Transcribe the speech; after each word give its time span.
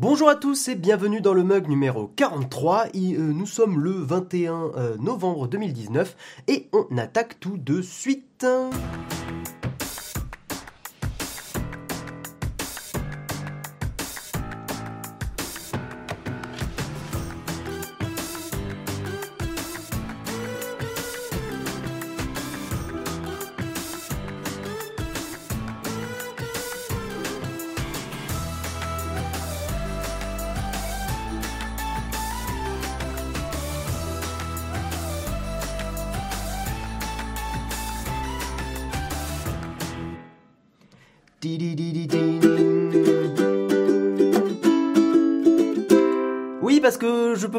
Bonjour 0.00 0.28
à 0.28 0.36
tous 0.36 0.68
et 0.68 0.76
bienvenue 0.76 1.20
dans 1.20 1.34
le 1.34 1.42
mug 1.42 1.66
numéro 1.66 2.06
43. 2.14 2.90
Et, 2.94 3.14
euh, 3.14 3.32
nous 3.32 3.46
sommes 3.46 3.80
le 3.80 3.90
21 3.90 4.70
euh, 4.76 4.96
novembre 4.96 5.48
2019 5.48 6.14
et 6.46 6.68
on 6.72 6.96
attaque 6.96 7.40
tout 7.40 7.56
de 7.56 7.82
suite. 7.82 8.46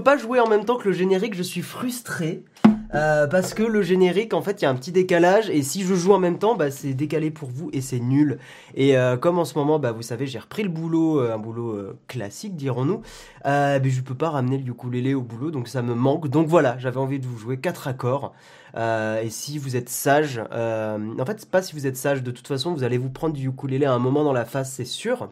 Pas 0.01 0.17
jouer 0.17 0.39
en 0.39 0.47
même 0.47 0.65
temps 0.65 0.77
que 0.77 0.87
le 0.87 0.93
générique, 0.93 1.35
je 1.35 1.43
suis 1.43 1.61
frustré. 1.61 2.43
Euh, 2.95 3.27
parce 3.27 3.53
que 3.53 3.61
le 3.61 3.83
générique, 3.83 4.33
en 4.33 4.41
fait, 4.41 4.61
il 4.61 4.63
y 4.63 4.65
a 4.65 4.69
un 4.69 4.75
petit 4.75 4.91
décalage, 4.91 5.49
et 5.49 5.61
si 5.61 5.83
je 5.83 5.93
joue 5.93 6.13
en 6.13 6.19
même 6.19 6.39
temps, 6.39 6.55
bah, 6.55 6.71
c'est 6.71 6.93
décalé 6.93 7.29
pour 7.29 7.49
vous 7.49 7.69
et 7.71 7.81
c'est 7.81 7.99
nul. 7.99 8.39
Et 8.73 8.97
euh, 8.97 9.15
comme 9.15 9.37
en 9.37 9.45
ce 9.45 9.57
moment, 9.57 9.77
bah, 9.77 9.91
vous 9.91 10.01
savez, 10.01 10.25
j'ai 10.25 10.39
repris 10.39 10.63
le 10.63 10.69
boulot, 10.69 11.19
euh, 11.19 11.33
un 11.33 11.37
boulot 11.37 11.77
classique, 12.07 12.55
dirons-nous, 12.55 13.01
je 13.45 14.01
peux 14.01 14.15
pas 14.15 14.29
ramener 14.29 14.57
le 14.57 14.71
ukulélé 14.71 15.13
au 15.13 15.21
boulot, 15.21 15.51
donc 15.51 15.67
ça 15.67 15.81
me 15.81 15.93
manque. 15.93 16.27
Donc 16.29 16.47
voilà, 16.47 16.77
j'avais 16.79 16.97
envie 16.97 17.19
de 17.19 17.27
vous 17.27 17.37
jouer 17.37 17.57
quatre 17.57 17.87
accords. 17.87 18.33
et 18.75 19.29
si 19.29 19.57
vous 19.59 19.75
êtes 19.75 19.89
sage, 19.89 20.39
en 20.51 21.25
fait, 21.25 21.45
pas 21.49 21.61
si 21.61 21.73
vous 21.73 21.85
êtes 21.85 21.97
sage, 21.97 22.23
de 22.23 22.31
toute 22.31 22.47
façon, 22.47 22.73
vous 22.73 22.83
allez 22.83 22.97
vous 22.97 23.09
prendre 23.09 23.35
du 23.35 23.47
ukulélé 23.47 23.85
à 23.85 23.93
un 23.93 23.99
moment 23.99 24.23
dans 24.23 24.33
la 24.33 24.45
face, 24.45 24.71
c'est 24.73 24.85
sûr. 24.85 25.29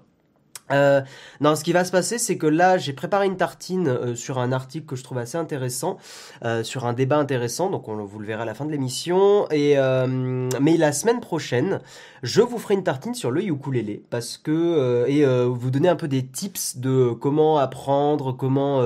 Euh, 0.72 1.02
non, 1.40 1.56
ce 1.56 1.64
qui 1.64 1.74
va 1.74 1.86
se 1.86 1.92
passer, 1.92 2.18
c'est 2.18 2.38
que 2.38 2.48
là, 2.48 2.78
j'ai 2.78 2.94
préparé 2.94 3.26
une 3.26 3.38
tartine 3.38 3.88
euh, 3.88 4.16
sur 4.16 4.40
un 4.40 4.52
article 4.52 4.86
que 4.86 4.96
je 4.96 5.04
trouve 5.04 5.18
assez 5.18 5.38
intéressant, 5.38 5.98
euh, 6.44 6.64
sur 6.64 6.86
un 6.86 6.94
débat 6.94 7.18
intéressant, 7.18 7.70
donc 7.70 7.88
on, 7.88 8.04
vous 8.04 8.20
le 8.20 8.26
verrez 8.26 8.44
à 8.44 8.46
la 8.46 8.54
fin 8.54 8.66
de 8.66 8.72
l'émission. 8.72 9.50
Et 9.52 9.78
euh, 9.78 10.50
mais 10.60 10.78
la 10.78 10.92
semaine 10.92 11.20
prochaine, 11.20 11.80
je 12.24 12.42
vous 12.42 12.58
ferai 12.58 12.74
une 12.74 12.84
tartine 12.84 13.14
sur 13.14 13.32
le 13.32 13.44
ukulélé 13.44 14.04
parce 14.10 14.38
que 14.38 14.52
euh, 14.52 15.06
et 15.08 15.26
vous 15.48 15.72
donner 15.72 15.90
un 15.90 15.96
peu 15.96 16.08
des 16.08 16.26
tips 16.26 16.78
de 16.78 17.12
comment 17.12 17.58
apprendre, 17.58 18.34
comment 18.34 18.82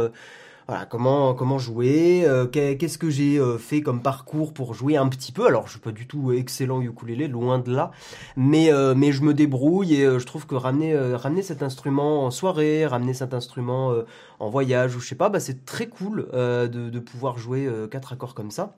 voilà, 0.67 0.85
comment, 0.85 1.33
comment 1.33 1.57
jouer, 1.57 2.23
euh, 2.25 2.45
qu'est-ce 2.45 2.97
que 2.97 3.09
j'ai 3.09 3.37
euh, 3.37 3.57
fait 3.57 3.81
comme 3.81 4.01
parcours 4.01 4.53
pour 4.53 4.73
jouer 4.73 4.97
un 4.97 5.07
petit 5.07 5.31
peu. 5.31 5.45
Alors, 5.47 5.65
je 5.65 5.71
suis 5.71 5.79
pas 5.79 5.91
du 5.91 6.07
tout 6.07 6.31
excellent 6.31 6.81
ukulélé, 6.81 7.27
loin 7.27 7.59
de 7.59 7.73
là, 7.73 7.91
mais, 8.35 8.71
euh, 8.71 8.93
mais 8.95 9.11
je 9.11 9.23
me 9.23 9.33
débrouille 9.33 9.95
et 9.95 10.19
je 10.19 10.25
trouve 10.25 10.45
que 10.45 10.55
ramener, 10.55 10.97
ramener 11.15 11.41
cet 11.41 11.63
instrument 11.63 12.25
en 12.25 12.31
soirée, 12.31 12.85
ramener 12.85 13.13
cet 13.13 13.33
instrument 13.33 13.93
en 14.39 14.49
voyage 14.49 14.95
ou 14.95 14.99
je 14.99 15.07
sais 15.07 15.15
pas, 15.15 15.29
bah, 15.29 15.39
c'est 15.39 15.65
très 15.65 15.87
cool 15.87 16.27
de, 16.33 16.67
de 16.67 16.99
pouvoir 16.99 17.37
jouer 17.37 17.69
quatre 17.89 18.13
accords 18.13 18.33
comme 18.33 18.51
ça. 18.51 18.75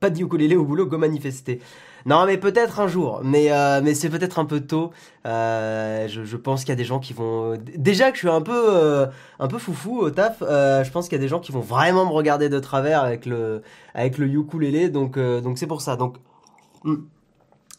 Pas 0.00 0.10
de 0.10 0.20
ukulélé 0.22 0.56
au 0.56 0.64
boulot, 0.64 0.86
go 0.86 0.98
manifester. 0.98 1.60
Non, 2.06 2.26
mais 2.26 2.36
peut-être 2.36 2.80
un 2.80 2.86
jour. 2.88 3.20
Mais, 3.24 3.50
euh, 3.50 3.80
mais 3.82 3.94
c'est 3.94 4.10
peut-être 4.10 4.38
un 4.38 4.44
peu 4.44 4.60
tôt. 4.60 4.90
Euh, 5.26 6.06
je, 6.08 6.36
pense 6.36 6.60
qu'il 6.60 6.68
y 6.70 6.72
a 6.72 6.76
des 6.76 6.84
gens 6.84 6.98
qui 6.98 7.14
vont. 7.14 7.56
Déjà 7.76 8.10
que 8.10 8.16
je 8.16 8.20
suis 8.20 8.28
un 8.28 8.42
peu, 8.42 8.64
euh, 8.68 9.06
un 9.38 9.48
peu 9.48 9.58
foufou 9.58 10.00
au 10.00 10.10
taf, 10.10 10.42
euh, 10.42 10.84
je 10.84 10.90
pense 10.90 11.08
qu'il 11.08 11.16
y 11.16 11.20
a 11.20 11.22
des 11.22 11.28
gens 11.28 11.40
qui 11.40 11.52
vont 11.52 11.60
vraiment 11.60 12.04
me 12.04 12.12
regarder 12.12 12.48
de 12.48 12.58
travers 12.58 13.02
avec 13.02 13.24
le, 13.24 13.62
avec 13.94 14.18
le 14.18 14.26
ukulélé. 14.26 14.90
Donc, 14.90 15.18
donc 15.18 15.58
c'est 15.58 15.66
pour 15.66 15.80
ça. 15.80 15.96
Donc, 15.96 16.16
hmm. 16.84 16.96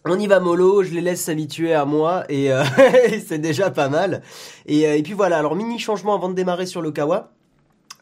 on 0.06 0.20
y 0.20 0.28
va 0.28 0.40
mollo. 0.40 0.82
Je 0.82 0.94
les 0.94 1.02
laisse 1.02 1.22
s'habituer 1.22 1.74
à 1.76 1.86
moi 1.86 2.24
et, 2.30 2.50
c'est 3.28 3.40
déjà 3.40 3.70
pas 3.70 3.90
mal. 3.90 4.24
Et, 4.66 4.82
et 4.82 5.04
puis 5.04 5.14
voilà. 5.14 5.38
Alors 5.38 5.56
mini 5.56 5.78
changement 5.78 6.16
avant 6.16 6.30
de 6.30 6.36
démarrer 6.36 6.66
sur 6.66 6.82
le 6.82 6.92
kawa 6.92 7.35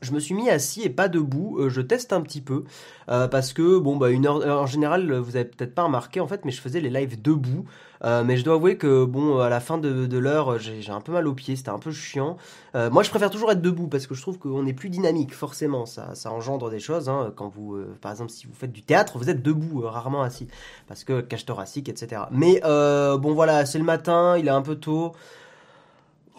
je 0.04 0.12
me 0.12 0.20
suis 0.20 0.34
mis 0.34 0.50
assis 0.50 0.82
et 0.82 0.90
pas 0.90 1.08
debout. 1.08 1.58
Euh, 1.60 1.70
je 1.70 1.82
teste 1.82 2.14
un 2.14 2.22
petit 2.22 2.42
peu 2.42 2.64
euh, 3.10 3.28
parce 3.28 3.54
que 3.54 3.78
bon 3.78 3.98
bah 3.98 4.10
une 4.10 4.26
heure 4.26 4.42
euh, 4.42 4.58
en 4.58 4.66
général 4.66 5.14
vous 5.14 5.36
avez 5.36 5.46
peut-être 5.46 5.74
pas 5.76 5.84
remarqué 5.84 6.20
en 6.20 6.28
fait, 6.28 6.46
mais 6.46 6.52
je 6.52 6.62
faisais 6.62 6.80
les 6.80 6.90
lives 6.90 7.22
debout. 7.22 7.66
Euh, 8.06 8.24
mais 8.26 8.36
je 8.36 8.44
dois 8.44 8.56
avouer 8.56 8.78
que 8.78 9.06
bon 9.06 9.40
à 9.40 9.48
la 9.48 9.62
fin 9.62 9.78
de, 9.78 10.18
l'heure 10.18 10.60
j'ai 10.60 10.92
un 10.92 11.00
peu 11.00 11.14
mal 11.14 11.26
aux 11.26 11.34
pieds, 11.34 11.56
c'était 11.56 11.70
un 11.70 11.80
peu 11.80 11.92
chiant. 11.92 12.38
Euh, 12.76 12.90
moi 12.90 13.02
je 13.04 13.10
préfère 13.10 13.30
toujours 13.30 13.52
être 13.52 13.62
debout 13.62 13.88
parce 13.88 14.08
que 14.08 14.14
je 14.14 14.22
trouve 14.22 14.38
qu'on 14.40 14.66
est 14.66 14.74
plus 14.74 14.90
dynamique 14.90 15.34
forcément. 15.34 15.86
Ça, 15.86 16.14
ça 16.14 16.32
engendre 16.32 16.70
des 16.70 16.80
choses. 16.80 17.08
Hein, 17.08 17.32
quand 17.36 17.48
vous 17.48 17.78
par 18.02 18.12
exemple 18.12 18.32
si 18.32 18.46
vous 18.46 18.54
faites 18.54 18.74
du 18.74 18.82
théâtre, 18.82 19.18
vous 19.18 19.30
êtes 19.30 19.42
debout, 19.42 19.82
rarement 19.86 20.22
assis 20.22 20.48
parce 20.88 21.04
que 21.04 21.22
cage 21.22 21.46
thoracique 21.46 21.88
etc. 21.88 22.24
Mais 22.32 22.62
bon 22.64 23.34
voilà 23.34 23.66
c'est 23.66 23.80
le 23.80 23.86
matin, 23.86 24.38
il 24.38 24.48
est 24.48 24.52
un 24.52 24.62
peu 24.62 24.76
tôt. 24.76 25.14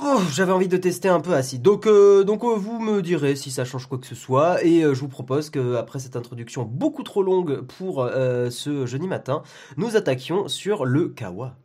Oh, 0.03 0.21
j'avais 0.33 0.53
envie 0.53 0.69
de 0.69 0.77
tester 0.77 1.09
un 1.09 1.21
peu 1.21 1.35
assis. 1.35 1.59
Donc, 1.59 1.87
euh, 1.87 2.25
donc 2.25 2.43
euh, 2.43 2.55
vous 2.57 2.81
me 2.81 3.01
direz 3.01 3.37
si 3.37 3.51
ça 3.51 3.65
change 3.65 3.87
quoi 3.87 3.99
que 3.99 4.07
ce 4.07 4.15
soit. 4.15 4.65
Et 4.65 4.83
euh, 4.83 4.95
je 4.95 5.01
vous 5.01 5.09
propose 5.09 5.51
que 5.51 5.77
après 5.77 6.01
cette 6.01 6.17
introduction 6.17 6.65
beaucoup 6.65 7.05
trop 7.05 7.23
longue 7.23 7.61
pour 7.63 8.09
ce 8.51 8.87
jeudi 8.87 9.07
matin, 9.07 9.43
nous 9.77 9.97
attaquions 9.97 10.49
sur 10.49 10.85
le 10.85 11.09
kawa. 11.09 11.57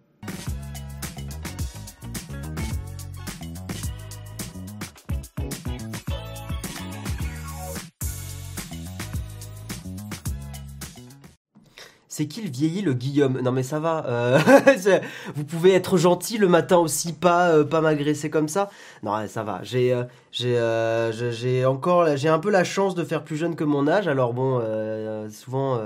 C'est 12.20 12.28
qu'il 12.28 12.50
vieillit 12.50 12.82
le 12.82 12.94
Guillaume. 12.94 13.40
Non 13.40 13.54
mais 13.54 13.64
ça 13.64 13.80
va. 13.80 14.06
Euh, 14.08 14.40
vous 15.36 15.46
pouvez 15.46 15.74
être 15.74 15.98
gentil 15.98 16.38
le 16.38 16.50
matin 16.50 16.76
aussi, 16.76 17.14
pas 17.14 17.52
euh, 17.52 17.64
pas 17.64 17.80
m'agresser 17.80 18.30
comme 18.30 18.50
ça. 18.50 18.70
Non 19.04 19.14
ça 19.28 19.44
va. 19.44 19.62
J'ai 19.64 19.94
euh, 19.94 20.04
j'ai 20.34 20.58
euh, 20.58 21.32
j'ai 21.32 21.66
encore 21.66 22.18
j'ai 22.18 22.28
un 22.28 22.40
peu 22.40 22.50
la 22.50 22.66
chance 22.66 22.94
de 22.94 23.06
faire 23.06 23.24
plus 23.24 23.38
jeune 23.38 23.56
que 23.56 23.64
mon 23.64 23.88
âge. 23.88 24.10
Alors 24.10 24.34
bon, 24.34 24.62
souvent 25.32 25.80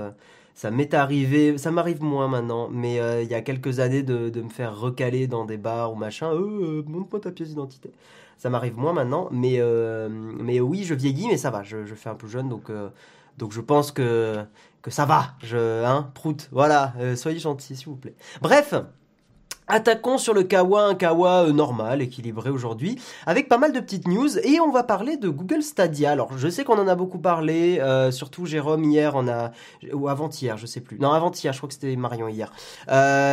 ça 0.54 0.72
m'est 0.72 0.92
arrivé, 0.92 1.56
ça 1.56 1.70
m'arrive 1.70 2.02
moins 2.02 2.26
maintenant, 2.26 2.68
mais 2.68 2.96
il 3.22 3.30
y 3.30 3.34
a 3.34 3.40
quelques 3.40 3.78
années 3.78 4.02
de, 4.02 4.40
me 4.40 4.48
faire 4.48 4.76
recaler 4.76 5.28
dans 5.28 5.44
des 5.44 5.56
bars 5.56 5.92
ou 5.92 5.94
machin. 5.94 6.32
Euh, 6.32 6.82
montre-moi 6.88 7.20
ta 7.20 7.30
pièce 7.30 7.50
d'identité. 7.50 7.92
Ça 8.38 8.50
m'arrive 8.50 8.76
moins 8.76 8.92
maintenant, 8.92 9.28
mais 9.30 9.60
mais 10.10 10.58
oui 10.58 10.82
je 10.82 10.94
vieillis, 10.94 11.28
mais 11.28 11.36
ça 11.36 11.52
va. 11.52 11.62
Je, 11.62 11.84
je 11.84 11.94
fais 11.94 12.08
un 12.08 12.16
peu 12.16 12.26
jeune 12.26 12.48
donc 12.48 12.72
donc 13.38 13.52
je 13.52 13.60
pense 13.60 13.92
que 13.92 14.44
que 14.84 14.90
ça 14.90 15.06
va, 15.06 15.28
je, 15.42 15.82
hein, 15.82 16.10
prout, 16.12 16.50
voilà, 16.52 16.92
euh, 17.00 17.16
soyez 17.16 17.38
gentil 17.38 17.74
s'il 17.74 17.86
vous 17.86 17.96
plaît. 17.96 18.14
Bref, 18.42 18.74
Attaquons 19.66 20.18
sur 20.18 20.34
le 20.34 20.42
kawa, 20.42 20.88
un 20.88 20.94
kawa 20.94 21.44
euh, 21.44 21.52
normal, 21.52 22.02
équilibré 22.02 22.50
aujourd'hui, 22.50 23.00
avec 23.24 23.48
pas 23.48 23.56
mal 23.56 23.72
de 23.72 23.80
petites 23.80 24.06
news, 24.06 24.38
et 24.40 24.60
on 24.60 24.70
va 24.70 24.82
parler 24.82 25.16
de 25.16 25.30
Google 25.30 25.62
Stadia. 25.62 26.10
Alors, 26.10 26.36
je 26.36 26.48
sais 26.48 26.64
qu'on 26.64 26.78
en 26.78 26.86
a 26.86 26.94
beaucoup 26.94 27.18
parlé, 27.18 27.78
euh, 27.80 28.10
surtout 28.10 28.44
Jérôme 28.44 28.84
hier, 28.84 29.14
on 29.14 29.26
a 29.26 29.52
ou 29.94 30.08
avant-hier, 30.08 30.58
je 30.58 30.66
sais 30.66 30.82
plus. 30.82 30.98
Non, 30.98 31.12
avant-hier, 31.12 31.54
je 31.54 31.58
crois 31.60 31.68
que 31.68 31.72
c'était 31.72 31.96
Marion 31.96 32.28
hier. 32.28 32.52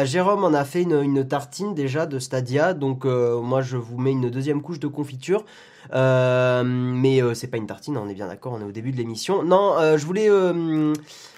Jérôme 0.05 0.45
en 0.45 0.53
a 0.53 0.63
fait 0.63 0.83
une, 0.83 1.01
une, 1.01 1.27
tartine 1.27 1.75
déjà 1.75 2.05
de 2.05 2.17
Stadia, 2.17 2.73
donc 2.73 3.03
moi 3.03 3.61
je 3.61 3.75
vous 3.75 3.97
mets 3.97 4.11
une 4.11 4.29
deuxième 4.29 4.61
couche 4.61 4.79
de 4.79 4.87
confiture. 4.87 5.43
Mais 5.91 7.21
c'est 7.33 7.47
pas 7.47 7.57
une 7.57 7.67
tartine, 7.67 7.97
on 7.97 8.07
est 8.07 8.13
bien 8.13 8.27
d'accord, 8.27 8.53
on 8.53 8.61
est 8.61 8.69
au 8.69 8.71
début 8.71 8.93
de 8.93 8.97
l'émission. 8.97 9.43
Non, 9.43 9.75
je 9.97 10.05
voulais 10.05 10.29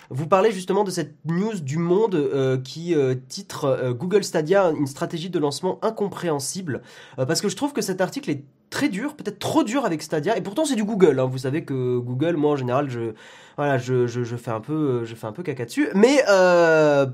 vous 0.10 0.28
parlez 0.28 0.52
justement 0.52 0.84
de 0.84 0.92
cette 0.92 1.16
news 1.26 1.60
du 1.60 1.78
Monde 1.78 2.16
euh, 2.16 2.58
qui 2.58 2.96
euh, 2.96 3.16
titre 3.28 3.66
euh, 3.66 3.94
Google 3.94 4.24
Stadia 4.24 4.72
une 4.72 4.88
stratégie 4.88 5.30
de 5.30 5.40
lancement 5.40 5.80
incompréhensible 5.84 6.82
parce 7.18 7.42
que 7.42 7.50
je 7.50 7.56
trouve 7.56 7.74
que 7.74 7.82
cet 7.82 8.02
article 8.02 8.30
est 8.32 8.44
très 8.70 8.90
dur, 8.90 9.16
peut-être 9.16 9.40
trop 9.40 9.64
dur 9.64 9.86
avec 9.86 10.02
Stadia 10.02 10.36
et 10.38 10.42
pourtant 10.42 10.66
c'est 10.66 10.76
du 10.76 10.84
Google. 10.84 11.20
Hein. 11.20 11.26
Vous 11.26 11.38
savez 11.40 11.64
que 11.64 11.98
Google, 11.98 12.36
moi 12.36 12.52
en 12.52 12.56
général, 12.56 12.90
je 12.90 13.14
voilà, 13.56 13.78
je, 13.78 14.08
je 14.08 14.36
fais 14.36 14.50
un 14.50 14.62
peu, 14.62 15.04
je 15.06 15.14
fais 15.14 15.28
un 15.28 15.32
peu 15.32 15.44
caca 15.44 15.66
dessus, 15.66 15.90
mais 15.94 16.24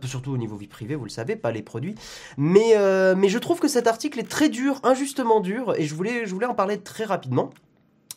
surtout 0.05 0.31
au 0.31 0.37
niveau 0.37 0.55
vie 0.55 0.67
privée, 0.67 0.95
vous 0.95 1.03
le 1.03 1.09
savez, 1.09 1.35
pas 1.35 1.51
les 1.51 1.61
produits. 1.61 1.95
Mais 2.37 2.75
mais 3.15 3.29
je 3.29 3.37
trouve 3.37 3.59
que 3.59 3.67
cet 3.67 3.87
article 3.87 4.19
est 4.19 4.29
très 4.29 4.49
dur, 4.49 4.79
injustement 4.83 5.41
dur 5.41 5.73
et 5.77 5.85
je 5.85 5.93
voulais 5.95 6.25
je 6.25 6.33
voulais 6.33 6.47
en 6.47 6.55
parler 6.55 6.79
très 6.79 7.03
rapidement. 7.03 7.51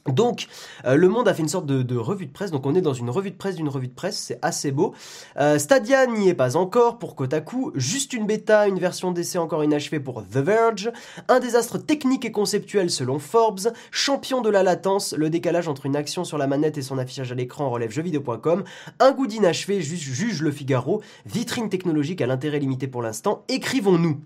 Donc, 0.09 0.49
euh, 0.85 0.97
Le 0.97 1.09
Monde 1.09 1.29
a 1.29 1.35
fait 1.35 1.43
une 1.43 1.49
sorte 1.49 1.67
de, 1.67 1.97
revue 1.97 2.27
de 2.27 2.33
presse. 2.33 2.51
Donc, 2.51 2.67
on 2.67 2.75
est 2.75 2.81
dans 2.81 2.93
une 2.93 3.11
revue 3.11 3.31
de 3.31 3.37
presse 3.37 3.55
d'une 3.55 3.69
revue 3.69 3.89
de 3.89 3.95
presse. 3.95 4.19
C'est 4.19 4.39
assez 4.43 4.73
beau. 4.73 4.95
Euh, 5.39 5.59
Stadia 5.59 6.07
n'y 6.07 6.29
est 6.29 6.35
pas 6.35 6.57
encore 6.57 6.99
pour 6.99 7.15
Kotaku. 7.15 7.71
Juste 7.77 8.13
une 8.13 8.27
bêta, 8.27 8.67
une 8.67 8.79
version 8.79 9.13
d'essai 9.13 9.39
encore 9.39 9.63
inachevée 9.63 10.01
pour 10.01 10.25
The 10.25 10.39
Verge. 10.39 10.91
Un 11.29 11.39
désastre 11.39 11.79
technique 11.79 12.25
et 12.25 12.33
conceptuel 12.33 12.91
selon 12.91 13.21
Forbes. 13.21 13.73
Champion 13.93 14.41
de 14.41 14.51
la 14.51 14.65
latence, 14.65 15.15
le 15.17 15.31
décalage 15.31 15.69
entre 15.69 15.87
une 15.87 15.97
action 15.97 16.25
sur 16.25 16.39
la 16.39 16.49
manette 16.49 16.79
et 16.79 16.83
son 16.83 16.99
affichage 16.99 17.31
à 17.31 17.37
l'écran 17.37 17.71
relève 17.71 17.93
jeuxvideo.com. 17.93 18.65
Un 18.99 19.13
goût 19.13 19.29
d'inachevé, 19.29 19.81
juge, 19.81 20.01
juge 20.01 20.43
le 20.43 20.51
Figaro. 20.51 21.01
Vitrine 21.27 21.69
technologique 21.69 22.21
à 22.21 22.27
l'intérêt 22.27 22.59
limité 22.59 22.89
pour 22.89 23.03
l'instant. 23.03 23.45
Écrivons-nous. 23.49 24.21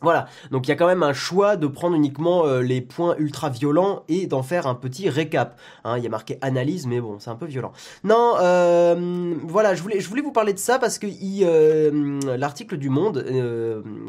Voilà, 0.00 0.26
donc 0.50 0.66
il 0.66 0.70
y 0.70 0.72
a 0.72 0.76
quand 0.76 0.86
même 0.86 1.02
un 1.02 1.12
choix 1.12 1.56
de 1.56 1.66
prendre 1.66 1.96
uniquement 1.96 2.46
euh, 2.46 2.60
les 2.60 2.80
points 2.80 3.16
ultra 3.18 3.48
violents 3.48 4.04
et 4.08 4.26
d'en 4.26 4.42
faire 4.42 4.66
un 4.66 4.74
petit 4.74 5.08
récap. 5.08 5.58
Hein, 5.84 5.96
il 5.98 6.04
y 6.04 6.06
a 6.06 6.10
marqué 6.10 6.38
analyse, 6.42 6.86
mais 6.86 7.00
bon, 7.00 7.18
c'est 7.18 7.30
un 7.30 7.36
peu 7.36 7.46
violent. 7.46 7.72
Non, 8.02 8.34
euh, 8.40 9.34
voilà, 9.44 9.74
je 9.74 9.82
voulais, 9.82 10.00
je 10.00 10.08
voulais 10.08 10.22
vous 10.22 10.32
parler 10.32 10.52
de 10.52 10.58
ça 10.58 10.78
parce 10.78 10.98
que 10.98 11.06
euh, 11.06 12.20
l'article 12.36 12.76
du 12.76 12.90
Monde, 12.90 13.24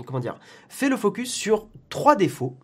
comment 0.06 0.20
dire, 0.20 0.38
fait 0.70 0.90
le 0.90 0.98
focus 0.98 1.32
sur 1.32 1.68
trois 1.90 2.16
défauts 2.16 2.58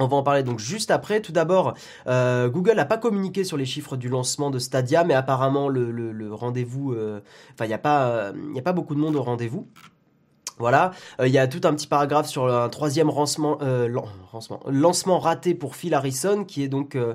on 0.00 0.06
va 0.06 0.16
en 0.16 0.22
parler 0.22 0.44
donc 0.44 0.60
juste 0.60 0.92
après. 0.92 1.20
Tout 1.20 1.32
d'abord, 1.32 1.74
Google 2.06 2.74
n'a 2.76 2.84
pas 2.84 2.98
communiqué 2.98 3.42
sur 3.42 3.56
les 3.56 3.64
chiffres 3.64 3.96
du 3.96 4.08
lancement 4.08 4.50
de 4.50 4.60
Stadia, 4.60 5.02
mais 5.02 5.14
apparemment 5.14 5.68
le, 5.68 6.28
rendez-vous, 6.32 6.94
enfin 7.52 7.64
il 7.64 7.68
n'y 7.68 7.74
a 7.74 7.78
pas, 7.78 8.30
il 8.52 8.56
a 8.56 8.62
pas 8.62 8.72
beaucoup 8.72 8.94
de 8.94 9.00
monde 9.00 9.16
au 9.16 9.22
rendez-vous. 9.22 9.66
Voilà, 10.58 10.92
euh, 11.20 11.28
il 11.28 11.32
y 11.32 11.38
a 11.38 11.46
tout 11.46 11.60
un 11.64 11.74
petit 11.74 11.86
paragraphe 11.86 12.26
sur 12.26 12.52
un 12.52 12.68
troisième 12.68 13.08
lancement, 13.08 13.58
euh, 13.62 13.88
lancement 14.66 15.18
raté 15.18 15.54
pour 15.54 15.76
Phil 15.76 15.94
Harrison, 15.94 16.44
qui 16.44 16.62
est 16.62 16.68
donc 16.68 16.96
euh, 16.96 17.14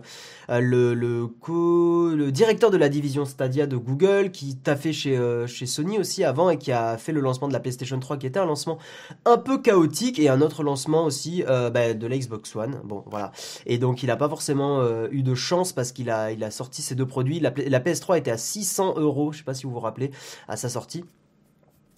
le, 0.49 0.93
le, 0.93 2.31
directeur 2.31 2.71
de 2.71 2.77
la 2.77 2.89
division 2.89 3.25
Stadia 3.25 3.67
de 3.67 3.75
Google, 3.75 4.31
qui 4.31 4.55
t'a 4.55 4.75
fait 4.75 4.93
chez, 4.93 5.19
chez 5.47 5.65
Sony 5.65 5.99
aussi 5.99 6.23
avant 6.23 6.49
et 6.49 6.57
qui 6.57 6.71
a 6.71 6.97
fait 6.97 7.11
le 7.11 7.19
lancement 7.21 7.47
de 7.47 7.53
la 7.53 7.59
PlayStation 7.59 7.99
3, 7.99 8.17
qui 8.17 8.27
était 8.27 8.39
un 8.39 8.45
lancement 8.45 8.77
un 9.25 9.37
peu 9.37 9.57
chaotique 9.57 10.19
et 10.19 10.29
un 10.29 10.41
autre 10.41 10.63
lancement 10.63 11.05
aussi 11.05 11.43
bah, 11.47 11.93
de 11.93 12.07
la 12.07 12.17
Xbox 12.17 12.55
One. 12.55 12.79
Bon, 12.83 13.03
voilà. 13.07 13.31
Et 13.65 13.77
donc 13.77 14.03
il 14.03 14.07
n'a 14.07 14.17
pas 14.17 14.29
forcément 14.29 14.83
eu 15.11 15.23
de 15.23 15.35
chance 15.35 15.73
parce 15.73 15.91
qu'il 15.91 16.09
a, 16.09 16.31
il 16.31 16.43
a 16.43 16.51
sorti 16.51 16.81
ces 16.81 16.95
deux 16.95 17.05
produits. 17.05 17.39
La, 17.39 17.53
la 17.67 17.79
PS3 17.79 18.17
était 18.17 18.31
à 18.31 18.37
600 18.37 18.95
euros, 18.97 19.31
je 19.31 19.39
sais 19.39 19.43
pas 19.43 19.53
si 19.53 19.65
vous 19.65 19.71
vous 19.71 19.79
rappelez, 19.79 20.11
à 20.47 20.57
sa 20.57 20.69
sortie. 20.69 21.03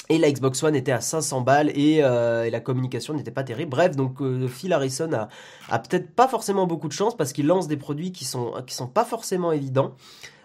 Et 0.09 0.17
la 0.19 0.31
Xbox 0.31 0.61
One 0.61 0.75
était 0.75 0.91
à 0.91 1.01
500 1.01 1.41
balles 1.41 1.71
euh, 1.75 2.43
et, 2.43 2.49
la 2.49 2.59
communication 2.59 3.13
n'était 3.13 3.31
pas 3.31 3.43
terrible. 3.43 3.71
Bref, 3.71 3.95
donc 3.95 4.21
euh, 4.21 4.47
Phil 4.47 4.71
Harrison 4.71 5.09
a, 5.69 5.79
peut-être 5.79 6.11
pas 6.11 6.27
forcément 6.27 6.67
beaucoup 6.67 6.87
de 6.87 6.93
chance 6.93 7.17
parce 7.17 7.33
qu'il 7.33 7.47
lance 7.47 7.67
des 7.67 7.77
produits 7.77 8.11
qui 8.11 8.25
sont 8.25 8.53
qui 8.67 8.75
sont 8.75 8.87
pas 8.87 9.05
forcément 9.05 9.51
évidents. 9.51 9.95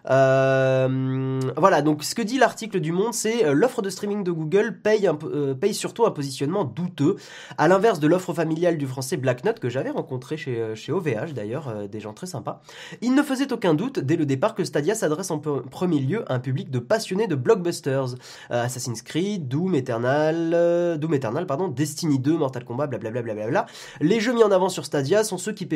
Euh, 0.09 1.41
voilà, 1.57 1.83
donc 1.83 2.05
ce 2.05 2.15
que 2.15 2.23
dit 2.23 2.39
l'article 2.39 2.81
du 2.81 2.93
Monde, 2.93 3.13
c'est 3.13 3.45
euh, 3.45 3.53
l'offre 3.53 3.83
de 3.83 3.91
streaming 3.91 4.25
de 4.25 4.31
Google 4.31 4.79
paye, 4.83 5.09
euh, 5.09 5.55
paye 5.55 5.75
surtout 5.75 6.07
un 6.07 6.11
positionnement 6.11 6.65
douteux, 6.65 7.17
à 7.59 7.69
l'inverse 7.69 8.01
de 8.01 8.07
l'offre 8.07 8.33
familiale 8.33 8.79
du 8.79 8.87
français 8.87 9.17
Black 9.17 9.45
Note 9.45 9.61
que 9.61 9.69
j'avais 9.69 9.91
rencontré 9.91 10.37
chez, 10.37 10.75
chez 10.75 10.93
OVH 10.93 11.33
d'ailleurs, 11.35 11.89
des 11.89 12.01
gens 12.01 12.13
très 12.13 12.27
sympas. 12.27 12.63
Il 13.01 13.15
ne 13.15 13.23
faisait 13.23 13.53
aucun 13.53 13.75
doute 13.75 13.99
dès 13.99 14.17
le 14.17 14.27
départ 14.27 14.55
que 14.55 14.65
Stadia 14.65 14.95
s'adresse 14.95 15.31
en 15.31 15.39
premier 15.39 15.99
lieu 15.99 16.31
à 16.31 16.35
un 16.35 16.41
public 16.41 16.71
de 16.71 16.79
passionnés 16.79 17.27
de 17.27 17.35
blockbusters, 17.35 18.15
Assassin's 18.51 19.03
Creed, 19.03 19.49
Doom 19.49 19.75
Eternal, 19.75 20.99
Doom 20.99 21.15
Eternal, 21.15 21.47
pardon, 21.47 21.69
Destiny 21.69 22.19
2, 22.19 22.37
Mortal 22.37 22.65
Kombat, 22.65 22.87
blablabla. 22.87 23.21
Bla 23.23 23.35
bla 23.35 23.47
bla 23.49 23.67
les 24.01 24.21
jeux 24.21 24.33
mis 24.33 24.43
en 24.43 24.51
avant 24.51 24.69
sur 24.69 24.85
Stadia 24.85 25.25
sont 25.25 25.39
ceux, 25.39 25.53
qui 25.53 25.69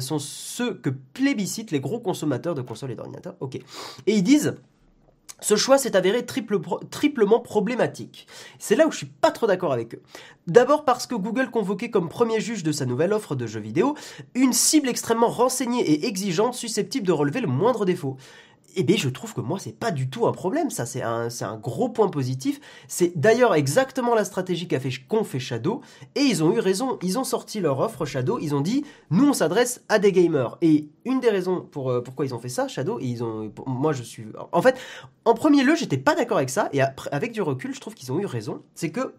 sont 0.00 0.18
ceux 0.18 0.74
que 0.74 0.90
plébiscitent 0.90 1.70
les 1.70 1.80
gros 1.80 2.00
consommateurs 2.00 2.54
de 2.54 2.62
consoles 2.62 2.92
et 2.92 2.94
d'ordinateurs 2.94 3.36
Et 4.06 4.14
ils 4.14 4.22
disent. 4.22 4.54
Ce 5.40 5.56
choix 5.56 5.76
s'est 5.76 5.96
avéré 5.96 6.24
triplement 6.24 7.40
problématique. 7.40 8.28
C'est 8.60 8.76
là 8.76 8.86
où 8.86 8.92
je 8.92 8.98
suis 8.98 9.06
pas 9.06 9.32
trop 9.32 9.48
d'accord 9.48 9.72
avec 9.72 9.96
eux. 9.96 10.02
D'abord 10.46 10.84
parce 10.84 11.08
que 11.08 11.16
Google 11.16 11.50
convoquait 11.50 11.90
comme 11.90 12.08
premier 12.08 12.40
juge 12.40 12.62
de 12.62 12.70
sa 12.70 12.86
nouvelle 12.86 13.12
offre 13.12 13.34
de 13.34 13.48
jeux 13.48 13.58
vidéo 13.58 13.96
une 14.36 14.52
cible 14.52 14.88
extrêmement 14.88 15.28
renseignée 15.28 15.82
et 15.82 16.06
exigeante 16.06 16.54
susceptible 16.54 17.08
de 17.08 17.12
relever 17.12 17.40
le 17.40 17.48
moindre 17.48 17.84
défaut 17.84 18.16
eh 18.76 18.82
bien, 18.82 18.96
je 18.96 19.08
trouve 19.08 19.34
que 19.34 19.40
moi, 19.40 19.58
c'est 19.58 19.78
pas 19.78 19.90
du 19.90 20.08
tout 20.08 20.26
un 20.26 20.32
problème. 20.32 20.70
Ça, 20.70 20.86
c'est 20.86 21.02
un, 21.02 21.30
c'est 21.30 21.44
un 21.44 21.56
gros 21.56 21.88
point 21.88 22.08
positif. 22.08 22.60
C'est 22.88 23.12
d'ailleurs 23.18 23.54
exactement 23.54 24.14
la 24.14 24.24
stratégie 24.24 24.68
qu'a 24.68 24.80
fait, 24.80 24.90
qu'ont 25.08 25.24
fait 25.24 25.38
Shadow. 25.38 25.80
Et 26.14 26.20
ils 26.20 26.42
ont 26.42 26.52
eu 26.54 26.58
raison. 26.58 26.98
Ils 27.02 27.18
ont 27.18 27.24
sorti 27.24 27.60
leur 27.60 27.80
offre 27.80 28.04
Shadow. 28.04 28.38
Ils 28.40 28.54
ont 28.54 28.60
dit, 28.60 28.84
nous, 29.10 29.28
on 29.28 29.32
s'adresse 29.32 29.82
à 29.88 29.98
des 29.98 30.12
gamers. 30.12 30.58
Et 30.62 30.88
une 31.04 31.20
des 31.20 31.30
raisons 31.30 31.60
pour, 31.60 31.90
euh, 31.90 32.00
pourquoi 32.02 32.26
ils 32.26 32.34
ont 32.34 32.38
fait 32.38 32.48
ça, 32.48 32.68
Shadow, 32.68 33.00
et 33.00 33.06
ils 33.06 33.22
ont, 33.24 33.52
moi, 33.66 33.92
je 33.92 34.02
suis, 34.02 34.26
en 34.52 34.62
fait, 34.62 34.76
en 35.24 35.34
premier 35.34 35.62
lieu, 35.62 35.74
j'étais 35.74 35.98
pas 35.98 36.14
d'accord 36.14 36.36
avec 36.38 36.50
ça. 36.50 36.68
Et 36.72 36.80
avec 37.10 37.32
du 37.32 37.42
recul, 37.42 37.74
je 37.74 37.80
trouve 37.80 37.94
qu'ils 37.94 38.12
ont 38.12 38.18
eu 38.18 38.26
raison. 38.26 38.62
C'est 38.74 38.90
que 38.90 39.14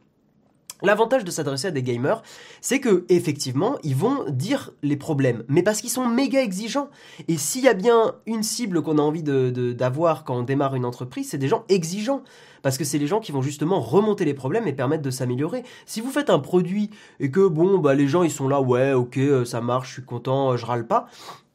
L'avantage 0.81 1.23
de 1.23 1.31
s'adresser 1.31 1.67
à 1.67 1.71
des 1.71 1.83
gamers, 1.83 2.23
c'est 2.59 2.79
que 2.79 3.05
effectivement, 3.07 3.77
ils 3.83 3.95
vont 3.95 4.25
dire 4.29 4.71
les 4.81 4.97
problèmes, 4.97 5.43
mais 5.47 5.63
parce 5.63 5.79
qu'ils 5.79 5.89
sont 5.89 6.07
méga 6.07 6.41
exigeants. 6.41 6.89
Et 7.27 7.37
s'il 7.37 7.63
y 7.63 7.69
a 7.69 7.73
bien 7.73 8.15
une 8.25 8.43
cible 8.43 8.81
qu'on 8.81 8.97
a 8.97 9.01
envie 9.01 9.23
d'avoir 9.23 10.25
quand 10.25 10.35
on 10.35 10.43
démarre 10.43 10.75
une 10.75 10.85
entreprise, 10.85 11.29
c'est 11.29 11.37
des 11.37 11.47
gens 11.47 11.63
exigeants. 11.69 12.23
Parce 12.63 12.77
que 12.77 12.85
c'est 12.85 12.97
les 12.97 13.07
gens 13.07 13.19
qui 13.19 13.33
vont 13.33 13.41
justement 13.41 13.81
remonter 13.81 14.23
les 14.23 14.33
problèmes 14.33 14.67
et 14.67 14.73
permettre 14.73 15.03
de 15.03 15.11
s'améliorer. 15.11 15.63
Si 15.85 15.99
vous 15.99 16.09
faites 16.09 16.29
un 16.29 16.39
produit 16.39 16.89
et 17.19 17.29
que 17.29 17.45
bon, 17.45 17.77
bah 17.77 17.93
les 17.93 18.07
gens 18.07 18.23
ils 18.23 18.31
sont 18.31 18.47
là, 18.47 18.61
ouais, 18.61 18.93
ok, 18.93 19.17
euh, 19.17 19.45
ça 19.45 19.59
marche, 19.59 19.89
je 19.89 19.93
suis 19.95 20.05
content, 20.05 20.53
euh, 20.53 20.57
je 20.57 20.65
râle 20.65 20.87
pas, 20.87 21.07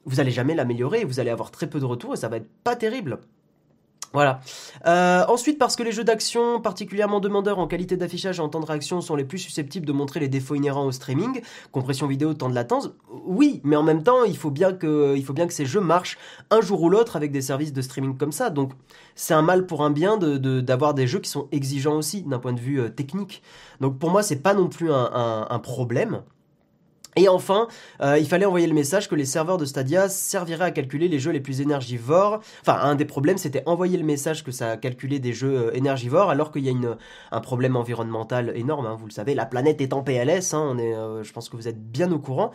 vous 0.05 0.20
allez 0.20 0.31
jamais 0.31 0.55
l'améliorer, 0.55 1.05
vous 1.05 1.19
allez 1.19 1.31
avoir 1.31 1.50
très 1.50 1.67
peu 1.67 1.81
de 1.81 1.87
retours 1.87 2.12
et 2.12 2.17
ça 2.19 2.29
va 2.29 2.37
être 2.37 2.49
pas 2.62 2.76
terrible. 2.76 3.20
Voilà. 4.12 4.40
Euh, 4.87 5.25
ensuite, 5.28 5.58
parce 5.58 5.76
que 5.76 5.82
les 5.82 5.93
jeux 5.93 6.05
d'action, 6.05 6.60
particulièrement 6.60 7.20
demandeurs 7.20 7.58
en 7.58 7.66
qualité 7.66 7.96
d'affichage 7.96 8.38
et 8.38 8.43
en 8.43 8.49
temps 8.49 8.60
de 8.60 8.66
réaction, 8.66 9.00
sont 9.00 9.16
les 9.16 9.25
plus 9.25 9.38
susceptibles 9.38 9.84
de 9.84 9.93
montrer 9.93 10.20
les 10.20 10.28
défauts 10.28 10.55
inhérents 10.55 10.87
au 10.87 10.93
streaming, 10.93 11.43
compression 11.72 12.06
vidéo, 12.06 12.32
temps 12.32 12.49
de 12.49 12.55
latence, 12.55 12.90
oui, 13.26 13.60
mais 13.64 13.76
en 13.76 13.82
même 13.82 14.02
temps, 14.02 14.25
il 14.25 14.37
faut 14.37 14.50
bien 14.50 14.72
que, 14.72 15.16
ces 15.50 15.66
jeux 15.66 15.81
marchent 15.81 16.19
un 16.50 16.60
jour 16.60 16.82
ou 16.82 16.90
l'autre 16.90 17.16
avec 17.16 17.32
des 17.32 17.43
services 17.43 17.72
de 17.72 17.82
streaming 17.82 18.16
comme 18.16 18.32
ça. 18.32 18.50
Donc, 18.50 18.72
c'est 19.14 19.34
un 19.34 19.43
mal 19.43 19.66
pour 19.66 19.84
un 19.84 19.90
bien 19.90 20.16
d'avoir 20.16 20.94
de, 20.94 21.02
des 21.02 21.06
jeux 21.06 21.20
qui 21.20 21.31
sont 21.31 21.49
exigeants 21.52 21.96
aussi 21.96 22.22
d'un 22.22 22.38
point 22.38 22.52
de 22.52 22.60
vue 22.60 22.81
euh, 22.81 22.88
technique. 22.88 23.43
Donc, 23.81 23.99
pour 23.99 24.10
moi, 24.10 24.22
c'est 24.22 24.43
pas 24.43 24.55
non 24.55 24.69
plus 24.69 24.90
un 24.93 25.58
problème. 25.62 26.22
Et 27.19 27.29
enfin, 27.29 27.67
euh, 28.00 28.17
il 28.17 28.29
fallait 28.29 28.47
envoyer 28.47 28.69
le 28.69 28.75
message 28.75 29.09
que 29.09 29.17
les 29.17 29.25
serveurs 29.25 29.59
de 29.59 29.65
Stadia 29.65 30.09
serviraient 30.09 30.67
à 30.67 30.70
calculer 30.70 31.09
les 31.09 31.19
jeux 31.19 31.32
les 31.32 31.41
plus 31.41 31.61
énergivores. 31.61 32.41
Enfin, 32.61 32.79
un 32.81 32.94
des 32.94 33.05
problèmes, 33.05 33.38
c'était 33.38 33.65
envoyer 33.67 33.99
le 33.99 34.05
message 34.05 34.44
que 34.44 34.53
ça 34.53 34.76
calculait 34.76 35.19
des 35.19 35.32
jeux 35.32 35.59
euh, 35.59 35.75
énergivores, 35.76 36.31
alors 36.31 36.53
qu'il 36.53 36.65
y 36.65 36.69
a 36.69 36.70
une, 36.70 36.97
un 37.32 37.41
problème 37.41 37.75
environnemental 37.75 38.53
énorme. 38.55 38.87
Hein, 38.87 38.96
vous 38.96 39.06
le 39.06 39.13
savez, 39.13 39.34
la 39.34 39.46
planète 39.46 39.81
est 39.81 39.93
en 39.93 40.03
PLS. 40.03 40.55
Hein, 40.55 40.65
on 40.65 40.79
est, 40.79 40.94
euh, 40.94 41.25
je 41.25 41.32
pense 41.32 41.48
que 41.48 41.56
vous 41.56 41.67
êtes 41.67 41.91
bien 41.91 42.13
au 42.13 42.20
courant. 42.20 42.53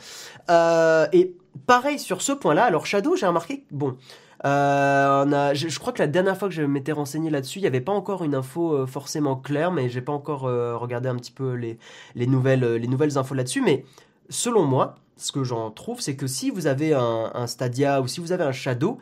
et 0.50 1.36
pareil 1.68 2.00
sur 2.00 2.22
ce 2.22 2.32
point-là. 2.32 2.64
Alors 2.64 2.86
Shadow, 2.86 3.18
j'ai 3.18 3.28
remarqué, 3.28 3.66
bon. 3.70 3.98
je, 4.46 5.80
crois 5.80 5.92
que 5.92 6.00
la 6.00 6.08
dernière 6.08 6.38
fois 6.38 6.48
que 6.48 6.54
je 6.54 6.62
m'étais 6.62 6.94
renseigné 6.94 7.30
là-dessus, 7.30 7.60
il 7.60 7.64
n'y 7.64 7.68
avait 7.68 7.82
pas 7.82 7.92
encore 7.92 8.24
une 8.24 8.34
info 8.34 8.88
forcément 8.88 9.36
claire, 9.36 9.74
mais 9.74 9.90
j'ai 9.90 10.02
pas 10.02 10.14
encore 10.14 10.44
regardé 10.80 11.10
un 11.10 11.16
petit 11.16 11.34
peu 11.34 11.54
les, 11.54 11.78
les, 12.16 12.28
nouvelles, 12.28 12.76
les 12.76 12.88
nouvelles 12.88 13.18
infos 13.18 13.36
là-dessus. 13.36 13.62
Mais 13.62 13.84
selon 14.30 14.64
moi, 14.64 14.96
ce 15.18 15.32
que 15.32 15.44
j'en 15.44 15.72
trouve, 15.72 16.02
c'est 16.02 16.16
que 16.16 16.28
si 16.28 16.50
vous 16.50 16.68
avez 16.68 16.94
un, 16.94 17.48
Stadia 17.48 18.02
ou 18.02 18.08
si 18.08 18.20
vous 18.20 18.32
avez 18.32 18.44
un 18.44 18.52
Shadow, 18.52 18.98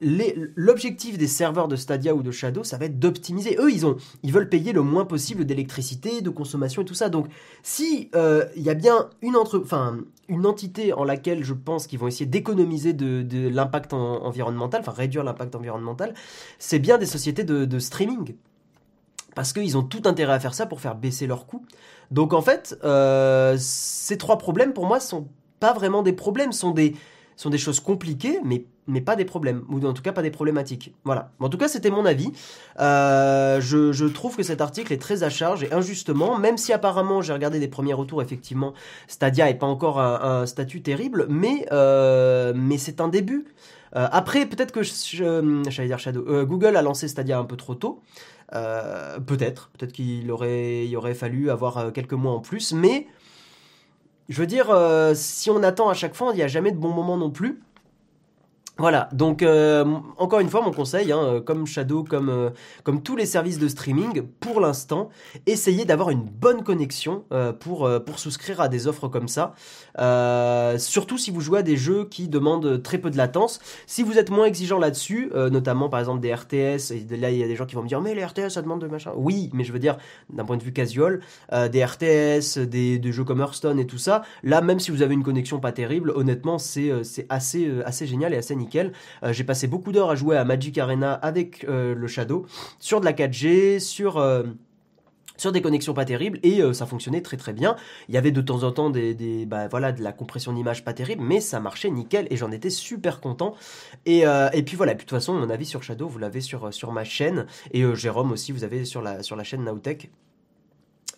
l'objectif 0.00 1.16
des 1.16 1.28
serveurs 1.28 1.68
de 1.68 1.76
Stadia 1.76 2.14
ou 2.14 2.22
de 2.22 2.30
Shadow, 2.30 2.64
ça 2.64 2.76
va 2.76 2.86
être 2.86 2.98
d'optimiser. 2.98 3.56
Eux, 3.58 3.72
ils, 3.72 3.86
ont, 3.86 3.96
ils 4.22 4.32
veulent 4.32 4.48
payer 4.48 4.72
le 4.72 4.82
moins 4.82 5.04
possible 5.04 5.44
d'électricité, 5.44 6.20
de 6.20 6.30
consommation 6.30 6.82
et 6.82 6.84
tout 6.84 6.94
ça. 6.94 7.08
Donc, 7.08 7.28
si 7.62 8.10
euh, 8.14 8.44
il 8.56 8.62
y 8.62 8.70
a 8.70 8.74
bien 8.74 9.08
une, 9.22 9.36
entre, 9.36 9.64
une 10.28 10.46
entité 10.46 10.92
en 10.92 11.04
laquelle 11.04 11.44
je 11.44 11.54
pense 11.54 11.86
qu'ils 11.86 11.98
vont 11.98 12.08
essayer 12.08 12.26
d'économiser 12.26 12.92
de, 12.92 13.48
l'impact 13.48 13.92
environnemental, 13.92 14.80
enfin 14.80 14.92
réduire 14.92 15.24
l'impact 15.24 15.54
environnemental, 15.54 16.14
c'est 16.58 16.80
bien 16.80 16.98
des 16.98 17.06
sociétés 17.06 17.44
de 17.44 17.78
streaming 17.78 18.34
parce 19.34 19.52
qu'ils 19.52 19.76
ont 19.76 19.82
tout 19.82 20.02
intérêt 20.04 20.32
à 20.32 20.40
faire 20.40 20.54
ça 20.54 20.66
pour 20.66 20.80
faire 20.80 20.94
baisser 20.94 21.26
leurs 21.26 21.46
coûts. 21.46 21.64
Donc 22.10 22.32
en 22.32 22.42
fait, 22.42 22.78
euh, 22.84 23.56
ces 23.58 24.18
trois 24.18 24.38
problèmes 24.38 24.72
pour 24.72 24.86
moi 24.86 25.00
sont 25.00 25.28
pas 25.60 25.72
vraiment 25.72 26.02
des 26.02 26.12
problèmes, 26.12 26.52
sont 26.52 26.72
des 26.72 26.94
choses 27.58 27.80
compliquées, 27.80 28.40
mais 28.44 29.00
pas 29.00 29.16
des 29.16 29.24
problèmes, 29.24 29.64
ou 29.70 29.84
en 29.84 29.92
tout 29.92 30.02
cas 30.02 30.12
pas 30.12 30.22
des 30.22 30.30
problématiques. 30.30 30.94
Voilà. 31.04 31.32
En 31.40 31.48
tout 31.48 31.58
cas, 31.58 31.68
c'était 31.68 31.90
mon 31.90 32.04
avis. 32.04 32.30
Euh, 32.80 33.60
je, 33.60 34.04
trouve 34.06 34.36
que 34.36 34.42
cet 34.42 34.60
article 34.60 34.92
est 34.92 34.98
très 34.98 35.22
à 35.22 35.30
charge 35.30 35.64
et 35.64 35.72
injustement, 35.72 36.38
même 36.38 36.58
si 36.58 36.72
apparemment 36.72 37.22
j'ai 37.22 37.32
regardé 37.32 37.58
des 37.58 37.68
premiers 37.68 37.94
retours, 37.94 38.22
effectivement, 38.22 38.74
Stadia 39.08 39.48
est 39.48 39.54
pas 39.54 39.66
encore 39.66 40.00
un, 40.00 40.46
statut 40.46 40.82
terrible, 40.82 41.26
mais 41.28 41.66
euh, 41.72 42.52
mais 42.54 42.78
c'est 42.78 43.00
un 43.00 43.08
début. 43.08 43.46
Après, 43.94 44.46
peut-être 44.46 44.72
que 44.72 44.82
Shadow, 44.82 46.44
Google 46.46 46.76
a 46.76 46.82
lancé 46.82 47.06
Stadia 47.08 47.38
un 47.38 47.44
peu 47.44 47.56
trop 47.56 47.74
tôt. 47.74 48.02
Euh, 48.52 49.18
peut-être, 49.20 49.70
peut-être 49.76 49.92
qu'il 49.92 50.30
aurait, 50.30 50.94
aurait 50.94 51.14
fallu 51.14 51.50
avoir 51.50 51.78
euh, 51.78 51.90
quelques 51.90 52.12
mois 52.12 52.32
en 52.32 52.40
plus, 52.40 52.72
mais 52.72 53.06
je 54.28 54.38
veux 54.38 54.46
dire, 54.46 54.70
euh, 54.70 55.12
si 55.14 55.50
on 55.50 55.62
attend 55.62 55.88
à 55.88 55.94
chaque 55.94 56.14
fois, 56.14 56.30
il 56.32 56.36
n'y 56.36 56.42
a 56.42 56.48
jamais 56.48 56.70
de 56.70 56.76
bon 56.76 56.90
moment 56.90 57.16
non 57.16 57.30
plus. 57.30 57.62
Voilà, 58.76 59.08
donc 59.12 59.44
euh, 59.44 59.84
encore 60.18 60.40
une 60.40 60.48
fois 60.48 60.60
mon 60.60 60.72
conseil, 60.72 61.12
hein, 61.12 61.20
euh, 61.22 61.40
comme 61.40 61.64
Shadow, 61.64 62.02
comme, 62.02 62.28
euh, 62.28 62.50
comme 62.82 63.04
tous 63.04 63.14
les 63.14 63.24
services 63.24 63.60
de 63.60 63.68
streaming, 63.68 64.22
pour 64.40 64.60
l'instant, 64.60 65.10
essayez 65.46 65.84
d'avoir 65.84 66.10
une 66.10 66.24
bonne 66.24 66.64
connexion 66.64 67.24
pour, 67.60 67.88
souscrire 68.16 68.60
à 68.60 68.68
des 68.68 68.86
offres 68.86 69.08
comme 69.08 69.28
ça. 69.28 69.54
surtout 70.78 71.18
si 71.18 71.30
vous 71.30 71.40
jouez 71.40 71.60
à 71.60 71.62
des 71.62 71.76
jeux 71.76 72.06
qui 72.10 72.28
demandent 72.28 72.82
très 72.82 72.98
peu 72.98 73.10
de 73.10 73.16
latence. 73.16 73.60
Si 73.86 74.02
vous 74.02 74.18
êtes 74.18 74.30
moins 74.30 74.46
exigeant 74.46 74.78
là-dessus, 74.78 75.30
notamment 75.34 75.88
par 75.88 76.00
exemple 76.00 76.20
des 76.20 76.34
RTS, 76.34 76.92
et 76.92 77.16
là 77.16 77.30
il 77.30 77.38
y 77.38 77.44
a 77.44 77.46
des 77.46 77.56
gens 77.56 77.66
qui 77.66 77.74
vont 77.74 77.82
me 77.82 77.88
dire 77.88 78.00
mais 78.00 78.14
les 78.14 78.24
RTS 78.24 78.50
ça 78.50 78.62
demande 78.62 78.80
de 78.80 78.88
machin. 78.88 79.12
Oui, 79.16 79.50
mais 79.52 79.64
je 79.64 79.72
veux 79.72 79.78
dire 79.78 79.96
d'un 80.30 80.44
point 80.44 80.56
de 80.56 80.62
vue 80.62 80.72
casual, 80.72 81.20
des 81.52 81.84
RTS, 81.84 82.58
des, 82.58 83.12
jeux 83.12 83.24
comme 83.24 83.40
Hearthstone 83.40 83.78
et 83.78 83.86
tout 83.86 83.98
ça, 83.98 84.22
là 84.42 84.60
même 84.60 84.80
si 84.80 84.90
vous 84.90 85.02
avez 85.02 85.14
une 85.14 85.24
connexion 85.24 85.60
pas 85.60 85.72
terrible, 85.72 86.12
honnêtement 86.14 86.58
c'est 86.58 86.92
assez, 87.28 87.70
assez 87.84 88.06
génial 88.06 88.32
et 88.34 88.36
assez 88.36 88.54
euh, 89.22 89.32
j'ai 89.32 89.44
passé 89.44 89.66
beaucoup 89.66 89.92
d'heures 89.92 90.10
à 90.10 90.14
jouer 90.14 90.36
à 90.36 90.44
Magic 90.44 90.78
Arena 90.78 91.12
avec 91.14 91.64
euh, 91.64 91.94
le 91.94 92.06
Shadow, 92.06 92.46
sur 92.78 93.00
de 93.00 93.04
la 93.04 93.12
4G, 93.12 93.80
sur 93.80 94.18
euh, 94.18 94.44
sur 95.36 95.50
des 95.50 95.60
connexions 95.60 95.94
pas 95.94 96.04
terribles 96.04 96.38
et 96.44 96.62
ça 96.72 96.86
fonctionnait 96.86 97.20
très 97.20 97.36
très 97.36 97.52
bien. 97.52 97.74
Il 98.08 98.14
y 98.14 98.18
avait 98.18 98.30
de 98.30 98.40
temps 98.40 98.62
en 98.62 98.70
temps 98.70 98.88
des, 98.88 99.46
bah, 99.46 99.66
voilà 99.66 99.90
de 99.90 100.00
la 100.00 100.12
compression 100.12 100.52
d'image 100.52 100.84
pas 100.84 100.92
terrible, 100.92 101.24
mais 101.24 101.40
ça 101.40 101.58
marchait 101.58 101.90
nickel 101.90 102.28
et 102.30 102.36
j'en 102.36 102.52
étais 102.52 102.70
super 102.70 103.20
content. 103.20 103.56
Et, 104.06 104.20
et 104.20 104.62
puis 104.62 104.76
voilà, 104.76 104.94
de 104.94 105.00
toute 105.00 105.10
façon 105.10 105.34
mon 105.34 105.50
avis 105.50 105.66
sur 105.66 105.82
Shadow 105.82 106.06
vous 106.06 106.20
l'avez 106.20 106.40
sur 106.40 106.72
sur 106.72 106.92
ma 106.92 107.02
chaîne 107.02 107.46
et 107.72 107.82
Jérôme 107.96 108.30
aussi 108.30 108.52
vous 108.52 108.62
avez 108.62 108.84
sur 108.84 109.02
la 109.02 109.24
sur 109.24 109.34
la 109.34 109.42
chaîne 109.42 109.64
Nowtech. 109.64 110.12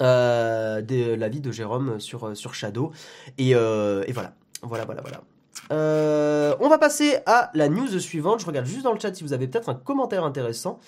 l'avis 0.01 1.41
de 1.43 1.53
Jérôme 1.53 2.01
sur 2.01 2.35
sur 2.35 2.55
Shadow 2.55 2.93
et, 3.37 3.51
et 3.51 4.13
voilà 4.13 4.33
voilà 4.63 4.87
voilà 4.87 5.03
voilà. 5.03 5.21
Euh, 5.73 6.55
on 6.61 6.69
va 6.69 6.79
passer 6.79 7.19
à 7.27 7.51
la 7.55 7.69
news 7.69 7.99
suivante. 7.99 8.41
Je 8.41 8.47
regarde 8.47 8.67
juste 8.67 8.83
dans 8.83 8.93
le 8.93 9.01
chat 9.01 9.15
si 9.15 9.25
vous 9.25 9.33
avez 9.33 9.49
peut-être 9.49 9.69
un 9.69 9.75
commentaire 9.75 10.25
intéressant. 10.25 10.81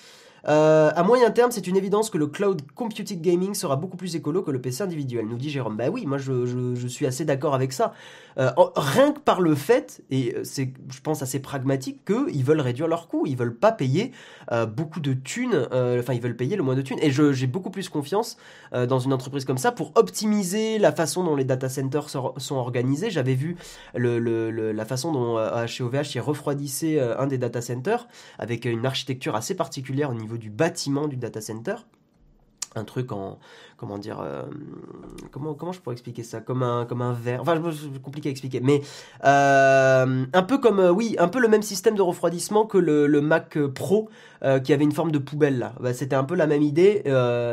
Euh, 0.46 0.90
à 0.94 1.02
moyen 1.02 1.30
terme, 1.30 1.50
c'est 1.50 1.66
une 1.66 1.76
évidence 1.76 2.10
que 2.10 2.18
le 2.18 2.26
cloud 2.26 2.62
computing 2.74 3.20
gaming 3.20 3.54
sera 3.54 3.76
beaucoup 3.76 3.96
plus 3.96 4.14
écolo 4.14 4.42
que 4.42 4.50
le 4.50 4.60
PC 4.60 4.82
individuel, 4.82 5.26
nous 5.26 5.36
dit 5.36 5.50
Jérôme. 5.50 5.76
Bah 5.76 5.88
oui, 5.90 6.06
moi 6.06 6.18
je, 6.18 6.74
je 6.74 6.86
suis 6.86 7.06
assez 7.06 7.24
d'accord 7.24 7.54
avec 7.54 7.72
ça. 7.72 7.92
Euh, 8.38 8.52
rien 8.76 9.12
que 9.12 9.18
par 9.18 9.40
le 9.40 9.54
fait, 9.54 10.02
et 10.10 10.34
euh, 10.36 10.44
c'est, 10.44 10.72
je 10.92 11.00
pense, 11.00 11.22
assez 11.22 11.40
pragmatique, 11.40 12.04
qu'ils 12.04 12.44
veulent 12.44 12.60
réduire 12.60 12.86
leurs 12.86 13.08
coûts. 13.08 13.24
Ils 13.26 13.36
veulent 13.36 13.56
pas 13.56 13.72
payer 13.72 14.12
euh, 14.52 14.64
beaucoup 14.64 15.00
de 15.00 15.12
thunes, 15.12 15.66
enfin, 15.72 16.14
ils 16.14 16.20
veulent 16.20 16.36
payer 16.36 16.56
le 16.56 16.62
moins 16.62 16.76
de 16.76 16.82
thunes. 16.82 16.98
Et 17.02 17.10
j'ai 17.10 17.46
beaucoup 17.46 17.70
plus 17.70 17.88
confiance 17.88 18.36
dans 18.72 18.98
une 18.98 19.12
entreprise 19.12 19.44
comme 19.44 19.58
ça 19.58 19.72
pour 19.72 19.92
optimiser 19.94 20.78
la 20.78 20.92
façon 20.92 21.24
dont 21.24 21.34
les 21.36 21.44
data 21.44 21.68
centers 21.68 22.08
sont, 22.08 22.54
organisés. 22.54 23.10
J'avais 23.10 23.34
vu 23.34 23.56
le, 23.94 24.18
le, 24.18 24.72
la 24.72 24.84
façon 24.84 25.12
dont 25.12 25.66
chez 25.66 25.82
OVH, 25.82 26.14
ils 26.14 26.20
refroidissaient 26.20 27.00
un 27.00 27.26
des 27.26 27.38
data 27.38 27.60
centers 27.60 28.08
avec 28.38 28.64
une 28.64 28.86
architecture 28.86 29.34
assez 29.36 29.54
particulière 29.54 30.10
au 30.10 30.14
niveau 30.14 30.36
du 30.38 30.50
bâtiment 30.50 31.08
du 31.08 31.16
data 31.16 31.40
center. 31.40 31.74
Un 32.74 32.84
truc 32.84 33.12
en 33.12 33.38
comment 33.76 33.96
dire 33.98 34.20
euh, 34.20 34.42
comment 35.32 35.54
comment 35.54 35.72
je 35.72 35.80
pourrais 35.80 35.94
expliquer 35.94 36.22
ça? 36.22 36.40
Comme 36.40 36.62
un 36.62 36.84
comme 36.84 37.02
un 37.02 37.12
verre. 37.12 37.40
Enfin 37.40 37.60
c'est 37.72 38.02
compliqué 38.02 38.28
à 38.28 38.32
expliquer 38.32 38.60
mais 38.60 38.82
euh, 39.24 40.24
un 40.32 40.42
peu 40.42 40.58
comme 40.58 40.78
euh, 40.78 40.92
oui 40.92 41.16
un 41.18 41.28
peu 41.28 41.40
le 41.40 41.48
même 41.48 41.62
système 41.62 41.94
de 41.94 42.02
refroidissement 42.02 42.66
que 42.66 42.78
le, 42.78 43.20
Mac 43.20 43.58
Pro 43.74 44.10
qui 44.64 44.72
avait 44.72 44.84
une 44.84 44.92
forme 44.92 45.10
de 45.10 45.18
poubelle 45.18 45.58
là. 45.58 45.74
Bah, 45.80 45.94
c'était 45.94 46.14
un 46.14 46.24
peu 46.24 46.34
la 46.34 46.46
même 46.46 46.62
idée 46.62 47.02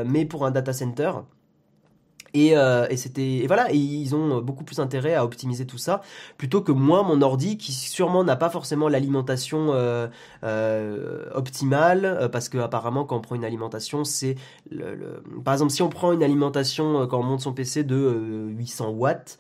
mais 0.06 0.26
pour 0.26 0.46
un 0.46 0.52
data 0.52 0.74
center 0.74 1.12
euh, 2.36 2.88
et, 2.90 3.48
voilà, 3.48 3.72
ils 3.72 4.16
ont 4.16 4.42
beaucoup 4.42 4.64
plus 4.64 4.80
intérêt 4.80 5.16
à 5.16 5.24
optimiser 5.24 5.66
tout 5.66 5.78
ça 5.78 6.02
plutôt 6.38 6.62
que 6.62 6.72
moi 6.72 7.04
mon 7.04 7.22
ordi 7.22 7.58
qui 7.58 7.72
sûrement 7.72 8.24
n'a 8.24 8.36
pas 8.36 8.50
forcément 8.50 8.90
l'alimentation 8.90 9.74
euh, 9.74 10.08
euh, 10.44 11.26
optimale 11.34 12.30
parce 12.32 12.50
que 12.50 12.58
apparemment 12.58 13.06
quand 13.06 13.18
on 13.18 13.22
prend 13.22 13.36
une 13.36 13.46
alimentation 13.46 14.04
c'est 14.04 14.36
par 15.44 15.54
exemple 15.54 15.72
si 15.72 15.82
on 15.82 15.90
prend 15.90 16.12
une 16.12 16.24
alimentation 16.24 17.08
quand 17.08 17.20
on 17.20 17.24
monte 17.24 17.42
son 17.42 17.54
PC 17.54 17.84
de 17.84 18.48
800 18.58 18.90
watts 18.90 19.38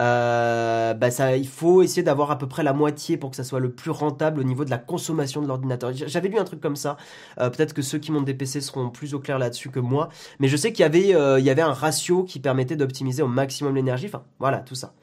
euh, 0.00 0.94
bah 0.94 1.10
ça, 1.10 1.36
il 1.36 1.48
faut 1.48 1.82
essayer 1.82 2.02
d'avoir 2.02 2.30
à 2.30 2.38
peu 2.38 2.46
près 2.46 2.62
la 2.62 2.72
moitié 2.72 3.16
pour 3.16 3.30
que 3.30 3.36
ça 3.36 3.44
soit 3.44 3.60
le 3.60 3.72
plus 3.72 3.90
rentable 3.90 4.40
au 4.40 4.44
niveau 4.44 4.64
de 4.64 4.70
la 4.70 4.78
consommation 4.78 5.42
de 5.42 5.46
l'ordinateur. 5.46 5.92
J'avais 5.92 6.28
lu 6.28 6.38
un 6.38 6.44
truc 6.44 6.60
comme 6.60 6.76
ça. 6.76 6.96
Euh, 7.40 7.50
peut-être 7.50 7.74
que 7.74 7.82
ceux 7.82 7.98
qui 7.98 8.12
montent 8.12 8.24
des 8.24 8.34
PC 8.34 8.60
seront 8.60 8.90
plus 8.90 9.14
au 9.14 9.20
clair 9.20 9.38
là-dessus 9.38 9.70
que 9.70 9.80
moi, 9.80 10.08
mais 10.40 10.48
je 10.48 10.56
sais 10.56 10.72
qu'il 10.72 10.82
y 10.82 10.86
avait, 10.86 11.14
euh, 11.14 11.40
y 11.40 11.50
avait 11.50 11.62
un 11.62 11.72
ratio 11.72 12.24
qui 12.24 12.40
permettait 12.40 12.76
d'optimiser 12.76 13.22
au 13.22 13.28
maximum 13.28 13.74
l'énergie. 13.74 14.06
Enfin, 14.06 14.24
voilà, 14.38 14.58
tout 14.58 14.74
ça. 14.74 14.94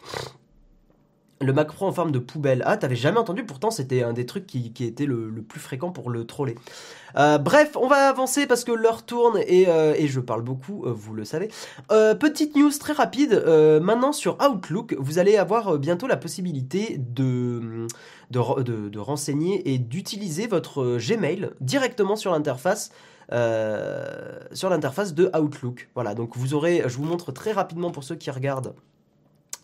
Le 1.41 1.53
Mac 1.53 1.71
Pro 1.71 1.87
en 1.87 1.91
forme 1.91 2.11
de 2.11 2.19
poubelle. 2.19 2.63
Ah, 2.65 2.77
t'avais 2.77 2.95
jamais 2.95 3.17
entendu, 3.17 3.43
pourtant 3.43 3.71
c'était 3.71 4.03
un 4.03 4.13
des 4.13 4.25
trucs 4.25 4.45
qui, 4.45 4.71
était 4.79 5.05
le, 5.05 5.31
plus 5.41 5.59
fréquent 5.59 5.91
pour 5.91 6.09
le 6.09 6.25
troller. 6.25 6.55
Euh, 7.17 7.37
bref, 7.37 7.75
on 7.75 7.87
va 7.87 8.07
avancer 8.07 8.45
parce 8.47 8.63
que 8.63 8.71
l'heure 8.71 9.03
tourne 9.03 9.39
et, 9.47 9.67
euh, 9.67 9.95
je 10.05 10.19
parle 10.19 10.43
beaucoup, 10.43 10.85
euh, 10.85 10.93
vous 10.93 11.13
le 11.13 11.25
savez. 11.25 11.49
petite 11.89 12.55
news 12.55 12.71
très 12.71 12.93
rapide, 12.93 13.43
maintenant 13.81 14.13
sur 14.13 14.37
Outlook, 14.41 14.95
vous 14.99 15.19
allez 15.19 15.37
avoir 15.37 15.77
bientôt 15.77 16.07
la 16.07 16.17
possibilité 16.17 16.97
de, 16.97 17.87
de 18.29 18.99
renseigner 18.99 19.73
et 19.73 19.77
d'utiliser 19.77 20.47
votre 20.47 20.97
Gmail 20.97 21.49
directement 21.59 22.15
sur 22.15 22.31
l'interface. 22.31 22.91
sur 23.29 24.69
l'interface 24.69 25.13
de 25.13 25.31
Outlook. 25.37 25.89
Voilà, 25.95 26.13
donc 26.13 26.37
vous 26.37 26.53
aurez, 26.53 26.83
je 26.85 26.97
vous 26.97 27.05
montre 27.05 27.31
très 27.31 27.51
rapidement 27.51 27.91
pour 27.91 28.03
ceux 28.03 28.15
qui 28.15 28.29
regardent 28.31 28.73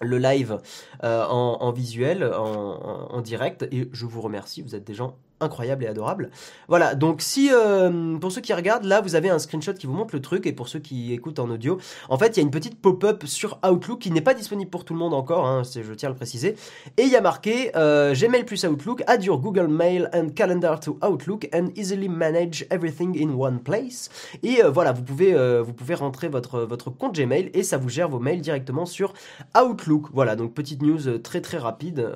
le 0.01 0.17
live 0.17 0.59
euh, 1.03 1.25
en, 1.25 1.71
visuel, 1.71 2.23
en, 2.23 3.09
en, 3.11 3.21
direct, 3.21 3.67
et 3.71 3.89
je 3.91 4.05
vous 4.05 4.21
remercie, 4.21 4.61
vous 4.61 4.75
êtes 4.75 4.85
des 4.85 4.93
gens 4.93 5.17
incroyable 5.39 5.84
et 5.84 5.88
adorable. 5.88 6.29
Voilà, 6.67 6.96
donc 6.96 7.22
si 7.22 7.50
euh, 7.51 8.17
pour 8.17 8.32
ceux 8.32 8.41
qui 8.41 8.53
regardent, 8.53 8.86
là 8.86 9.01
vous 9.01 9.15
avez 9.15 9.29
un 9.29 9.39
screenshot 9.39 9.74
qui 9.74 9.88
vous 9.88 9.94
montre 9.94 10.15
le 10.15 10.22
truc 10.22 10.46
et 10.46 10.53
pour 10.53 10.67
ceux 10.67 10.79
qui 10.79 11.13
écoutent 11.13 11.39
en 11.39 11.50
audio, 11.50 11.77
en 12.10 12.17
fait 12.17 12.36
il 12.36 12.38
y 12.38 12.39
a 12.39 12.44
une 12.44 12.51
petite 12.51 12.79
pop-up 12.82 13.24
sur 13.25 13.60
Outlook 13.67 14.00
qui 14.00 14.12
n'est 14.12 14.22
pas 14.22 14.34
disponible 14.34 14.70
pour 14.70 14.86
tout 14.86 14.94
le 14.94 15.00
monde 15.00 15.13
encore, 15.13 15.46
hein, 15.46 15.62
je 15.63 15.94
tiens 15.94 16.10
à 16.10 16.12
le 16.12 16.15
préciser, 16.15 16.56
et 16.98 17.03
il 17.03 17.10
y 17.10 17.15
a 17.15 17.22
marqué 17.22 17.72
euh, 17.75 18.13
Gmail 18.13 18.46
plus 18.46 18.63
Outlook, 18.65 19.03
add 19.08 19.24
your 19.24 19.39
Google 19.39 19.67
Mail 19.67 20.10
and 20.13 20.29
Calendar 20.36 20.79
to 20.79 20.98
Outlook 21.03 21.48
and 21.53 21.67
easily 21.75 22.10
manage 22.10 22.65
everything 22.72 23.15
in 23.22 23.34
one 23.36 23.60
place. 23.60 24.10
Et 24.44 24.63
euh, 24.63 24.70
voilà, 24.70 24.91
vous 24.91 25.03
pouvez 25.03 25.27
vous 25.62 25.74
pouvez 25.74 25.96
rentrer 25.96 26.27
votre 26.29 26.62
votre 26.62 26.89
compte 26.89 27.15
Gmail 27.15 27.51
et 27.53 27.63
ça 27.63 27.77
vous 27.77 27.89
gère 27.89 28.10
vos 28.10 28.20
mails 28.20 28.41
directement 28.41 28.86
sur 28.86 29.13
Outlook. 29.56 30.08
Voilà, 30.13 30.36
donc 30.36 30.53
petite 30.53 30.82
news 30.82 31.20
très 31.20 31.41
très 31.41 31.58
rapide 31.58 32.08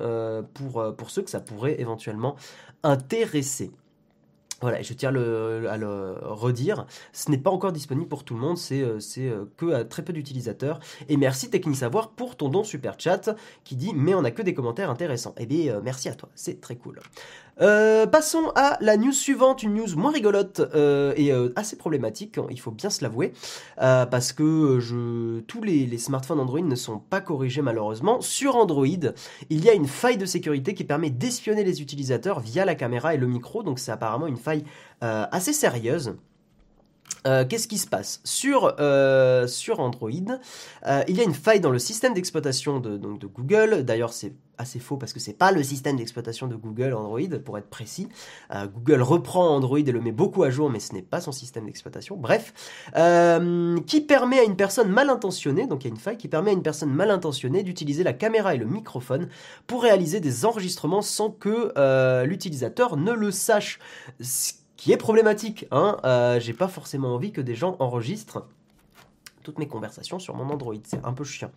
pour 0.54 0.94
pour 0.96 1.10
ceux 1.10 1.22
que 1.22 1.30
ça 1.30 1.40
pourrait 1.40 1.80
éventuellement 1.80 2.36
intéressé. 2.82 3.70
Voilà, 4.62 4.80
je 4.80 4.94
tiens 4.94 5.08
à 5.08 5.76
le 5.76 6.14
redire, 6.22 6.86
ce 7.12 7.32
n'est 7.32 7.38
pas 7.38 7.50
encore 7.50 7.72
disponible 7.72 8.06
pour 8.06 8.22
tout 8.22 8.34
le 8.34 8.40
monde, 8.40 8.56
c'est 8.56 8.80
euh, 8.80 9.00
euh, 9.18 9.44
que 9.56 9.72
à 9.72 9.84
très 9.84 10.04
peu 10.04 10.12
d'utilisateurs. 10.12 10.78
Et 11.08 11.16
merci 11.16 11.50
Technisavoir 11.50 12.10
pour 12.10 12.36
ton 12.36 12.48
don 12.48 12.62
super 12.62 12.94
chat 12.96 13.34
qui 13.64 13.74
dit 13.74 13.90
mais 13.92 14.14
on 14.14 14.22
n'a 14.22 14.30
que 14.30 14.40
des 14.40 14.54
commentaires 14.54 14.88
intéressants. 14.88 15.34
Eh 15.36 15.46
bien, 15.46 15.74
euh, 15.74 15.80
merci 15.82 16.08
à 16.08 16.14
toi, 16.14 16.28
c'est 16.36 16.60
très 16.60 16.76
cool. 16.76 17.00
Euh, 17.60 18.06
passons 18.06 18.50
à 18.56 18.78
la 18.80 18.96
news 18.96 19.12
suivante, 19.12 19.62
une 19.62 19.74
news 19.74 19.96
moins 19.96 20.12
rigolote 20.12 20.60
euh, 20.74 21.12
et 21.16 21.32
euh, 21.32 21.50
assez 21.54 21.76
problématique, 21.76 22.38
il 22.50 22.58
faut 22.58 22.70
bien 22.70 22.90
se 22.90 23.02
l'avouer, 23.02 23.32
parce 23.76 24.32
que 24.32 25.40
tous 25.46 25.62
les, 25.62 25.98
smartphones 25.98 26.40
Android 26.40 26.60
ne 26.60 26.74
sont 26.74 26.98
pas 26.98 27.20
corrigés 27.20 27.62
malheureusement. 27.62 28.20
Sur 28.20 28.56
Android, 28.56 28.86
il 29.50 29.64
y 29.64 29.68
a 29.68 29.74
une 29.74 29.86
faille 29.86 30.16
de 30.16 30.26
sécurité 30.26 30.74
qui 30.74 30.84
permet 30.84 31.10
d'espionner 31.10 31.64
les 31.64 31.82
utilisateurs 31.82 32.40
via 32.40 32.64
la 32.64 32.74
caméra 32.74 33.14
et 33.14 33.18
le 33.18 33.26
micro, 33.26 33.62
donc 33.62 33.78
c'est 33.78 33.92
apparemment 33.92 34.26
une 34.26 34.36
faille 34.36 34.64
assez 35.00 35.52
sérieuse. 35.52 36.14
Qu'est-ce 37.24 37.68
qui 37.68 37.78
se 37.78 37.86
passe? 37.86 38.20
Sur, 38.24 38.74
sur 39.48 39.80
Android 39.80 40.10
Il 40.10 41.16
y 41.16 41.20
a 41.20 41.24
une 41.24 41.34
faille 41.34 41.60
dans 41.60 41.70
le 41.70 41.78
système 41.78 42.14
d'exploitation 42.14 42.80
de, 42.80 42.96
de 42.96 43.26
Google. 43.26 43.84
D'ailleurs, 43.84 44.12
c'est 44.12 44.34
assez 44.58 44.78
faux 44.78 44.96
parce 44.96 45.12
que 45.12 45.20
c'est 45.20 45.32
pas 45.32 45.52
le 45.52 45.62
système 45.62 45.96
d'exploitation 45.96 46.46
de 46.46 46.56
Google 46.56 46.94
Android 46.94 47.38
pour 47.44 47.58
être 47.58 47.68
précis. 47.68 48.08
Euh, 48.54 48.66
Google 48.66 49.02
reprend 49.02 49.48
Android 49.48 49.78
et 49.78 49.82
le 49.82 50.00
met 50.00 50.12
beaucoup 50.12 50.42
à 50.42 50.50
jour, 50.50 50.70
mais 50.70 50.80
ce 50.80 50.94
n'est 50.94 51.02
pas 51.02 51.20
son 51.20 51.32
système 51.32 51.66
d'exploitation. 51.66 52.16
Bref, 52.16 52.54
euh, 52.96 53.78
qui 53.86 54.00
permet 54.00 54.38
à 54.38 54.44
une 54.44 54.56
personne 54.56 54.88
mal 54.88 55.10
intentionnée, 55.10 55.66
donc 55.66 55.84
il 55.84 55.88
y 55.88 55.90
a 55.90 55.94
une 55.94 56.00
faille 56.00 56.16
qui 56.16 56.28
permet 56.28 56.50
à 56.50 56.54
une 56.54 56.62
personne 56.62 56.90
mal 56.90 57.10
intentionnée 57.10 57.62
d'utiliser 57.62 58.04
la 58.04 58.12
caméra 58.12 58.54
et 58.54 58.58
le 58.58 58.66
microphone 58.66 59.28
pour 59.66 59.82
réaliser 59.82 60.20
des 60.20 60.44
enregistrements 60.46 61.02
sans 61.02 61.30
que 61.30 61.72
euh, 61.76 62.24
l'utilisateur 62.24 62.96
ne 62.96 63.12
le 63.12 63.30
sache. 63.30 63.78
Ce 64.20 64.52
qui 64.82 64.90
est 64.90 64.96
problématique, 64.96 65.66
hein. 65.70 65.96
J'ai 66.40 66.52
pas 66.52 66.66
forcément 66.66 67.14
envie 67.14 67.30
que 67.30 67.40
des 67.40 67.54
gens 67.54 67.76
enregistrent 67.78 68.48
toutes 69.42 69.58
mes 69.58 69.68
conversations 69.68 70.18
sur 70.18 70.34
mon 70.34 70.48
Android. 70.50 70.74
C'est 70.84 71.04
un 71.04 71.12
peu 71.12 71.24
chiant. 71.24 71.50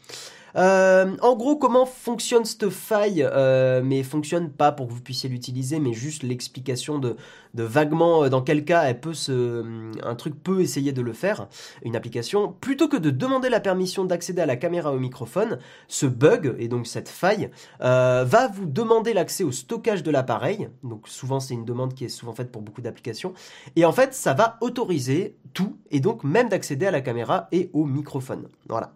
Euh, 0.55 1.15
en 1.21 1.35
gros, 1.35 1.57
comment 1.57 1.85
fonctionne 1.85 2.45
cette 2.45 2.69
faille 2.69 3.27
euh, 3.29 3.81
Mais 3.83 4.03
fonctionne 4.03 4.49
pas 4.49 4.71
pour 4.71 4.87
que 4.87 4.93
vous 4.93 5.01
puissiez 5.01 5.29
l'utiliser, 5.29 5.79
mais 5.79 5.93
juste 5.93 6.23
l'explication 6.23 6.97
de, 6.97 7.17
de 7.53 7.63
vaguement 7.63 8.23
euh, 8.23 8.29
dans 8.29 8.41
quel 8.41 8.63
cas 8.63 8.83
elle 8.83 8.99
peut 8.99 9.13
se, 9.13 9.63
un 10.03 10.15
truc 10.15 10.41
peut 10.41 10.61
essayer 10.61 10.93
de 10.93 11.01
le 11.01 11.13
faire, 11.13 11.47
une 11.83 11.95
application. 11.95 12.55
Plutôt 12.61 12.87
que 12.87 12.97
de 12.97 13.09
demander 13.09 13.49
la 13.49 13.59
permission 13.59 14.05
d'accéder 14.05 14.41
à 14.41 14.45
la 14.45 14.55
caméra 14.55 14.91
ou 14.91 14.95
au 14.95 14.99
microphone, 14.99 15.59
ce 15.87 16.05
bug 16.05 16.55
et 16.57 16.67
donc 16.67 16.87
cette 16.87 17.09
faille 17.09 17.49
va 17.79 18.47
vous 18.47 18.65
demander 18.65 19.13
l'accès 19.13 19.43
au 19.43 19.51
stockage 19.51 20.03
de 20.03 20.11
l'appareil. 20.11 20.69
Donc 20.83 21.07
souvent 21.07 21.39
c'est 21.39 21.53
une 21.53 21.65
demande 21.65 21.93
qui 21.93 22.05
est 22.05 22.09
souvent 22.09 22.33
faite 22.33 22.51
pour 22.51 22.61
beaucoup 22.61 22.81
d'applications. 22.81 23.33
Et 23.75 23.85
en 23.85 23.91
fait, 23.91 24.13
ça 24.13 24.33
va 24.33 24.57
autoriser 24.61 25.37
tout 25.53 25.77
et 25.91 25.99
donc 25.99 26.23
même 26.23 26.49
d'accéder 26.49 26.85
à 26.85 26.91
la 26.91 27.01
caméra 27.01 27.47
et 27.51 27.69
microphone. 27.83 28.47
Voilà. 28.69 28.93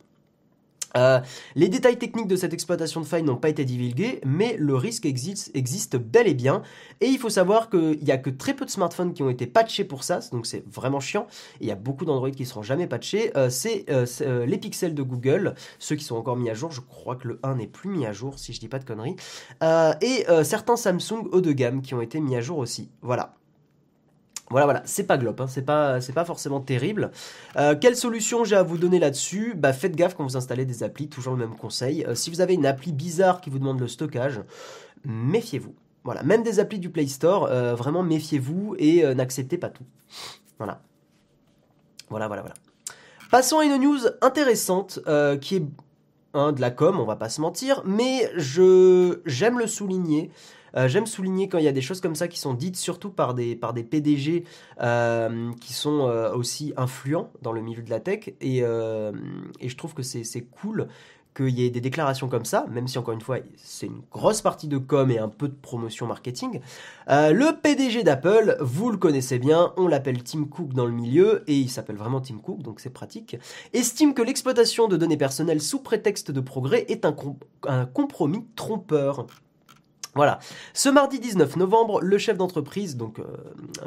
Euh, 0.97 1.19
les 1.55 1.69
détails 1.69 1.97
techniques 1.97 2.27
de 2.27 2.35
cette 2.35 2.53
exploitation 2.53 3.01
de 3.01 3.05
faille 3.05 3.23
n'ont 3.23 3.35
pas 3.35 3.49
été 3.49 3.65
divulgués, 3.65 4.21
mais 4.25 4.55
le 4.57 4.75
risque 4.75 5.05
existe, 5.05 5.51
existe 5.53 5.97
bel 5.97 6.27
et 6.27 6.33
bien. 6.33 6.63
Et 7.01 7.07
il 7.07 7.17
faut 7.17 7.29
savoir 7.29 7.69
qu'il 7.69 8.03
n'y 8.03 8.11
a 8.11 8.17
que 8.17 8.29
très 8.29 8.53
peu 8.53 8.65
de 8.65 8.69
smartphones 8.69 9.13
qui 9.13 9.23
ont 9.23 9.29
été 9.29 9.47
patchés 9.47 9.83
pour 9.83 10.03
ça, 10.03 10.19
donc 10.31 10.45
c'est 10.45 10.63
vraiment 10.67 10.99
chiant. 10.99 11.27
il 11.61 11.67
y 11.67 11.71
a 11.71 11.75
beaucoup 11.75 12.05
d'Android 12.05 12.31
qui 12.31 12.43
ne 12.43 12.47
seront 12.47 12.63
jamais 12.63 12.87
patchés. 12.87 13.31
Euh, 13.37 13.49
c'est 13.49 13.85
euh, 13.89 14.45
les 14.45 14.57
pixels 14.57 14.95
de 14.95 15.03
Google, 15.03 15.55
ceux 15.77 15.95
qui 15.95 16.03
sont 16.03 16.15
encore 16.15 16.37
mis 16.37 16.49
à 16.49 16.53
jour. 16.53 16.71
Je 16.71 16.81
crois 16.81 17.15
que 17.15 17.27
le 17.27 17.39
1 17.43 17.55
n'est 17.55 17.67
plus 17.67 17.89
mis 17.89 18.05
à 18.05 18.13
jour, 18.13 18.39
si 18.39 18.53
je 18.53 18.59
dis 18.59 18.67
pas 18.67 18.79
de 18.79 18.85
conneries. 18.85 19.15
et 20.01 20.25
certains 20.43 20.75
Samsung 20.75 21.27
haut 21.31 21.41
de 21.41 21.51
gamme 21.51 21.81
qui 21.81 21.93
ont 21.93 22.01
été 22.01 22.19
mis 22.19 22.35
à 22.35 22.41
jour 22.41 22.57
aussi. 22.57 22.89
Voilà. 23.01 23.35
Voilà, 24.49 24.65
voilà, 24.65 24.81
c'est 24.85 25.03
pas 25.03 25.17
glop, 25.17 25.39
hein. 25.41 25.47
c'est 25.47 25.61
pas, 25.61 26.01
c'est 26.01 26.13
pas 26.13 26.25
forcément 26.25 26.59
terrible. 26.59 27.11
Euh, 27.55 27.75
quelle 27.79 27.95
solution 27.95 28.43
j'ai 28.43 28.55
à 28.55 28.63
vous 28.63 28.79
donner 28.79 28.97
là-dessus? 28.97 29.53
Bah 29.55 29.73
faites 29.73 29.95
gaffe 29.95 30.15
quand 30.15 30.23
vous 30.23 30.37
installez 30.37 30.65
des 30.65 30.81
applis, 30.81 31.07
toujours 31.07 31.33
le 31.33 31.39
même 31.39 31.55
conseil. 31.55 32.03
Euh, 32.05 32.15
si 32.15 32.31
vous 32.31 32.41
avez 32.41 32.55
une 32.55 32.65
appli 32.65 32.91
bizarre 32.91 33.41
qui 33.41 33.51
vous 33.51 33.59
demande 33.59 33.79
le 33.79 33.87
stockage, 33.87 34.41
méfiez-vous. 35.05 35.75
Voilà, 36.03 36.23
même 36.23 36.41
des 36.41 36.59
applis 36.59 36.79
du 36.79 36.89
Play 36.89 37.05
Store, 37.05 37.45
euh, 37.45 37.75
vraiment 37.75 38.01
méfiez-vous 38.01 38.75
et 38.79 39.03
n'acceptez 39.13 39.59
pas 39.59 39.69
tout. 39.69 39.85
Voilà. 40.57 40.81
Voilà, 42.09 42.27
voilà, 42.27 42.41
voilà. 42.41 42.55
Passons 43.29 43.59
à 43.59 43.65
une 43.65 43.77
news 43.77 43.99
intéressante 44.21 44.99
qui 45.41 45.57
est 45.57 45.63
hein, 46.33 46.53
de 46.53 46.61
la 46.61 46.71
com, 46.71 46.99
on 46.99 47.05
va 47.05 47.17
pas 47.17 47.29
se 47.29 47.39
mentir, 47.39 47.83
mais 47.85 48.31
je 48.35 49.19
j'aime 49.25 49.59
le 49.59 49.67
souligner. 49.67 50.31
Euh, 50.75 50.87
j'aime 50.87 51.05
souligner 51.05 51.49
quand 51.49 51.57
il 51.57 51.65
y 51.65 51.67
a 51.67 51.71
des 51.71 51.81
choses 51.81 52.01
comme 52.01 52.15
ça 52.15 52.27
qui 52.27 52.39
sont 52.39 52.53
dites 52.53 52.75
surtout 52.75 53.09
par 53.09 53.33
des, 53.33 53.55
par 53.55 53.73
des 53.73 53.83
PDG 53.83 54.43
euh, 54.81 55.51
qui 55.61 55.73
sont 55.73 56.07
euh, 56.07 56.31
aussi 56.33 56.73
influents 56.77 57.31
dans 57.41 57.51
le 57.51 57.61
milieu 57.61 57.81
de 57.81 57.89
la 57.89 57.99
tech. 57.99 58.31
Et, 58.41 58.59
et 58.59 59.69
je 59.69 59.77
trouve 59.77 59.93
que 59.93 60.03
c'est 60.03 60.41
cool 60.41 60.87
qu'il 61.35 61.49
y 61.49 61.65
ait 61.65 61.69
des 61.69 61.81
déclarations 61.81 62.27
comme 62.27 62.43
ça, 62.43 62.65
même 62.69 62.87
si 62.87 62.97
encore 62.97 63.13
une 63.13 63.21
fois 63.21 63.37
c'est 63.55 63.85
une 63.85 64.01
grosse 64.11 64.41
partie 64.41 64.67
de 64.67 64.77
com 64.77 65.11
et 65.11 65.19
un 65.19 65.29
peu 65.29 65.47
de 65.47 65.53
promotion 65.53 66.07
marketing. 66.07 66.59
le 67.07 67.51
PDG 67.61 68.03
d'Apple, 68.03 68.57
vous 68.59 68.89
le 68.89 68.97
connaissez 68.97 69.39
bien, 69.39 69.73
on 69.77 69.87
l'appelle 69.87 70.23
Tim 70.23 70.45
Cook 70.45 70.73
dans 70.73 70.85
le 70.85 70.91
milieu, 70.91 71.43
et 71.47 71.55
il 71.55 71.69
s'appelle 71.69 71.97
vraiment 71.97 72.19
Tim 72.19 72.37
Cook, 72.37 72.61
donc 72.61 72.79
c'est 72.79 72.89
pratique, 72.89 73.37
estime 73.73 74.13
que 74.13 74.21
l'exploitation 74.21 74.87
de 74.87 74.97
données 74.97 75.17
personnelles 75.17 75.61
sous 75.61 75.79
prétexte 75.79 76.31
de 76.31 76.41
progrès 76.41 76.85
est 76.89 77.05
un, 77.05 77.15
un 77.67 77.85
compromis 77.85 78.45
trompeur. 78.55 79.27
Voilà. 80.15 80.39
Ce 80.73 80.89
mardi 80.89 81.19
19 81.19 81.55
novembre, 81.57 82.01
le 82.01 82.17
chef 82.17 82.35
d'entreprise, 82.35 82.97
donc 82.97 83.19
euh, 83.19 83.25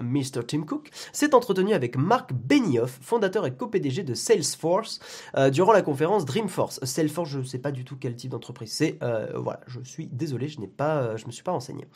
Mr. 0.00 0.45
Tim 0.47 0.62
Cook, 0.62 0.91
s'est 1.12 1.35
entretenu 1.35 1.75
avec 1.75 1.97
Mark 1.97 2.33
Benioff, 2.33 2.99
fondateur 3.02 3.45
et 3.45 3.52
co-PDG 3.52 4.05
de 4.05 4.14
Salesforce, 4.14 5.00
euh, 5.37 5.50
durant 5.50 5.73
la 5.73 5.83
conférence 5.83 6.25
Dreamforce. 6.25 6.79
Salesforce, 6.85 7.31
je 7.31 7.41
ne 7.41 7.45
sais 7.45 7.59
pas 7.59 7.73
du 7.73 7.85
tout 7.85 7.97
quel 7.99 8.14
type 8.14 8.31
d'entreprise 8.31 8.73
c'est. 8.73 8.99
Euh, 9.02 9.33
voilà, 9.35 9.61
je 9.67 9.81
suis 9.83 10.07
désolé, 10.07 10.47
je 10.47 10.61
n'ai 10.61 10.69
pas, 10.69 11.17
je 11.17 11.26
me 11.26 11.33
suis 11.33 11.43
pas 11.43 11.52
renseigné. 11.52 11.88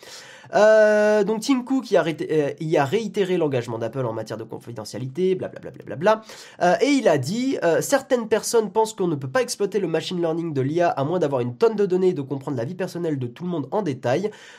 donc 0.52 1.40
Tim 1.42 1.62
Cook 1.62 1.90
y 1.92 1.96
a, 1.96 2.02
a 2.02 2.84
réitéré 2.84 3.36
l'engagement 3.36 3.78
d'Apple 3.78 4.04
en 4.04 4.12
matière 4.12 4.38
de 4.38 4.44
confidentialité, 4.44 5.34
blablabla. 5.36 5.70
Bla, 5.70 5.96
bla, 5.96 6.22
bla, 6.58 6.78
et 6.80 6.88
il 6.88 7.06
a 7.06 7.18
dit 7.18 7.58
certaines 7.80 8.28
personnes 8.28 8.72
pensent 8.72 8.94
qu'on 8.94 9.08
ne 9.08 9.14
peut 9.14 9.28
pas 9.28 9.42
exploiter 9.42 9.78
le 9.78 9.88
machine 9.88 10.20
learning 10.20 10.52
de 10.52 10.60
l'IA 10.60 10.88
à 10.88 11.04
moins 11.04 11.18
d'avoir 11.18 11.40
une 11.40 11.56
tonne 11.56 11.76
de 11.76 11.86
données 11.86 12.08
et 12.08 12.14
de 12.14 12.22
comprendre 12.22 12.56
la 12.56 12.64
vie 12.64 12.74
personnelle 12.74 13.18
de 13.18 13.26
tout 13.26 13.44
le 13.44 13.50
monde 13.50 13.68
en 13.70 13.82
détail. 13.82 14.15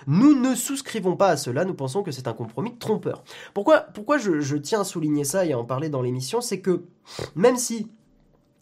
Nous 0.08 0.40
ne 0.40 0.56
souscrivons 0.56 1.16
pas 1.16 1.30
à 1.30 1.38
cela, 1.38 1.66
nous 1.66 1.74
pensons 1.74 2.04
que 2.04 2.12
c'est 2.12 2.28
un 2.28 2.34
compromis 2.34 2.76
trompeur. 2.78 3.24
Pourquoi, 3.54 3.82
pourquoi 3.82 4.18
je, 4.18 4.56
tiens 4.56 4.82
à 4.82 4.84
souligner 4.84 5.24
ça 5.24 5.46
et 5.46 5.54
à 5.54 5.60
en 5.60 5.66
parler 5.66 5.90
dans 5.90 6.02
l'émission, 6.02 6.42
c'est 6.42 6.60
que 6.60 6.84
même 7.36 7.58
si 7.58 7.88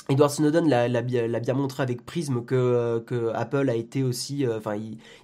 Edward 0.09 0.31
Snowden 0.31 0.69
l'a 0.69 1.01
bien 1.01 1.53
montré 1.53 1.81
avec 1.83 2.05
Prism 2.05 2.43
que, 2.43 3.31
Apple 3.33 3.69
a 3.69 3.75
été 3.75 4.03
aussi, 4.03 4.45
euh, 4.45 4.57
enfin 4.57 4.75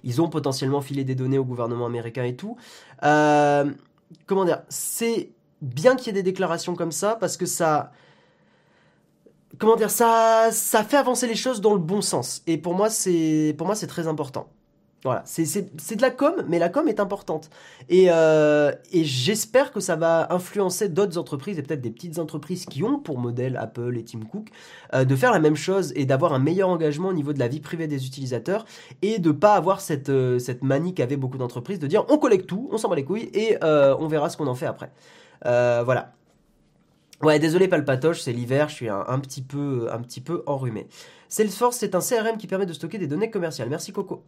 ils, 0.02 0.20
ont 0.20 0.28
potentiellement 0.28 0.80
filé 0.80 1.04
des 1.04 1.14
données 1.14 1.38
au 1.38 1.44
gouvernement 1.44 1.86
américain 1.86 2.24
et 2.24 2.36
tout. 2.36 2.56
Euh, 3.04 3.70
comment 4.26 4.44
dire, 4.44 4.62
c'est 4.68 5.30
bien 5.60 5.94
qu'il 5.94 6.08
y 6.08 6.10
ait 6.10 6.22
des 6.22 6.24
déclarations 6.24 6.74
comme 6.74 6.92
ça 6.92 7.16
parce 7.16 7.36
que 7.36 7.46
ça, 7.46 7.92
comment 9.58 9.76
dire, 9.76 9.90
ça, 9.90 10.48
ça 10.50 10.82
fait 10.82 10.96
avancer 10.96 11.28
les 11.28 11.36
choses 11.36 11.60
dans 11.60 11.74
le 11.74 11.80
bon 11.80 12.00
sens. 12.00 12.42
Et 12.48 12.58
pour 12.58 12.74
moi 12.74 12.90
c'est 12.90 13.54
très 13.88 14.08
important. 14.08 14.48
Voilà, 15.04 15.22
c'est 15.24 15.96
de 15.96 16.02
la 16.02 16.12
com, 16.12 16.44
mais 16.46 16.60
la 16.60 16.68
com 16.68 16.86
est 16.86 17.00
importante. 17.00 17.50
Et, 17.88 18.06
euh, 18.08 18.70
et 18.92 19.02
j'espère 19.02 19.72
que 19.72 19.80
ça 19.80 19.96
va 19.96 20.32
influencer 20.32 20.88
d'autres 20.88 21.18
entreprises, 21.18 21.58
et 21.58 21.62
peut-être 21.62 21.80
des 21.80 21.90
petites 21.90 22.20
entreprises 22.20 22.66
qui 22.66 22.84
ont 22.84 23.00
pour 23.00 23.18
modèle 23.18 23.56
Apple 23.56 23.96
et 23.96 24.04
Tim 24.04 24.20
Cook, 24.20 24.46
euh, 24.94 25.04
de 25.04 25.16
faire 25.16 25.32
la 25.32 25.40
même 25.40 25.56
chose 25.56 25.92
et 25.96 26.04
d'avoir 26.04 26.34
un 26.34 26.38
meilleur 26.38 26.68
engagement 26.68 27.08
au 27.08 27.12
niveau 27.12 27.32
de 27.32 27.40
la 27.40 27.48
vie 27.48 27.58
privée 27.58 27.88
des 27.88 28.06
utilisateurs, 28.06 28.64
et 29.02 29.18
de 29.18 29.32
pas 29.32 29.54
avoir 29.54 29.80
cette, 29.80 30.08
euh, 30.08 30.38
manie 30.60 30.94
qu'avaient 30.94 31.16
beaucoup 31.16 31.38
d'entreprises 31.38 31.80
de 31.80 31.88
dire 31.88 32.04
on 32.08 32.18
collecte 32.18 32.46
tout, 32.46 32.68
on 32.70 32.78
s'en 32.78 32.88
bat 32.88 32.94
les 32.94 33.04
couilles, 33.04 33.28
et 33.34 33.56
on 33.62 34.06
verra 34.06 34.30
ce 34.30 34.36
qu'on 34.36 34.46
en 34.46 34.54
fait 34.54 34.66
après. 34.66 34.92
voilà. 35.42 36.12
Ouais, 37.22 37.38
désolé 37.38 37.68
Palpatoche, 37.68 38.20
c'est 38.20 38.32
l'hiver, 38.32 38.68
je 38.68 38.74
suis 38.74 38.88
un 38.88 39.18
petit 39.18 39.42
peu 39.42 40.42
enrhumé. 40.46 40.86
Salesforce, 41.32 41.78
c'est 41.78 41.94
un 41.94 42.00
CRM 42.00 42.36
qui 42.36 42.46
permet 42.46 42.66
de 42.66 42.74
stocker 42.74 42.98
des 42.98 43.06
données 43.06 43.30
commerciales. 43.30 43.70
Merci 43.70 43.90
Coco. 43.90 44.22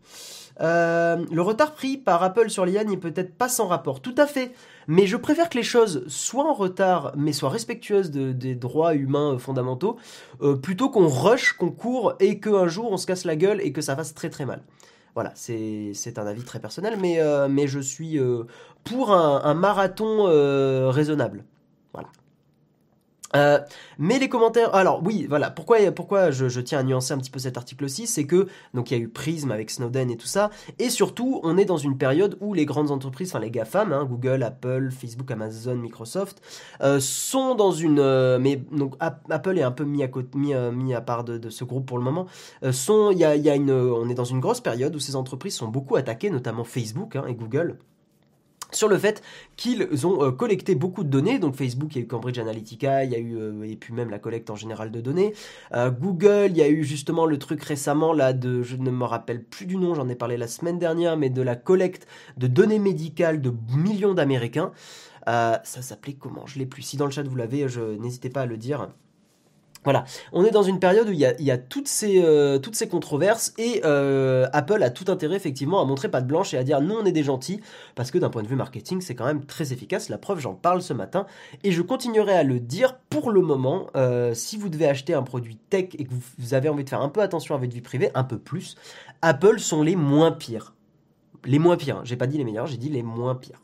Euh, 0.62 1.22
le 1.30 1.42
retard 1.42 1.72
pris 1.72 1.98
par 1.98 2.22
Apple 2.22 2.48
sur 2.48 2.64
l'IA 2.64 2.82
n'est 2.82 2.96
peut-être 2.96 3.34
pas 3.34 3.50
sans 3.50 3.66
rapport. 3.66 4.00
Tout 4.00 4.14
à 4.16 4.26
fait. 4.26 4.54
Mais 4.88 5.06
je 5.06 5.18
préfère 5.18 5.50
que 5.50 5.58
les 5.58 5.64
choses 5.64 6.04
soient 6.08 6.48
en 6.48 6.54
retard, 6.54 7.12
mais 7.14 7.34
soient 7.34 7.50
respectueuses 7.50 8.10
des 8.10 8.54
droits 8.54 8.94
humains 8.94 9.36
fondamentaux, 9.38 9.98
euh, 10.40 10.56
plutôt 10.56 10.88
qu'on 10.88 11.06
rush, 11.06 11.52
qu'on 11.52 11.70
court 11.70 12.14
et 12.20 12.40
qu'un 12.40 12.68
jour 12.68 12.90
on 12.90 12.96
se 12.96 13.06
casse 13.06 13.26
la 13.26 13.36
gueule 13.36 13.60
et 13.60 13.70
que 13.70 13.82
ça 13.82 13.94
fasse 13.96 14.14
très 14.14 14.30
très 14.30 14.46
mal. 14.46 14.62
Voilà, 15.12 15.30
c'est 15.34 15.92
un 16.16 16.26
avis 16.26 16.42
très 16.42 16.58
personnel, 16.58 16.96
mais, 16.98 17.20
euh, 17.20 17.48
mais 17.50 17.66
je 17.66 17.80
suis 17.80 18.18
pour 18.82 19.12
un 19.12 19.54
marathon 19.54 20.24
raisonnable. 20.90 21.44
Euh, 23.34 23.58
mais 23.98 24.18
les 24.18 24.28
commentaires, 24.28 24.74
alors 24.74 25.02
oui, 25.04 25.26
voilà, 25.28 25.50
pourquoi, 25.50 25.78
pourquoi 25.92 26.30
je, 26.30 26.60
tiens 26.60 26.80
à 26.80 26.82
nuancer 26.82 27.12
un 27.12 27.18
petit 27.18 27.30
peu 27.30 27.38
cet 27.38 27.56
article 27.56 27.84
aussi, 27.84 28.06
c'est 28.06 28.24
que 28.24 28.46
donc 28.74 28.90
il 28.90 28.98
y 28.98 29.00
a 29.00 29.02
eu 29.02 29.08
Prism 29.08 29.50
avec 29.50 29.70
Snowden 29.70 30.10
et 30.10 30.16
tout 30.16 30.26
ça, 30.26 30.50
et 30.78 30.88
surtout 30.90 31.40
on 31.42 31.56
est 31.56 31.64
dans 31.64 31.76
une 31.76 31.98
période 31.98 32.36
où 32.40 32.54
les 32.54 32.64
grandes 32.64 32.90
entreprises, 32.90 33.30
enfin 33.30 33.40
les 33.40 33.50
GAFAM, 33.50 33.92
hein, 33.92 34.04
Google, 34.04 34.42
Apple, 34.42 34.90
Facebook, 34.90 35.30
Amazon, 35.30 35.76
Microsoft, 35.76 36.42
euh, 36.80 37.00
sont 37.00 37.54
dans 37.54 37.72
une, 37.72 37.98
euh, 37.98 38.38
mais 38.38 38.56
donc 38.56 38.94
Apple 39.00 39.58
est 39.58 39.62
un 39.62 39.72
peu 39.72 39.84
mis 39.84 40.04
à 40.94 41.00
part 41.00 41.24
de, 41.24 41.50
ce 41.50 41.64
groupe 41.64 41.86
pour 41.86 41.98
le 41.98 42.04
moment, 42.04 42.26
y 42.62 43.24
a, 43.24 43.54
une, 43.54 43.70
on 43.70 44.08
est 44.08 44.14
dans 44.14 44.24
une 44.24 44.40
grosse 44.40 44.60
période 44.60 44.94
où 44.94 44.98
ces 45.00 45.16
entreprises 45.16 45.56
sont 45.56 45.68
beaucoup 45.68 45.96
attaquées, 45.96 46.30
notamment 46.30 46.64
Facebook 46.64 47.16
hein, 47.16 47.24
et 47.28 47.34
Google 47.34 47.78
sur 48.74 48.88
le 48.88 48.98
fait 48.98 49.22
qu'ils 49.56 50.06
ont 50.06 50.22
euh, 50.22 50.30
collecté 50.30 50.74
beaucoup 50.74 51.04
de 51.04 51.08
données. 51.08 51.38
Donc 51.38 51.56
Facebook, 51.56 51.94
il 51.96 52.06
Cambridge 52.06 52.38
Analytica, 52.38 53.04
il 53.04 53.10
y 53.10 53.14
a 53.14 53.18
eu 53.18 53.36
euh, 53.36 53.62
et 53.62 53.76
puis 53.76 53.92
même 53.92 54.10
la 54.10 54.18
collecte 54.18 54.50
en 54.50 54.56
général 54.56 54.90
de 54.90 55.00
données. 55.00 55.34
Euh, 55.74 55.90
Google, 55.90 56.48
il 56.50 56.56
y 56.56 56.62
a 56.62 56.68
eu 56.68 56.84
justement 56.84 57.26
le 57.26 57.38
truc 57.38 57.62
récemment 57.62 58.12
là 58.12 58.32
de, 58.32 58.62
je 58.62 58.76
ne 58.76 58.90
me 58.90 59.04
rappelle 59.04 59.42
plus 59.42 59.66
du 59.66 59.76
nom, 59.76 59.94
j'en 59.94 60.08
ai 60.08 60.14
parlé 60.14 60.36
la 60.36 60.48
semaine 60.48 60.78
dernière, 60.78 61.16
mais 61.16 61.30
de 61.30 61.42
la 61.42 61.56
collecte 61.56 62.06
de 62.36 62.46
données 62.46 62.78
médicales 62.78 63.40
de 63.40 63.52
millions 63.76 64.14
d'Américains. 64.14 64.72
ça 65.26 65.62
s'appelait 65.64 66.14
comment? 66.14 66.46
Je 66.46 66.58
l'ai 66.58 66.66
plus. 66.66 66.82
Si 66.82 66.96
dans 66.96 67.06
le 67.06 67.10
chat 67.10 67.22
vous 67.22 67.36
l'avez, 67.36 67.66
n'hésitez 68.00 68.30
pas 68.30 68.42
à 68.42 68.46
le 68.46 68.56
dire. 68.56 68.88
Voilà, 69.84 70.04
on 70.32 70.44
est 70.44 70.50
dans 70.50 70.62
une 70.62 70.80
période 70.80 71.08
où 71.08 71.12
il 71.12 71.18
y 71.18 71.50
a, 71.50 71.58
toutes, 71.58 71.88
ces, 71.88 72.22
euh, 72.22 72.58
toutes 72.58 72.74
ces 72.74 72.88
controverses 72.88 73.52
et 73.58 73.82
euh, 73.84 74.46
Apple 74.54 74.82
a 74.82 74.88
tout 74.88 75.04
intérêt 75.12 75.36
effectivement 75.36 75.82
à 75.82 75.84
montrer 75.84 76.10
pas 76.10 76.22
de 76.22 76.26
blanche 76.26 76.54
et 76.54 76.58
à 76.58 76.64
dire 76.64 76.80
nous 76.80 76.94
on 76.94 77.04
est 77.04 77.12
des 77.12 77.22
gentils 77.22 77.60
parce 77.94 78.10
que 78.10 78.16
d'un 78.16 78.30
point 78.30 78.42
de 78.42 78.48
vue 78.48 78.56
marketing 78.56 79.02
c'est 79.02 79.14
quand 79.14 79.26
même 79.26 79.44
très 79.44 79.74
efficace. 79.74 80.08
La 80.08 80.16
preuve 80.16 80.40
j'en 80.40 80.54
parle 80.54 80.80
ce 80.80 80.94
matin 80.94 81.26
et 81.62 81.70
je 81.70 81.82
continuerai 81.82 82.32
à 82.32 82.42
le 82.42 82.60
dire 82.60 82.96
pour 83.10 83.30
le 83.30 83.42
moment. 83.42 83.88
Euh, 83.94 84.32
si 84.32 84.56
vous 84.56 84.70
devez 84.70 84.88
acheter 84.88 85.12
un 85.12 85.22
produit 85.22 85.56
tech 85.68 85.90
et 85.98 86.04
que 86.04 86.10
vous, 86.12 86.54
avez 86.54 86.70
envie 86.70 86.84
de 86.84 86.88
faire 86.88 87.02
un 87.02 87.10
peu 87.10 87.20
attention 87.20 87.54
à 87.54 87.58
votre 87.58 87.72
vie 87.72 87.80
privée, 87.80 88.10
un 88.14 88.24
peu 88.24 88.38
plus, 88.38 88.76
Apple 89.20 89.60
sont 89.60 89.82
les 89.82 89.96
moins 89.96 90.32
pires. 90.32 90.74
Les 91.44 91.58
moins 91.58 91.76
pires, 91.76 91.98
hein. 91.98 92.02
j'ai 92.04 92.16
pas 92.16 92.26
dit 92.26 92.38
les 92.38 92.44
meilleurs, 92.44 92.66
j'ai 92.66 92.78
dit 92.78 92.88
les 92.88 93.02
moins 93.02 93.34
pires. 93.34 93.60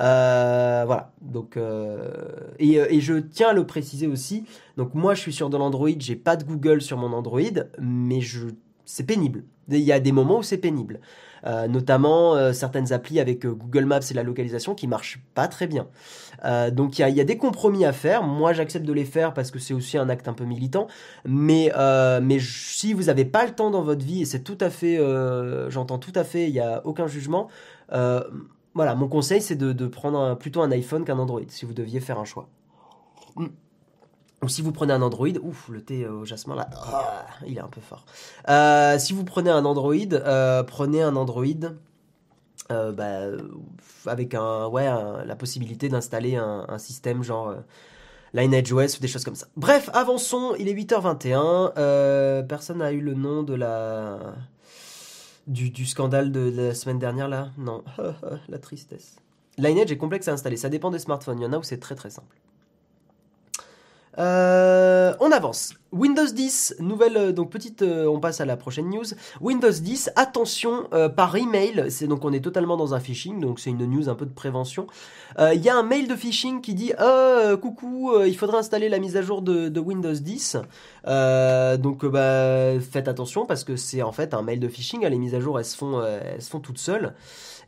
Voilà. 0.00 1.12
Donc 1.20 1.58
et, 2.58 2.74
et, 2.74 3.00
je 3.00 3.14
tiens 3.14 3.50
à 3.50 3.52
le 3.52 3.66
préciser 3.66 4.06
aussi. 4.06 4.44
Donc 4.76 4.94
moi, 4.94 5.14
je 5.14 5.20
suis 5.20 5.32
sur 5.32 5.50
de 5.50 5.56
l'Android, 5.56 5.90
j'ai 5.98 6.16
pas 6.16 6.36
de 6.36 6.44
Google 6.44 6.80
sur 6.82 6.96
mon 6.96 7.12
Android, 7.12 7.40
mais 7.78 8.20
je 8.20 8.48
c'est 8.90 9.04
pénible. 9.04 9.44
Il 9.68 9.78
y 9.78 9.92
a 9.92 10.00
des 10.00 10.10
moments 10.10 10.38
où 10.38 10.42
c'est 10.42 10.58
pénible. 10.58 11.00
Euh, 11.46 11.68
notamment 11.68 12.34
euh, 12.34 12.52
certaines 12.52 12.92
applis 12.92 13.18
avec 13.18 13.46
euh, 13.46 13.52
Google 13.52 13.86
Maps 13.86 14.00
et 14.10 14.14
la 14.14 14.22
localisation 14.22 14.74
qui 14.74 14.86
marchent 14.86 15.20
pas 15.34 15.48
très 15.48 15.66
bien. 15.66 15.86
donc 16.70 16.98
il 16.98 17.08
y 17.08 17.20
a, 17.20 17.24
des 17.24 17.38
compromis 17.38 17.84
à 17.84 17.92
faire. 17.92 18.22
Moi 18.22 18.52
j'accepte 18.52 18.84
de 18.84 18.92
les 18.92 19.04
faire 19.04 19.32
parce 19.32 19.50
que 19.50 19.58
c'est 19.58 19.72
aussi 19.72 19.96
un 19.96 20.08
acte 20.08 20.28
un 20.28 20.32
peu 20.32 20.44
militant. 20.44 20.86
Mais, 21.24 21.72
mais 22.22 22.38
si 22.40 22.92
vous 22.92 23.04
n'avez 23.04 23.24
pas 23.24 23.44
le 23.46 23.52
temps 23.52 23.70
dans 23.70 23.82
votre 23.82 24.04
vie, 24.04 24.22
et 24.22 24.24
c'est 24.24 24.42
tout 24.42 24.58
à 24.60 24.70
fait, 24.70 24.98
j'entends 25.68 25.98
tout 25.98 26.12
à 26.14 26.24
fait, 26.24 26.48
il 26.48 26.52
n'y 26.52 26.60
a 26.60 26.82
aucun 26.84 27.06
jugement. 27.06 27.48
Voilà, 28.74 28.94
mon 28.94 29.08
conseil 29.08 29.42
c'est 29.42 29.56
de, 29.56 29.86
prendre 29.86 30.36
plutôt 30.36 30.62
un 30.62 30.70
iPhone 30.70 31.04
qu'un 31.04 31.18
Android 31.18 31.40
si 31.48 31.64
vous 31.64 31.74
deviez 31.74 32.00
faire 32.00 32.18
un 32.18 32.24
choix. 32.24 32.48
Ou 34.42 34.48
si 34.48 34.62
vous 34.62 34.72
prenez 34.72 34.92
un 34.92 35.02
Android, 35.02 35.28
ouf, 35.42 35.68
le 35.68 35.82
thé 35.82 36.08
au 36.08 36.24
jasmin 36.24 36.54
là, 36.54 36.70
ah, 36.72 37.26
il 37.46 37.58
est 37.58 37.60
un 37.60 37.68
peu 37.68 37.82
fort. 37.82 38.06
Euh, 38.48 38.98
si 38.98 39.12
vous 39.12 39.24
prenez 39.24 39.50
un 39.50 39.66
Android, 39.66 39.94
euh, 40.12 40.62
prenez 40.62 41.02
un 41.02 41.14
Android 41.14 41.44
euh, 42.70 42.92
bah, 42.92 43.36
avec 44.06 44.34
un, 44.34 44.66
ouais, 44.68 44.86
la 45.26 45.36
possibilité 45.36 45.90
d'installer 45.90 46.36
un, 46.36 46.78
système 46.78 47.22
genre 47.22 47.54
Lineage 48.32 48.72
OS 48.72 48.96
ou 48.96 49.00
des 49.00 49.08
choses 49.08 49.24
comme 49.24 49.34
ça. 49.34 49.46
Bref, 49.56 49.90
avançons, 49.92 50.54
il 50.58 50.68
est 50.68 50.74
8h21. 50.74 52.46
personne 52.46 52.78
n'a 52.78 52.92
eu 52.92 53.00
le 53.00 53.14
nom 53.14 53.42
de 53.42 53.54
la. 53.54 54.18
Du, 55.46 55.86
scandale 55.86 56.30
de, 56.32 56.52
la 56.54 56.74
semaine 56.74 56.98
dernière 56.98 57.28
là? 57.28 57.50
Non, 57.58 57.82
la 58.48 58.58
tristesse. 58.58 59.16
Lineage 59.58 59.90
est 59.90 59.96
complexe 59.96 60.28
à 60.28 60.32
installer, 60.32 60.56
ça 60.56 60.68
dépend 60.68 60.90
des 60.90 60.98
smartphones. 60.98 61.40
Il 61.40 61.42
y 61.42 61.46
en 61.46 61.52
a 61.52 61.58
où 61.58 61.62
c'est 61.62 61.80
très 61.80 61.94
très 61.94 62.10
simple. 62.10 62.36
Euh, 64.18 65.14
on 65.20 65.30
avance. 65.30 65.74
Windows 65.92 66.26
10, 66.26 66.76
nouvelle, 66.80 67.16
euh, 67.16 67.32
donc 67.32 67.50
petite, 67.50 67.82
euh, 67.82 68.06
on 68.06 68.20
passe 68.20 68.40
à 68.40 68.44
la 68.44 68.56
prochaine 68.56 68.88
news. 68.88 69.04
Windows 69.40 69.70
10, 69.70 70.10
attention 70.16 70.88
par 71.16 71.36
email, 71.36 71.86
c'est 71.88 72.06
donc 72.06 72.24
on 72.24 72.32
est 72.32 72.40
totalement 72.40 72.76
dans 72.76 72.94
un 72.94 73.00
phishing, 73.00 73.40
donc 73.40 73.60
c'est 73.60 73.70
une 73.70 73.84
news 73.86 74.08
un 74.08 74.14
peu 74.14 74.26
de 74.26 74.32
prévention. 74.32 74.86
Il 75.38 75.60
y 75.60 75.68
a 75.68 75.76
un 75.76 75.82
mail 75.82 76.08
de 76.08 76.16
phishing 76.16 76.60
qui 76.60 76.74
dit 76.74 76.92
coucou, 77.60 78.12
il 78.24 78.36
faudrait 78.36 78.58
installer 78.58 78.88
la 78.88 78.98
mise 78.98 79.16
à 79.16 79.22
jour 79.22 79.42
de, 79.42 79.80
Windows 79.80 80.12
10. 80.12 80.56
donc 81.78 82.04
bah, 82.06 82.80
faites 82.80 83.08
attention 83.08 83.46
parce 83.46 83.64
que 83.64 83.76
c'est 83.76 84.02
en 84.02 84.12
fait 84.12 84.34
un 84.34 84.42
mail 84.42 84.60
de 84.60 84.68
phishing. 84.68 85.06
Les 85.06 85.18
mises 85.18 85.34
à 85.34 85.40
jour 85.40 85.58
elles 85.58 85.64
se 85.64 85.76
font, 85.76 86.02
elles 86.02 86.42
se 86.42 86.50
font 86.50 86.60
toutes 86.60 86.78
seules. 86.78 87.14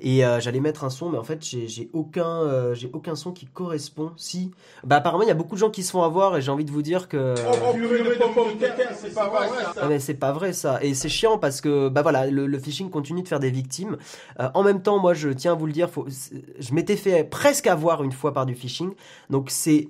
Et 0.05 0.25
euh, 0.25 0.41
j'allais 0.41 0.59
mettre 0.59 0.83
un 0.83 0.91
son, 0.91 1.11
mais 1.11 1.19
en 1.19 1.23
fait, 1.23 1.45
j'ai 1.45 1.88
aucun, 1.93 2.27
euh, 2.27 2.75
j'ai 2.75 2.91
aucun 2.93 3.15
son 3.15 3.31
qui 3.31 3.47
correspond. 3.47 4.11
Si, 4.17 4.51
bah 4.83 4.97
apparemment, 4.97 5.23
il 5.23 5.29
y 5.29 5.31
a 5.31 5.35
beaucoup 5.35 5.55
de 5.55 5.61
gens 5.61 5.71
qui 5.71 5.85
se 5.85 5.93
font 5.93 6.03
avoir, 6.03 6.37
et 6.37 6.43
j'ai 6.43 6.51
envie 6.51 6.65
de 6.65 6.73
vous 6.73 6.83
dire 6.83 7.09
que. 7.09 7.37
c'est 8.97 9.15
pas 9.15 9.29
vrai. 9.29 9.49
Ça. 9.75 9.87
mais 9.88 10.01
c'est 10.01 10.15
pas 10.15 10.33
vrai 10.33 10.53
ça, 10.53 10.83
et 10.83 10.95
c'est 10.95 11.09
chiant 11.09 11.38
parce 11.38 11.61
que 11.61 11.88
bah 11.88 12.03
voilà, 12.03 12.27
le, 12.27 12.59
phishing 12.59 12.91
continue 12.91 13.23
de 13.23 13.29
faire 13.29 13.38
des 13.38 13.51
victimes. 13.51 13.97
Euh, 14.41 14.49
en 14.55 14.65
même 14.65 14.83
temps, 14.83 14.99
moi, 14.99 15.15
je 15.15 15.29
tiens 15.29 15.53
à 15.53 15.55
vous 15.55 15.67
le 15.67 15.73
dire, 15.73 15.88
faut, 15.88 16.07
je 16.59 16.75
m'étais 16.75 16.97
fait 16.97 17.23
presque 17.23 17.69
avoir 17.69 18.03
une 18.03 18.12
fois 18.12 18.33
par 18.33 18.45
du 18.45 18.57
phishing, 18.57 18.91
donc 19.31 19.51
c'est 19.51 19.88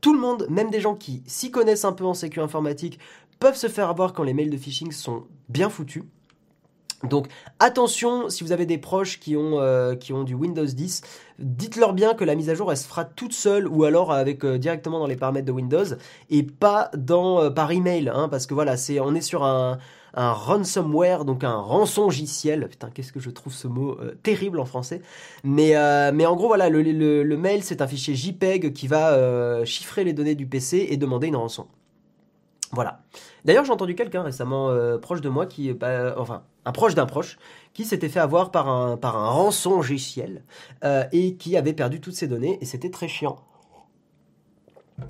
tout 0.00 0.14
le 0.14 0.20
monde, 0.20 0.46
même 0.48 0.70
des 0.70 0.80
gens 0.80 0.94
qui 0.94 1.24
s'y 1.26 1.50
connaissent 1.50 1.84
un 1.84 1.92
peu 1.92 2.04
en 2.04 2.14
sécurité 2.14 2.44
informatique, 2.44 3.00
peuvent 3.40 3.56
se 3.56 3.66
faire 3.66 3.90
avoir 3.90 4.12
quand 4.12 4.22
les 4.22 4.32
mails 4.32 4.50
de 4.50 4.56
phishing 4.56 4.92
sont 4.92 5.24
bien 5.48 5.68
foutus. 5.68 6.04
Donc 7.08 7.28
attention, 7.58 8.28
si 8.28 8.44
vous 8.44 8.52
avez 8.52 8.66
des 8.66 8.78
proches 8.78 9.20
qui 9.20 9.36
ont, 9.36 9.60
euh, 9.60 9.94
qui 9.94 10.12
ont 10.12 10.24
du 10.24 10.34
Windows 10.34 10.64
10, 10.64 11.02
dites-leur 11.38 11.92
bien 11.92 12.14
que 12.14 12.24
la 12.24 12.34
mise 12.34 12.50
à 12.50 12.54
jour 12.54 12.70
elle 12.70 12.78
se 12.78 12.86
fera 12.86 13.04
toute 13.04 13.32
seule 13.32 13.68
ou 13.68 13.84
alors 13.84 14.12
avec 14.12 14.44
euh, 14.44 14.58
directement 14.58 14.98
dans 14.98 15.06
les 15.06 15.16
paramètres 15.16 15.46
de 15.46 15.52
Windows 15.52 15.84
et 16.30 16.42
pas 16.42 16.90
dans 16.96 17.40
euh, 17.40 17.50
par 17.50 17.70
email, 17.72 18.08
hein, 18.08 18.28
parce 18.28 18.46
que 18.46 18.54
voilà, 18.54 18.76
c'est 18.76 19.00
on 19.00 19.14
est 19.14 19.20
sur 19.20 19.44
un, 19.44 19.78
un 20.14 20.32
ransomware, 20.32 21.24
donc 21.24 21.44
un 21.44 21.56
rançongiciel. 21.56 22.68
Putain, 22.68 22.90
qu'est-ce 22.90 23.12
que 23.12 23.20
je 23.20 23.30
trouve 23.30 23.52
ce 23.52 23.68
mot 23.68 23.98
terrible 24.22 24.60
en 24.60 24.64
français. 24.64 25.02
Mais, 25.42 25.74
mais 26.12 26.24
en 26.24 26.36
gros, 26.36 26.46
voilà, 26.46 26.68
le, 26.68 26.82
le 26.82 27.36
mail, 27.36 27.64
c'est 27.64 27.82
un 27.82 27.86
fichier 27.86 28.14
JPEG 28.14 28.72
qui 28.72 28.86
va 28.86 29.64
chiffrer 29.64 30.04
les 30.04 30.12
données 30.12 30.36
du 30.36 30.46
PC 30.46 30.86
et 30.88 30.96
demander 30.96 31.26
une 31.26 31.36
rançon. 31.36 31.66
Voilà. 32.70 33.00
D'ailleurs, 33.44 33.64
j'ai 33.64 33.72
entendu 33.72 33.94
quelqu'un 33.94 34.22
récemment 34.22 34.70
proche 35.00 35.20
de 35.20 35.28
moi 35.28 35.46
qui, 35.46 35.72
enfin, 36.16 36.42
un 36.64 36.72
proche 36.72 36.94
d'un 36.94 37.06
proche, 37.06 37.38
qui 37.72 37.84
s'était 37.84 38.08
fait 38.08 38.20
avoir 38.20 38.50
par 38.50 38.68
un, 38.68 38.96
par 38.96 39.16
un 39.16 39.28
rançon 39.28 39.80
euh, 40.84 41.04
et 41.12 41.34
qui 41.36 41.56
avait 41.56 41.72
perdu 41.72 42.00
toutes 42.00 42.14
ses 42.14 42.28
données 42.28 42.58
et 42.60 42.64
c'était 42.64 42.90
très 42.90 43.08
chiant. 43.08 43.36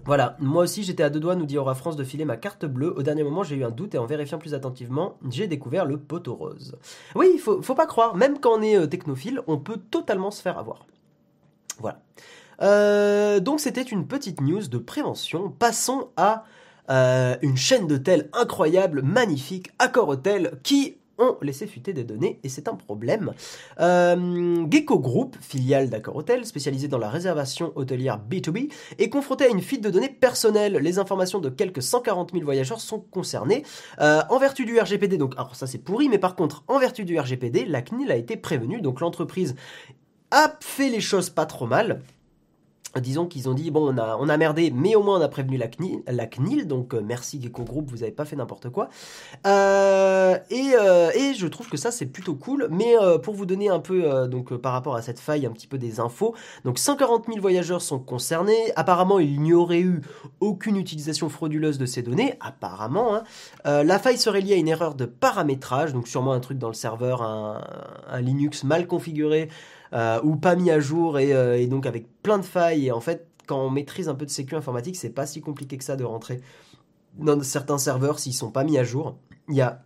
Voilà, 0.07 0.37
moi 0.41 0.65
aussi 0.65 0.83
j'étais 0.83 1.03
à 1.03 1.11
deux 1.11 1.21
doigts, 1.21 1.37
nous 1.37 1.45
dit 1.45 1.59
Aura 1.59 1.75
France, 1.75 1.97
de 1.97 2.05
filer 2.05 2.25
ma 2.25 2.39
carte 2.39 2.65
bleue. 2.65 2.97
Au 2.97 3.03
dernier 3.03 3.23
moment, 3.23 3.43
j'ai 3.43 3.57
eu 3.57 3.65
un 3.65 3.71
doute 3.71 3.95
et 3.95 3.99
en 3.99 4.07
vérifiant 4.07 4.39
plus 4.39 4.55
attentivement, 4.55 5.19
j'ai 5.31 5.47
découvert 5.47 5.85
le 5.85 5.99
poteau 5.99 6.35
rose. 6.35 6.79
Oui, 7.15 7.31
il 7.35 7.39
faut, 7.39 7.61
faut 7.61 7.75
pas 7.75 7.87
croire, 7.87 8.17
même 8.17 8.41
quand 8.41 8.59
on 8.59 8.63
est 8.63 8.77
euh, 8.77 8.87
technophile, 8.87 9.43
on 9.47 9.59
peut 9.59 9.79
totalement 9.91 10.31
se 10.31 10.41
faire 10.41 10.59
avoir. 10.59 10.87
Voilà. 11.81 12.01
donc 13.41 13.59
c'était 13.59 13.83
une 13.83 14.07
petite 14.07 14.41
news 14.41 14.69
de 14.69 14.79
prévention. 14.79 15.51
Passons 15.51 16.11
à 16.17 16.45
euh, 16.91 17.37
une 17.41 17.57
chaîne 17.57 17.87
d'hôtels 17.87 18.29
incroyable, 18.33 19.03
magnifique, 19.03 19.71
Accor 19.79 20.09
Hotel, 20.09 20.59
qui 20.63 20.99
ont 21.19 21.37
laissé 21.43 21.67
fuiter 21.67 21.93
des 21.93 22.05
données 22.05 22.39
et 22.43 22.49
c'est 22.49 22.69
un 22.69 22.75
problème. 22.75 23.33
Euh, 23.81 24.67
Gecko 24.71 24.99
Group, 24.99 25.37
filiale 25.41 25.91
d'Accor 25.91 26.17
Hotel, 26.17 26.45
spécialisée 26.45 26.89
dans 26.89 26.99
la 26.99 27.09
réservation 27.09 27.73
hôtelière 27.77 28.21
B2B, 28.29 28.71
est 28.99 29.09
confrontée 29.09 29.45
à 29.45 29.49
une 29.49 29.63
fuite 29.63 29.83
de 29.83 29.91
données 29.91 30.09
personnelles. 30.09 30.75
Les 30.75 30.99
informations 30.99 31.39
de 31.39 31.49
quelques 31.49 31.83
140 31.83 32.33
000 32.33 32.45
voyageurs 32.45 32.81
sont 32.81 33.01
concernées. 33.01 33.65
Euh, 34.01 34.23
en 34.29 34.39
vertu 34.39 34.65
du 34.65 34.79
RGPD, 34.79 35.19
donc, 35.19 35.35
alors 35.37 35.55
ça 35.55 35.67
c'est 35.67 35.79
pourri, 35.79 36.09
mais 36.09 36.19
par 36.19 36.37
contre, 36.37 36.65
en 36.69 36.79
vertu 36.79 37.05
du 37.05 37.19
RGPD, 37.19 37.65
la 37.67 37.83
CNIL 37.83 38.11
a 38.11 38.17
été 38.17 38.37
prévenue, 38.37 38.81
donc 38.81 39.01
l'entreprise 39.01 39.55
a 40.31 40.57
fait 40.61 40.89
les 40.89 41.01
choses 41.01 41.31
pas 41.31 41.47
trop 41.47 41.67
mal 41.67 42.03
disons 43.01 43.27
qu'ils 43.27 43.49
ont 43.49 43.55
dit 43.55 43.71
bon 43.71 43.95
on 43.95 43.99
a 43.99 44.17
on 44.19 44.29
a 44.29 44.37
merdé 44.37 44.71
mais 44.75 44.95
au 44.95 45.03
moins 45.03 45.19
on 45.19 45.23
a 45.23 45.29
prévenu 45.29 45.57
la 45.57 45.69
CNIL, 46.27 46.67
donc 46.67 46.95
euh, 46.95 47.03
merci 47.05 47.41
Gecko 47.41 47.63
Group 47.63 47.91
vous 47.91 48.03
avez 48.03 48.13
pas 48.13 48.25
fait 48.25 48.37
n'importe 48.37 48.71
quoi 48.71 48.89
euh, 49.47 50.37
et, 50.51 50.73
euh, 50.79 51.11
et 51.15 51.35
je 51.35 51.47
trouve 51.47 51.69
que 51.69 51.77
ça 51.77 51.91
c'est 51.91 52.07
plutôt 52.07 52.35
cool 52.35 52.69
mais 52.71 52.95
pour 53.23 53.35
vous 53.35 53.47
donner 53.47 53.69
un 53.69 53.81
peu 53.81 54.29
donc 54.29 54.55
par 54.57 54.73
rapport 54.73 54.97
à 54.97 55.03
cette 55.03 55.21
faille 55.21 55.47
un 55.47 55.51
petit 55.51 55.67
peu 55.67 55.79
des 55.79 56.01
infos 56.01 56.35
donc 56.65 56.79
140 56.79 57.27
000 57.27 57.41
voyageurs 57.41 57.83
sont 57.83 57.99
concernés 57.99 58.73
apparemment 58.77 59.19
il 59.19 59.41
n'y 59.41 59.53
aurait 59.53 59.81
eu 59.81 60.01
aucune 60.41 60.77
utilisation 60.77 61.29
frauduleuse 61.29 61.79
de 61.79 61.87
ces 61.87 62.03
données 62.03 62.35
apparemment 62.41 63.17
hein. 63.17 63.23
la 63.65 63.99
faille 63.99 64.19
serait 64.19 64.41
liée 64.41 64.55
à 64.55 64.57
une 64.57 64.69
erreur 64.69 64.95
de 64.95 65.05
paramétrage 65.05 65.93
donc 65.93 66.09
sûrement 66.09 66.33
un 66.33 66.41
truc 66.41 66.59
dans 66.59 66.69
le 66.69 66.75
serveur 66.75 67.23
un, 67.23 67.63
un 68.09 68.21
Linux 68.21 68.65
mal 68.65 68.87
configuré 68.87 69.49
euh, 69.93 70.21
ou 70.23 70.37
pas 70.37 70.57
mis 70.57 70.71
à 70.71 70.81
jour 70.81 71.17
euh, 71.17 71.55
et, 71.55 71.67
donc 71.67 71.87
avec 71.87 72.07
plein 72.23 72.39
de 72.39 72.45
failles. 72.45 72.87
Et 72.87 72.93
en 72.93 73.01
fait, 73.01 73.29
quand 73.47 73.61
on 73.61 73.71
maîtrise 73.71 74.09
un 74.09 74.15
peu 74.15 74.25
de 74.25 74.31
sécu 74.31 74.55
informatique, 74.55 74.97
c'est 74.97 75.11
pas 75.11 75.27
si 75.27 75.41
compliqué 75.41 75.77
que 75.77 75.85
ça 75.85 75.97
de 75.97 76.05
rentrer 76.05 76.41
dans 77.19 77.41
certains 77.43 77.79
serveurs 77.79 78.19
s'ils 78.19 78.35
sont 78.35 78.51
pas 78.51 78.65
mis 78.65 78.79
à 78.79 78.85
jour. 78.85 79.17
Il 79.49 79.55
y 79.55 79.61
a 79.61 79.83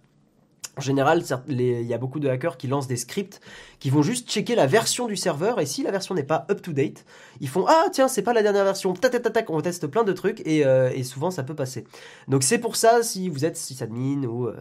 en 0.78 0.80
général, 0.80 1.24
il 1.48 1.82
y 1.82 1.92
a 1.92 1.98
beaucoup 1.98 2.20
de 2.20 2.28
hackers 2.28 2.56
qui 2.56 2.68
lancent 2.68 2.86
des 2.86 2.96
scripts 2.96 3.40
qui 3.80 3.90
vont 3.90 4.02
juste 4.02 4.28
checker 4.28 4.54
la 4.54 4.66
version 4.66 5.06
du 5.06 5.16
serveur 5.16 5.60
et 5.60 5.66
si 5.66 5.82
la 5.82 5.90
version 5.90 6.14
n'est 6.14 6.22
pas 6.22 6.46
up 6.50 6.62
to 6.62 6.72
date, 6.72 7.04
ils 7.40 7.48
font 7.48 7.64
ah 7.68 7.86
tiens 7.92 8.06
c'est 8.06 8.22
pas 8.22 8.32
la 8.32 8.42
dernière 8.42 8.64
version, 8.64 8.92
tac 8.92 9.50
on 9.50 9.60
teste 9.60 9.88
plein 9.88 10.04
de 10.04 10.12
trucs 10.12 10.40
et, 10.46 10.64
euh, 10.64 10.90
et 10.94 11.02
souvent 11.02 11.32
ça 11.32 11.42
peut 11.42 11.54
passer. 11.54 11.84
Donc 12.28 12.44
c'est 12.44 12.58
pour 12.58 12.76
ça 12.76 13.02
si 13.02 13.28
vous 13.28 13.44
êtes 13.44 13.56
sysadmin 13.56 14.22
ou, 14.24 14.46
euh, 14.46 14.54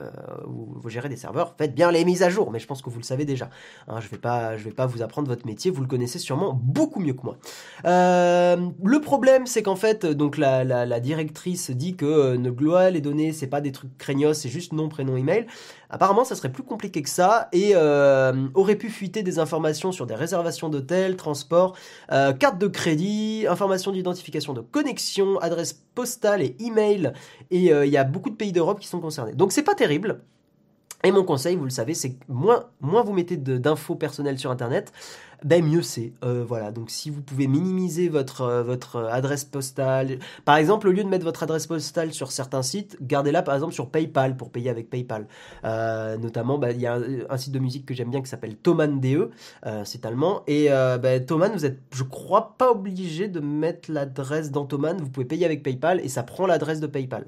ou 0.47 0.73
vous 0.75 0.89
gérez 0.89 1.09
des 1.09 1.17
serveurs, 1.17 1.53
faites 1.55 1.75
bien 1.75 1.91
les 1.91 2.03
mises 2.03 2.23
à 2.23 2.29
jour. 2.29 2.51
Mais 2.51 2.57
je 2.57 2.65
pense 2.65 2.81
que 2.81 2.89
vous 2.89 2.97
le 2.97 3.03
savez 3.03 3.25
déjà. 3.25 3.51
Hein, 3.87 3.99
je 3.99 4.07
vais 4.07 4.17
pas 4.17 4.55
vais 4.55 4.71
pas 4.71 4.87
vous 4.87 5.03
apprendre 5.03 5.27
votre 5.27 5.45
métier, 5.45 5.69
vous 5.69 5.81
le 5.81 5.87
connaissez 5.87 6.17
sûrement 6.17 6.59
beaucoup 6.59 6.99
mieux 6.99 7.13
que 7.13 7.23
moi. 7.23 7.37
Euh, 7.85 8.57
le 8.83 9.01
problème 9.01 9.45
c'est 9.45 9.61
qu'en 9.61 9.75
fait 9.75 10.05
donc 10.05 10.37
la, 10.37 10.99
directrice 10.99 11.69
dit 11.69 11.95
que 11.95 12.35
ne 12.35 12.49
gloire 12.49 12.89
les 12.89 13.01
données 13.01 13.33
c'est 13.33 13.47
pas 13.47 13.61
des 13.61 13.71
trucs 13.71 13.95
craignos, 13.99 14.33
c'est 14.33 14.49
juste 14.49 14.73
nom 14.73 14.89
prénom 14.89 15.15
email. 15.15 15.45
Apparemment 15.89 16.23
ça 16.23 16.35
serait 16.35 16.51
plus 16.51 16.63
compliqué 16.63 17.01
que 17.01 17.09
ça 17.09 17.49
et 17.51 17.75
aurait 17.75 18.75
pu 18.75 18.89
fuir 18.89 19.07
des 19.11 19.39
informations 19.39 19.91
sur 19.91 20.05
des 20.05 20.15
réservations 20.15 20.69
d'hôtels, 20.69 21.15
transports, 21.15 21.75
euh, 22.11 22.33
carte 22.33 22.57
de 22.57 22.67
crédit, 22.67 23.45
informations 23.49 23.91
d'identification 23.91 24.53
de 24.53 24.61
connexion, 24.61 25.39
adresse 25.39 25.73
postale 25.95 26.41
et 26.41 26.55
email. 26.59 27.13
Et 27.51 27.71
euh, 27.71 27.85
il 27.85 27.91
y 27.91 27.97
a 27.97 28.03
beaucoup 28.03 28.29
de 28.29 28.35
pays 28.35 28.51
d'Europe 28.51 28.79
qui 28.79 28.87
sont 28.87 28.99
concernés. 28.99 29.33
Donc 29.33 29.51
c'est 29.51 29.63
pas 29.63 29.75
terrible. 29.75 30.21
Et 31.03 31.11
mon 31.11 31.23
conseil, 31.23 31.55
vous 31.55 31.63
le 31.63 31.69
savez, 31.69 31.93
c'est 31.93 32.13
que 32.13 32.23
moins, 32.27 32.65
moins 32.81 33.03
vous 33.03 33.13
mettez 33.13 33.37
d'infos 33.37 33.95
personnelles 33.95 34.39
sur 34.39 34.49
Internet, 34.49 34.91
ben 35.43 35.63
mieux 35.63 35.83
c'est. 35.83 36.13
Euh, 36.23 36.43
voilà, 36.47 36.71
donc 36.71 36.89
si 36.89 37.11
vous 37.11 37.21
pouvez 37.21 37.47
minimiser 37.47 38.09
votre, 38.09 38.41
euh, 38.41 38.63
votre 38.63 38.97
adresse 39.11 39.45
postale, 39.45 40.17
par 40.45 40.57
exemple, 40.57 40.87
au 40.87 40.91
lieu 40.91 41.03
de 41.03 41.09
mettre 41.09 41.23
votre 41.23 41.43
adresse 41.43 41.67
postale 41.67 42.13
sur 42.13 42.31
certains 42.31 42.63
sites, 42.63 42.97
gardez-la 43.01 43.43
par 43.43 43.53
exemple 43.53 43.73
sur 43.73 43.89
PayPal 43.89 44.35
pour 44.35 44.49
payer 44.49 44.71
avec 44.71 44.89
PayPal. 44.89 45.27
Euh, 45.63 46.17
notamment, 46.17 46.57
ben, 46.57 46.71
il 46.71 46.81
y 46.81 46.87
a 46.87 46.99
un, 47.29 47.37
site 47.37 47.53
de 47.53 47.59
musique 47.59 47.85
que 47.85 47.93
j'aime 47.93 48.09
bien 48.09 48.21
qui 48.21 48.29
s'appelle 48.29 48.55
Thomann.de, 48.55 49.29
c'est 49.83 50.05
allemand, 50.05 50.41
et 50.47 50.69
ben, 50.69 51.23
Thomann, 51.23 51.53
vous 51.53 51.65
êtes, 51.65 51.79
je 51.93 52.03
crois, 52.03 52.55
pas 52.57 52.71
obligé 52.71 53.27
de 53.27 53.39
mettre 53.39 53.91
l'adresse 53.91 54.49
dans 54.51 54.65
Thomann, 54.65 54.97
vous 54.97 55.09
pouvez 55.09 55.25
payer 55.25 55.45
avec 55.45 55.61
PayPal 55.61 55.99
et 55.99 56.09
ça 56.09 56.23
prend 56.23 56.47
l'adresse 56.47 56.79
de 56.79 56.87
PayPal. 56.87 57.25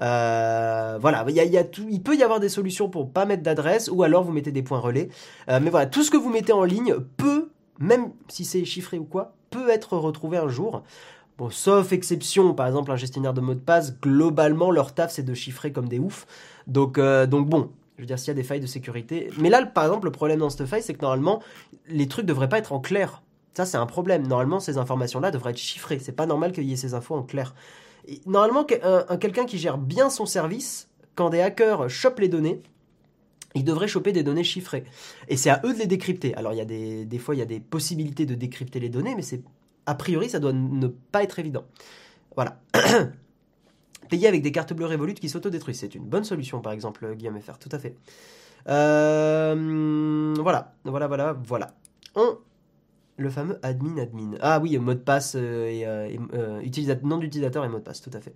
Euh, 0.00 0.98
voilà, 1.00 1.24
il, 1.28 2.02
peut 2.02 2.16
y 2.16 2.22
avoir 2.22 2.40
des 2.40 2.48
solutions 2.48 2.88
pour 2.88 3.10
pas 3.10 3.24
mettre 3.24 3.42
d'adresse 3.42 3.88
ou 3.88 4.02
alors 4.02 4.24
vous 4.24 4.32
mettez 4.32 4.52
des 4.52 4.62
points 4.62 4.80
relais. 4.80 5.08
Euh, 5.48 5.60
mais 5.62 5.70
voilà, 5.70 5.86
tout 5.86 6.02
ce 6.02 6.10
que 6.10 6.16
vous 6.16 6.30
mettez 6.30 6.52
en 6.52 6.64
ligne 6.64 6.94
peut, 7.16 7.50
même 7.78 8.12
si 8.28 8.44
c'est 8.44 8.64
chiffré 8.64 8.98
ou 8.98 9.04
quoi, 9.04 9.34
peut 9.50 9.70
être 9.70 9.96
retrouvé 9.96 10.38
un 10.38 10.48
jour. 10.48 10.82
Bon, 11.38 11.50
sauf 11.50 11.92
exception, 11.92 12.54
par 12.54 12.66
exemple 12.68 12.92
un 12.92 12.96
gestionnaire 12.96 13.34
de 13.34 13.40
mots 13.40 13.54
de 13.54 13.60
passe, 13.60 13.98
globalement 13.98 14.70
leur 14.70 14.94
taf 14.94 15.10
c'est 15.10 15.24
de 15.24 15.34
chiffrer 15.34 15.72
comme 15.72 15.88
des 15.88 15.98
oufs. 15.98 16.26
Donc, 16.68 16.96
euh, 16.96 17.26
donc 17.26 17.48
bon, 17.48 17.70
je 17.96 18.02
veux 18.02 18.06
dire 18.06 18.18
s'il 18.18 18.28
y 18.28 18.30
a 18.30 18.34
des 18.34 18.44
failles 18.44 18.60
de 18.60 18.66
sécurité. 18.66 19.30
Mais 19.38 19.50
là, 19.50 19.64
par 19.66 19.84
exemple, 19.84 20.06
le 20.06 20.12
problème 20.12 20.38
dans 20.38 20.50
cette 20.50 20.66
faille, 20.66 20.82
c'est 20.82 20.94
que 20.94 21.02
normalement, 21.02 21.42
les 21.88 22.06
trucs 22.06 22.26
devraient 22.26 22.48
pas 22.48 22.58
être 22.58 22.72
en 22.72 22.80
clair. 22.80 23.22
Ça, 23.52 23.66
c'est 23.66 23.76
un 23.76 23.86
problème. 23.86 24.26
Normalement, 24.26 24.58
ces 24.58 24.78
informations-là 24.78 25.30
devraient 25.30 25.50
être 25.50 25.58
chiffrées. 25.58 26.00
C'est 26.00 26.12
pas 26.12 26.26
normal 26.26 26.50
qu'il 26.52 26.64
y 26.64 26.72
ait 26.72 26.76
ces 26.76 26.94
infos 26.94 27.14
en 27.14 27.22
clair 27.22 27.54
normalement, 28.26 28.66
un, 28.82 29.16
quelqu'un 29.16 29.44
qui 29.44 29.58
gère 29.58 29.78
bien 29.78 30.10
son 30.10 30.26
service, 30.26 30.88
quand 31.14 31.30
des 31.30 31.40
hackers 31.40 31.88
chopent 31.88 32.20
les 32.20 32.28
données, 32.28 32.62
ils 33.54 33.64
devraient 33.64 33.88
choper 33.88 34.12
des 34.12 34.22
données 34.22 34.44
chiffrées. 34.44 34.84
Et 35.28 35.36
c'est 35.36 35.50
à 35.50 35.60
eux 35.64 35.72
de 35.72 35.78
les 35.78 35.86
décrypter. 35.86 36.34
Alors, 36.34 36.52
il 36.52 36.56
y 36.56 36.60
a 36.60 36.64
des, 36.64 37.18
fois, 37.18 37.34
il 37.34 37.38
y 37.38 37.42
a 37.42 37.46
des 37.46 37.60
possibilités 37.60 38.26
de 38.26 38.34
décrypter 38.34 38.80
les 38.80 38.88
données, 38.88 39.14
mais 39.14 39.22
c'est 39.22 39.42
a 39.86 39.94
priori, 39.94 40.28
ça 40.28 40.40
doit 40.40 40.52
ne 40.52 40.88
pas 40.88 41.22
être 41.22 41.38
évident. 41.38 41.64
Voilà. 42.34 42.60
Payer 44.10 44.28
avec 44.28 44.42
des 44.42 44.52
cartes 44.52 44.72
bleues 44.72 44.86
révolutes 44.86 45.20
qui 45.20 45.28
s'autodétruisent. 45.28 45.78
C'est 45.78 45.94
une 45.94 46.04
bonne 46.04 46.24
solution, 46.24 46.60
par 46.60 46.72
exemple, 46.72 47.14
Guillaume 47.14 47.40
FR, 47.40 47.58
tout 47.58 47.68
à 47.70 47.78
fait. 47.78 47.94
Euh, 48.68 50.34
voilà, 50.38 50.74
voilà, 50.84 51.06
voilà, 51.06 51.36
voilà. 51.44 51.74
On 52.16 52.38
le 53.16 53.30
fameux 53.30 53.58
admin 53.62 53.98
admin. 53.98 54.32
Ah 54.40 54.58
oui, 54.60 54.76
mot 54.78 54.94
de 54.94 54.98
passe 54.98 55.34
euh, 55.36 55.66
et, 55.66 55.86
euh, 55.86 56.08
euh, 56.34 56.98
nom 57.02 57.18
d'utilisateur 57.18 57.64
et 57.64 57.68
mot 57.68 57.78
de 57.78 57.84
passe, 57.84 58.00
tout 58.00 58.10
à 58.12 58.20
fait. 58.20 58.34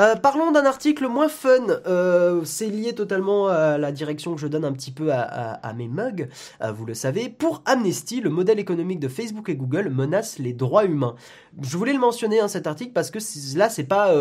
Euh, 0.00 0.16
parlons 0.16 0.50
d'un 0.50 0.64
article 0.64 1.06
moins 1.06 1.28
fun. 1.28 1.66
Euh, 1.86 2.42
c'est 2.44 2.66
lié 2.66 2.94
totalement 2.94 3.46
à 3.46 3.78
la 3.78 3.92
direction 3.92 4.34
que 4.34 4.40
je 4.40 4.48
donne 4.48 4.64
un 4.64 4.72
petit 4.72 4.90
peu 4.90 5.12
à, 5.12 5.72
mes 5.76 5.88
mugs, 5.88 6.28
euh, 6.62 6.72
vous 6.72 6.84
le 6.84 6.94
savez. 6.94 7.28
Pour 7.28 7.62
Amnesty, 7.64 8.20
le 8.20 8.30
modèle 8.30 8.58
économique 8.58 8.98
de 9.00 9.08
Facebook 9.08 9.48
et 9.48 9.56
Google 9.56 9.90
menace 9.90 10.38
les 10.38 10.52
droits 10.52 10.84
humains. 10.84 11.14
Je 11.62 11.76
voulais 11.76 11.92
le 11.92 12.00
mentionner 12.00 12.40
hein, 12.40 12.48
cet 12.48 12.66
article 12.66 12.90
parce 12.92 13.12
que 13.12 13.18
là 13.56 13.68
c'est 13.68 13.84
pas 13.84 14.12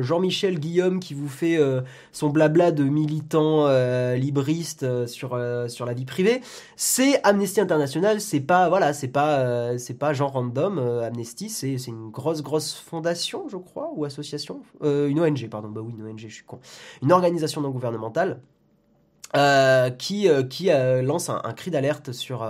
Jean-Michel 0.00 0.60
Guillaume 0.60 1.00
qui 1.00 1.12
vous 1.12 1.28
fait 1.28 1.58
son 2.12 2.28
blabla 2.28 2.70
de 2.70 2.84
militant 2.84 3.66
libriste 4.14 5.06
sur 5.06 5.40
sur 5.66 5.86
la 5.86 5.92
vie 5.92 6.04
privée. 6.04 6.40
C'est 6.76 7.20
Amnesty 7.24 7.60
International. 7.60 8.20
C'est 8.20 8.40
pas 8.40 8.68
voilà, 8.68 8.92
c'est 8.92 9.08
pas 9.08 9.72
pas 9.98 10.12
Jean 10.12 10.28
Random. 10.28 10.78
Amnesty, 11.02 11.48
c'est 11.48 11.74
une 11.88 12.10
grosse 12.10 12.42
grosse 12.42 12.74
fondation, 12.74 13.48
je 13.48 13.56
crois, 13.56 13.90
ou 13.96 14.04
association. 14.04 14.62
Euh, 14.92 15.08
une 15.08 15.20
ONG, 15.20 15.48
pardon, 15.48 15.68
bah 15.68 15.80
oui, 15.82 15.94
une 15.96 16.06
ONG, 16.06 16.18
je 16.18 16.28
suis 16.28 16.44
con, 16.44 16.60
une 17.02 17.12
organisation 17.12 17.60
non 17.60 17.70
gouvernementale 17.70 18.40
euh, 19.34 19.90
qui, 19.90 20.28
euh, 20.28 21.02
lance 21.02 21.30
un, 21.30 21.40
cri 21.56 21.70
d'alerte 21.70 22.12
sur, 22.12 22.46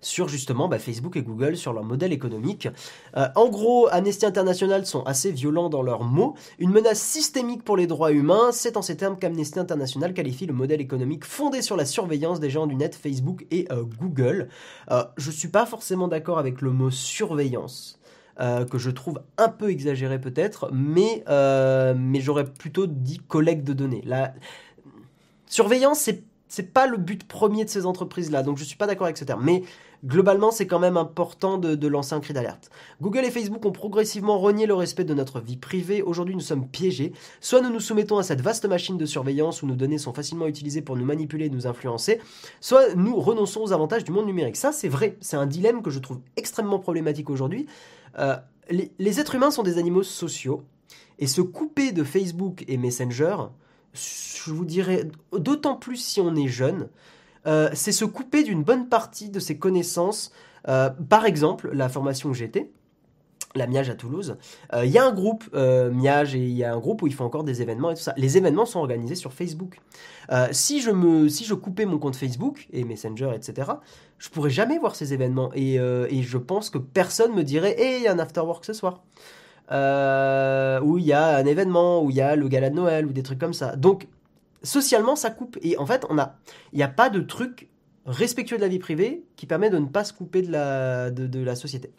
sur 0.00 0.28
justement 0.28 0.68
bah, 0.68 0.78
Facebook 0.78 1.16
et 1.16 1.22
Google, 1.22 1.56
sur 1.56 1.72
leur 1.72 1.82
modèle 1.82 2.12
économique. 2.12 2.68
en 3.14 3.48
gros, 3.48 3.88
Amnesty 3.90 4.26
International 4.26 4.86
sont 4.86 5.02
assez 5.02 5.32
violents 5.32 5.68
dans 5.68 5.82
leurs 5.82 6.04
mots. 6.04 6.34
Une 6.58 6.70
menace 6.70 7.00
systémique 7.00 7.64
pour 7.64 7.76
les 7.76 7.88
droits 7.88 8.12
humains, 8.12 8.52
c'est 8.52 8.76
en 8.76 8.82
ces 8.82 8.96
termes 8.96 9.18
qu'Amnesty 9.18 9.58
International 9.58 10.14
qualifie 10.14 10.46
le 10.46 10.54
modèle 10.54 10.80
économique 10.80 11.24
fondé 11.24 11.62
sur 11.62 11.76
la 11.76 11.84
surveillance 11.84 12.38
des 12.38 12.50
gens 12.50 12.66
du 12.66 12.76
net, 12.76 12.94
Facebook 12.94 13.46
et 13.50 13.66
Google. 13.98 14.48
je 15.16 15.30
suis 15.30 15.48
pas 15.48 15.66
forcément 15.66 16.06
d'accord 16.06 16.38
avec 16.38 16.60
le 16.60 16.70
mot 16.70 16.90
surveillance. 16.90 17.99
Euh, 18.40 18.64
que 18.64 18.78
je 18.78 18.90
trouve 18.90 19.20
un 19.36 19.50
peu 19.50 19.68
exagéré 19.68 20.18
peut-être, 20.18 20.70
mais, 20.72 21.22
euh, 21.28 21.92
mais 21.94 22.20
j'aurais 22.20 22.46
plutôt 22.46 22.86
dit 22.86 23.18
collecte 23.18 23.64
de 23.64 23.74
données. 23.74 24.00
La 24.06 24.32
surveillance, 25.44 25.98
c'est 26.00 26.22
c'est 26.50 26.74
pas 26.74 26.88
le 26.88 26.98
but 26.98 27.26
premier 27.26 27.64
de 27.64 27.70
ces 27.70 27.86
entreprises-là, 27.86 28.42
donc 28.42 28.58
je 28.58 28.64
suis 28.64 28.76
pas 28.76 28.88
d'accord 28.88 29.06
avec 29.06 29.16
ce 29.16 29.24
terme. 29.24 29.42
Mais 29.44 29.62
globalement, 30.04 30.50
c'est 30.50 30.66
quand 30.66 30.80
même 30.80 30.96
important 30.96 31.58
de, 31.58 31.86
lancer 31.86 32.12
un 32.14 32.20
cri 32.20 32.34
d'alerte. 32.34 32.70
Google 33.00 33.24
et 33.24 33.30
Facebook 33.30 33.64
ont 33.64 33.70
progressivement 33.72 34.38
renié 34.38 34.66
le 34.66 34.74
respect 34.74 35.04
de 35.04 35.14
notre 35.14 35.40
vie 35.40 35.56
privée. 35.56 36.02
Aujourd'hui, 36.02 36.34
nous 36.34 36.40
sommes 36.40 36.66
piégés. 36.66 37.12
Soit 37.40 37.60
nous 37.60 37.70
nous 37.70 37.80
soumettons 37.80 38.18
à 38.18 38.24
cette 38.24 38.40
vaste 38.40 38.66
machine 38.66 38.98
de 38.98 39.06
surveillance 39.06 39.62
où 39.62 39.66
nos 39.66 39.76
données 39.76 39.98
sont 39.98 40.12
facilement 40.12 40.48
utilisées 40.48 40.82
pour 40.82 40.96
nous 40.96 41.04
manipuler 41.04 41.46
et 41.46 41.50
nous 41.50 41.68
influencer, 41.68 42.20
soit 42.60 42.94
nous 42.96 43.18
renonçons 43.20 43.60
aux 43.60 43.72
avantages 43.72 44.02
du 44.02 44.10
monde 44.10 44.26
numérique. 44.26 44.56
Ça, 44.56 44.72
c'est 44.72 44.88
vrai. 44.88 45.16
C'est 45.20 45.36
un 45.36 45.46
dilemme 45.46 45.82
que 45.82 45.90
je 45.90 46.00
trouve 46.00 46.20
extrêmement 46.36 46.80
problématique 46.80 47.30
aujourd'hui. 47.30 47.66
Euh, 48.18 48.36
les, 48.98 49.20
êtres 49.20 49.36
humains 49.36 49.52
sont 49.52 49.62
des 49.62 49.78
animaux 49.78 50.02
sociaux, 50.02 50.64
et 51.20 51.26
se 51.26 51.42
couper 51.42 51.92
de 51.92 52.02
Facebook 52.02 52.64
et 52.66 52.76
Messenger, 52.76 53.36
je 53.94 54.52
vous 54.52 54.64
dirais, 54.64 55.08
d'autant 55.32 55.76
plus 55.76 55.96
si 55.96 56.20
on 56.20 56.34
est 56.36 56.48
jeune, 56.48 56.88
euh, 57.46 57.70
c'est 57.72 57.92
se 57.92 58.04
couper 58.04 58.42
d'une 58.42 58.62
bonne 58.62 58.88
partie 58.88 59.30
de 59.30 59.40
ses 59.40 59.58
connaissances. 59.58 60.32
Euh, 60.68 60.90
par 61.08 61.24
exemple, 61.24 61.70
la 61.72 61.88
formation 61.88 62.30
que 62.30 62.36
j'étais, 62.36 62.70
la 63.56 63.66
Miage 63.66 63.90
à 63.90 63.96
Toulouse, 63.96 64.36
il 64.80 64.90
y 64.90 64.98
a 64.98 65.04
un 65.04 65.12
groupe 65.12 65.44
Miage 65.52 66.36
et 66.36 66.38
il 66.38 66.56
y 66.56 66.62
a 66.62 66.72
un 66.72 66.78
groupe 66.78 67.02
où 67.02 67.08
il 67.08 67.14
faut 67.14 67.24
encore 67.24 67.42
des 67.42 67.62
événements 67.62 67.90
et 67.90 67.94
tout 67.94 68.02
ça. 68.02 68.14
Les 68.16 68.36
événements 68.36 68.64
sont 68.64 68.78
organisés 68.78 69.16
sur 69.16 69.32
Facebook. 69.32 69.80
si 70.52 70.80
je 70.80 70.92
me, 70.92 71.28
si 71.28 71.44
je 71.44 71.54
coupais 71.54 71.84
mon 71.84 71.98
compte 71.98 72.14
Facebook 72.14 72.68
et 72.72 72.84
Messenger, 72.84 73.32
etc., 73.34 73.72
je 74.20 74.28
pourrais 74.28 74.50
jamais 74.50 74.78
voir 74.78 74.94
ces 74.94 75.12
événements. 75.12 75.50
Et, 75.54 75.80
euh, 75.80 76.06
je 76.22 76.38
pense 76.38 76.70
que 76.70 76.78
personne 76.78 77.34
me 77.34 77.42
dirait 77.42 77.74
Hé, 77.80 77.96
il 77.96 78.02
y 78.02 78.06
a 78.06 78.12
un 78.12 78.18
afterwork 78.20 78.64
ce 78.64 78.74
soir. 78.74 79.02
Euh, 79.72 80.80
où 80.80 80.98
il 80.98 81.04
y 81.04 81.12
a 81.12 81.36
un 81.36 81.46
événement, 81.46 82.02
où 82.02 82.10
il 82.10 82.16
y 82.16 82.20
a 82.20 82.34
le 82.34 82.48
gala 82.48 82.70
de 82.70 82.74
Noël, 82.74 83.06
ou 83.06 83.12
des 83.12 83.22
trucs 83.22 83.38
comme 83.38 83.52
ça. 83.52 83.76
Donc, 83.76 84.08
socialement, 84.62 85.14
ça 85.14 85.30
coupe. 85.30 85.58
Et 85.62 85.76
en 85.78 85.86
fait, 85.86 86.06
il 86.72 86.76
n'y 86.76 86.82
a 86.82 86.88
pas 86.88 87.08
de 87.08 87.20
truc 87.20 87.68
respectueux 88.04 88.56
de 88.56 88.62
la 88.62 88.68
vie 88.68 88.80
privée 88.80 89.24
qui 89.36 89.46
permet 89.46 89.70
de 89.70 89.78
ne 89.78 89.86
pas 89.86 90.04
se 90.04 90.12
couper 90.12 90.42
de 90.42 90.50
la, 90.50 91.10
de, 91.10 91.40
la 91.40 91.54
société. 91.54 91.92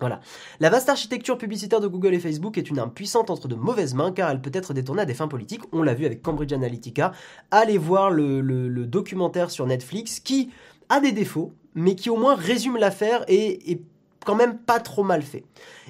Voilà. 0.00 0.20
La 0.58 0.70
vaste 0.70 0.88
architecture 0.88 1.38
publicitaire 1.38 1.80
de 1.80 1.86
Google 1.86 2.14
et 2.14 2.18
Facebook 2.18 2.58
est 2.58 2.68
une 2.68 2.80
arme 2.80 2.92
puissante 2.92 3.30
entre 3.30 3.46
de 3.46 3.54
mauvaises 3.54 3.94
mains 3.94 4.10
car 4.10 4.28
elle 4.30 4.40
peut 4.40 4.50
être 4.52 4.74
détournée 4.74 5.02
à 5.02 5.06
des 5.06 5.14
fins 5.14 5.28
politiques. 5.28 5.62
On 5.72 5.82
l'a 5.82 5.94
vu 5.94 6.04
avec 6.04 6.22
Cambridge 6.22 6.52
Analytica. 6.52 7.12
Allez 7.52 7.78
voir 7.78 8.10
le, 8.10 8.86
documentaire 8.86 9.50
sur 9.50 9.66
Netflix 9.66 10.18
qui 10.18 10.50
a 10.88 11.00
des 11.00 11.12
défauts, 11.12 11.52
mais 11.74 11.94
qui 11.94 12.10
au 12.10 12.16
moins 12.16 12.34
résume 12.34 12.76
l'affaire 12.76 13.24
et 13.28 13.80
quand 14.24 14.34
même 14.34 14.58
pas 14.58 14.80
trop 14.80 15.02
mal 15.02 15.22
fait 15.22 15.44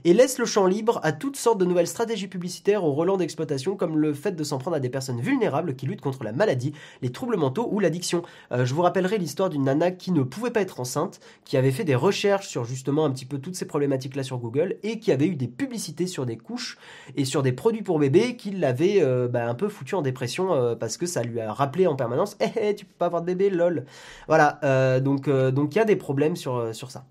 et 0.04 0.12
laisse 0.12 0.38
le 0.38 0.44
champ 0.44 0.66
libre 0.66 1.00
à 1.02 1.12
toutes 1.12 1.36
sortes 1.36 1.58
de 1.58 1.64
nouvelles 1.64 1.86
stratégies 1.86 2.28
publicitaires 2.28 2.84
au 2.84 2.92
relents 2.92 3.16
d'exploitation 3.16 3.76
comme 3.76 3.98
le 3.98 4.12
fait 4.12 4.32
de 4.32 4.44
s'en 4.44 4.58
prendre 4.58 4.76
à 4.76 4.80
des 4.80 4.90
personnes 4.90 5.20
vulnérables 5.20 5.74
qui 5.74 5.86
luttent 5.86 6.00
contre 6.00 6.24
la 6.24 6.32
maladie, 6.32 6.72
les 7.02 7.10
troubles 7.10 7.36
mentaux 7.36 7.68
ou 7.70 7.80
l'addiction. 7.80 8.22
Euh, 8.52 8.64
je 8.64 8.74
vous 8.74 8.82
rappellerai 8.82 9.18
l'histoire 9.18 9.48
d'une 9.48 9.64
nana 9.64 9.90
qui 9.90 10.12
ne 10.12 10.22
pouvait 10.22 10.50
pas 10.50 10.60
être 10.60 10.80
enceinte, 10.80 11.20
qui 11.44 11.56
avait 11.56 11.70
fait 11.70 11.84
des 11.84 11.94
recherches 11.94 12.48
sur 12.48 12.64
justement 12.64 13.04
un 13.04 13.10
petit 13.10 13.24
peu 13.24 13.38
toutes 13.38 13.56
ces 13.56 13.66
problématiques 13.66 14.16
là 14.16 14.22
sur 14.22 14.38
Google 14.38 14.76
et 14.82 14.98
qui 14.98 15.12
avait 15.12 15.26
eu 15.26 15.36
des 15.36 15.48
publicités 15.48 16.06
sur 16.06 16.26
des 16.26 16.36
couches 16.36 16.78
et 17.16 17.24
sur 17.24 17.42
des 17.42 17.52
produits 17.52 17.82
pour 17.82 17.98
bébé 17.98 18.36
qui 18.36 18.50
l'avaient 18.50 19.02
euh, 19.02 19.28
bah, 19.28 19.48
un 19.48 19.54
peu 19.54 19.68
foutu 19.68 19.94
en 19.94 20.02
dépression 20.02 20.52
euh, 20.52 20.74
parce 20.74 20.96
que 20.96 21.06
ça 21.06 21.22
lui 21.22 21.40
a 21.40 21.52
rappelé 21.52 21.86
en 21.86 21.96
permanence 21.96 22.36
Eh, 22.44 22.58
hey, 22.58 22.74
tu 22.74 22.84
peux 22.84 22.94
pas 22.98 23.06
avoir 23.06 23.22
de 23.22 23.26
bébé, 23.26 23.48
lol. 23.48 23.86
Voilà, 24.28 24.60
donc 25.00 25.30
donc 25.30 25.74
il 25.74 25.78
y 25.78 25.80
a 25.80 25.84
des 25.84 25.96
problèmes 25.96 26.36
sur, 26.36 26.74
sur 26.74 26.90
ça 26.90 27.04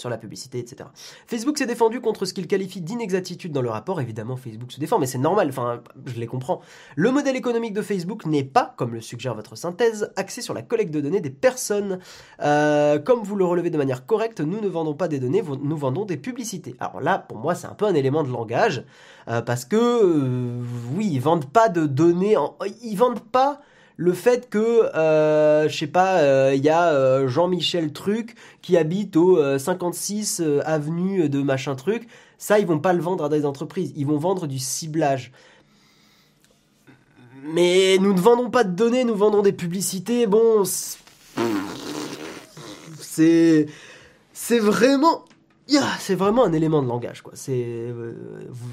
sur 0.00 0.10
la 0.10 0.18
publicité, 0.18 0.58
etc. 0.58 0.88
Facebook 1.26 1.58
s'est 1.58 1.66
défendu 1.66 2.00
contre 2.00 2.24
ce 2.24 2.34
qu'il 2.34 2.46
qualifie 2.46 2.80
d'inexactitude 2.80 3.52
dans 3.52 3.62
le 3.62 3.70
rapport. 3.70 4.00
Évidemment, 4.00 4.36
Facebook 4.36 4.72
se 4.72 4.80
défend, 4.80 4.98
mais 4.98 5.06
c'est 5.06 5.18
normal, 5.18 5.48
enfin, 5.48 5.82
je 6.06 6.18
les 6.18 6.26
comprends. 6.26 6.60
Le 6.96 7.10
modèle 7.10 7.36
économique 7.36 7.72
de 7.72 7.82
Facebook 7.82 8.26
n'est 8.26 8.44
pas, 8.44 8.74
comme 8.76 8.94
le 8.94 9.00
suggère 9.00 9.34
votre 9.34 9.56
synthèse, 9.56 10.12
axé 10.16 10.42
sur 10.42 10.54
la 10.54 10.62
collecte 10.62 10.92
de 10.92 11.00
données 11.00 11.20
des 11.20 11.30
personnes. 11.30 11.98
Euh, 12.40 12.98
comme 12.98 13.22
vous 13.22 13.36
le 13.36 13.44
relevez 13.44 13.70
de 13.70 13.78
manière 13.78 14.06
correcte, 14.06 14.40
nous 14.40 14.60
ne 14.60 14.68
vendons 14.68 14.94
pas 14.94 15.08
des 15.08 15.18
données, 15.18 15.42
nous 15.42 15.76
vendons 15.76 16.04
des 16.04 16.16
publicités. 16.16 16.74
Alors 16.80 17.00
là, 17.00 17.18
pour 17.18 17.38
moi, 17.38 17.54
c'est 17.54 17.66
un 17.66 17.74
peu 17.74 17.86
un 17.86 17.94
élément 17.94 18.22
de 18.22 18.30
langage, 18.30 18.84
euh, 19.28 19.42
parce 19.42 19.64
que, 19.64 19.76
euh, 19.76 20.62
oui, 20.94 21.08
ils 21.12 21.20
vendent 21.20 21.50
pas 21.50 21.68
de 21.68 21.86
données, 21.86 22.36
en... 22.36 22.56
ils 22.82 22.96
vendent 22.96 23.24
pas 23.24 23.60
le 23.98 24.12
fait 24.12 24.48
que, 24.48 24.94
euh, 24.96 25.68
je 25.68 25.76
sais 25.76 25.88
pas, 25.88 26.20
euh, 26.20 26.54
il 26.54 26.64
y 26.64 26.68
a 26.68 26.92
euh, 26.92 27.26
Jean-Michel 27.26 27.92
Truc 27.92 28.36
qui 28.62 28.76
habite 28.76 29.16
au 29.16 29.58
56 29.58 30.40
avenue 30.64 31.28
de 31.28 31.42
machin 31.42 31.74
truc, 31.74 32.06
ça 32.38 32.60
ils 32.60 32.66
vont 32.66 32.78
pas 32.78 32.92
le 32.92 33.02
vendre 33.02 33.24
à 33.24 33.28
des 33.28 33.44
entreprises, 33.44 33.92
ils 33.96 34.06
vont 34.06 34.16
vendre 34.16 34.46
du 34.46 34.60
ciblage. 34.60 35.32
mais 37.42 37.98
nous 37.98 38.14
ne 38.14 38.20
vendons 38.20 38.50
pas 38.50 38.62
de 38.62 38.70
données, 38.70 39.02
nous 39.02 39.16
vendons 39.16 39.42
des 39.42 39.52
publicités. 39.52 40.28
Bon, 40.28 40.62
c'est 43.00 43.66
c'est 44.32 44.58
vraiment 44.60 45.24
c'est 45.98 46.14
vraiment 46.14 46.44
un 46.44 46.52
élément 46.52 46.82
de 46.82 46.88
langage 46.88 47.22
quoi. 47.22 47.34
Euh, 47.48 48.12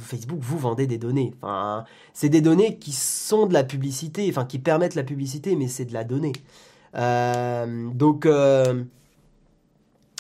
Facebook 0.01 0.39
vous 0.39 0.58
vendez 0.58 0.88
des 0.88 0.97
données. 0.97 1.34
C'est 2.13 2.29
des 2.29 2.41
données 2.41 2.77
qui 2.77 2.91
sont 2.91 3.47
de 3.47 3.53
la 3.53 3.63
publicité, 3.63 4.27
enfin 4.29 4.45
qui 4.45 4.60
permettent 4.60 4.95
la 4.95 5.03
publicité, 5.03 5.55
mais 5.55 5.67
c'est 5.67 5.86
de 5.86 5.93
la 5.93 6.03
donnée. 6.03 6.34
Euh, 6.95 7.89
donc 7.93 8.25
euh, 8.25 8.84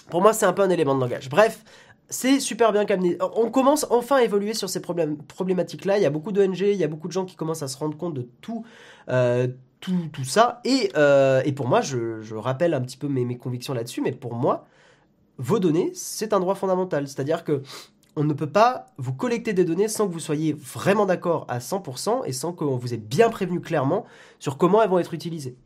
pour 0.09 0.21
moi 0.21 0.33
c'est 0.33 0.45
un 0.45 0.53
peu 0.53 0.63
un 0.63 0.69
élément 0.69 0.95
de 0.95 0.99
langage. 0.99 1.29
Bref, 1.29 1.63
c'est 2.09 2.39
super 2.39 2.73
bien 2.73 2.85
qu'amené. 2.85 3.17
On 3.35 3.49
commence 3.49 3.85
enfin 3.89 4.17
à 4.17 4.23
évoluer 4.23 4.53
sur 4.53 4.69
ces 4.69 4.81
problématiques-là. 4.81 5.97
Il 5.97 6.03
y 6.03 6.05
a 6.05 6.09
beaucoup 6.09 6.31
d'ONG, 6.31 6.59
il 6.59 6.75
y 6.75 6.83
a 6.83 6.87
beaucoup 6.87 7.07
de 7.07 7.13
gens 7.13 7.25
qui 7.25 7.35
commencent 7.35 7.63
à 7.63 7.67
se 7.67 7.77
rendre 7.77 7.97
compte 7.97 8.13
de 8.13 8.27
tout, 8.41 8.65
tout, 9.79 10.09
tout, 10.11 10.23
ça. 10.25 10.61
Et, 10.65 10.91
pour 11.53 11.67
moi, 11.67 11.81
je, 11.81 12.35
rappelle 12.35 12.73
un 12.73 12.81
petit 12.81 12.97
peu 12.97 13.07
mes 13.07 13.37
convictions 13.37 13.73
là-dessus, 13.73 14.01
mais 14.01 14.11
pour 14.11 14.35
moi, 14.35 14.67
vos 15.37 15.59
données, 15.59 15.91
c'est 15.93 16.33
un 16.33 16.39
droit 16.39 16.55
fondamental. 16.55 17.07
C'est-à-dire 17.07 17.43
que 17.43 17.61
on 18.15 18.23
ne 18.23 18.33
peut 18.33 18.49
pas 18.49 18.87
vous 18.97 19.13
collecter 19.13 19.53
des 19.53 19.65
données 19.65 19.87
sans 19.87 20.07
que 20.07 20.13
vous 20.13 20.19
soyez 20.19 20.53
vraiment 20.53 21.05
d'accord 21.05 21.45
à 21.49 21.59
100% 21.59 22.23
et 22.25 22.31
sans 22.31 22.53
qu'on 22.53 22.77
vous 22.77 22.93
ait 22.93 22.97
bien 22.97 23.29
prévenu 23.29 23.59
clairement 23.59 24.05
sur 24.39 24.57
comment 24.57 24.81
elles 24.81 24.89
vont 24.89 24.99
être 24.99 25.13
utilisées. 25.13 25.57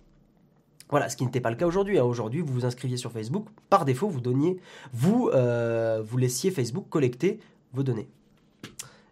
Voilà, 0.89 1.09
ce 1.09 1.15
qui 1.15 1.23
n'était 1.23 1.41
pas 1.41 1.51
le 1.51 1.55
cas 1.55 1.67
aujourd'hui. 1.67 1.99
Hein. 1.99 2.03
Aujourd'hui, 2.03 2.41
vous 2.41 2.51
vous 2.51 2.65
inscriviez 2.65 2.97
sur 2.97 3.11
Facebook, 3.11 3.45
par 3.69 3.85
défaut, 3.85 4.09
vous 4.09 4.21
donniez, 4.21 4.59
vous, 4.91 5.29
euh, 5.33 6.01
vous 6.03 6.17
laissiez 6.17 6.49
Facebook 6.49 6.89
collecter 6.89 7.39
vos 7.73 7.83
données. 7.83 8.09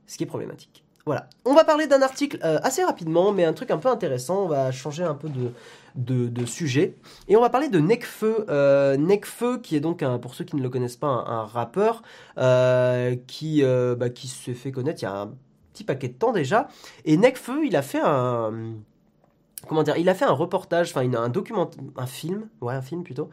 Ce 0.07 0.17
qui 0.17 0.23
est 0.23 0.27
problématique. 0.27 0.83
Voilà. 1.07 1.29
On 1.45 1.53
va 1.53 1.63
parler 1.63 1.87
d'un 1.87 2.01
article 2.01 2.37
euh, 2.43 2.59
assez 2.63 2.83
rapidement, 2.83 3.31
mais 3.31 3.45
un 3.45 3.53
truc 3.53 3.71
un 3.71 3.77
peu 3.77 3.87
intéressant. 3.87 4.43
On 4.43 4.47
va 4.49 4.73
changer 4.73 5.05
un 5.05 5.13
peu 5.13 5.29
de, 5.95 6.45
sujet. 6.45 6.95
Et 7.29 7.37
on 7.37 7.41
va 7.41 7.49
parler 7.49 7.69
de 7.69 7.79
Nekfeu. 7.79 8.45
Euh, 8.49 8.97
qui 9.63 9.77
est 9.77 9.79
donc, 9.79 10.03
un, 10.03 10.19
pour 10.19 10.35
ceux 10.35 10.43
qui 10.43 10.57
ne 10.57 10.61
le 10.61 10.69
connaissent 10.69 10.97
pas, 10.97 11.07
un, 11.07 11.45
rappeur 11.45 12.03
euh, 12.37 13.15
qui, 13.25 13.63
euh, 13.63 13.95
bah, 13.95 14.09
qui 14.09 14.27
s'est 14.27 14.53
fait 14.53 14.73
connaître 14.73 15.01
il 15.01 15.05
y 15.05 15.07
a 15.07 15.21
un 15.21 15.31
petit 15.71 15.85
paquet 15.85 16.09
de 16.09 16.13
temps 16.13 16.33
déjà. 16.33 16.67
Et 17.05 17.15
Nekfeu, 17.15 17.65
il 17.65 17.77
a 17.77 17.81
fait 17.81 18.01
un 18.03 18.73
comment 19.65 19.83
dire, 19.83 19.97
il 19.97 20.07
a 20.09 20.13
fait 20.13 20.25
un 20.25 20.33
reportage, 20.33 20.89
enfin 20.91 21.11
un 21.13 21.29
document, 21.29 21.69
un 21.95 22.05
film, 22.05 22.47
ouais 22.61 22.73
un 22.73 22.81
film 22.81 23.03
plutôt, 23.03 23.29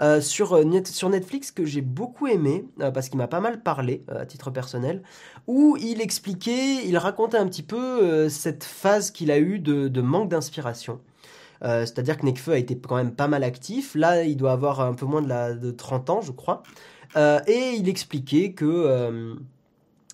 euh, 0.00 0.20
sur, 0.20 0.54
euh, 0.54 0.64
sur 0.84 1.08
Netflix 1.08 1.52
que 1.52 1.64
j'ai 1.64 1.82
beaucoup 1.82 2.26
aimé 2.26 2.64
euh, 2.80 2.90
parce 2.90 3.08
qu'il 3.08 3.18
m'a 3.18 3.28
pas 3.28 3.40
mal 3.40 3.62
parlé 3.62 4.04
à 4.08 4.26
titre 4.26 4.50
personnel, 4.50 5.02
où 5.46 5.76
il 5.80 6.00
expliquait, 6.00 6.84
il 6.84 6.96
racontait 6.98 7.38
un 7.38 7.46
petit 7.46 7.62
peu 7.62 8.28
cette 8.28 8.64
phase 8.64 9.10
qu'il 9.10 9.30
a 9.30 9.38
eue 9.38 9.58
de, 9.58 10.00
manque 10.00 10.28
d'inspiration. 10.28 11.00
C'est-à-dire 11.60 12.16
que 12.16 12.24
Nekfeu 12.24 12.52
a 12.52 12.58
été 12.58 12.78
quand 12.78 12.94
même 12.96 13.12
pas 13.12 13.26
mal 13.26 13.42
actif. 13.42 13.96
Là, 13.96 14.22
il 14.22 14.36
doit 14.36 14.52
avoir 14.52 14.80
un 14.80 14.94
peu 14.94 15.06
moins 15.06 15.22
de, 15.22 15.58
de 15.58 15.70
30 15.72 16.10
ans, 16.10 16.20
je 16.20 16.30
crois. 16.30 16.62
et 17.16 17.74
il 17.76 17.88
expliquait 17.88 18.52
que 18.52 19.36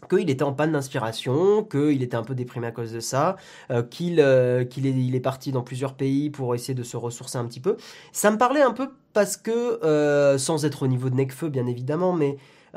qu'il 0.09 0.31
était 0.31 0.43
en 0.43 0.53
panne 0.53 0.73
d'inspiration, 0.73 1.65
qu'il 1.65 2.03
était 2.03 2.17
un 2.17 2.23
peu 2.23 2.35
déprimé 2.35 2.67
à 2.67 2.71
cause 2.71 2.93
de 2.93 3.01
ça, 3.01 3.37
euh, 3.71 3.83
qu'il 3.83 4.21
euh, 4.21 4.65
est 4.65 5.21
parti 5.21 5.53
dans 5.53 5.63
plusieurs 5.63 5.95
pays 5.95 6.31
pour 6.31 6.55
essayer 6.55 6.75
de 6.75 6.83
se 6.83 6.97
ressourcer 6.97 7.39
un 7.39 7.45
petit 7.47 7.61
peu. 7.61 7.77
Ça 8.13 8.31
me 8.31 8.39
parlait 8.39 8.63
un 8.63 8.73
peu 8.73 8.91
parce 9.13 9.37
que, 9.37 9.85
euh, 9.85 10.39
sans 10.39 10.65
être 10.65 10.83
au 10.83 10.87
niveau 10.87 11.11
de 11.11 11.17
Necfeu 11.17 11.49
bien 11.49 11.67
évidemment, 11.67 12.13
mais 12.13 12.37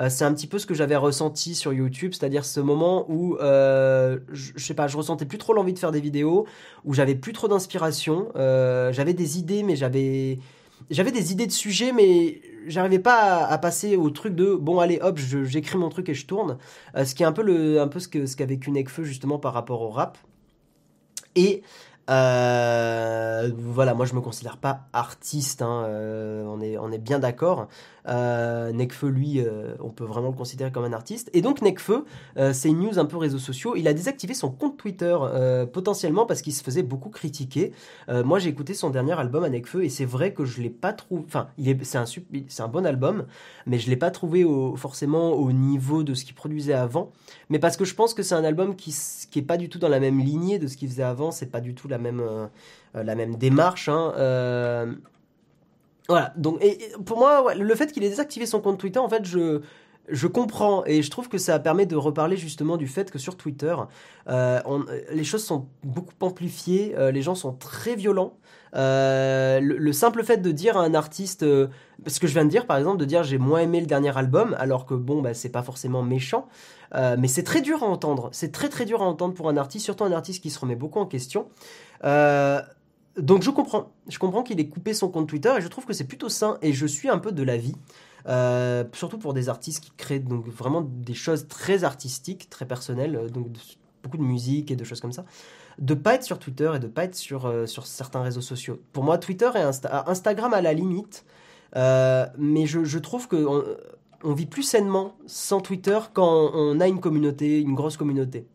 c'est 0.09 0.25
un 0.25 0.33
petit 0.35 0.45
peu 0.45 0.59
ce 0.59 0.67
que 0.67 0.75
j'avais 0.75 0.95
ressenti 0.95 1.55
sur 1.55 1.73
YouTube, 1.73 2.13
c'est-à-dire 2.13 2.45
ce 2.45 2.59
moment 2.59 3.09
où, 3.09 3.35
je, 3.41 4.19
je, 4.31 4.63
sais 4.63 4.75
pas, 4.75 4.87
je 4.87 4.95
ressentais 4.95 5.25
plus 5.25 5.39
trop 5.39 5.53
l'envie 5.53 5.73
de 5.73 5.79
faire 5.79 5.91
des 5.91 6.01
vidéos, 6.01 6.45
où 6.85 6.93
j'avais 6.93 7.15
plus 7.15 7.33
trop 7.33 7.47
d'inspiration, 7.47 8.27
j'avais 8.35 9.15
des 9.15 9.39
idées, 9.39 9.63
mais 9.63 9.75
j'avais 9.75 10.37
j'avais 10.89 11.11
des 11.11 11.31
idées 11.31 11.47
de 11.47 11.51
sujets, 11.51 11.91
mais 11.91 12.41
j'arrivais 12.67 12.99
pas 12.99 13.45
à, 13.45 13.57
passer 13.57 13.95
au 13.95 14.09
truc 14.09 14.35
de 14.35 14.55
bon 14.55 14.79
allez 14.79 14.99
hop 15.01 15.17
j'écris 15.17 15.77
mon 15.77 15.89
truc 15.89 16.09
et 16.09 16.13
je 16.13 16.25
tourne 16.25 16.57
euh, 16.95 17.05
ce 17.05 17.15
qui 17.15 17.23
est 17.23 17.25
un 17.25 17.31
peu 17.31 17.79
un 17.79 17.87
peu 17.87 17.99
ce 17.99 18.09
que 18.09 18.25
ce 18.25 18.35
qu'a 18.35 18.45
vécu 18.45 18.71
Nekfeu 18.71 19.03
justement 19.05 19.39
par 19.39 19.53
rapport 19.53 19.81
au 19.81 19.89
rap 19.89 20.17
et 21.35 21.63
euh, 22.09 23.51
voilà, 23.57 23.93
moi 23.93 24.05
je 24.05 24.13
me 24.13 24.21
considère 24.21 24.57
pas 24.57 24.87
artiste, 24.93 25.61
hein, 25.61 25.83
euh, 25.87 26.45
on 26.45 26.91
est 26.91 26.97
bien 26.97 27.19
d'accord. 27.19 27.67
Euh, 28.07 28.71
Nekfeu, 28.71 29.09
lui, 29.09 29.39
euh, 29.39 29.75
on 29.79 29.89
peut 29.89 30.03
vraiment 30.03 30.29
le 30.29 30.35
considérer 30.35 30.71
comme 30.71 30.85
un 30.85 30.93
artiste. 30.93 31.29
Et 31.33 31.41
donc 31.41 31.61
Nekfeu, 31.61 32.05
c'est 32.53 32.69
une 32.69 32.79
news 32.79 32.99
un 32.99 33.05
peu 33.05 33.17
réseaux 33.17 33.39
sociaux. 33.39 33.75
Il 33.75 33.87
a 33.87 33.93
désactivé 33.93 34.33
son 34.33 34.51
compte 34.51 34.77
Twitter 34.77 35.17
potentiellement 35.73 36.25
parce 36.25 36.41
qu'il 36.41 36.53
se 36.53 36.63
faisait 36.63 36.83
beaucoup 36.83 37.09
critiquer. 37.09 37.71
moi 38.07 38.39
j'ai 38.39 38.49
écouté 38.49 38.73
son 38.73 38.89
dernier 38.89 39.13
album 39.13 39.43
à 39.43 39.49
Nekfeu 39.49 39.83
et 39.83 39.89
c'est 39.89 40.05
vrai 40.05 40.33
que 40.33 40.45
je 40.45 40.61
l'ai 40.61 40.69
pas 40.69 40.93
trouvé. 40.93 41.23
Enfin, 41.25 41.47
il 41.57 41.69
est, 41.69 41.83
c'est 41.83 41.97
un, 41.97 42.05
c'est 42.05 42.61
un 42.61 42.67
bon 42.67 42.85
album, 42.85 43.25
mais 43.65 43.79
je 43.79 43.89
l'ai 43.89 43.95
pas 43.95 44.11
trouvé 44.11 44.43
au, 44.43 44.75
forcément 44.75 45.31
au 45.31 45.51
niveau 45.51 46.03
de 46.03 46.13
ce 46.13 46.25
qu'il 46.25 46.35
produisait 46.35 46.73
avant. 46.73 47.11
Mais 47.49 47.59
parce 47.59 47.77
que 47.77 47.85
je 47.85 47.95
pense 47.95 48.13
que 48.13 48.23
c'est 48.23 48.35
un 48.35 48.43
album 48.43 48.75
qui, 48.75 48.95
qui 49.31 49.39
est 49.39 49.43
pas 49.43 49.57
du 49.57 49.69
tout 49.69 49.79
dans 49.79 49.89
la 49.89 49.99
même 49.99 50.19
lignée 50.19 50.59
de 50.59 50.67
ce 50.67 50.77
qu'il 50.77 50.89
faisait 50.89 51.03
avant. 51.03 51.31
C'est 51.31 51.51
pas 51.51 51.61
du 51.61 51.73
tout 51.73 51.87
la 51.87 51.97
même, 51.97 52.21
euh, 52.21 52.47
la 52.93 53.15
même 53.15 53.35
démarche. 53.35 53.89
Hein, 53.89 54.13
euh, 54.17 54.93
voilà, 56.07 56.33
donc 56.37 56.63
et, 56.63 56.79
pour 57.05 57.17
moi, 57.17 57.53
le 57.53 57.75
fait 57.75 57.91
qu'il 57.91 58.03
ait 58.03 58.09
désactivé 58.09 58.45
son 58.45 58.61
compte 58.61 58.79
Twitter, 58.79 58.99
en 58.99 59.09
fait, 59.09 59.25
je, 59.25 59.61
je 60.07 60.27
comprends 60.27 60.85
et 60.85 61.01
je 61.01 61.11
trouve 61.11 61.27
que 61.27 61.37
ça 61.37 61.59
permet 61.59 61.85
de 61.85 61.95
reparler 61.95 62.37
justement 62.37 62.77
du 62.77 62.87
fait 62.87 63.11
que 63.11 63.19
sur 63.19 63.35
Twitter, 63.35 63.75
euh, 64.29 64.61
les 65.11 65.23
choses 65.25 65.43
sont 65.43 65.67
beaucoup 65.83 66.13
amplifiées, 66.21 66.95
les 67.11 67.21
gens 67.21 67.35
sont 67.35 67.53
très 67.53 67.95
violents. 67.95 68.37
le, 68.73 69.91
simple 69.91 70.23
fait 70.23 70.37
de 70.37 70.51
dire 70.51 70.77
à 70.77 70.81
un 70.81 70.93
artiste, 70.93 71.41
ce 71.41 72.19
que 72.19 72.27
je 72.27 72.33
viens 72.33 72.45
de 72.45 72.49
dire 72.49 72.67
par 72.67 72.77
exemple, 72.77 72.97
de 72.97 73.05
dire 73.05 73.23
j'ai 73.23 73.37
moins 73.37 73.59
aimé 73.59 73.81
le 73.81 73.87
dernier 73.87 74.17
album, 74.17 74.55
alors 74.59 74.85
que 74.85 74.93
bon, 74.93 75.21
bah, 75.21 75.33
c'est 75.33 75.49
pas 75.49 75.63
forcément 75.63 76.03
méchant, 76.03 76.47
mais 76.95 77.27
c'est 77.27 77.43
très 77.43 77.59
dur 77.59 77.83
à 77.83 77.87
entendre. 77.87 78.29
C'est 78.31 78.53
très 78.53 78.69
très 78.69 78.85
dur 78.85 79.01
à 79.01 79.05
entendre 79.05 79.33
pour 79.33 79.49
un 79.49 79.57
artiste, 79.57 79.83
surtout 79.83 80.05
un 80.05 80.13
artiste 80.13 80.41
qui 80.41 80.51
se 80.51 80.59
remet 80.59 80.75
beaucoup 80.75 80.99
en 80.99 81.05
question. 81.05 81.47
Euh, 83.17 83.21
donc 83.21 83.43
je 83.43 83.49
comprends, 83.49 83.91
je 84.07 84.19
comprends 84.19 84.43
qu'il 84.43 84.59
ait 84.59 84.67
coupé 84.67 84.93
son 84.93 85.09
compte 85.09 85.27
Twitter 85.27 85.53
et 85.57 85.61
je 85.61 85.67
trouve 85.67 85.85
que 85.85 85.93
c'est 85.93 86.07
plutôt 86.07 86.29
sain 86.29 86.57
et 86.61 86.73
je 86.73 86.85
suis 86.85 87.09
un 87.09 87.17
peu 87.17 87.31
de 87.31 87.43
l'avis, 87.43 87.75
euh, 88.27 88.83
surtout 88.93 89.17
pour 89.17 89.33
des 89.33 89.49
artistes 89.49 89.83
qui 89.83 89.91
créent 89.91 90.19
donc 90.19 90.47
vraiment 90.47 90.81
des 90.81 91.13
choses 91.13 91.47
très 91.47 91.83
artistiques, 91.83 92.49
très 92.49 92.65
personnelles, 92.65 93.15
euh, 93.15 93.29
donc 93.29 93.47
beaucoup 94.03 94.17
de 94.17 94.23
musique 94.23 94.71
et 94.71 94.75
de 94.75 94.83
choses 94.83 95.01
comme 95.01 95.11
ça, 95.11 95.25
de 95.79 95.93
pas 95.93 96.15
être 96.15 96.23
sur 96.23 96.39
Twitter 96.39 96.71
et 96.75 96.79
de 96.79 96.87
pas 96.87 97.03
être 97.03 97.15
sur, 97.15 97.51
sur 97.67 97.85
certains 97.85 98.21
réseaux 98.21 98.41
sociaux. 98.41 98.79
Pour 98.93 99.03
moi, 99.03 99.17
Twitter 99.17 99.49
et 99.55 99.59
Instagram 99.59 100.53
à 100.53 100.61
la 100.61 100.73
limite, 100.73 101.25
mais 101.75 102.65
je, 102.65 102.97
trouve 102.99 103.27
que 103.27 103.45
on, 104.23 104.33
vit 104.33 104.45
plus 104.45 104.63
sainement 104.63 105.15
sans 105.25 105.59
Twitter 105.59 105.99
quand 106.13 106.51
on 106.53 106.79
a 106.79 106.87
une 106.87 107.01
communauté, 107.01 107.59
une 107.59 107.75
grosse 107.75 107.97
communauté. 107.97 108.47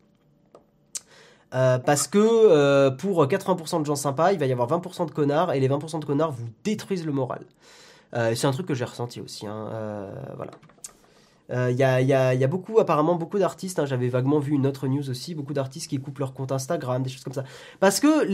Euh, 1.53 1.77
parce 1.77 2.07
que 2.07 2.17
euh, 2.19 2.89
pour 2.89 3.23
80% 3.25 3.81
de 3.81 3.85
gens 3.85 3.95
sympas, 3.95 4.33
il 4.33 4.39
va 4.39 4.45
y 4.45 4.51
avoir 4.51 4.67
20% 4.67 5.05
de 5.05 5.11
connards 5.11 5.53
et 5.53 5.59
les 5.59 5.69
20% 5.69 5.99
de 5.99 6.05
connards 6.05 6.31
vous 6.31 6.47
détruisent 6.63 7.05
le 7.05 7.11
moral. 7.11 7.45
Euh, 8.15 8.33
c'est 8.35 8.47
un 8.47 8.51
truc 8.51 8.67
que 8.67 8.73
j'ai 8.73 8.85
ressenti 8.85 9.21
aussi. 9.21 9.45
Hein, 9.45 9.69
voilà. 10.35 10.51
Il 11.69 11.75
y, 11.75 11.83
a, 11.83 12.47
beaucoup, 12.47 12.79
apparemment, 12.79 13.15
beaucoup 13.15 13.37
d'artistes. 13.37 13.77
Hein, 13.77 13.85
J'avais 13.85 14.09
vaguement 14.09 14.39
vu 14.39 14.53
une 14.53 14.65
autre 14.65 14.87
news 14.87 15.07
aussi. 15.09 15.35
Beaucoup 15.35 15.53
d'artistes 15.53 15.87
qui 15.87 15.99
coupent 15.99 16.17
leur 16.17 16.33
compte 16.33 16.51
Instagram, 16.51 17.03
des 17.03 17.09
choses 17.09 17.23
comme 17.23 17.33
ça. 17.33 17.43
Parce 17.79 17.99
que, 17.99 18.27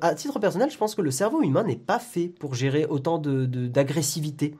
à 0.00 0.14
titre 0.16 0.40
personnel, 0.40 0.70
je 0.70 0.76
pense 0.76 0.96
que 0.96 1.02
le 1.02 1.12
cerveau 1.12 1.42
humain 1.42 1.62
n'est 1.62 1.76
pas 1.76 2.00
fait 2.00 2.26
pour 2.26 2.54
gérer 2.54 2.84
autant 2.86 3.18
d'agressivité. 3.18 4.50
De, 4.50 4.56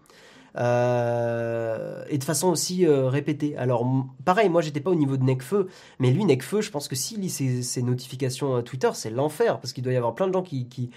euh, 0.56 2.04
et 2.08 2.18
de 2.18 2.24
façon 2.24 2.48
aussi 2.48 2.86
euh, 2.86 3.08
répétée. 3.08 3.56
Alors 3.56 3.86
pareil, 4.24 4.48
moi 4.48 4.62
j'étais 4.62 4.80
pas 4.80 4.90
au 4.90 4.94
niveau 4.94 5.16
de 5.16 5.24
Necfeu, 5.24 5.68
mais 5.98 6.10
lui 6.10 6.24
Necfeu, 6.24 6.60
je 6.60 6.70
pense 6.70 6.88
que 6.88 6.96
s'il 6.96 7.20
lit 7.20 7.30
ses, 7.30 7.82
notifications 7.82 8.62
Twitter, 8.62 8.90
c'est 8.94 9.10
l'enfer 9.10 9.60
parce 9.60 9.72
qu'il 9.72 9.84
doit 9.84 9.92
y 9.92 9.96
avoir 9.96 10.14
plein 10.14 10.28
de 10.28 10.32
gens 10.32 10.42
qui, 10.42 10.66
qui 10.68 10.90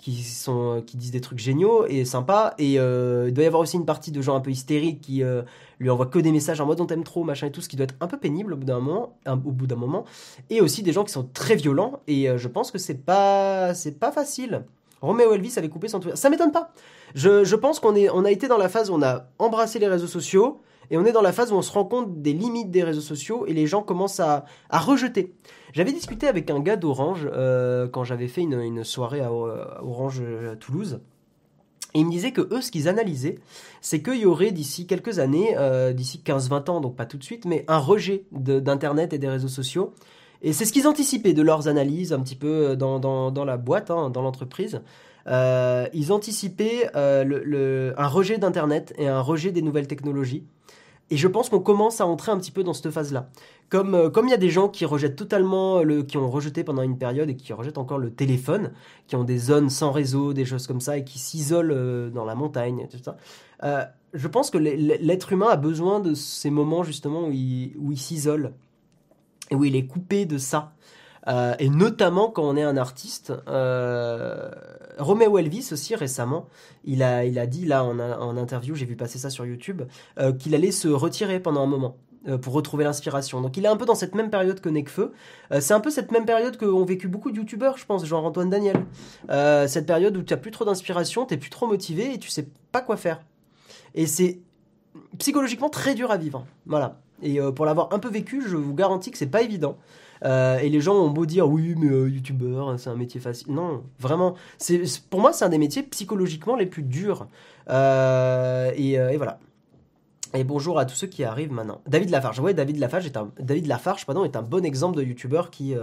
qui 0.00 0.22
sont 0.22 0.84
qui 0.86 0.96
disent 0.96 1.10
des 1.10 1.20
trucs 1.20 1.40
géniaux 1.40 1.84
et 1.86 2.04
sympas 2.04 2.54
et 2.58 2.78
euh, 2.78 3.24
il 3.26 3.34
doit 3.34 3.42
y 3.42 3.48
avoir 3.48 3.62
aussi 3.62 3.76
une 3.76 3.84
partie 3.84 4.12
de 4.12 4.22
gens 4.22 4.36
un 4.36 4.40
peu 4.40 4.52
hystériques 4.52 5.00
qui 5.00 5.24
lui 5.80 5.90
envoient 5.90 6.06
que 6.06 6.20
des 6.20 6.30
messages 6.30 6.60
en 6.60 6.66
mode 6.66 6.80
on 6.80 6.86
t'aime 6.86 7.02
trop 7.02 7.24
machin 7.24 7.48
et 7.48 7.50
tout 7.50 7.60
ce 7.60 7.68
qui 7.68 7.74
doit 7.74 7.82
être 7.82 7.96
un 8.00 8.06
peu 8.06 8.16
pénible 8.16 8.52
au 8.52 8.56
bout 8.56 8.64
d'un 8.64 8.78
moment 8.78 9.18
au 9.26 9.36
bout 9.36 9.66
d'un 9.66 9.74
moment 9.74 10.04
et 10.50 10.60
aussi 10.60 10.84
des 10.84 10.92
gens 10.92 11.02
qui 11.02 11.12
sont 11.12 11.24
très 11.24 11.56
violents 11.56 12.00
et 12.06 12.28
je 12.36 12.46
pense 12.46 12.70
que 12.70 12.78
c'est 12.78 13.04
pas 13.04 13.74
c'est 13.74 13.98
pas 13.98 14.12
facile 14.12 14.62
Roméo 15.00 15.32
Elvis 15.32 15.54
avait 15.56 15.68
coupé 15.68 15.88
son 15.88 16.00
Twitter. 16.00 16.16
Ça 16.16 16.30
m'étonne 16.30 16.52
pas. 16.52 16.72
Je, 17.14 17.54
pense 17.54 17.80
qu'on 17.80 17.94
on 17.94 18.24
a 18.24 18.30
été 18.30 18.48
dans 18.48 18.58
la 18.58 18.68
phase 18.68 18.90
où 18.90 18.94
on 18.94 19.02
a 19.02 19.26
embrassé 19.38 19.78
les 19.78 19.88
réseaux 19.88 20.06
sociaux 20.06 20.60
et 20.90 20.96
on 20.96 21.04
est 21.04 21.12
dans 21.12 21.22
la 21.22 21.32
phase 21.32 21.52
où 21.52 21.56
on 21.56 21.62
se 21.62 21.72
rend 21.72 21.84
compte 21.84 22.22
des 22.22 22.32
limites 22.32 22.70
des 22.70 22.82
réseaux 22.82 23.00
sociaux 23.00 23.46
et 23.46 23.52
les 23.52 23.66
gens 23.66 23.82
commencent 23.82 24.20
à, 24.20 24.44
rejeter. 24.70 25.34
J'avais 25.72 25.92
discuté 25.92 26.26
avec 26.26 26.50
un 26.50 26.60
gars 26.60 26.76
d'Orange 26.76 27.28
euh, 27.32 27.88
quand 27.88 28.04
j'avais 28.04 28.28
fait 28.28 28.42
une, 28.42 28.84
soirée 28.84 29.20
à, 29.20 29.32
Orange 29.32 30.22
à 30.50 30.56
Toulouse. 30.56 31.00
Et 31.94 32.00
il 32.00 32.06
me 32.06 32.10
disait 32.10 32.32
que 32.32 32.42
eux, 32.54 32.60
ce 32.60 32.70
qu'ils 32.70 32.86
analysaient, 32.86 33.38
c'est 33.80 34.02
qu'il 34.02 34.18
y 34.18 34.26
aurait 34.26 34.50
d'ici 34.50 34.86
quelques 34.86 35.18
années, 35.20 35.54
euh, 35.56 35.94
d'ici 35.94 36.22
15-20 36.24 36.70
ans, 36.70 36.80
donc 36.80 36.96
pas 36.96 37.06
tout 37.06 37.16
de 37.16 37.24
suite, 37.24 37.46
mais 37.46 37.64
un 37.66 37.78
rejet 37.78 38.24
d'Internet 38.30 39.14
et 39.14 39.18
des 39.18 39.28
réseaux 39.28 39.48
sociaux 39.48 39.94
Et 40.42 40.52
c'est 40.52 40.64
ce 40.64 40.72
qu'ils 40.72 40.86
anticipaient 40.86 41.32
de 41.32 41.42
leurs 41.42 41.68
analyses 41.68 42.12
un 42.12 42.20
petit 42.20 42.36
peu 42.36 42.76
dans, 42.76 42.98
dans, 42.98 43.44
la 43.44 43.56
boîte, 43.56 43.90
hein, 43.90 44.10
dans 44.10 44.22
l'entreprise. 44.22 44.80
ils 45.26 46.12
anticipaient 46.12 46.90
le, 46.94 47.94
un 47.96 48.06
rejet 48.06 48.38
d'Internet 48.38 48.94
et 48.98 49.08
un 49.08 49.20
rejet 49.20 49.50
des 49.50 49.62
nouvelles 49.62 49.88
technologies. 49.88 50.44
Et 51.10 51.16
je 51.16 51.26
pense 51.26 51.48
qu'on 51.48 51.60
commence 51.60 52.00
à 52.00 52.06
entrer 52.06 52.32
un 52.32 52.38
petit 52.38 52.50
peu 52.50 52.62
dans 52.62 52.74
cette 52.74 52.90
phase-là. 52.90 53.30
Comme 53.70 53.94
euh, 53.94 54.10
comme 54.10 54.26
il 54.26 54.30
y 54.30 54.34
a 54.34 54.38
des 54.38 54.50
gens 54.50 54.68
qui 54.68 54.84
rejettent 54.84 55.16
totalement 55.16 55.82
le, 55.82 56.02
qui 56.02 56.16
ont 56.16 56.30
rejeté 56.30 56.64
pendant 56.64 56.82
une 56.82 56.98
période 56.98 57.28
et 57.30 57.36
qui 57.36 57.52
rejettent 57.52 57.78
encore 57.78 57.98
le 57.98 58.10
téléphone, 58.10 58.72
qui 59.06 59.16
ont 59.16 59.24
des 59.24 59.38
zones 59.38 59.70
sans 59.70 59.90
réseau, 59.90 60.32
des 60.32 60.44
choses 60.44 60.66
comme 60.66 60.80
ça, 60.80 60.98
et 60.98 61.04
qui 61.04 61.18
s'isolent 61.18 61.72
euh, 61.72 62.10
dans 62.10 62.24
la 62.24 62.34
montagne, 62.34 62.88
tout 62.90 62.98
ça. 63.02 63.16
Euh, 63.64 63.84
je 64.14 64.28
pense 64.28 64.50
que 64.50 64.58
l'être 64.58 65.32
humain 65.32 65.48
a 65.48 65.56
besoin 65.56 66.00
de 66.00 66.14
ces 66.14 66.50
moments 66.50 66.82
justement 66.82 67.24
où 67.24 67.30
où 67.30 67.92
il 67.92 67.98
s'isole 67.98 68.52
où 69.54 69.64
il 69.64 69.76
est 69.76 69.86
coupé 69.86 70.26
de 70.26 70.38
ça. 70.38 70.72
Euh, 71.26 71.54
et 71.58 71.68
notamment 71.68 72.30
quand 72.30 72.42
on 72.42 72.56
est 72.56 72.62
un 72.62 72.76
artiste. 72.76 73.32
Euh, 73.48 74.50
Romeo 74.98 75.38
Elvis 75.38 75.68
aussi 75.72 75.94
récemment, 75.94 76.48
il 76.84 77.02
a, 77.02 77.24
il 77.24 77.38
a 77.38 77.46
dit 77.46 77.66
là 77.66 77.84
en, 77.84 78.36
interview, 78.36 78.74
j'ai 78.74 78.86
vu 78.86 78.96
passer 78.96 79.18
ça 79.18 79.30
sur 79.30 79.44
YouTube, 79.44 79.82
euh, 80.18 80.32
qu'il 80.32 80.54
allait 80.54 80.72
se 80.72 80.88
retirer 80.88 81.38
pendant 81.38 81.62
un 81.62 81.66
moment 81.66 81.96
euh, 82.28 82.38
pour 82.38 82.54
retrouver 82.54 82.84
l'inspiration. 82.84 83.40
Donc 83.40 83.56
il 83.56 83.64
est 83.64 83.68
un 83.68 83.76
peu 83.76 83.84
dans 83.84 83.94
cette 83.94 84.14
même 84.14 84.30
période 84.30 84.60
que 84.60 84.68
Nekfeu. 84.68 85.12
C'est 85.60 85.74
un 85.74 85.80
peu 85.80 85.90
cette 85.90 86.12
même 86.12 86.24
période 86.24 86.56
qu'ont 86.56 86.84
vécu 86.84 87.08
beaucoup 87.08 87.30
de 87.30 87.36
youtubeurs, 87.36 87.76
je 87.76 87.84
pense, 87.84 88.04
genre 88.04 88.24
Antoine 88.24 88.50
Daniel. 88.50 88.84
Cette 89.28 89.86
période 89.86 90.16
où 90.16 90.22
tu 90.22 90.32
n'as 90.32 90.38
plus 90.38 90.50
trop 90.50 90.64
d'inspiration, 90.64 91.26
tu 91.26 91.34
n'es 91.34 91.38
plus 91.38 91.50
trop 91.50 91.66
motivé 91.66 92.14
et 92.14 92.18
tu 92.18 92.30
sais 92.30 92.48
pas 92.72 92.80
quoi 92.80 92.96
faire. 92.96 93.20
Et 93.94 94.06
c'est 94.06 94.40
psychologiquement 95.18 95.68
très 95.68 95.94
dur 95.94 96.10
à 96.10 96.16
vivre. 96.16 96.46
Voilà. 96.66 97.00
Et 97.22 97.38
pour 97.54 97.66
l'avoir 97.66 97.92
un 97.92 97.98
peu 97.98 98.08
vécu, 98.08 98.42
je 98.46 98.56
vous 98.56 98.74
garantis 98.74 99.10
que 99.10 99.18
c'est 99.18 99.26
pas 99.26 99.42
évident. 99.42 99.76
Euh, 100.24 100.58
et 100.58 100.68
les 100.68 100.80
gens 100.80 100.94
ont 100.94 101.10
beau 101.10 101.26
dire 101.26 101.48
oui, 101.48 101.74
mais 101.76 101.88
euh, 101.88 102.08
youtubeur, 102.08 102.78
c'est 102.78 102.90
un 102.90 102.96
métier 102.96 103.20
facile. 103.20 103.52
Non, 103.52 103.84
vraiment. 103.98 104.34
Pour 105.10 105.20
moi, 105.20 105.32
c'est 105.32 105.44
un 105.44 105.48
des 105.48 105.58
métiers 105.58 105.82
psychologiquement 105.82 106.56
les 106.56 106.66
plus 106.66 106.82
durs. 106.82 107.28
Euh, 107.68 108.72
et, 108.76 108.92
et, 108.92 109.16
voilà. 109.16 109.38
Et 110.34 110.44
bonjour 110.44 110.78
à 110.78 110.84
tous 110.84 110.94
ceux 110.94 111.06
qui 111.06 111.24
arrivent 111.24 111.52
maintenant. 111.52 111.80
David 111.86 112.10
Lafarge, 112.10 112.40
ouais, 112.40 112.52
David 112.52 112.78
Lafarge 112.78 113.06
est 113.06 113.16
un, 113.16 113.30
David 113.40 113.66
Lafarge, 113.66 114.04
pardon, 114.04 114.24
est 114.24 114.36
un 114.36 114.42
bon 114.42 114.64
exemple 114.64 114.98
de 114.98 115.02
youtubeur 115.02 115.50
qui, 115.50 115.74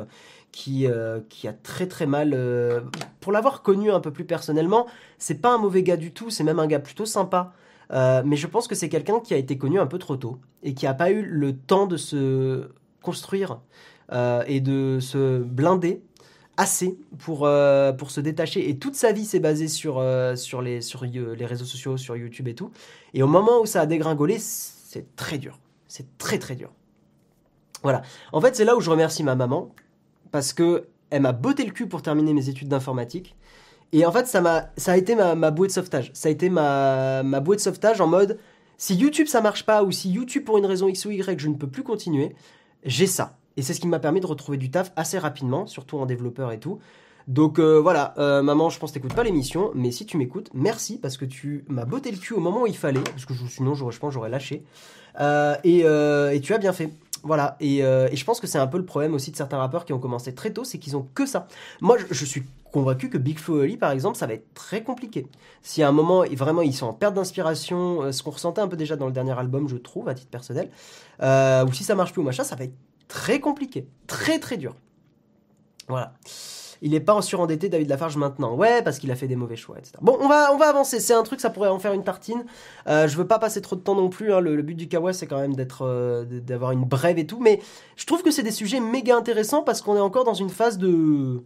qui, 0.51 0.87
qui 1.29 1.47
a 1.47 1.53
très 1.53 1.87
très 1.87 2.05
mal. 2.05 2.83
pour 3.21 3.31
l'avoir 3.31 3.63
connu 3.63 3.89
un 3.91 3.99
peu 3.99 4.11
plus 4.11 4.25
personnellement, 4.25 4.85
c'est 5.17 5.41
pas 5.41 5.55
un 5.55 5.57
mauvais 5.57 5.81
gars 5.81 5.97
du 5.97 6.11
tout, 6.11 6.29
c'est 6.29 6.43
même 6.43 6.59
un 6.59 6.67
gars 6.67 6.79
plutôt 6.79 7.05
sympa. 7.05 7.53
Mais 7.91 8.35
je 8.35 8.47
pense 8.47 8.67
que 8.67 8.75
c'est 8.75 8.89
quelqu'un 8.89 9.19
qui 9.19 9.33
a 9.33 9.37
été 9.37 9.57
connu 9.57 9.79
un 9.79 9.87
peu 9.87 9.97
trop 9.97 10.17
tôt 10.17 10.39
et 10.63 10.73
qui 10.73 10.87
a 10.87 10.93
pas 10.93 11.11
eu 11.11 11.23
le 11.23 11.55
temps 11.55 11.87
de 11.87 11.97
se 11.97 12.69
construire 13.05 13.59
euh, 14.11 14.43
et 14.47 14.59
de 14.59 14.99
se 14.99 15.39
blinder 15.39 16.01
assez 16.57 16.97
pour, 17.17 17.45
euh, 17.45 17.91
pour 17.91 18.11
se 18.11 18.19
détacher. 18.19 18.69
Et 18.69 18.77
toute 18.77 18.95
sa 18.95 19.11
vie 19.11 19.25
s'est 19.25 19.39
basée 19.39 19.67
sur, 19.67 19.97
euh, 19.99 20.35
sur, 20.35 20.61
les, 20.61 20.81
sur 20.81 21.05
les 21.05 21.45
réseaux 21.45 21.65
sociaux, 21.65 21.97
sur 21.97 22.15
YouTube 22.15 22.47
et 22.47 22.55
tout. 22.55 22.71
Et 23.13 23.23
au 23.23 23.27
moment 23.27 23.61
où 23.61 23.65
ça 23.65 23.81
a 23.81 23.85
dégringolé, 23.85 24.37
c'est 24.39 25.15
très 25.15 25.37
dur. 25.37 25.59
C'est 25.87 26.17
très 26.17 26.39
très 26.39 26.55
dur. 26.55 26.71
Voilà. 27.83 28.01
En 28.31 28.41
fait, 28.41 28.55
c'est 28.55 28.65
là 28.65 28.75
où 28.75 28.81
je 28.81 28.89
remercie 28.89 29.23
ma 29.23 29.35
maman 29.35 29.73
parce 30.31 30.53
que 30.53 30.87
elle 31.09 31.21
m'a 31.21 31.33
botté 31.33 31.63
le 31.65 31.71
cul 31.71 31.87
pour 31.87 32.01
terminer 32.01 32.33
mes 32.33 32.49
études 32.49 32.67
d'informatique. 32.67 33.35
Et 33.95 34.05
en 34.05 34.11
fait, 34.11 34.27
ça, 34.27 34.41
m'a, 34.41 34.71
ça 34.75 34.91
a 34.91 34.97
été 34.97 35.15
ma, 35.15 35.51
bouée 35.51 35.69
de 35.69 35.71
sauvetage. 35.71 36.11
Ça 36.13 36.27
a 36.27 36.31
été 36.31 36.49
ma, 36.49 37.23
bouée 37.39 37.55
de 37.55 37.61
sauvetage 37.61 38.01
en 38.01 38.07
mode 38.07 38.37
si 38.77 38.93
YouTube 38.93 39.27
ça 39.27 39.39
marche 39.39 39.65
pas 39.65 39.85
ou 39.85 39.91
si 39.93 40.11
YouTube 40.11 40.43
pour 40.43 40.57
une 40.57 40.65
raison 40.65 40.89
X 40.89 41.05
ou 41.05 41.11
Y 41.11 41.39
je 41.39 41.47
ne 41.47 41.55
peux 41.55 41.69
plus 41.69 41.83
continuer, 41.83 42.35
j'ai 42.83 43.07
ça. 43.07 43.37
Et 43.55 43.61
c'est 43.61 43.73
ce 43.73 43.79
qui 43.79 43.87
m'a 43.87 43.99
permis 43.99 44.19
de 44.19 44.27
retrouver 44.27 44.57
du 44.57 44.69
taf 44.69 44.91
assez 44.97 45.17
rapidement, 45.17 45.65
surtout 45.65 45.97
en 45.97 46.05
développeur 46.05 46.51
et 46.51 46.59
tout. 46.59 46.79
Donc 47.29 47.57
euh, 47.57 47.79
voilà, 47.79 48.13
euh, 48.17 48.43
maman, 48.43 48.69
je 48.69 48.77
pense 48.79 48.91
que 48.91 48.95
t'écoutes 48.95 49.15
pas 49.15 49.23
l'émission, 49.23 49.71
mais 49.75 49.91
si 49.91 50.05
tu 50.05 50.17
m'écoutes, 50.17 50.49
merci 50.53 50.97
parce 50.97 51.15
que 51.15 51.23
tu 51.23 51.63
m'as 51.69 51.85
botté 51.85 52.11
le 52.11 52.17
cul 52.17 52.33
au 52.33 52.41
moment 52.41 52.63
où 52.63 52.67
il 52.67 52.75
fallait, 52.75 52.99
parce 52.99 53.25
que 53.25 53.33
sinon 53.47 53.75
je 53.75 53.97
pense 53.97 54.13
j'aurais 54.13 54.29
lâché. 54.29 54.65
Euh, 55.21 55.55
et, 56.33 56.41
tu 56.41 56.53
as 56.53 56.57
bien 56.57 56.73
fait. 56.73 56.89
Voilà, 57.25 57.57
et, 57.59 57.81
je 57.81 58.23
pense 58.23 58.39
que 58.39 58.47
c'est 58.47 58.57
un 58.59 58.67
peu 58.67 58.77
le 58.77 58.85
problème 58.85 59.13
aussi 59.13 59.31
de 59.31 59.35
certains 59.35 59.57
rappeurs 59.57 59.83
qui 59.83 59.93
ont 59.93 59.99
commencé 59.99 60.33
très 60.33 60.51
tôt, 60.51 60.63
c'est 60.63 60.77
qu'ils 60.77 60.95
ont 60.95 61.07
que 61.13 61.25
ça. 61.25 61.47
Moi, 61.81 61.97
je, 62.09 62.25
suis 62.25 62.43
convaincu 62.71 63.09
que 63.09 63.17
Big 63.17 63.39
Flo 63.39 63.63
et 63.63 63.77
par 63.77 63.91
exemple, 63.91 64.17
ça 64.17 64.27
va 64.27 64.33
être 64.33 64.53
très 64.53 64.83
compliqué. 64.83 65.27
Si 65.63 65.81
à 65.81 65.89
un 65.89 65.91
moment, 65.91 66.23
vraiment, 66.33 66.61
ils 66.61 66.73
sont 66.73 66.85
en 66.85 66.93
perte 66.93 67.15
d'inspiration, 67.15 68.11
ce 68.11 68.21
qu'on 68.21 68.31
ressentait 68.31 68.61
un 68.61 68.67
peu 68.67 68.77
déjà 68.77 68.95
dans 68.95 69.07
le 69.07 69.11
dernier 69.11 69.37
album, 69.37 69.67
je 69.67 69.77
trouve, 69.77 70.07
à 70.07 70.13
titre 70.13 70.29
personnel, 70.29 70.69
ou 71.21 71.73
si 71.73 71.83
ça 71.83 71.95
marche 71.95 72.13
plus 72.13 72.21
ou 72.21 72.25
machin, 72.25 72.43
ça 72.43 72.55
va 72.55 72.65
être 72.65 72.75
très 73.07 73.39
compliqué, 73.39 73.87
très 74.07 74.39
très 74.39 74.57
dur. 74.57 74.75
Voilà. 75.87 76.13
Il 76.85 76.91
n'est 76.91 76.99
pas 76.99 77.15
en 77.15 77.21
surendetté 77.23 77.67
David 77.67 77.89
Lafarge 77.89 78.15
maintenant. 78.15 78.53
Ouais, 78.53 78.83
parce 78.83 78.99
qu'il 78.99 79.09
a 79.09 79.15
fait 79.15 79.27
des 79.27 79.35
mauvais 79.35 79.55
choix, 79.55 79.75
etc. 79.79 79.95
Bon, 80.03 80.19
on 80.21 80.27
va, 80.27 80.69
avancer. 80.69 80.99
C'est 80.99 81.15
un 81.15 81.23
truc, 81.23 81.41
ça 81.41 81.49
pourrait 81.49 81.69
en 81.69 81.79
faire 81.79 81.93
une 81.93 82.03
tartine. 82.03 82.45
Euh, 82.85 83.07
je 83.07 83.17
veux 83.17 83.25
pas 83.25 83.39
passer 83.39 83.59
trop 83.59 83.75
de 83.75 83.81
temps 83.81 83.95
non 83.95 84.07
plus. 84.07 84.31
Hein. 84.31 84.39
Le, 84.39 84.61
but 84.61 84.75
du 84.75 84.87
Kawa, 84.87 85.11
c'est 85.11 85.25
quand 85.25 85.39
même 85.39 85.55
euh, 85.81 86.25
d'avoir 86.41 86.73
une 86.73 86.85
brève 86.85 87.17
et 87.17 87.25
tout. 87.25 87.39
Mais 87.41 87.59
je 87.95 88.05
trouve 88.05 88.21
que 88.21 88.29
c'est 88.29 88.43
des 88.43 88.51
sujets 88.51 88.79
méga 88.79 89.17
intéressants 89.17 89.63
parce 89.63 89.81
qu'on 89.81 89.95
est 89.95 89.99
encore 89.99 90.25
dans 90.25 90.35
une 90.35 90.51
phase 90.51 90.77
de 90.77 91.41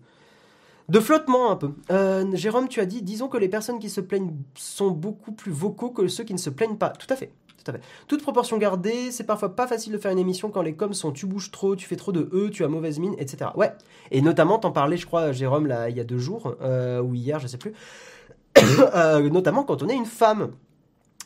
de 0.90 1.00
flottement 1.00 1.52
un 1.52 1.56
peu. 1.56 1.72
Euh, 1.90 2.26
Jérôme, 2.34 2.68
tu 2.68 2.82
as 2.82 2.86
dit, 2.86 3.02
disons 3.02 3.30
que 3.30 3.38
les 3.38 3.48
personnes 3.48 3.80
qui 3.80 3.90
se 3.90 4.02
plaignent 4.02 4.34
sont 4.56 4.92
beaucoup 4.92 5.32
plus 5.32 5.52
vocaux 5.54 5.92
que 5.92 6.10
ceux 6.10 6.26
qui 6.26 6.34
ne 6.34 6.40
se 6.40 6.50
plaignent 6.50 6.78
pas. 6.78 6.90
Tout 6.90 7.08
à 7.10 7.16
fait. 7.16 7.32
Toute 8.08 8.22
proportion 8.22 8.58
gardée, 8.58 9.12
c'est 9.12 9.26
parfois 9.26 9.56
pas 9.56 9.68
facile 9.68 9.94
de 9.94 9.98
faire 9.98 10.12
une 10.12 10.20
émission 10.20 10.50
quand 10.50 10.62
les 10.62 10.74
coms 10.74 10.94
sont 10.94 11.12
tu 11.12 11.26
bouges 11.26 11.52
trop, 11.52 11.76
tu 11.76 11.88
fais 11.88 11.96
trop 11.96 12.12
de 12.12 12.30
E, 12.34 12.50
tu 12.50 12.64
as 12.64 12.68
mauvaise 12.68 13.00
mine, 13.00 13.16
etc. 13.18 13.52
Ouais. 13.56 13.72
Et 14.12 14.22
notamment, 14.22 14.60
t'en 14.60 14.72
parlais, 14.72 14.98
je 14.98 15.06
crois, 15.06 15.32
Jérôme, 15.32 15.68
là, 15.68 15.90
il 15.90 15.98
y 15.98 16.00
a 16.00 16.04
deux 16.04 16.18
jours, 16.18 16.56
euh, 16.62 17.02
ou 17.02 17.14
hier, 17.14 17.40
je 17.40 17.48
sais 17.48 17.58
plus. 17.58 17.74
Euh, 18.96 19.30
notamment 19.30 19.64
quand 19.64 19.84
on 19.84 19.90
est 19.90 19.96
une 19.96 20.06
femme 20.06 20.52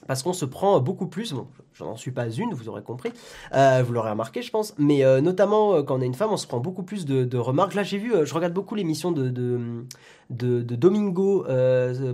parce 0.07 0.23
qu'on 0.23 0.33
se 0.33 0.45
prend 0.45 0.79
beaucoup 0.79 1.07
plus, 1.07 1.33
bon, 1.33 1.47
j'en 1.73 1.95
suis 1.95 2.11
pas 2.11 2.29
une, 2.29 2.53
vous 2.53 2.69
aurez 2.69 2.83
compris, 2.83 3.11
euh, 3.53 3.83
vous 3.85 3.93
l'aurez 3.93 4.11
remarqué 4.11 4.41
je 4.41 4.51
pense, 4.51 4.73
mais 4.77 5.03
euh, 5.03 5.21
notamment 5.21 5.75
euh, 5.75 5.83
quand 5.83 5.97
on 5.97 6.01
est 6.01 6.05
une 6.05 6.13
femme, 6.13 6.31
on 6.31 6.37
se 6.37 6.47
prend 6.47 6.59
beaucoup 6.59 6.83
plus 6.83 7.05
de, 7.05 7.37
remarques. 7.37 7.73
Là 7.73 7.83
j'ai 7.83 7.97
vu, 7.97 8.13
je 8.23 8.33
regarde 8.33 8.53
beaucoup 8.53 8.75
l'émission 8.75 9.11
de, 9.11 9.29
de, 9.29 9.85
de, 10.29 10.75
Domingo 10.75 11.45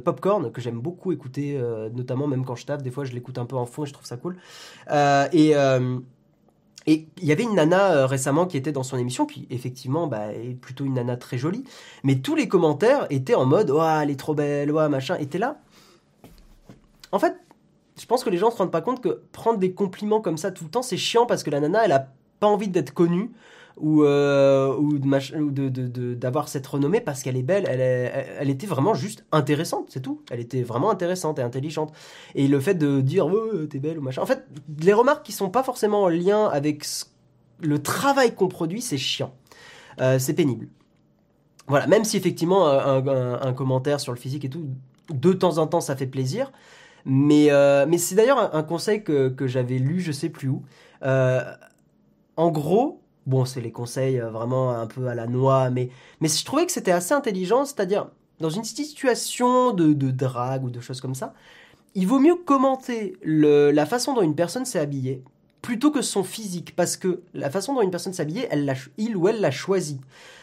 Popcorn, 0.04 0.52
que 0.52 0.62
j'aime 0.62 0.80
beaucoup 0.80 1.12
écouter, 1.12 1.60
notamment 1.94 2.28
même 2.28 2.46
quand 2.46 2.56
je 2.56 2.66
tape, 2.66 2.82
des 2.82 2.92
fois 2.92 3.06
je 3.06 3.14
l'écoute 3.14 3.38
un 3.38 3.46
peu 3.46 3.56
en 3.56 3.66
fond 3.66 3.84
et 3.84 3.88
je 3.88 3.94
trouve 3.94 4.06
ça 4.06 4.18
cool. 4.18 4.38
et... 5.34 5.54
Et 6.88 7.08
il 7.18 7.26
y 7.26 7.32
avait 7.32 7.44
une 7.44 7.54
nana 7.54 8.08
récemment 8.08 8.48
qui 8.48 8.58
était 8.58 8.72
dans 8.72 8.82
son 8.82 8.98
émission, 8.98 9.28
qui 9.28 9.46
effectivement 9.52 10.08
bah, 10.08 10.34
est 10.34 10.56
plutôt 10.56 10.86
une 10.86 10.94
nana 10.94 11.18
très 11.18 11.38
jolie, 11.38 11.64
mais 12.04 12.16
tous 12.16 12.36
les 12.36 12.48
commentaires 12.48 13.06
étaient 13.12 13.36
en 13.36 13.46
mode 13.46 13.72
«elle 14.02 14.10
est 14.10 14.20
trop 14.20 14.34
belle, 14.34 14.72
ouais, 14.72 14.90
machin», 14.90 15.16
étaient 15.20 15.38
là. 15.38 15.60
En 17.12 17.20
fait, 17.20 17.36
je 18.00 18.06
pense 18.06 18.24
que 18.24 18.30
les 18.30 18.38
gens 18.38 18.52
se 18.52 18.58
rendent 18.58 18.72
pas 18.72 18.82
compte 18.82 19.02
que 19.02 19.22
prendre 19.32 19.60
des 19.60 19.74
compliments 19.74 20.22
comme 20.22 20.38
ça 20.38 20.52
tout 20.52 20.64
le 20.64 20.70
temps, 20.70 20.82
c'est 20.82 20.98
chiant 20.98 21.26
parce 21.26 21.44
que 21.44 21.50
la 21.50 21.60
nana, 21.60 21.86
elle 21.86 21.92
a 21.92 22.08
pas 22.40 22.48
envie 22.48 22.70
d'être 22.70 22.94
connue 22.94 23.32
ou, 23.78 24.04
euh, 24.04 24.76
d'avoir 26.16 26.50
cette 26.50 26.68
renommée 26.68 27.02
parce 27.02 27.24
qu'elle 27.24 27.38
est 27.38 27.44
belle. 27.44 27.66
Elle, 27.68 27.82
elle 27.82 28.50
était 28.50 28.68
vraiment 28.68 28.94
juste 28.94 29.26
intéressante, 29.32 29.88
c'est 29.90 30.02
tout. 30.02 30.22
Elle 30.32 30.40
était 30.40 30.64
vraiment 30.64 30.90
intéressante 30.90 31.40
et 31.40 31.42
intelligente. 31.42 31.94
Et 32.36 32.48
le 32.48 32.60
fait 32.60 32.76
de 32.76 33.02
dire 33.02 33.28
oh, 33.28 33.66
t'es 33.70 33.80
belle 33.80 34.00
ou 34.00 34.02
machin. 34.02 34.22
En 34.22 34.26
fait, 34.26 34.46
les 34.82 34.94
remarques 34.94 35.26
qui 35.26 35.32
sont 35.32 35.50
pas 35.50 35.64
forcément 35.64 36.04
en 36.04 36.10
lien 36.10 36.48
avec 36.48 36.86
le 37.62 37.82
travail 37.82 38.36
qu'on 38.36 38.48
produit, 38.48 38.82
c'est 38.82 38.98
chiant. 38.98 39.34
Euh, 40.02 40.20
c'est 40.20 40.34
pénible. 40.34 40.68
Voilà, 41.68 41.86
même 41.88 42.04
si 42.04 42.18
effectivement 42.18 42.68
un, 42.68 43.54
commentaire 43.54 44.00
sur 44.00 44.12
le 44.12 44.18
physique 44.18 44.44
et 44.44 44.50
tout, 44.50 44.66
de 45.14 45.34
temps 45.34 45.60
en 45.60 45.68
temps, 45.68 45.82
ça 45.82 45.96
fait 45.96 46.08
plaisir. 46.08 46.52
Mais, 47.06 47.52
euh, 47.52 47.86
mais 47.88 47.98
c'est 47.98 48.16
d'ailleurs 48.16 48.54
un, 48.56 48.64
conseil 48.64 49.04
que, 49.04 49.30
que 49.30 49.48
j'avais 49.48 49.78
lu, 49.78 50.00
je 50.00 50.12
sais 50.12 50.30
plus 50.30 50.50
où. 50.50 50.64
Euh, 51.04 51.42
en 52.38 52.52
gros, 52.52 53.02
bon, 53.26 53.46
c'est 53.46 53.62
les 53.62 53.72
conseils 53.72 54.20
euh, 54.20 54.30
vraiment 54.30 54.72
un 54.72 54.88
peu 54.88 55.08
à 55.08 55.16
la 55.16 55.28
noix, 55.28 55.70
mais, 55.70 55.90
mais 56.22 56.28
je 56.28 56.44
trouvais 56.46 56.66
que 56.66 56.72
c'était 56.72 56.92
assez 56.92 57.14
intelligent, 57.14 57.66
c'est-à-dire 57.66 58.10
dans 58.40 58.50
une 58.50 58.64
situation 58.64 59.72
de, 59.72 59.94
de 59.94 60.12
drague 60.12 60.64
ou 60.64 60.70
de 60.70 60.80
choses 60.80 61.02
comme 61.02 61.16
ça, 61.16 61.34
il 61.96 62.08
vaut 62.08 62.20
mieux 62.20 62.36
commenter 62.36 63.18
le, 63.24 63.72
la 63.72 63.86
façon 63.86 64.14
dont 64.14 64.22
une 64.22 64.36
personne 64.36 64.66
s'est 64.66 64.80
habillée 64.80 65.24
plutôt 65.62 65.92
que 65.92 66.02
son 66.02 66.24
physique, 66.24 66.76
parce 66.76 66.96
que 66.96 67.22
la 67.34 67.50
façon 67.50 67.74
dont 67.74 67.82
une 67.82 67.92
personne 67.92 68.14
s'est 68.14 68.22
habillée, 68.22 68.48
elle 68.50 68.74
il 68.98 69.18
ou 69.18 69.28
elle 69.28 69.42
l'a 69.42 69.52
choisi. 69.52 70.00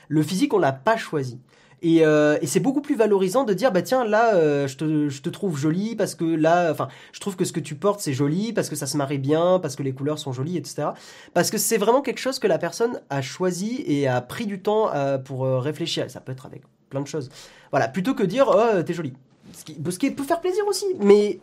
Le 0.09 0.23
physique, 0.23 0.53
on 0.53 0.59
l'a 0.59 0.73
pas 0.73 0.97
choisi. 0.97 1.39
Euh, 1.85 2.39
et, 2.41 2.47
c'est 2.47 2.61
beaucoup 2.61 2.81
plus 2.81 2.97
valorisant 2.97 3.45
de 3.45 3.53
dire 3.53 3.71
bah 3.71 3.83
tiens 3.83 4.05
là 4.05 4.35
euh, 4.35 4.67
je, 4.67 4.79
te, 4.79 5.09
je, 5.11 5.21
te, 5.21 5.29
trouve 5.29 5.59
jolie 5.59 5.95
parce 5.95 6.15
que 6.15 6.25
là 6.25 6.71
enfin 6.73 6.89
je 7.13 7.21
trouve 7.21 7.37
que 7.37 7.45
ce 7.45 7.53
que 7.53 7.61
tu 7.61 7.75
portes 7.75 8.01
c'est 8.01 8.15
joli 8.15 8.55
parce 8.55 8.71
que 8.71 8.77
ça 8.77 8.87
se 8.87 8.97
marie 8.97 9.19
bien 9.19 9.59
parce 9.61 9.77
que 9.77 9.83
les 9.83 9.93
couleurs 9.93 10.19
sont 10.19 10.33
jolies 10.33 10.57
etc 10.57 10.89
parce 11.35 11.51
que 11.51 11.59
c'est 11.59 11.77
vraiment 11.77 12.01
quelque 12.01 12.19
chose 12.19 12.39
que 12.39 12.47
la 12.47 12.57
personne 12.57 13.03
a 13.11 13.21
choisi 13.21 13.85
et 13.87 14.09
a 14.09 14.23
pris 14.23 14.47
du 14.47 14.61
temps 14.61 14.91
euh, 14.95 15.19
pour 15.19 15.47
réfléchir 15.47 16.11
ça 16.11 16.21
peut 16.21 16.33
être 16.33 16.47
avec 16.47 16.63
plein 16.89 17.03
de 17.03 17.07
choses 17.07 17.29
voilà 17.71 17.89
plutôt 17.89 18.15
que 18.15 18.23
dire 18.23 18.49
oh 18.49 18.83
t'es 18.83 18.95
jolie 18.95 19.13
ce 19.53 19.65
qui, 19.99 20.11
peut 20.11 20.25
faire 20.25 20.41
plaisir 20.41 20.67
aussi 20.67 20.87
mais 20.99 21.41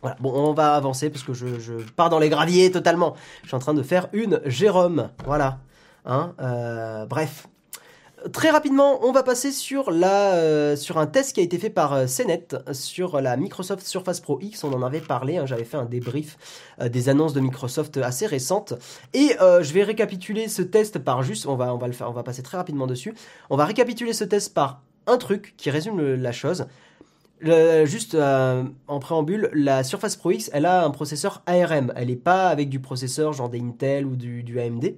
voilà, 0.00 0.16
bon, 0.20 0.32
on 0.32 0.54
va 0.54 0.74
avancer 0.74 1.10
parce 1.10 1.22
que 1.22 1.34
je, 1.34 1.60
je 1.60 1.74
pars 1.94 2.10
dans 2.10 2.18
les 2.18 2.28
graviers 2.28 2.72
totalement. 2.72 3.14
Je 3.42 3.48
suis 3.48 3.54
en 3.54 3.60
train 3.60 3.72
de 3.72 3.84
faire 3.84 4.08
une 4.12 4.40
Jérôme. 4.46 5.10
Voilà. 5.24 5.60
Hein, 6.04 6.34
bref. 7.08 7.46
Très 8.30 8.50
rapidement, 8.50 9.04
on 9.04 9.10
va 9.10 9.22
passer 9.22 9.50
sur, 9.50 9.90
la, 9.90 10.34
euh, 10.34 10.76
sur 10.76 10.98
un 10.98 11.06
test 11.06 11.34
qui 11.34 11.40
a 11.40 11.42
été 11.42 11.58
fait 11.58 11.70
par 11.70 11.92
euh, 11.94 12.06
CNET 12.06 12.48
sur 12.72 13.20
la 13.20 13.36
Microsoft 13.36 13.86
Surface 13.86 14.20
Pro 14.20 14.38
X. 14.40 14.64
On 14.64 14.72
en 14.72 14.82
avait 14.82 15.00
parlé, 15.00 15.38
hein, 15.38 15.46
j'avais 15.46 15.64
fait 15.64 15.76
un 15.76 15.86
débrief 15.86 16.36
des 16.80 17.08
annonces 17.08 17.32
de 17.32 17.40
Microsoft 17.40 17.96
assez 17.96 18.26
récentes. 18.26 18.74
Et 19.14 19.36
je 19.38 19.72
vais 19.72 19.82
récapituler 19.82 20.48
ce 20.48 20.62
test 20.62 20.98
par 20.98 21.22
juste, 21.22 21.46
on 21.46 21.56
va, 21.56 21.74
on 21.74 21.78
va 21.78 21.86
le 21.86 21.92
faire, 21.92 22.08
on 22.08 22.12
va 22.12 22.22
passer 22.22 22.42
très 22.42 22.56
rapidement 22.56 22.86
dessus. 22.86 23.14
On 23.50 23.56
va 23.56 23.64
récapituler 23.64 24.12
ce 24.12 24.24
test 24.24 24.52
par 24.54 24.82
un 25.06 25.16
truc 25.16 25.54
qui 25.56 25.70
résume 25.70 26.14
la 26.14 26.32
chose. 26.32 26.66
juste 27.40 28.16
en 28.16 28.98
préambule, 29.00 29.50
la 29.52 29.84
Surface 29.84 30.16
Pro 30.16 30.32
X, 30.32 30.50
elle 30.52 30.66
a 30.66 30.84
un 30.84 30.90
processeur 30.90 31.42
ARM. 31.46 31.92
Elle 31.96 32.08
n'est 32.08 32.16
pas 32.16 32.48
avec 32.48 32.68
du 32.68 32.80
processeur 32.80 33.32
genre 33.32 33.48
des 33.48 33.60
Intel 33.60 34.06
ou 34.06 34.16
du 34.16 34.60
AMD. 34.60 34.94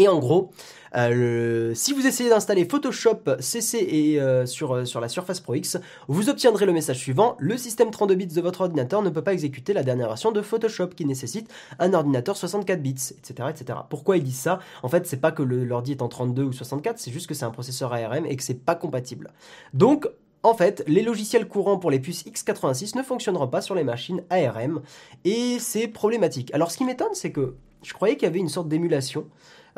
Et 0.00 0.08
en 0.08 0.18
gros, 0.18 0.50
euh, 0.96 1.74
si 1.74 1.92
vous 1.92 2.06
essayez 2.06 2.30
d'installer 2.30 2.64
Photoshop 2.64 3.20
CC 3.38 3.76
et, 3.76 4.18
euh, 4.18 4.46
sur, 4.46 4.74
euh, 4.74 4.84
sur 4.86 4.98
la 4.98 5.10
Surface 5.10 5.40
Pro 5.40 5.54
X, 5.54 5.76
vous 6.08 6.30
obtiendrez 6.30 6.64
le 6.64 6.72
message 6.72 6.96
suivant 6.96 7.36
le 7.38 7.58
système 7.58 7.90
32 7.90 8.14
bits 8.14 8.26
de 8.26 8.40
votre 8.40 8.62
ordinateur 8.62 9.02
ne 9.02 9.10
peut 9.10 9.20
pas 9.20 9.34
exécuter 9.34 9.74
la 9.74 9.82
dernière 9.82 10.08
version 10.08 10.32
de 10.32 10.40
Photoshop 10.40 10.86
qui 10.88 11.04
nécessite 11.04 11.50
un 11.78 11.92
ordinateur 11.92 12.34
64 12.34 12.80
bits, 12.80 13.12
etc. 13.18 13.50
etc. 13.50 13.80
Pourquoi 13.90 14.16
ils 14.16 14.22
disent 14.22 14.40
ça? 14.40 14.60
En 14.82 14.88
fait, 14.88 15.06
c'est 15.06 15.18
pas 15.18 15.32
que 15.32 15.42
l'ordi 15.42 15.92
est 15.92 16.00
en 16.00 16.08
32 16.08 16.44
ou 16.44 16.52
64, 16.54 16.98
c'est 16.98 17.12
juste 17.12 17.26
que 17.26 17.34
c'est 17.34 17.44
un 17.44 17.50
processeur 17.50 17.92
ARM 17.92 18.24
et 18.24 18.36
que 18.36 18.42
c'est 18.42 18.64
pas 18.64 18.74
compatible. 18.74 19.34
Donc, 19.74 20.08
en 20.42 20.54
fait, 20.54 20.82
les 20.86 21.02
logiciels 21.02 21.46
courants 21.46 21.76
pour 21.76 21.90
les 21.90 22.00
puces 22.00 22.24
x86 22.24 22.96
ne 22.96 23.02
fonctionneront 23.02 23.48
pas 23.48 23.60
sur 23.60 23.74
les 23.74 23.84
machines 23.84 24.22
ARM 24.30 24.80
et 25.26 25.58
c'est 25.58 25.88
problématique. 25.88 26.54
Alors, 26.54 26.70
ce 26.70 26.78
qui 26.78 26.86
m'étonne, 26.86 27.12
c'est 27.12 27.32
que 27.32 27.54
je 27.82 27.92
croyais 27.92 28.14
qu'il 28.16 28.24
y 28.24 28.26
avait 28.26 28.38
une 28.38 28.48
sorte 28.48 28.68
d'émulation. 28.68 29.26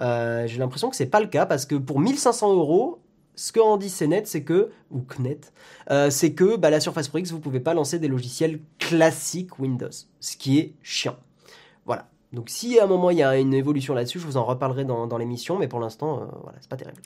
Euh, 0.01 0.47
j'ai 0.47 0.59
l'impression 0.59 0.91
que 0.91 0.97
c'est 0.97 1.07
pas 1.07 1.21
le 1.21 1.27
cas 1.27 1.47
parce 1.47 1.67
que 1.67 1.75
pour 1.75 2.01
1500 2.01 2.55
euros, 2.55 3.01
ce 3.35 3.53
qu'en 3.53 3.77
dit 3.77 3.91
CNET, 3.91 4.25
c'est 4.27 4.43
que, 4.43 4.71
ou 4.91 5.05
euh, 5.91 6.11
c'est 6.11 6.33
que 6.33 6.57
bah, 6.57 6.71
la 6.71 6.81
Surface 6.81 7.09
Pro 7.09 7.19
X, 7.19 7.31
vous 7.31 7.41
pouvez 7.41 7.61
pas 7.61 7.75
lancer 7.75 7.99
des 7.99 8.09
logiciels 8.09 8.61
classiques 8.79 9.59
Windows, 9.59 9.89
ce 10.21 10.37
qui 10.37 10.59
est 10.59 10.75
chiant. 10.83 11.17
Voilà. 11.87 12.09
Donc 12.33 12.49
si 12.49 12.79
à 12.79 12.85
un 12.85 12.87
moment 12.87 13.11
il 13.11 13.19
y 13.19 13.23
a 13.23 13.37
une 13.37 13.55
évolution 13.55 13.95
là-dessus, 13.95 14.19
je 14.19 14.27
vous 14.27 14.37
en 14.37 14.45
reparlerai 14.45 14.85
dans, 14.85 15.19
l'émission, 15.19 15.59
mais 15.59 15.69
pour 15.69 15.81
l'instant, 15.81 16.21
euh, 16.21 16.25
voilà, 16.43 16.59
c'est 16.61 16.71
pas 16.71 16.77
terrible. 16.77 17.03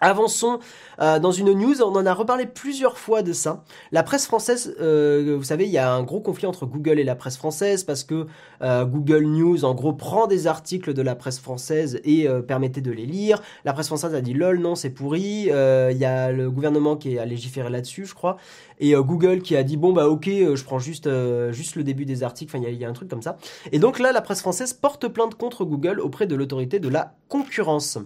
Avançons 0.00 0.60
euh, 1.00 1.18
dans 1.18 1.32
une 1.32 1.52
news, 1.52 1.82
on 1.82 1.94
en 1.96 2.06
a 2.06 2.14
reparlé 2.14 2.46
plusieurs 2.46 2.98
fois 2.98 3.22
de 3.22 3.32
ça. 3.32 3.64
La 3.90 4.02
presse 4.02 4.26
française, 4.26 4.76
euh, 4.80 5.34
vous 5.36 5.44
savez, 5.44 5.64
il 5.64 5.70
y 5.70 5.78
a 5.78 5.92
un 5.92 6.02
gros 6.02 6.20
conflit 6.20 6.46
entre 6.46 6.66
Google 6.66 6.98
et 7.00 7.04
la 7.04 7.16
presse 7.16 7.36
française 7.36 7.84
parce 7.84 8.04
que 8.04 8.26
euh, 8.62 8.84
Google 8.84 9.24
News, 9.24 9.64
en 9.64 9.74
gros, 9.74 9.92
prend 9.92 10.26
des 10.26 10.46
articles 10.46 10.94
de 10.94 11.02
la 11.02 11.16
presse 11.16 11.40
française 11.40 12.00
et 12.04 12.28
permettait 12.46 12.80
de 12.80 12.92
les 12.92 13.06
lire. 13.06 13.42
La 13.64 13.72
presse 13.72 13.88
française 13.88 14.14
a 14.14 14.20
dit 14.20 14.34
lol, 14.34 14.58
non, 14.60 14.74
c'est 14.74 14.90
pourri. 14.90 15.48
Il 15.48 15.98
y 15.98 16.04
a 16.04 16.30
le 16.30 16.50
gouvernement 16.50 16.96
qui 16.96 17.18
a 17.18 17.24
légiféré 17.24 17.70
là-dessus, 17.70 18.06
je 18.06 18.14
crois, 18.14 18.36
et 18.78 18.94
Google 18.94 19.42
qui 19.42 19.56
a 19.56 19.62
dit 19.62 19.76
bon 19.76 19.92
bah 19.92 20.08
ok, 20.08 20.26
je 20.26 20.64
prends 20.64 20.78
juste 20.78 21.08
juste 21.50 21.76
le 21.76 21.84
début 21.84 22.04
des 22.04 22.22
articles. 22.22 22.54
Enfin, 22.54 22.64
il 22.66 22.74
y, 22.74 22.78
y, 22.78 22.84
a 22.84 22.88
un 22.88 22.92
truc 22.92 23.08
comme 23.08 23.22
ça. 23.22 23.36
Et 23.72 23.78
donc 23.78 23.98
là, 23.98 24.12
la 24.12 24.20
presse 24.20 24.40
française 24.40 24.72
porte 24.72 25.08
plainte 25.08 25.34
contre 25.34 25.64
Google 25.64 26.00
auprès 26.00 26.26
de 26.26 26.34
l'autorité 26.36 26.78
de 26.78 26.88
la 26.88 27.14
concurrence. 27.28 27.98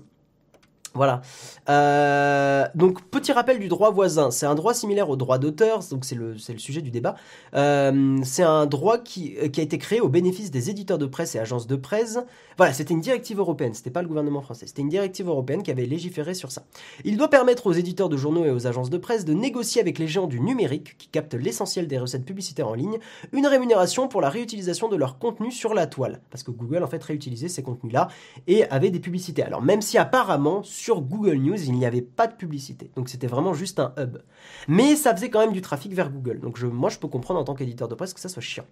Voilà. 0.94 1.22
Euh, 1.68 2.66
donc 2.74 3.02
petit 3.04 3.32
rappel 3.32 3.58
du 3.58 3.68
droit 3.68 3.90
voisin, 3.90 4.30
c'est 4.30 4.46
un 4.46 4.54
droit 4.54 4.74
similaire 4.74 5.08
au 5.08 5.16
droit 5.16 5.38
d'auteur, 5.38 5.80
donc 5.90 6.04
c'est 6.04 6.14
le, 6.14 6.32
le 6.32 6.58
sujet 6.58 6.82
du 6.82 6.90
débat. 6.90 7.14
Euh, 7.54 8.18
c'est 8.24 8.42
un 8.42 8.66
droit 8.66 8.98
qui, 8.98 9.36
qui 9.50 9.60
a 9.60 9.62
été 9.62 9.78
créé 9.78 10.00
au 10.00 10.08
bénéfice 10.08 10.50
des 10.50 10.70
éditeurs 10.70 10.98
de 10.98 11.06
presse 11.06 11.34
et 11.34 11.38
agences 11.38 11.66
de 11.66 11.76
presse. 11.76 12.18
Voilà, 12.58 12.74
c'était 12.74 12.92
une 12.92 13.00
directive 13.00 13.38
européenne, 13.38 13.72
c'était 13.72 13.90
pas 13.90 14.02
le 14.02 14.08
gouvernement 14.08 14.42
français, 14.42 14.66
c'était 14.66 14.82
une 14.82 14.90
directive 14.90 15.28
européenne 15.28 15.62
qui 15.62 15.70
avait 15.70 15.86
légiféré 15.86 16.34
sur 16.34 16.52
ça. 16.52 16.64
Il 17.04 17.16
doit 17.16 17.28
permettre 17.28 17.66
aux 17.66 17.72
éditeurs 17.72 18.10
de 18.10 18.16
journaux 18.16 18.44
et 18.44 18.50
aux 18.50 18.66
agences 18.66 18.90
de 18.90 18.98
presse 18.98 19.24
de 19.24 19.32
négocier 19.32 19.80
avec 19.80 19.98
les 19.98 20.06
géants 20.06 20.26
du 20.26 20.40
numérique, 20.40 20.98
qui 20.98 21.08
captent 21.08 21.34
l'essentiel 21.34 21.86
des 21.86 21.98
recettes 21.98 22.24
publicitaires 22.24 22.68
en 22.68 22.74
ligne, 22.74 22.98
une 23.32 23.46
rémunération 23.46 24.08
pour 24.08 24.20
la 24.20 24.28
réutilisation 24.28 24.88
de 24.88 24.96
leur 24.96 25.18
contenu 25.18 25.50
sur 25.50 25.72
la 25.72 25.86
toile. 25.86 26.20
Parce 26.30 26.42
que 26.42 26.50
Google 26.50 26.82
en 26.82 26.86
fait 26.86 27.02
réutilisait 27.02 27.48
ces 27.48 27.62
contenus-là 27.62 28.08
et 28.46 28.64
avait 28.64 28.90
des 28.90 29.00
publicités. 29.00 29.42
Alors 29.42 29.62
même 29.62 29.80
si 29.80 29.96
apparemment 29.96 30.62
sur 30.82 31.00
Google 31.00 31.36
News, 31.36 31.62
il 31.62 31.74
n'y 31.74 31.86
avait 31.86 32.02
pas 32.02 32.26
de 32.26 32.34
publicité. 32.34 32.90
Donc 32.96 33.08
c'était 33.08 33.28
vraiment 33.28 33.54
juste 33.54 33.78
un 33.78 33.94
hub. 33.96 34.18
Mais 34.66 34.96
ça 34.96 35.14
faisait 35.14 35.30
quand 35.30 35.38
même 35.38 35.52
du 35.52 35.62
trafic 35.62 35.94
vers 35.94 36.10
Google. 36.10 36.40
Donc 36.40 36.56
je, 36.56 36.66
moi, 36.66 36.90
je 36.90 36.98
peux 36.98 37.06
comprendre 37.06 37.38
en 37.38 37.44
tant 37.44 37.54
qu'éditeur 37.54 37.86
de 37.86 37.94
presse 37.94 38.12
que 38.12 38.18
ça 38.18 38.28
soit 38.28 38.42
chiant. 38.42 38.66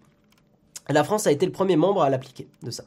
La 0.88 1.04
France 1.04 1.26
a 1.26 1.32
été 1.32 1.46
le 1.46 1.52
premier 1.52 1.76
membre 1.76 2.02
à 2.02 2.10
l'appliquer 2.10 2.48
de 2.62 2.70
ça. 2.70 2.84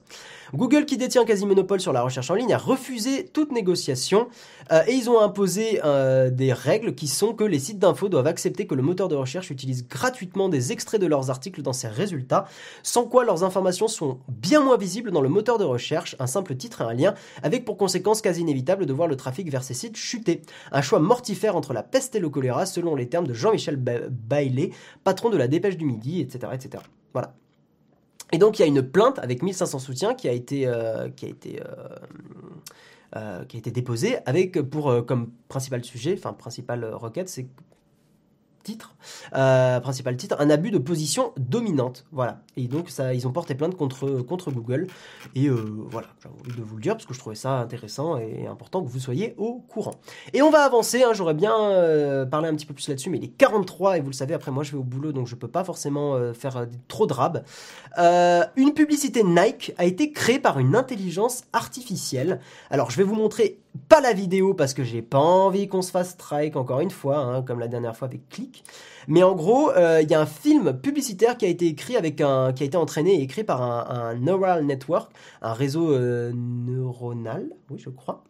Google, 0.54 0.86
qui 0.86 0.98
détient 0.98 1.26
quasi-monopole 1.26 1.80
sur 1.80 1.94
la 1.94 2.04
recherche 2.04 2.30
en 2.30 2.36
ligne, 2.36 2.54
a 2.54 2.60
refusé 2.60 3.26
toute 3.26 3.52
négociation 3.52 4.28
euh, 4.72 4.84
et 4.88 4.94
ils 4.94 5.10
ont 5.10 5.20
imposé 5.20 5.82
euh, 5.84 6.30
des 6.30 6.54
règles 6.54 6.94
qui 6.94 7.08
sont 7.08 7.34
que 7.34 7.44
les 7.44 7.58
sites 7.58 7.80
d'infos 7.80 8.08
doivent 8.08 8.28
accepter 8.28 8.68
que 8.68 8.76
le 8.76 8.84
moteur 8.84 9.08
de 9.08 9.16
recherche 9.16 9.50
utilise 9.50 9.88
gratuitement 9.88 10.50
des 10.50 10.72
extraits 10.72 11.02
de 11.02 11.08
leurs 11.08 11.32
articles 11.32 11.64
dans 11.64 11.74
ses 11.74 11.88
résultats, 11.88 12.46
sans 12.84 13.06
quoi 13.06 13.26
leurs 13.26 13.44
informations 13.44 13.88
sont 13.88 14.20
bien 14.28 14.62
moins 14.62 14.78
visibles 14.78 15.10
dans 15.10 15.22
le 15.22 15.30
moteur 15.30 15.58
de 15.58 15.64
recherche, 15.64 16.16
un 16.20 16.28
simple 16.28 16.56
titre 16.56 16.82
et 16.82 16.86
un 16.86 16.94
lien, 16.94 17.16
avec 17.42 17.66
pour 17.66 17.78
conséquence 17.78 18.22
quasi 18.22 18.42
inévitable 18.42 18.86
de 18.86 18.94
voir 18.94 19.08
le 19.08 19.16
trafic 19.16 19.50
vers 19.50 19.64
ces 19.64 19.74
sites 19.74 19.98
chuter. 19.98 20.44
Un 20.72 20.84
choix 20.84 21.00
mortifère 21.00 21.56
entre 21.56 21.74
la 21.74 21.82
peste 21.82 22.16
et 22.16 22.20
le 22.20 22.30
choléra, 22.30 22.68
selon 22.68 22.96
les 22.96 23.10
termes 23.10 23.26
de 23.26 23.34
Jean-Michel 23.34 23.78
Bailey, 23.78 24.70
patron 25.04 25.32
de 25.32 25.38
la 25.38 25.48
Dépêche 25.48 25.78
du 25.78 25.86
Midi, 25.86 26.22
etc. 26.22 26.54
etc. 26.54 26.84
Voilà. 27.14 27.34
Et 28.34 28.40
donc 28.40 28.58
il 28.58 28.64
y 28.64 28.66
a 28.66 28.68
une 28.68 28.82
plainte 28.82 29.20
avec 29.20 29.44
1500 29.44 29.78
soutiens 29.78 30.16
qui 30.16 30.28
a 30.28 30.32
été, 30.32 30.66
euh, 30.68 31.08
euh, 31.08 31.60
euh, 33.16 33.46
qui 33.46 33.58
a 33.58 33.60
été 33.60 33.70
déposée 33.70 34.18
avec 34.26 34.60
pour 34.60 35.06
comme 35.06 35.32
principal 35.48 35.86
sujet, 35.86 36.16
enfin 36.18 36.34
principale 36.34 36.84
requête, 36.84 37.30
c'est 37.30 37.46
titre, 38.64 38.96
euh, 39.36 39.80
principal 39.80 40.16
titre, 40.18 40.36
un 40.40 40.50
abus 40.50 40.72
de 40.72 40.78
position 40.78 41.34
dominante. 41.38 42.06
Voilà. 42.12 42.40
Et 42.58 42.68
donc 42.68 42.90
ça, 42.90 43.14
ils 43.14 43.28
ont 43.28 43.32
porté 43.32 43.56
plainte 43.56 43.76
contre, 43.76 44.22
contre 44.22 44.52
Google. 44.52 44.88
Et 45.36 45.48
euh, 45.48 45.56
voilà, 45.90 46.08
j'ai 46.22 46.30
envie 46.30 46.60
de 46.60 46.64
vous 46.64 46.76
le 46.76 46.82
dire 46.82 46.94
parce 46.94 47.06
que 47.06 47.14
je 47.14 47.20
trouvais 47.20 47.36
ça 47.36 47.60
intéressant 47.60 48.18
et 48.18 48.48
important 48.48 48.82
que 48.82 48.90
vous 48.90 49.00
soyez 49.00 49.36
au 49.38 49.60
courant. 49.68 49.96
Et 50.34 50.42
on 50.42 50.50
va 50.50 50.64
avancer, 50.64 51.04
hein, 51.04 51.12
j'aurais 51.14 51.34
bien 51.34 51.54
euh, 51.60 52.26
parlé 52.26 52.48
un 52.48 52.56
petit 52.56 52.66
peu 52.66 52.74
plus 52.74 52.88
là-dessus, 52.88 53.10
mais 53.10 53.18
il 53.18 53.26
est 53.26 53.38
43 53.38 53.98
et 53.98 54.02
vous 54.02 54.10
le 54.10 54.14
savez, 54.14 54.34
après 54.34 54.52
moi 54.52 54.64
je 54.64 54.72
vais 54.72 54.78
au 54.78 54.84
boulot 54.84 55.12
donc 55.12 55.28
je 55.28 55.36
peux 55.36 55.48
pas 55.48 55.64
forcément 55.64 56.34
faire 56.34 56.66
trop 56.88 57.06
de 57.06 57.14
rab. 57.14 57.44
une 57.98 58.74
publicité 58.74 59.24
Nike 59.24 59.74
a 59.78 59.86
été 59.86 60.12
créée 60.12 60.40
par 60.40 60.60
une 60.60 60.76
intelligence 60.76 61.44
artificielle. 61.54 62.40
Alors 62.70 62.92
je 62.92 62.98
vais 62.98 63.04
vous 63.04 63.16
montrer 63.16 63.63
pas 63.90 64.02
la 64.02 64.14
vidéo 64.14 64.54
parce 64.54 64.74
que 64.74 64.84
j'ai 64.84 65.02
pas 65.02 65.20
envie 65.20 65.68
qu'on 65.68 65.82
se 65.82 65.92
fasse 65.92 66.12
strike 66.12 66.56
encore 66.56 66.80
une 66.80 66.92
fois, 66.92 67.18
hein, 67.18 67.42
comme 67.42 67.60
la 67.60 67.68
dernière 67.68 67.96
fois 67.96 68.08
avec 68.08 68.30
Click. 68.30 68.64
Mais 69.08 69.24
en 69.24 69.36
gros, 69.36 69.72
euh, 69.72 70.02
il 70.02 70.10
y 70.10 70.14
a 70.14 70.22
un 70.22 70.26
film 70.26 70.74
publicitaire 70.80 71.38
qui 71.38 71.46
a 71.46 71.50
été 71.50 71.68
écrit 71.68 71.98
avec 71.98 72.22
un, 72.22 72.54
qui 72.54 72.64
a 72.64 72.66
été 72.66 72.78
entraîné 72.78 73.16
et 73.16 73.22
écrit 73.22 73.44
par 73.44 73.62
un, 73.62 74.16
neural 74.16 74.66
network, 74.66 75.12
un 75.42 75.54
réseau 75.54 75.92
euh, 75.92 76.32
neuronal, 76.34 77.50
oui 77.70 77.80
je 77.80 77.90
crois. 77.90 78.24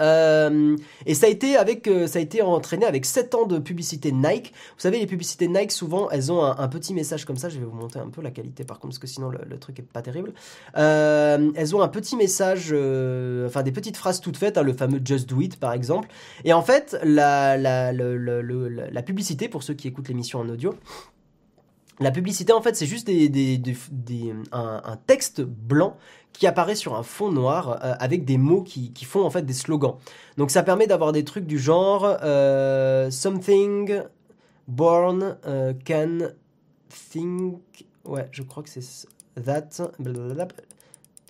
Euh, 0.00 0.76
et 1.06 1.14
ça 1.14 1.26
a 1.26 1.28
été 1.28 1.56
avec, 1.56 1.86
euh, 1.86 2.06
ça 2.06 2.18
a 2.18 2.22
été 2.22 2.42
entraîné 2.42 2.86
avec 2.86 3.04
7 3.04 3.34
ans 3.34 3.46
de 3.46 3.58
publicité 3.58 4.12
Nike. 4.12 4.52
Vous 4.76 4.80
savez, 4.80 4.98
les 4.98 5.06
publicités 5.06 5.48
Nike, 5.48 5.72
souvent, 5.72 6.10
elles 6.10 6.32
ont 6.32 6.42
un, 6.42 6.68
petit 6.68 6.94
message 6.94 7.24
comme 7.24 7.36
ça. 7.36 7.48
Je 7.48 7.58
vais 7.58 7.64
vous 7.64 7.76
montrer 7.76 8.00
un 8.00 8.08
peu 8.08 8.22
la 8.22 8.30
qualité, 8.30 8.64
par 8.64 8.78
contre, 8.78 8.92
parce 8.92 8.98
que 8.98 9.06
sinon 9.06 9.30
le, 9.30 9.58
truc 9.58 9.78
est 9.78 9.82
pas 9.82 10.02
terrible. 10.02 10.32
Euh, 10.76 11.50
elles 11.54 11.76
ont 11.76 11.82
un 11.82 11.88
petit 11.88 12.16
message, 12.16 12.72
enfin 13.46 13.62
des 13.62 13.72
petites 13.72 13.96
phrases 13.96 14.20
toutes 14.20 14.36
faites, 14.36 14.56
hein, 14.56 14.62
le 14.62 14.72
fameux 14.72 15.00
Just 15.04 15.28
Do 15.28 15.40
It, 15.40 15.56
par 15.56 15.72
exemple. 15.72 16.08
Et 16.44 16.52
en 16.52 16.62
fait, 16.62 16.98
la 17.02 17.92
publicité, 19.04 19.48
pour 19.48 19.62
ceux 19.62 19.74
qui 19.74 19.88
écoutent 19.88 20.08
l'émission 20.08 20.40
en 20.40 20.48
audio, 20.48 20.74
la 22.00 22.10
publicité, 22.10 22.52
en 22.54 22.62
fait, 22.62 22.74
c'est 22.76 22.86
juste 22.86 23.10
un, 24.52 24.96
texte 25.06 25.42
blanc 25.42 25.96
qui 26.32 26.46
apparaît 26.46 26.74
sur 26.74 26.94
un 26.94 27.02
fond 27.02 27.30
noir 27.30 27.78
euh, 27.84 27.94
avec 27.98 28.24
des 28.24 28.38
mots 28.38 28.62
qui, 28.62 29.04
font 29.04 29.22
en 29.22 29.30
fait 29.30 29.42
des 29.42 29.52
slogans. 29.52 29.96
Donc 30.38 30.50
ça 30.50 30.62
permet 30.62 30.86
d'avoir 30.86 31.12
des 31.12 31.24
trucs 31.24 31.46
du 31.46 31.58
genre 31.58 32.16
euh, 32.22 33.10
something 33.10 34.02
born 34.66 35.36
euh, 35.46 35.74
can 35.86 36.30
think. 36.88 37.60
Ouais, 38.06 38.28
je 38.32 38.42
crois 38.42 38.62
que 38.62 38.70
c'est 38.70 39.06
that. 39.44 39.90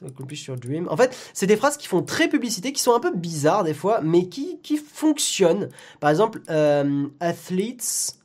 Accomplish 0.07 0.47
your 0.47 0.57
dream. 0.57 0.87
En 0.89 0.97
fait, 0.97 1.15
c'est 1.35 1.47
des 1.47 1.57
phrases 1.57 1.77
qui 1.77 1.89
font 1.89 2.03
très 2.03 2.29
publicité, 2.29 2.73
qui 2.73 2.81
sont 2.81 2.95
un 2.95 3.01
peu 3.01 3.15
bizarres 3.15 3.65
des 3.65 3.75
fois, 3.75 4.01
mais 4.03 4.29
qui, 4.29 4.59
qui 4.63 4.77
fonctionnent. 4.77 5.69
Par 5.99 6.11
exemple, 6.11 6.41
athletes 7.21 8.20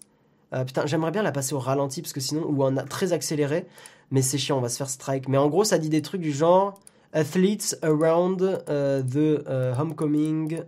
euh, 0.53 0.63
putain, 0.63 0.85
j'aimerais 0.85 1.11
bien 1.11 1.23
la 1.23 1.31
passer 1.31 1.53
au 1.53 1.59
ralenti 1.59 2.01
parce 2.01 2.13
que 2.13 2.19
sinon, 2.19 2.45
ou 2.47 2.63
en 2.63 2.75
très 2.85 3.13
accéléré, 3.13 3.65
mais 4.11 4.21
c'est 4.21 4.37
chiant, 4.37 4.57
on 4.57 4.61
va 4.61 4.69
se 4.69 4.77
faire 4.77 4.89
strike. 4.89 5.27
Mais 5.27 5.37
en 5.37 5.47
gros, 5.47 5.63
ça 5.63 5.77
dit 5.77 5.89
des 5.89 6.01
trucs 6.01 6.21
du 6.21 6.31
genre 6.31 6.79
Athletes 7.13 7.77
around 7.81 8.41
euh, 8.41 9.01
the 9.01 9.47
euh, 9.47 9.73
homecoming 9.75 10.61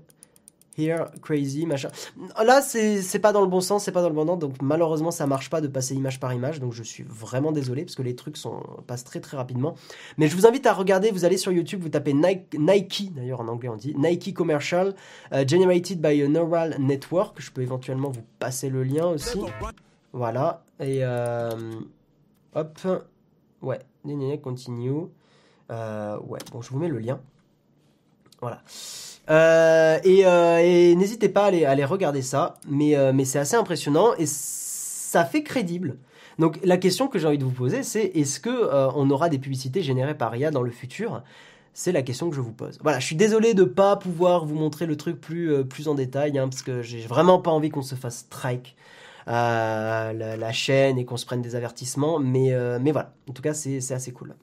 crazy, 1.21 1.65
machin. 1.65 1.89
Là, 2.43 2.61
c'est 2.61 3.19
pas 3.19 3.31
dans 3.31 3.41
le 3.41 3.47
bon 3.47 3.61
sens, 3.61 3.83
c'est 3.83 3.91
pas 3.91 4.01
dans 4.01 4.09
le 4.09 4.15
bon 4.15 4.25
sens, 4.25 4.39
donc 4.39 4.61
malheureusement, 4.61 5.11
ça 5.11 5.25
marche 5.27 5.49
pas 5.49 5.61
de 5.61 5.67
passer 5.67 5.95
image 5.95 6.19
par 6.19 6.33
image, 6.33 6.59
donc 6.59 6.73
je 6.73 6.83
suis 6.83 7.03
vraiment 7.03 7.51
désolé 7.51 7.83
parce 7.83 7.95
que 7.95 8.03
les 8.03 8.15
trucs 8.15 8.37
sont, 8.37 8.61
passent 8.85 9.03
très 9.03 9.19
très 9.19 9.37
rapidement. 9.37 9.75
Mais 10.17 10.27
je 10.27 10.35
vous 10.35 10.45
invite 10.45 10.65
à 10.65 10.73
regarder, 10.73 11.11
vous 11.11 11.25
allez 11.25 11.37
sur 11.37 11.51
YouTube, 11.51 11.81
vous 11.81 11.89
tapez 11.89 12.13
Nike, 12.13 12.55
Nike 12.57 13.13
d'ailleurs 13.15 13.41
en 13.41 13.47
anglais 13.47 13.69
on 13.69 13.75
dit, 13.75 13.95
Nike 13.97 14.33
Commercial, 14.33 14.95
euh, 15.33 15.45
generated 15.47 15.99
by 16.01 16.21
a 16.21 16.27
neural 16.27 16.75
network. 16.79 17.41
Je 17.41 17.51
peux 17.51 17.61
éventuellement 17.61 18.09
vous 18.09 18.23
passer 18.39 18.69
le 18.69 18.83
lien 18.83 19.07
aussi. 19.07 19.39
Voilà, 20.13 20.63
et 20.79 20.99
euh, 21.01 21.49
hop, 22.55 22.79
ouais, 23.61 23.79
continue. 24.41 25.07
Euh, 25.69 26.17
ouais, 26.19 26.39
bon, 26.51 26.61
je 26.61 26.69
vous 26.69 26.79
mets 26.79 26.87
le 26.87 26.99
lien. 26.99 27.19
Voilà. 28.41 28.61
Euh, 29.29 29.99
euh, 30.05 30.57
et, 30.57 30.95
n'hésitez 30.95 31.29
pas 31.29 31.45
à 31.45 31.47
aller, 31.47 31.85
regarder 31.85 32.21
ça, 32.21 32.55
mais, 32.67 32.95
euh, 32.95 33.11
mais 33.13 33.25
c'est 33.25 33.39
assez 33.39 33.55
impressionnant 33.55 34.13
et 34.17 34.25
ça 34.25 35.25
fait 35.25 35.43
crédible. 35.43 35.97
Donc 36.39 36.59
la 36.63 36.77
question 36.77 37.07
que 37.07 37.19
j'ai 37.19 37.27
envie 37.27 37.37
de 37.37 37.43
vous 37.43 37.51
poser, 37.51 37.83
c'est 37.83 38.05
est-ce 38.05 38.39
que 38.39 38.69
on 38.95 39.09
aura 39.09 39.27
des 39.27 39.39
publicités 39.39 39.81
générées 39.81 40.15
par 40.15 40.35
IA 40.35 40.51
dans 40.51 40.61
le 40.61 40.71
futur? 40.71 41.23
C'est 41.73 41.91
la 41.91 42.01
question 42.01 42.29
que 42.29 42.35
je 42.35 42.41
vous 42.41 42.53
pose. 42.53 42.77
Voilà, 42.81 42.99
je 42.99 43.05
suis 43.05 43.15
désolé 43.15 43.53
de 43.53 43.63
pas 43.63 43.95
pouvoir 43.95 44.45
vous 44.45 44.55
montrer 44.55 44.85
le 44.85 44.97
truc 44.97 45.19
plus, 45.19 45.63
plus 45.65 45.87
en 45.87 45.95
détail, 45.95 46.37
hein, 46.37 46.47
parce 46.47 46.63
que 46.63 46.81
j'ai 46.81 47.01
vraiment 47.01 47.39
pas 47.39 47.51
envie 47.51 47.69
qu'on 47.69 47.81
se 47.81 47.95
fasse 47.95 48.19
strike 48.19 48.75
la, 49.25 50.13
la, 50.13 50.51
chaîne 50.53 50.97
et 50.97 51.05
qu'on 51.05 51.17
se 51.17 51.25
prenne 51.25 51.41
des 51.41 51.55
avertissements, 51.55 52.19
mais, 52.19 52.55
mais 52.79 52.91
voilà, 52.91 53.13
en 53.29 53.33
tout 53.33 53.41
cas 53.41 53.53
c'est 53.53 53.91
assez 53.91 54.11
cool. 54.11 54.35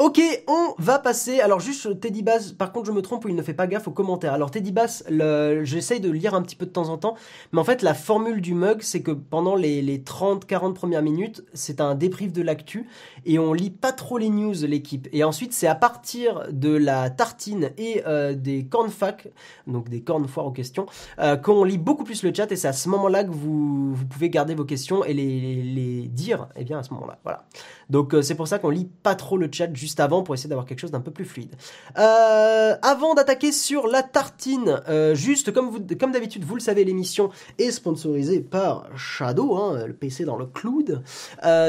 Ok, 0.00 0.20
on 0.46 0.74
va 0.78 1.00
passer. 1.00 1.40
Alors 1.40 1.58
juste 1.58 1.98
Teddy 1.98 2.22
Bass, 2.22 2.52
par 2.52 2.70
contre 2.70 2.86
je 2.86 2.92
me 2.92 3.02
trompe, 3.02 3.26
il 3.28 3.34
ne 3.34 3.42
fait 3.42 3.52
pas 3.52 3.66
gaffe 3.66 3.88
aux 3.88 3.92
commentaires. 3.92 4.32
Alors 4.32 4.52
Teddy 4.52 4.70
Bass, 4.70 5.02
j'essaye 5.08 5.98
de 5.98 6.08
lire 6.08 6.34
un 6.34 6.42
petit 6.42 6.54
peu 6.54 6.66
de 6.66 6.70
temps 6.70 6.88
en 6.88 6.98
temps, 6.98 7.16
mais 7.50 7.58
en 7.58 7.64
fait 7.64 7.82
la 7.82 7.94
formule 7.94 8.40
du 8.40 8.54
mug, 8.54 8.82
c'est 8.82 9.02
que 9.02 9.10
pendant 9.10 9.56
les, 9.56 9.98
30-40 9.98 10.74
premières 10.74 11.02
minutes, 11.02 11.44
c'est 11.52 11.80
un 11.80 11.96
débrief 11.96 12.32
de 12.32 12.42
l'actu, 12.42 12.86
et 13.26 13.40
on 13.40 13.52
lit 13.52 13.70
pas 13.70 13.90
trop 13.90 14.18
les 14.18 14.28
news, 14.28 14.54
l'équipe. 14.68 15.08
Et 15.12 15.24
ensuite 15.24 15.52
c'est 15.52 15.66
à 15.66 15.74
partir 15.74 16.44
de 16.52 16.76
la 16.76 17.10
tartine 17.10 17.70
et 17.76 18.02
euh, 18.06 18.34
des 18.34 18.66
cornes 18.66 18.90
fac, 18.90 19.26
donc 19.66 19.88
des 19.88 20.02
cornes 20.02 20.28
foires 20.28 20.46
aux 20.46 20.52
questions, 20.52 20.86
euh, 21.18 21.36
qu'on 21.36 21.64
lit 21.64 21.76
beaucoup 21.76 22.04
plus 22.04 22.22
le 22.22 22.32
chat, 22.32 22.52
et 22.52 22.56
c'est 22.56 22.68
à 22.68 22.72
ce 22.72 22.88
moment-là 22.88 23.24
que 23.24 23.32
vous, 23.32 23.96
pouvez 24.08 24.30
garder 24.30 24.54
vos 24.54 24.64
questions 24.64 25.04
et 25.04 25.12
les, 25.12 25.60
les, 25.60 26.06
dire, 26.06 26.46
eh 26.54 26.62
bien 26.62 26.78
à 26.78 26.84
ce 26.84 26.94
moment-là. 26.94 27.18
Voilà. 27.24 27.46
Donc 27.90 28.14
euh, 28.14 28.22
c'est 28.22 28.36
pour 28.36 28.46
ça 28.46 28.60
qu'on 28.60 28.70
lit 28.70 28.88
pas 29.02 29.16
trop 29.16 29.36
le 29.36 29.48
chat 29.50 29.66
avant 29.98 30.22
pour 30.22 30.34
essayer 30.34 30.48
d'avoir 30.48 30.66
quelque 30.66 30.80
chose 30.80 30.90
d'un 30.90 31.00
peu 31.00 31.10
plus 31.10 31.24
fluide. 31.24 31.54
Euh, 31.98 32.76
avant 32.82 33.14
d'attaquer 33.14 33.52
sur 33.52 33.86
la 33.86 34.02
tartine, 34.02 34.80
euh, 34.88 35.14
juste 35.14 35.52
comme, 35.52 35.68
vous, 35.70 35.80
comme 35.98 36.12
d'habitude, 36.12 36.44
vous 36.44 36.54
le 36.54 36.60
savez, 36.60 36.84
l'émission 36.84 37.30
est 37.58 37.70
sponsorisée 37.70 38.40
par 38.40 38.86
Shadow, 38.96 39.56
hein, 39.56 39.86
le 39.86 39.92
PC 39.92 40.24
dans 40.24 40.36
le 40.36 40.46
cloud. 40.46 41.02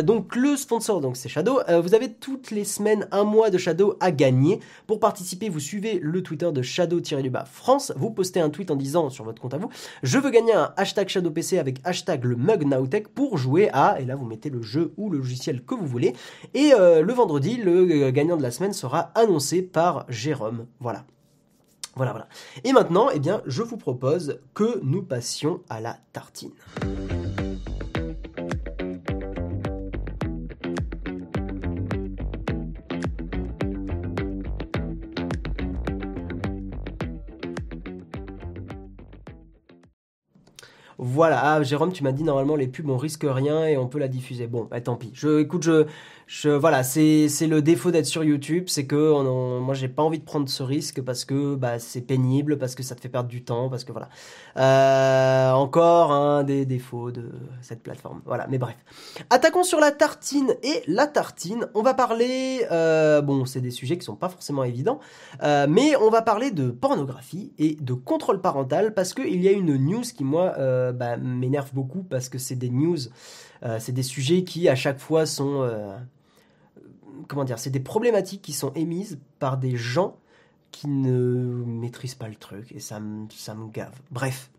donc 0.03 0.35
le 0.35 0.55
sponsor, 0.55 1.01
donc 1.01 1.17
c'est 1.17 1.29
Shadow. 1.29 1.59
vous 1.81 1.93
avez 1.93 2.11
toutes 2.11 2.51
les 2.51 2.63
semaines 2.63 3.07
un 3.11 3.23
mois 3.23 3.49
de 3.49 3.57
Shadow 3.57 3.95
à 3.99 4.11
gagner. 4.11 4.59
Pour 4.87 4.99
participer, 4.99 5.49
vous 5.49 5.59
suivez 5.59 5.99
le 6.01 6.23
Twitter 6.23 6.51
de 6.51 6.61
Shadow-du-bas 6.61 7.45
France. 7.45 7.91
Vous 7.95 8.11
postez 8.11 8.39
un 8.39 8.49
tweet 8.49 8.71
en 8.71 8.75
disant 8.75 9.09
sur 9.09 9.23
votre 9.23 9.41
compte 9.41 9.53
à 9.53 9.57
vous, 9.57 9.69
je 10.03 10.17
veux 10.17 10.29
gagner 10.29 10.53
un 10.53 10.73
hashtag 10.77 11.09
Shadow 11.09 11.31
PC 11.31 11.57
avec 11.57 11.79
hashtag 11.83 12.23
le 12.25 12.35
mug 12.35 12.65
pour 13.13 13.37
jouer 13.37 13.69
à, 13.71 13.99
et 13.99 14.05
là 14.05 14.15
vous 14.15 14.25
mettez 14.25 14.49
le 14.49 14.61
jeu 14.61 14.93
ou 14.97 15.09
le 15.09 15.17
logiciel 15.17 15.63
que 15.63 15.75
vous 15.75 15.85
voulez. 15.85 16.13
Et 16.53 16.73
euh, 16.73 17.01
le 17.01 17.13
vendredi, 17.13 17.57
le 17.57 18.08
gagnant 18.09 18.37
de 18.37 18.43
la 18.43 18.51
semaine 18.51 18.73
sera 18.73 19.11
annoncé 19.15 19.61
par 19.61 20.05
Jérôme. 20.09 20.67
Voilà. 20.79 21.05
Voilà, 21.95 22.11
voilà. 22.11 22.27
Et 22.63 22.71
maintenant, 22.71 23.09
eh 23.13 23.19
bien, 23.19 23.41
je 23.45 23.61
vous 23.61 23.77
propose 23.77 24.39
que 24.53 24.79
nous 24.83 25.03
passions 25.03 25.61
à 25.69 25.81
la 25.81 25.97
tartine. 26.13 26.51
Voilà, 41.01 41.53
ah, 41.53 41.63
Jérôme, 41.63 41.93
tu 41.93 42.03
m'as 42.03 42.11
dit 42.11 42.23
normalement 42.23 42.57
les 42.57 42.67
pubs 42.67 42.89
on 42.89 42.97
risque 42.97 43.25
rien 43.25 43.65
et 43.65 43.77
on 43.77 43.87
peut 43.87 43.99
la 43.99 44.09
diffuser. 44.09 44.47
Bon, 44.47 44.67
bah, 44.69 44.81
tant 44.81 44.95
pis. 44.95 45.11
Je, 45.13 45.39
écoute, 45.39 45.63
je, 45.63 45.85
voilà, 46.45 46.83
c'est 46.83 47.27
le 47.47 47.61
défaut 47.61 47.89
d'être 47.89 48.05
sur 48.05 48.23
YouTube, 48.23 48.65
c'est 48.67 48.85
que 48.85 49.11
on, 49.11 49.59
moi 49.61 49.73
j'ai 49.73 49.87
pas 49.87 50.03
envie 50.03 50.19
de 50.19 50.23
prendre 50.23 50.47
ce 50.47 50.61
risque 50.61 51.01
parce 51.01 51.25
que 51.25 51.55
bah, 51.55 51.79
c'est 51.79 52.01
pénible, 52.01 52.59
parce 52.59 52.75
que 52.75 52.83
ça 52.83 52.93
te 52.93 53.01
fait 53.01 53.09
perdre 53.09 53.29
du 53.29 53.43
temps, 53.43 53.67
parce 53.67 53.83
que 53.83 53.91
voilà. 53.91 54.09
Euh, 54.57 55.51
encore 55.53 56.11
un 56.11 56.43
des 56.43 56.65
défauts 56.65 57.11
de 57.11 57.31
cette 57.61 57.81
plateforme. 57.81 58.21
Voilà, 58.25 58.45
mais 58.47 58.59
bref. 58.59 58.77
Attaquons 59.31 59.63
sur 59.63 59.79
la 59.79 59.91
tartine 59.91 60.55
et 60.61 60.83
la 60.87 61.07
tartine. 61.07 61.67
On 61.73 61.81
va 61.81 61.95
parler, 61.95 62.65
euh, 62.71 63.21
bon, 63.21 63.45
c'est 63.45 63.61
des 63.61 63.71
sujets 63.71 63.97
qui 63.97 64.05
sont 64.05 64.15
pas 64.15 64.29
forcément 64.29 64.63
évidents, 64.63 64.99
euh, 65.41 65.65
mais 65.67 65.95
on 65.95 66.11
va 66.11 66.21
parler 66.21 66.51
de 66.51 66.69
pornographie 66.69 67.53
et 67.57 67.75
de 67.81 67.93
contrôle 67.93 68.39
parental 68.39 68.93
parce 68.93 69.15
qu'il 69.15 69.41
y 69.41 69.47
a 69.47 69.51
une 69.51 69.77
news 69.77 70.01
qui 70.01 70.23
moi 70.23 70.53
bah, 70.93 71.17
m'énerve 71.17 71.71
beaucoup 71.73 72.03
parce 72.03 72.29
que 72.29 72.37
c'est 72.37 72.55
des 72.55 72.69
news, 72.69 72.97
c'est 73.79 73.93
des 73.93 74.03
sujets 74.03 74.43
qui 74.43 74.69
à 74.69 74.75
chaque 74.75 74.99
fois 74.99 75.25
sont 75.25 75.67
comment 77.29 77.45
dire, 77.45 77.59
c'est 77.59 77.69
des 77.69 77.79
problématiques 77.79 78.41
qui 78.41 78.51
sont 78.51 78.73
émises 78.73 79.19
par 79.37 79.57
des 79.57 79.77
gens 79.77 80.17
qui 80.71 80.87
ne 80.87 81.63
maîtrisent 81.65 82.15
pas 82.15 82.27
le 82.27 82.35
truc 82.35 82.71
et 82.73 82.79
ça 82.79 82.99
me, 82.99 83.27
ça 83.29 83.55
gave. 83.71 83.93
Bref. 84.11 84.51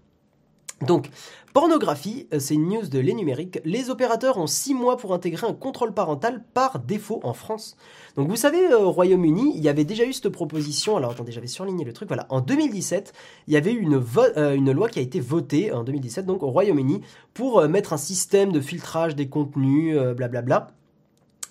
Donc, 0.87 1.11
pornographie, 1.53 2.27
euh, 2.33 2.39
c'est 2.39 2.55
une 2.55 2.69
news 2.69 2.87
de 2.87 2.99
Les 2.99 3.13
Numériques. 3.13 3.61
Les 3.67 3.91
opérateurs 3.91 4.39
ont 4.39 4.47
6 4.47 4.73
mois 4.73 4.97
pour 4.97 5.13
intégrer 5.13 5.47
un 5.47 5.53
contrôle 5.53 5.93
parental 5.93 6.43
par 6.55 6.79
défaut 6.79 7.21
en 7.23 7.35
France. 7.35 7.77
Donc, 8.17 8.29
vous 8.29 8.37
savez, 8.37 8.65
euh, 8.73 8.81
au 8.81 8.91
Royaume-Uni, 8.91 9.53
il 9.55 9.63
y 9.63 9.69
avait 9.69 9.85
déjà 9.85 10.05
eu 10.05 10.15
cette 10.15 10.31
proposition. 10.31 10.97
Alors, 10.97 11.11
attendez, 11.11 11.33
j'avais 11.33 11.49
surligné 11.49 11.85
le 11.85 11.93
truc. 11.93 12.09
Voilà, 12.09 12.27
en 12.31 12.41
2017, 12.41 13.13
il 13.47 13.53
y 13.53 13.59
avait 13.59 13.75
euh, 13.75 14.55
une 14.55 14.73
loi 14.73 14.89
qui 14.89 15.01
a 15.01 15.03
été 15.03 15.21
votée 15.21 15.71
en 15.71 15.85
2017, 15.85 16.25
donc 16.25 16.43
au 16.43 16.51
Royaume-Uni, 16.51 17.03
pour 17.35 17.69
mettre 17.69 17.93
un 17.93 17.99
système 17.99 18.51
de 18.51 18.61
filtrage 18.63 19.15
des 19.15 19.29
contenus, 19.29 19.95
blablabla. 20.17 20.41
Bla, 20.41 20.61
bla, 20.61 20.80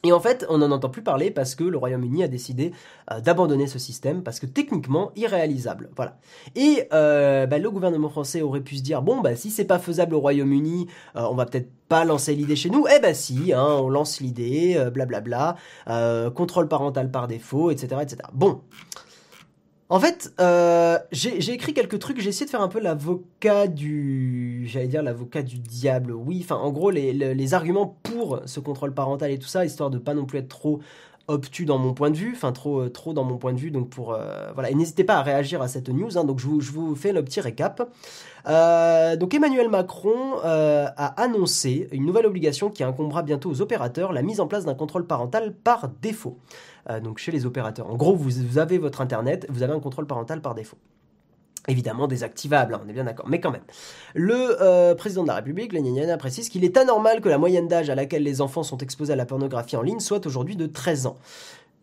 et 0.04 0.14
en 0.14 0.20
fait, 0.20 0.46
on 0.50 0.60
n'en 0.60 0.72
entend 0.72 0.90
plus 0.90 1.02
parler 1.02 1.30
parce 1.30 1.56
que 1.56 1.64
le 1.64 1.78
Royaume-Uni 1.78 2.24
a 2.24 2.28
décidé 2.28 2.72
euh, 3.12 3.20
d'abandonner 3.20 3.68
ce 3.68 3.80
système 3.80 4.24
parce 4.24 4.40
que 4.40 4.46
techniquement 4.46 5.12
irréalisable. 5.16 5.90
Voilà. 5.96 6.18
Et 6.56 6.88
euh, 6.94 7.46
bah, 7.48 7.58
le 7.58 7.70
gouvernement 7.70 8.10
français 8.10 8.42
aurait 8.42 8.62
pu 8.62 8.78
se 8.78 8.82
dire 8.82 9.02
bon 9.02 9.20
bah 9.20 9.36
si 9.36 9.52
c'est 9.52 9.66
pas 9.66 9.80
faisable 9.80 10.16
au 10.16 10.22
Royaume-Uni, 10.22 10.88
euh, 11.16 11.28
on 11.30 11.36
va 11.36 11.46
peut-être 11.46 11.70
pas 11.90 12.06
lancer 12.06 12.34
l'idée 12.34 12.56
chez 12.56 12.70
nous. 12.70 12.86
Eh 12.96 13.00
bah 13.00 13.14
si, 13.14 13.52
hein, 13.52 13.78
on 13.82 13.90
lance 13.90 14.22
l'idée, 14.22 14.90
blablabla, 14.94 15.56
contrôle 16.36 16.68
parental 16.68 17.10
par 17.10 17.28
défaut, 17.28 17.72
etc., 17.72 18.02
etc. 18.04 18.18
Bon. 18.34 18.62
En 19.92 20.00
fait, 20.00 20.32
euh, 20.40 21.00
j'ai 21.12 21.52
écrit 21.52 21.74
quelques 21.74 21.98
trucs, 21.98 22.20
j'ai 22.20 22.30
essayé 22.30 22.46
de 22.46 22.52
faire 22.52 22.62
un 22.62 22.68
peu 22.68 22.80
l'avocat 22.80 23.66
du... 23.66 24.68
J'allais 24.68 24.88
dire 24.88 25.02
l'avocat 25.02 25.42
du 25.42 25.58
diable, 25.58 26.12
oui. 26.12 26.42
Enfin, 26.44 26.58
en 26.58 26.70
gros, 26.70 26.92
les, 26.92 27.54
arguments 27.56 27.98
pour 28.04 28.40
ce 28.46 28.60
contrôle 28.60 28.94
parental 28.94 29.32
et 29.32 29.40
tout 29.40 29.48
ça, 29.48 29.66
histoire 29.66 29.90
de 29.90 29.98
pas 29.98 30.14
non 30.14 30.26
plus 30.26 30.38
être 30.38 30.48
trop 30.48 30.80
obtus 31.28 31.66
dans 31.66 31.80
mon 31.80 31.94
point 31.94 32.12
de 32.12 32.18
vue, 32.18 32.34
enfin 32.36 32.52
trop, 32.52 32.82
euh, 32.82 32.90
trop 32.90 33.14
dans 33.14 33.24
mon 33.24 33.38
point 33.38 33.54
de 33.54 33.60
vue, 33.60 33.72
donc 33.72 33.90
pour... 33.90 34.14
Euh, 34.14 34.52
voilà, 34.54 34.70
et 34.70 34.76
n'hésitez 34.76 35.04
pas 35.04 35.16
à 35.16 35.24
réagir 35.24 35.60
à 35.64 35.68
cette 35.68 35.90
news, 35.90 36.20
hein, 36.20 36.24
donc 36.24 36.40
je 36.40 36.46
vous, 36.46 36.62
je 36.62 36.72
vous 36.72 36.96
fais 36.96 37.12
le 37.12 37.24
petit 37.24 37.42
récap. 37.42 37.80
donc 38.46 39.34
Emmanuel 39.34 39.70
Macron 39.70 40.38
a 40.44 41.22
annoncé 41.22 41.88
une 41.92 42.06
nouvelle 42.06 42.28
obligation 42.28 42.70
qui 42.70 42.84
incombera 42.84 43.24
bientôt 43.24 43.50
aux 43.50 43.62
opérateurs, 43.62 44.14
la 44.14 44.22
mise 44.22 44.40
en 44.40 44.46
place 44.46 44.66
d'un 44.66 44.76
contrôle 44.76 45.08
parental 45.08 45.52
par 45.52 45.90
défaut. 46.02 46.38
Euh, 46.90 47.00
donc 47.00 47.18
chez 47.18 47.32
les 47.32 47.46
opérateurs. 47.46 47.90
En 47.90 47.96
gros, 47.96 48.16
vous, 48.16 48.58
avez 48.58 48.78
votre 48.78 49.02
Internet, 49.02 49.46
vous 49.50 49.64
avez 49.64 49.74
un 49.74 49.80
contrôle 49.80 50.06
parental 50.06 50.42
par 50.42 50.56
défaut. 50.56 50.78
Évidemment 51.68 52.08
désactivable, 52.08 52.74
hein, 52.74 52.82
on 52.84 52.90
est 52.90 52.94
bien 52.94 53.04
d'accord, 53.04 53.28
mais 53.28 53.40
quand 53.40 53.52
même. 53.52 53.64
Le 54.16 54.58
euh, 54.62 54.96
président 54.96 55.24
de 55.24 55.28
la 55.28 55.36
République, 55.36 55.74
Lénine, 55.74 56.16
précise 56.18 56.50
qu'il 56.50 56.64
est 56.64 56.78
anormal 56.78 57.22
que 57.22 57.30
la 57.30 57.38
moyenne 57.38 57.68
d'âge 57.68 57.90
à 57.90 57.96
laquelle 57.96 58.24
les 58.24 58.42
enfants 58.42 58.64
sont 58.64 58.78
exposés 58.78 59.14
à 59.14 59.16
la 59.16 59.26
pornographie 59.26 59.76
en 59.76 59.82
ligne 59.82 60.00
soit 60.00 60.26
aujourd'hui 60.26 60.56
de 60.56 60.66
13 60.66 61.06
ans. 61.06 61.18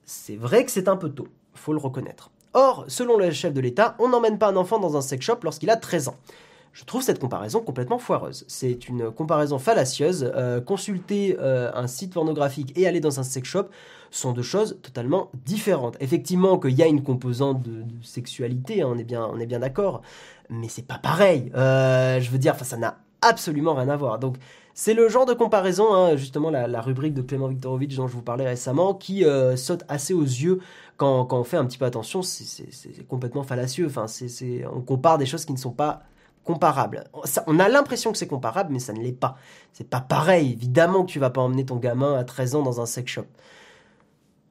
C'est 0.05 0.37
vrai 0.37 0.65
que 0.65 0.71
c'est 0.71 0.89
un 0.89 0.97
peu 0.97 1.11
tôt, 1.11 1.29
faut 1.55 1.73
le 1.73 1.79
reconnaître. 1.79 2.31
Or, 2.55 2.85
selon 2.89 3.19
le 3.19 3.31
chef 3.31 3.53
de 3.53 3.61
l'État, 3.61 3.97
on 3.99 4.09
n'emmène 4.09 4.39
pas 4.39 4.49
un 4.49 4.57
enfant 4.57 4.79
dans 4.79 4.97
un 4.97 5.03
sex 5.03 5.25
shop 5.25 5.39
lorsqu'il 5.43 5.71
a 5.71 5.77
13 5.77 6.09
ans. 6.09 6.17
Je 6.73 6.85
trouve 6.85 7.03
cette 7.03 7.19
comparaison 7.19 7.61
complètement 7.61 7.99
foireuse. 7.99 8.45
C'est 8.49 8.89
une 8.89 9.11
comparaison 9.11 9.59
fallacieuse. 9.59 10.31
Euh, 10.35 10.61
consulter 10.61 11.37
un 11.39 11.87
site 11.87 12.13
pornographique 12.13 12.73
et 12.77 12.87
aller 12.87 13.01
dans 13.01 13.21
un 13.21 13.23
sex 13.23 13.49
shop, 13.49 13.67
sont 14.17 14.33
deux 14.33 14.43
choses 14.43 14.79
totalement 14.83 15.31
différentes. 15.45 15.97
Effectivement 16.01 16.59
qu'il 16.59 16.73
y 16.73 16.83
a 16.83 16.87
une 16.87 17.03
composante 17.03 17.63
de, 17.63 17.85
sexualité, 18.03 18.83
hein, 18.83 18.89
on 18.91 18.99
est 18.99 19.47
bien, 19.47 19.59
d'accord, 19.59 20.03
mais 20.51 20.69
c'est 20.69 20.87
pas 20.87 20.99
pareil. 20.99 21.51
Euh, 21.55 22.21
je 22.21 22.31
veux 22.31 22.39
dire, 22.39 22.57
ça 22.57 22.77
n'a 22.77 22.99
absolument 23.23 23.75
rien 23.75 23.89
à 23.89 23.97
voir. 23.97 24.19
Donc 24.19 24.37
C'est 24.75 24.95
le 24.95 25.09
genre 25.09 25.27
de 25.27 25.35
comparaison, 25.35 25.95
hein, 25.95 26.17
justement 26.17 26.51
la, 26.51 26.81
rubrique 26.81 27.15
de 27.15 27.23
Clément 27.23 27.49
Viktorovitch 27.49 27.97
dont 27.97 28.09
je 28.09 28.13
vous 28.13 28.23
parlais 28.23 28.47
récemment, 28.47 28.95
qui 28.95 29.25
euh, 29.25 29.57
saute 29.57 29.85
assez 29.89 30.15
aux 30.15 30.23
yeux 30.23 30.61
quand, 30.97 31.33
on 31.33 31.45
fait 31.45 31.57
un 31.57 31.65
petit 31.65 31.79
peu 31.79 31.85
attention. 31.85 32.23
C'est 32.23 33.07
complètement 33.09 33.43
fallacieux. 33.43 33.87
Enfin, 33.87 34.07
on 34.73 34.81
compare 34.81 35.19
des 35.19 35.27
choses 35.27 35.45
qui 35.45 35.53
ne 35.53 35.59
sont 35.59 35.73
pas 35.73 36.03
comparables. 36.45 37.05
on 37.47 37.59
a 37.59 37.69
l'impression 37.69 38.13
que 38.13 38.19
c'est 38.19 38.29
comparable, 38.29 38.73
mais 38.73 38.79
ça 38.79 38.93
ne 38.93 39.01
l'est 39.01 39.13
pas. 39.13 39.37
C'est 39.73 39.89
pas 39.89 40.01
pareil. 40.01 40.53
Évidemment 40.53 41.05
que 41.05 41.11
tu 41.11 41.19
vas 41.19 41.31
pas 41.31 41.41
emmener 41.41 41.67
ton 41.67 41.77
gamin 41.77 42.15
à 42.15 42.25
13 42.25 42.55
ans 42.55 42.63
dans 42.63 42.81
un 42.81 42.87
sex 42.87 43.11
shop. 43.11 43.27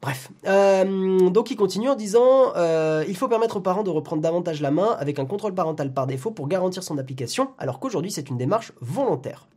Bref, 0.06 0.30
euh, 0.46 1.32
donc 1.32 1.50
il 1.50 1.56
continue 1.56 1.90
en 1.90 1.96
disant 1.96 2.56
euh, 2.56 3.04
il 3.08 3.18
faut 3.18 3.28
permettre 3.28 3.58
aux 3.58 3.62
parents 3.62 3.82
de 3.82 3.90
reprendre 3.90 4.22
davantage 4.22 4.62
la 4.62 4.70
main 4.70 4.96
avec 5.00 5.18
un 5.18 5.26
contrôle 5.26 5.56
parental 5.56 5.92
par 5.92 6.06
défaut 6.06 6.30
pour 6.30 6.48
garantir 6.48 6.84
son 6.84 7.00
application, 7.00 7.50
alors 7.58 7.80
qu'aujourd'hui 7.80 8.12
c'est 8.12 8.30
une 8.30 8.38
démarche 8.38 8.72
volontaire. 8.82 9.48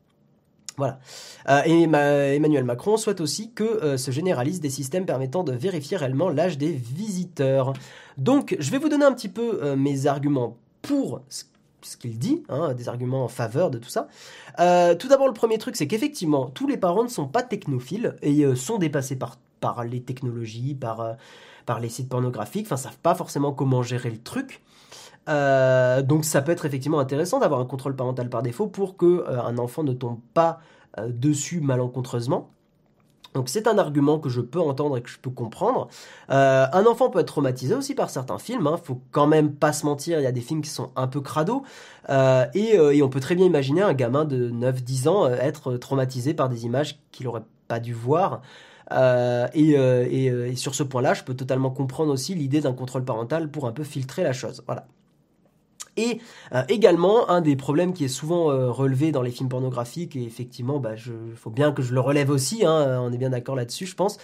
Voilà. 0.79 1.01
Euh, 1.51 1.61
et 1.67 1.83
Emmanuel 1.83 2.65
Macron 2.65 2.97
souhaite 2.97 3.21
aussi 3.21 3.53
que 3.53 3.99
se 3.99 4.11
généralise 4.11 4.63
des 4.63 4.71
systèmes 4.71 5.05
permettant 5.05 5.45
de 5.45 5.53
vérifier 5.53 5.99
réellement 5.99 6.31
l'âge 6.31 6.57
des 6.57 6.73
visiteurs. 6.73 7.75
Donc, 8.17 8.57
je 8.59 8.71
vais 8.71 8.79
vous 8.79 8.89
donner 8.89 9.05
un 9.05 9.13
petit 9.13 9.29
peu 9.29 9.75
mes 9.75 10.07
arguments 10.07 10.57
pour 10.81 11.21
ce 11.29 11.97
qu'il 11.99 12.19
dit, 12.19 12.43
hein, 12.49 12.73
des 12.73 12.89
arguments 12.89 13.25
en 13.25 13.29
faveur 13.29 13.71
de 13.71 13.77
tout 13.77 13.91
ça. 13.91 14.09
tout 14.57 15.09
d'abord, 15.09 15.27
le 15.27 15.35
premier 15.35 15.59
truc, 15.59 15.77
c'est 15.77 15.89
qu'effectivement, 15.89 16.47
tous 16.47 16.67
les 16.67 16.79
parents 16.79 17.05
ne 17.05 17.09
sont 17.09 17.27
pas 17.27 17.43
technophiles 17.43 18.17
et 18.23 18.55
sont 18.55 18.79
dépassés 18.79 19.17
par 19.17 19.37
par 19.61 19.85
les 19.85 20.03
technologies, 20.03 20.75
par, 20.75 21.01
euh, 21.01 21.13
par 21.67 21.81
les 21.81 21.89
sites 21.89 22.09
pornographiques, 22.09 22.67
enfin, 22.67 22.77
savent 22.77 22.99
pas 22.99 23.15
forcément 23.15 23.53
comment 23.53 23.83
gérer 23.83 24.11
le 24.11 24.19
truc. 24.19 24.63
Euh, 25.29 26.01
donc 26.03 26.25
ça 26.25 26.41
peut 26.41 26.53
être 26.53 26.65
effectivement 26.65 27.01
intéressant 27.01 27.39
d'avoir 27.39 27.61
un 27.61 27.67
contrôle 27.67 27.95
parental 27.95 28.31
par 28.31 28.43
défaut 28.43 28.67
pour 28.67 28.97
que 28.97 29.25
euh, 29.29 29.43
un 29.43 29.59
enfant 29.59 29.83
ne 29.83 29.93
tombe 29.93 30.19
pas 30.33 30.61
dessus 31.07 31.61
malencontreusement. 31.61 32.51
Donc 33.35 33.51
c'est 33.51 33.69
un 33.69 33.77
argument 33.77 34.19
que 34.19 34.31
je 34.31 34.41
peux 34.41 34.59
entendre 34.59 34.97
et 34.97 35.03
que 35.03 35.11
je 35.11 35.19
peux 35.19 35.31
comprendre. 35.31 35.89
un 36.29 36.87
enfant 36.87 37.11
peut 37.11 37.21
être 37.21 37.29
traumatisé 37.29 37.75
aussi 37.75 37.95
par 37.95 38.09
certains 38.11 38.39
films. 38.39 38.67
Hein. 38.67 38.79
Faut 38.83 39.01
quand 39.13 39.27
même 39.27 39.55
pas 39.55 39.73
se 39.73 39.85
mentir, 39.85 40.19
il 40.19 40.23
y 40.23 40.27
a 40.27 40.33
des 40.33 40.41
films 40.41 40.63
qui 40.63 40.71
sont 40.71 40.91
un 40.97 41.07
peu 41.07 41.21
crado. 41.21 41.63
Et, 42.09 42.75
et, 42.75 43.03
on 43.03 43.09
peut 43.11 43.21
très 43.21 43.37
bien 43.37 43.45
imaginer 43.45 43.83
un 43.83 43.93
gamin 43.93 44.25
de 44.25 44.51
9-10 44.51 45.09
ans 45.09 45.29
être 45.29 45.77
traumatisé 45.77 46.33
par 46.35 46.49
des 46.49 46.65
images 46.65 46.99
qu'il 47.13 47.29
aurait 47.29 47.45
pas 47.69 47.79
dû 47.79 47.93
voir. 47.93 48.41
Euh, 48.93 49.47
euh, 49.57 50.07
euh, 50.11 50.51
et, 50.51 50.57
sur 50.57 50.75
ce 50.75 50.83
point-là, 50.83 51.15
je 51.15 51.25
peux 51.25 51.35
totalement 51.35 51.71
comprendre 51.71 52.13
aussi 52.13 52.35
l'idée 52.35 52.61
d'un 52.61 52.73
contrôle 52.73 53.05
parental 53.05 53.51
pour 53.51 53.67
un 53.67 53.73
peu 53.73 53.85
filtrer 53.85 54.23
la 54.23 54.33
chose. 54.33 54.63
Voilà. 54.67 54.87
Et 55.97 56.21
également, 56.69 57.29
un 57.29 57.41
des 57.41 57.57
problèmes 57.57 57.93
qui 57.93 58.05
est 58.05 58.09
souvent 58.09 58.45
relevé 58.73 59.11
dans 59.11 59.21
les 59.21 59.33
films 59.33 59.49
pornographiques, 59.49 60.15
et 60.15 60.23
effectivement, 60.23 60.79
bah, 60.79 60.93
il 60.95 61.35
faut 61.35 61.51
bien 61.51 61.73
que 61.73 61.83
je 61.83 61.93
le 61.93 61.99
relève 61.99 62.31
aussi, 62.31 62.65
hein, 62.65 63.01
on 63.03 63.13
est 63.13 63.19
bien 63.19 63.31
d'accord 63.31 63.57
là-dessus, 63.57 63.87
je 63.87 63.97
pense, 63.97 64.17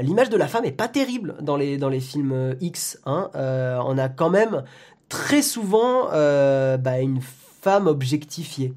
l'image 0.00 0.30
de 0.30 0.36
la 0.36 0.46
femme 0.46 0.64
est 0.64 0.70
pas 0.70 0.86
terrible 0.86 1.34
dans 1.40 1.56
les, 1.56 1.76
dans 1.76 1.88
les 1.88 1.98
films 1.98 2.54
X. 2.60 3.00
Hein, 3.04 3.30
on 3.34 3.98
a 3.98 4.08
quand 4.08 4.30
même 4.30 4.62
très 5.08 5.42
souvent 5.42 6.04
bah, 6.04 7.00
une 7.00 7.20
femme 7.20 7.88
objectifiée. 7.88 8.74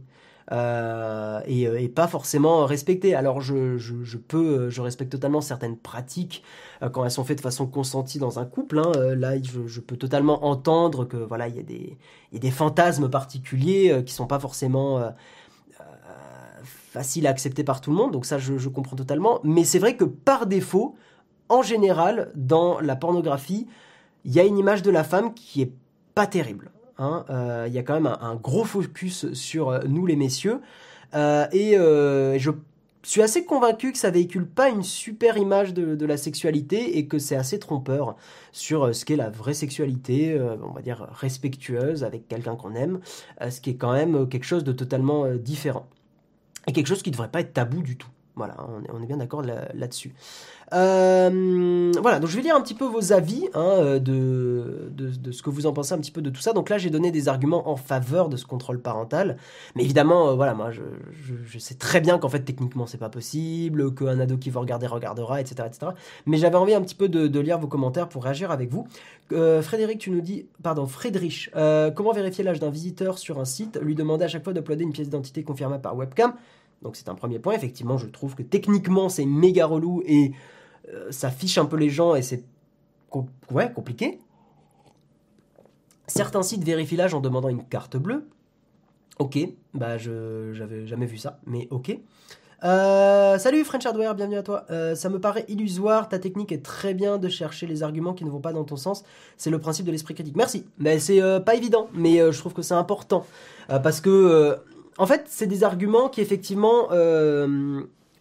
Euh, 0.51 1.41
euh, 1.47 1.77
et, 1.77 1.89
pas 1.89 2.07
forcément 2.07 2.65
respectées. 2.65 3.15
Alors 3.15 3.41
je, 3.41 4.17
peux, 4.17 4.69
je 4.69 4.81
respecte 4.81 5.11
totalement 5.11 5.41
certaines 5.41 5.77
pratiques 5.77 6.43
euh, 6.81 6.89
quand 6.89 7.05
elles 7.05 7.11
sont 7.11 7.23
faites 7.23 7.37
de 7.37 7.43
façon 7.43 7.67
consentie 7.67 8.19
dans 8.19 8.39
un 8.39 8.45
couple. 8.45 8.79
Hein. 8.79 8.91
là, 9.15 9.33
je, 9.41 9.79
peux 9.79 9.97
totalement 9.97 10.45
entendre 10.45 11.05
que 11.05 11.17
voilà, 11.17 11.47
il 11.47 11.55
y, 11.55 11.59
a 11.59 12.39
des, 12.39 12.51
fantasmes 12.51 13.09
particuliers 13.09 14.03
qui 14.05 14.13
sont 14.13 14.27
pas 14.27 14.39
forcément 14.39 15.13
faciles 16.63 17.27
à 17.27 17.29
accepter 17.29 17.63
par 17.63 17.81
tout 17.81 17.91
le 17.91 17.97
monde. 17.97 18.11
Donc 18.11 18.25
ça, 18.25 18.37
je, 18.37 18.57
je 18.57 18.69
comprends 18.69 18.95
totalement. 18.95 19.39
Mais 19.43 19.63
c'est 19.63 19.79
vrai 19.79 19.95
que 19.95 20.03
par 20.03 20.47
défaut, 20.47 20.95
en 21.49 21.61
général, 21.61 22.31
dans 22.35 22.79
la 22.79 22.95
pornographie, 22.95 23.67
il 24.25 24.33
y 24.33 24.39
a 24.39 24.43
une 24.43 24.57
image 24.57 24.81
de 24.81 24.91
la 24.91 25.03
femme 25.03 25.33
qui 25.33 25.61
est 25.61 25.73
pas 26.13 26.27
terrible. 26.27 26.71
Hein, 27.01 27.25
euh, 27.31 27.65
il 27.67 27.73
y 27.73 27.79
a 27.79 27.83
quand 27.83 27.95
même 27.95 28.15
un, 28.21 28.35
gros 28.35 28.63
focus 28.63 29.33
sur 29.33 29.69
euh, 29.69 29.79
nous 29.87 30.05
les 30.05 30.15
messieurs. 30.15 30.61
Euh, 31.15 31.47
et 31.51 31.73
je 32.39 32.51
suis 33.01 33.23
assez 33.23 33.43
convaincu 33.43 33.91
que 33.91 33.97
ça 33.97 34.11
véhicule 34.11 34.45
pas 34.45 34.69
une 34.69 34.83
super 34.83 35.37
image 35.37 35.73
de, 35.73 36.05
la 36.05 36.15
sexualité 36.15 36.99
et 36.99 37.07
que 37.07 37.17
c'est 37.17 37.35
assez 37.35 37.57
trompeur 37.57 38.15
sur 38.51 38.93
ce 38.93 39.03
qu'est 39.03 39.15
la 39.15 39.31
vraie 39.31 39.55
sexualité, 39.55 40.39
on 40.63 40.71
va 40.71 40.81
dire 40.81 41.07
respectueuse 41.11 42.03
avec 42.03 42.27
quelqu'un 42.27 42.55
qu'on 42.55 42.75
aime, 42.75 42.99
ce 43.49 43.59
qui 43.59 43.71
est 43.71 43.75
quand 43.75 43.93
même 43.93 44.29
quelque 44.29 44.45
chose 44.45 44.63
de 44.63 44.71
totalement 44.71 45.25
différent. 45.33 45.87
Et 46.67 46.73
quelque 46.73 46.87
chose 46.87 47.01
qui 47.01 47.09
ne 47.09 47.13
devrait 47.13 47.31
pas 47.31 47.39
être 47.39 47.53
tabou 47.53 47.81
du 47.81 47.97
tout. 47.97 48.11
Voilà, 48.35 48.55
on 48.93 49.01
est, 49.01 49.05
bien 49.05 49.17
d'accord 49.17 49.41
là-dessus. 49.41 50.13
Euh, 50.73 51.91
voilà, 52.01 52.19
donc 52.19 52.29
je 52.29 52.37
vais 52.37 52.43
lire 52.43 52.55
un 52.55 52.61
petit 52.61 52.73
peu 52.73 52.85
vos 52.85 53.11
avis 53.11 53.49
hein, 53.53 53.73
euh, 53.79 53.99
de, 53.99 55.31
ce 55.31 55.43
que 55.43 55.49
vous 55.49 55.65
en 55.65 55.73
pensez 55.73 55.93
un 55.93 55.97
petit 55.97 56.11
peu 56.11 56.21
de 56.21 56.29
tout 56.29 56.39
ça. 56.39 56.53
Donc 56.53 56.69
là, 56.69 56.77
j'ai 56.77 56.89
donné 56.89 57.11
des 57.11 57.27
arguments 57.27 57.69
en 57.69 57.75
faveur 57.75 58.29
de 58.29 58.37
ce 58.37 58.45
contrôle 58.45 58.79
parental. 58.79 59.37
Mais 59.75 59.83
évidemment, 59.83 60.29
euh, 60.29 60.35
voilà, 60.35 60.53
moi, 60.53 60.71
je, 60.71 61.59
sais 61.59 61.75
très 61.75 61.99
bien 61.99 62.17
qu'en 62.19 62.29
fait, 62.29 62.39
techniquement, 62.39 62.87
c'est 62.87 62.97
pas 62.97 63.09
possible, 63.09 63.93
qu'un 63.93 64.19
ado 64.19 64.37
qui 64.37 64.49
va 64.49 64.61
regarder 64.61 64.87
regardera, 64.87 65.41
etc. 65.41 65.67
etc. 65.67 65.91
Mais 66.25 66.37
j'avais 66.37 66.55
envie 66.55 66.73
un 66.73 66.81
petit 66.81 66.95
peu 66.95 67.09
de, 67.09 67.39
lire 67.39 67.59
vos 67.59 67.67
commentaires 67.67 68.07
pour 68.07 68.23
réagir 68.23 68.51
avec 68.51 68.69
vous. 68.69 68.87
Frédéric, 69.61 69.99
tu 69.99 70.11
nous 70.11 70.21
dis, 70.21 70.45
pardon, 70.61 70.87
Friedrich, 70.87 71.51
comment 71.95 72.11
vérifier 72.13 72.43
l'âge 72.43 72.59
d'un 72.59 72.69
visiteur 72.69 73.17
sur 73.17 73.39
un 73.39 73.45
site 73.45 73.79
Lui 73.81 73.95
demander 73.95 74.25
à 74.25 74.27
chaque 74.27 74.43
fois 74.43 74.53
d'uploader 74.53 74.83
une 74.83 74.91
pièce 74.91 75.07
d'identité 75.07 75.43
confirmée 75.43 75.79
par 75.79 75.95
webcam? 75.95 76.33
Donc 76.81 76.95
c'est 76.95 77.09
un 77.09 77.15
premier 77.15 77.39
point. 77.39 77.53
Effectivement, 77.53 77.97
je 77.97 78.07
trouve 78.07 78.35
que 78.35 78.43
techniquement, 78.43 79.09
c'est 79.09 79.25
méga 79.25 79.65
relou 79.65 80.01
et 80.05 80.31
euh, 80.89 81.11
ça 81.11 81.29
fiche 81.29 81.57
un 81.57 81.65
peu 81.65 81.77
les 81.77 81.89
gens 81.89 82.15
et 82.15 82.21
c'est 82.21 82.43
compliqué. 83.09 84.19
Certains 86.07 86.43
sites 86.43 86.63
vérifient 86.63 86.95
l'âge 86.95 87.13
en 87.13 87.19
demandant 87.19 87.49
une 87.49 87.63
carte 87.63 87.97
bleue. 87.97 88.27
Ok, 89.19 89.37
bah 89.73 89.97
je 89.97 90.51
j'avais 90.53 90.87
jamais 90.87 91.05
vu 91.05 91.17
ça, 91.17 91.39
mais 91.45 91.67
ok. 91.69 91.97
Euh, 92.63 93.37
salut 93.37 93.63
French 93.63 93.85
Hardware, 93.85 94.15
bienvenue 94.15 94.37
à 94.37 94.43
toi. 94.43 94.65
Euh, 94.69 94.95
ça 94.95 95.09
me 95.09 95.19
paraît 95.19 95.45
illusoire, 95.47 96.09
ta 96.09 96.19
technique 96.19 96.51
est 96.51 96.63
très 96.63 96.93
bien 96.93 97.17
de 97.17 97.27
chercher 97.27 97.67
les 97.67 97.83
arguments 97.83 98.13
qui 98.13 98.23
ne 98.23 98.29
vont 98.29 98.39
pas 98.39 98.53
dans 98.53 98.63
ton 98.63 98.75
sens. 98.75 99.03
C'est 99.37 99.49
le 99.49 99.59
principe 99.59 99.85
de 99.85 99.91
l'esprit 99.91 100.13
critique. 100.13 100.35
Merci. 100.35 100.65
Mais 100.77 100.99
c'est 100.99 101.21
pas 101.45 101.55
évident, 101.55 101.89
mais 101.93 102.31
je 102.31 102.37
trouve 102.37 102.53
que 102.53 102.61
c'est 102.61 102.73
important 102.73 103.25
parce 103.67 104.01
que 104.01 104.59
en 105.01 105.05
fait, 105.07 105.25
c'est 105.27 105.47
des 105.47 105.63
arguments 105.63 106.09
qui 106.09 106.21
effectivement 106.21 106.89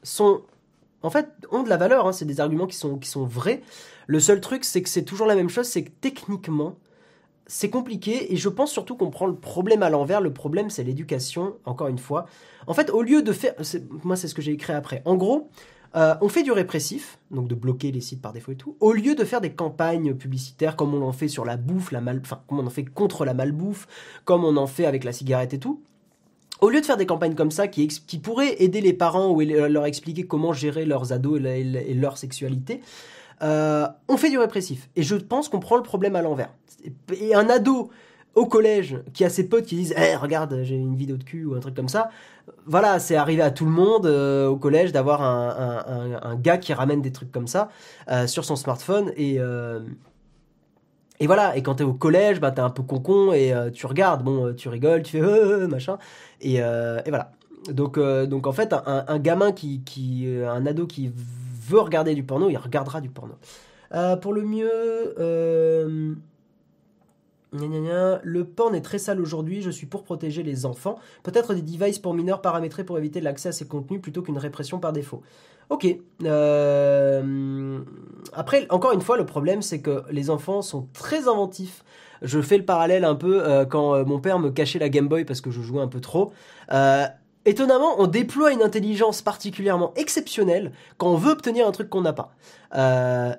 sont 0.03 0.43
en 1.03 1.11
fait, 1.11 1.29
ont 1.51 1.63
de 1.63 1.69
la 1.69 1.77
valeur. 1.77 2.07
Hein. 2.07 2.13
C'est 2.13 2.25
des 2.25 2.41
arguments 2.41 2.67
qui 2.67 2.77
sont, 2.77 2.99
qui 2.99 3.09
sont 3.09 3.25
vrais. 3.25 3.63
Le 4.07 4.21
seul 4.21 4.41
truc, 4.41 4.65
c'est 4.65 4.83
que 4.83 4.89
c'est 4.89 5.05
toujours 5.05 5.27
la 5.27 5.35
même 5.35 5.49
chose, 5.49 5.67
c'est 5.67 5.85
que 5.85 5.91
techniquement, 6.01 6.77
c'est 7.47 7.71
compliqué 7.71 8.33
et 8.33 8.37
je 8.37 8.49
pense 8.49 8.71
surtout 8.71 8.97
qu'on 8.97 9.11
prend 9.11 9.27
le 9.27 9.35
problème 9.35 9.83
à 9.83 9.91
l'envers. 9.91 10.21
Le 10.21 10.33
problème, 10.33 10.71
c'est 10.71 10.85
l'éducation, 10.85 11.57
encore 11.65 11.89
une 11.89 11.99
fois. 11.99 12.27
En 12.67 12.75
fait, 12.75 12.91
au 12.91 13.03
lieu 13.03 13.23
de 13.23 13.33
faire... 13.33 13.55
Moi, 14.05 14.17
c'est 14.17 14.29
ce 14.29 14.35
que 14.35 14.43
j'ai 14.43 14.53
écrit 14.53 14.73
après. 14.73 15.03
En 15.05 15.17
gros, 15.17 15.49
euh, 15.97 16.15
on 16.21 16.29
fait 16.29 16.43
du 16.43 16.53
répressif, 16.53 17.19
donc 17.31 17.49
de 17.49 17.55
bloquer 17.55 17.91
les 17.91 18.01
sites 18.01 18.23
par 18.23 18.33
défaut 18.33 18.53
et 18.53 18.57
tout, 18.57 18.77
au 18.79 18.93
lieu 18.93 19.17
de 19.17 19.25
faire 19.25 19.41
des 19.41 19.53
campagnes 19.53 20.15
publicitaires 20.15 20.77
comme 20.77 20.95
on 20.95 21.03
en 21.03 21.13
fait 21.13 21.27
sur 21.27 21.45
la 21.45 21.57
bouffe, 21.57 21.91
la 21.91 22.01
mal... 22.01 22.21
enfin, 22.23 22.41
comme 22.47 22.61
on 22.61 22.67
en 22.67 22.71
fait 22.71 22.85
contre 22.85 23.25
la 23.25 23.35
malbouffe, 23.35 23.89
comme 24.25 24.45
on 24.45 24.57
en 24.57 24.69
fait 24.69 24.87
avec 24.87 25.03
la 25.03 25.13
cigarette 25.13 25.55
et 25.55 25.59
tout 25.59 25.83
au 26.61 26.69
lieu 26.69 26.81
de 26.81 26.87
faire 26.87 26.97
des 26.97 27.07
campagnes 27.07 27.35
comme 27.35 27.51
ça 27.51 27.69
qui, 27.69 27.89
pourraient 28.23 28.63
aider 28.63 28.81
les 28.81 28.93
parents 28.93 29.31
ou 29.31 29.41
leur 29.41 29.87
expliquer 29.87 30.25
comment 30.25 30.53
gérer 30.53 30.85
leurs 30.85 31.13
ados 31.13 31.41
et, 31.45 31.95
leur 31.95 32.19
sexualité, 32.19 32.81
euh, 33.43 33.87
on 34.09 34.17
fait 34.17 34.31
du 34.31 34.39
répressif. 34.39 34.89
Et 34.97 35.03
je 35.03 35.17
pense 35.17 35.49
qu'on 35.49 35.61
prend 35.61 35.77
le 35.77 35.83
problème 35.83 36.17
à 36.17 36.23
l'envers. 36.23 36.53
Et 37.21 37.35
un 37.35 37.49
ado 37.49 37.91
au 38.35 38.47
collège 38.47 38.99
qui 39.13 39.25
a 39.25 39.31
ses 39.31 39.49
potes 39.49 39.67
qui 39.67 39.77
disent 39.77 39.93
hey, 39.97 40.15
regarde 40.15 40.61
j'ai 40.63 40.77
une 40.77 40.95
vidéo 40.95 41.17
de 41.17 41.25
cul 41.25 41.45
ou 41.45 41.55
un 41.55 41.61
truc 41.61 41.75
comme 41.75 41.89
ça 41.89 42.11
voilà 42.65 43.01
c'est 43.01 43.17
arrivé 43.17 43.43
à 43.43 43.51
tout 43.51 43.65
le 43.65 43.73
monde 43.73 44.07
euh, 44.07 44.47
au 44.47 44.57
collège 44.57 44.93
d'avoir 44.93 45.21
un, 45.21 46.37
gars 46.37 46.57
qui 46.57 46.73
ramène 46.73 47.03
des 47.03 47.11
trucs 47.11 47.33
comme 47.33 47.49
ça 47.49 47.71
euh, 48.09 48.29
sur 48.29 48.45
son 48.45 48.55
smartphone 48.55 49.11
et 49.17 49.41
et 51.21 51.27
voilà, 51.27 51.55
et 51.55 51.63
quand 51.63 51.77
t'es 51.77 51.85
au 51.85 51.93
collège, 51.93 52.41
bah 52.41 52.51
t'es 52.51 52.63
un 52.63 52.71
peu 52.71 52.83
concon 52.83 53.35
et 53.35 53.53
euh, 53.53 53.71
tu 53.71 53.85
regardes, 53.85 54.25
bon, 54.25 54.47
euh, 54.47 54.55
tu 54.55 54.71
rigoles, 54.71 55.03
tu 55.03 55.19
fais 55.19 55.23
euh, 55.23 55.69
machin, 55.69 55.99
et, 56.41 56.57
et, 56.57 57.09
voilà. 57.09 57.33
Donc, 57.71 57.99
donc 57.99 58.47
en 58.47 58.53
fait, 58.53 58.73
un, 58.73 59.19
gamin 59.19 59.53
qui, 59.53 59.83
qui, 59.83 60.27
un 60.27 60.65
ado 60.65 60.87
qui 60.87 61.13
veut 61.69 61.81
regarder 61.81 62.15
du 62.15 62.23
porno, 62.23 62.49
il 62.49 62.57
regardera 62.57 63.03
du 63.03 63.11
porno. 63.11 63.35
pour 64.23 64.33
le 64.33 64.43
mieux, 64.45 65.15
le 67.53 68.45
porn 68.45 68.75
est 68.75 68.81
très 68.81 68.97
sale 68.97 69.21
aujourd'hui, 69.21 69.61
je 69.61 69.71
suis 69.71 69.87
pour 69.87 70.05
protéger 70.05 70.43
les 70.43 70.65
enfants. 70.65 70.99
Peut-être 71.23 71.53
des 71.53 71.61
devices 71.61 71.99
pour 71.99 72.15
mineurs 72.15 72.41
paramétrés 72.41 72.85
pour 72.85 72.97
éviter 72.97 73.21
l'accès 73.21 73.51
à 73.51 73.53
ces 73.53 73.67
contenus 73.67 74.01
plutôt 74.01 74.23
qu'une 74.23 74.39
répression 74.39 74.79
par 74.79 74.95
défaut. 74.95 75.23
Ok. 75.71 75.87
Euh, 76.25 77.79
après, 78.33 78.67
encore 78.71 78.93
une 78.93 79.01
fois, 79.01 79.17
le 79.17 79.25
problème, 79.25 79.63
c'est 79.63 79.81
que 79.81 80.03
les 80.11 80.29
enfants 80.29 80.63
sont 80.63 80.89
très 80.93 81.29
inventifs. 81.29 81.85
Je 82.23 82.43
fais 82.43 82.59
le 82.59 82.65
parallèle 82.65 83.05
un 83.05 83.15
peu 83.15 83.43
euh, 83.43 83.65
quand 83.65 83.95
euh, 83.95 84.05
mon 84.05 84.19
père 84.19 84.41
me 84.41 84.51
cachait 84.51 84.81
la 84.81 84.89
Game 84.89 85.07
Boy 85.07 85.25
parce 85.25 85.41
que 85.41 85.51
je 85.53 85.63
jouais 85.63 85.81
un 85.81 85.87
peu 85.87 86.01
trop. 86.01 86.33
étonnamment, 87.47 87.95
on 87.99 88.09
déploie 88.09 88.53
une 88.53 88.63
intelligence 88.63 89.23
particulièrement 89.23 89.95
exceptionnelle 89.95 90.73
quand 90.99 91.07
on 91.07 91.17
veut 91.17 91.31
obtenir 91.31 91.69
un 91.69 91.73
truc 91.73 91.89
qu'on 91.89 92.03
n'a 92.03 92.13
pas. 92.13 92.35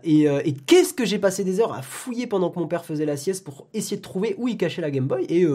Et, 0.05 0.55
qu'est-ce 0.65 0.93
que 0.93 1.05
j'ai 1.05 1.19
passé 1.19 1.43
des 1.43 1.59
heures 1.59 1.73
à 1.73 1.81
fouiller 1.81 2.27
pendant 2.27 2.49
que 2.49 2.59
mon 2.59 2.67
père 2.67 2.85
faisait 2.85 3.05
la 3.05 3.17
sieste 3.17 3.43
pour 3.43 3.67
essayer 3.73 3.97
de 3.97 4.01
trouver 4.01 4.35
où 4.37 4.47
il 4.47 4.57
cachait 4.57 4.81
la 4.81 4.89
Game 4.89 5.05
Boy, 5.05 5.25
et 5.25 5.45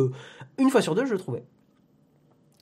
une 0.59 0.71
fois 0.71 0.83
sur 0.83 0.95
deux, 0.95 1.07
je 1.07 1.13
le 1.13 1.19
trouvais. 1.19 1.43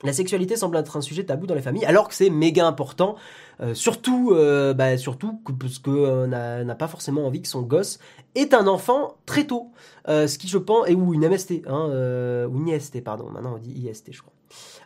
La 0.05 0.13
sexualité 0.13 0.57
semble 0.57 0.77
être 0.77 0.97
un 0.97 1.01
sujet 1.01 1.25
tabou 1.25 1.47
dans 1.47 1.55
les 1.55 1.63
familles, 1.63 1.87
alors 1.87 2.09
que 2.09 2.15
c'est 2.15 2.29
méga 2.31 2.67
important, 2.67 3.17
euh, 3.61 3.73
surtout, 3.75 4.33
euh, 4.33 4.75
bah, 4.75 4.99
surtout 4.99 5.41
parce 5.59 5.79
qu'on 5.79 6.27
n'a 6.27 6.75
pas 6.75 6.89
forcément 6.89 7.27
envie 7.27 7.41
que 7.41 7.49
son 7.49 7.63
gosse 7.63 7.99
est 8.35 8.53
un 8.53 8.67
enfant 8.67 9.17
très 9.27 9.45
tôt. 9.47 9.71
Euh, 10.09 10.27
ce 10.27 10.39
qui, 10.39 10.49
je 10.49 10.59
pense, 10.59 10.89
et 10.89 10.95
ou 10.95 11.15
une 11.15 11.27
MST, 11.27 11.63
hein, 11.67 11.89
euh, 11.91 12.47
ou 12.47 12.59
une 12.59 12.69
IST, 12.69 13.03
pardon, 13.03 13.31
maintenant 13.31 13.55
on 13.55 13.59
dit 13.59 13.71
IST, 13.71 14.13
je 14.13 14.21
crois. 14.21 14.33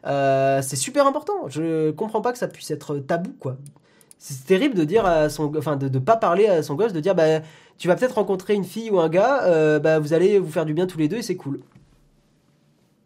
Euh, 0.06 0.62
c'est 0.62 0.76
super 0.76 1.06
important. 1.06 1.48
Je 1.48 1.90
comprends 1.90 2.20
pas 2.20 2.32
que 2.32 2.38
ça 2.38 2.46
puisse 2.48 2.70
être 2.70 2.98
tabou, 2.98 3.32
quoi. 3.40 3.56
C'est 4.18 4.46
terrible 4.46 4.74
de 4.74 4.84
dire 4.84 5.06
à 5.06 5.28
son, 5.28 5.52
enfin, 5.56 5.76
de, 5.76 5.88
de 5.88 5.98
pas 5.98 6.16
parler 6.16 6.46
à 6.46 6.62
son 6.62 6.74
gosse, 6.74 6.92
de 6.92 7.00
dire, 7.00 7.14
bah, 7.14 7.40
tu 7.78 7.88
vas 7.88 7.96
peut-être 7.96 8.16
rencontrer 8.16 8.54
une 8.54 8.64
fille 8.64 8.90
ou 8.90 8.98
un 8.98 9.08
gars, 9.08 9.44
euh, 9.44 9.78
bah, 9.78 9.98
vous 9.98 10.12
allez 10.12 10.38
vous 10.38 10.50
faire 10.50 10.64
du 10.64 10.74
bien 10.74 10.86
tous 10.86 10.98
les 10.98 11.08
deux 11.08 11.18
et 11.18 11.22
c'est 11.22 11.36
cool. 11.36 11.60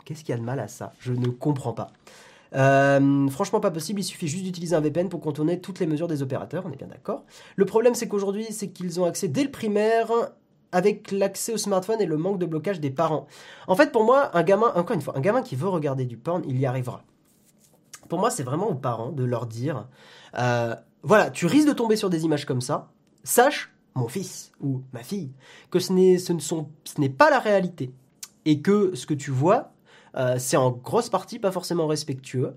Qu'est-ce 0.04 0.24
qu'il 0.24 0.34
y 0.34 0.36
a 0.36 0.40
de 0.40 0.44
mal 0.44 0.58
à 0.58 0.68
ça? 0.68 0.92
Je 0.98 1.12
ne 1.12 1.28
comprends 1.28 1.74
pas. 1.74 1.92
Euh, 2.54 3.28
franchement, 3.28 3.60
pas 3.60 3.70
possible. 3.70 4.00
Il 4.00 4.04
suffit 4.04 4.28
juste 4.28 4.44
d'utiliser 4.44 4.76
un 4.76 4.80
VPN 4.80 5.08
pour 5.08 5.20
contourner 5.20 5.60
toutes 5.60 5.80
les 5.80 5.86
mesures 5.86 6.08
des 6.08 6.22
opérateurs. 6.22 6.64
On 6.66 6.72
est 6.72 6.76
bien 6.76 6.86
d'accord. 6.86 7.24
Le 7.56 7.64
problème, 7.64 7.94
c'est 7.94 8.08
qu'aujourd'hui, 8.08 8.46
c'est 8.50 8.68
qu'ils 8.68 9.00
ont 9.00 9.04
accès 9.04 9.28
dès 9.28 9.44
le 9.44 9.50
primaire 9.50 10.10
avec 10.72 11.10
l'accès 11.12 11.52
au 11.52 11.58
smartphone 11.58 12.00
et 12.00 12.06
le 12.06 12.16
manque 12.16 12.38
de 12.38 12.46
blocage 12.46 12.80
des 12.80 12.90
parents. 12.90 13.26
En 13.68 13.76
fait, 13.76 13.92
pour 13.92 14.04
moi, 14.04 14.36
un 14.36 14.42
gamin, 14.42 14.72
encore 14.74 14.94
une 14.94 15.02
fois, 15.02 15.16
un 15.16 15.20
gamin 15.20 15.42
qui 15.42 15.54
veut 15.54 15.68
regarder 15.68 16.06
du 16.06 16.16
porn, 16.16 16.42
il 16.46 16.58
y 16.58 16.66
arrivera. 16.66 17.04
Pour 18.08 18.18
moi, 18.18 18.30
c'est 18.30 18.42
vraiment 18.42 18.68
aux 18.68 18.74
parents 18.74 19.12
de 19.12 19.24
leur 19.24 19.46
dire, 19.46 19.86
euh, 20.38 20.74
voilà, 21.02 21.30
tu 21.30 21.46
risques 21.46 21.68
de 21.68 21.74
tomber 21.74 21.96
sur 21.96 22.10
des 22.10 22.24
images 22.24 22.46
comme 22.46 22.60
ça. 22.60 22.90
Sache, 23.22 23.72
mon 23.94 24.08
fils 24.08 24.52
ou 24.60 24.82
ma 24.92 25.02
fille, 25.02 25.32
que 25.70 25.78
ce 25.78 25.92
n'est, 25.92 26.18
ce 26.18 26.32
ne 26.32 26.40
sont, 26.40 26.68
ce 26.84 27.00
n'est 27.00 27.10
pas 27.10 27.30
la 27.30 27.38
réalité 27.38 27.92
et 28.44 28.60
que 28.60 28.94
ce 28.94 29.06
que 29.06 29.14
tu 29.14 29.30
vois, 29.30 29.72
c'est 30.38 30.56
en 30.56 30.70
grosse 30.70 31.08
partie 31.08 31.38
pas 31.38 31.52
forcément 31.52 31.86
respectueux. 31.86 32.54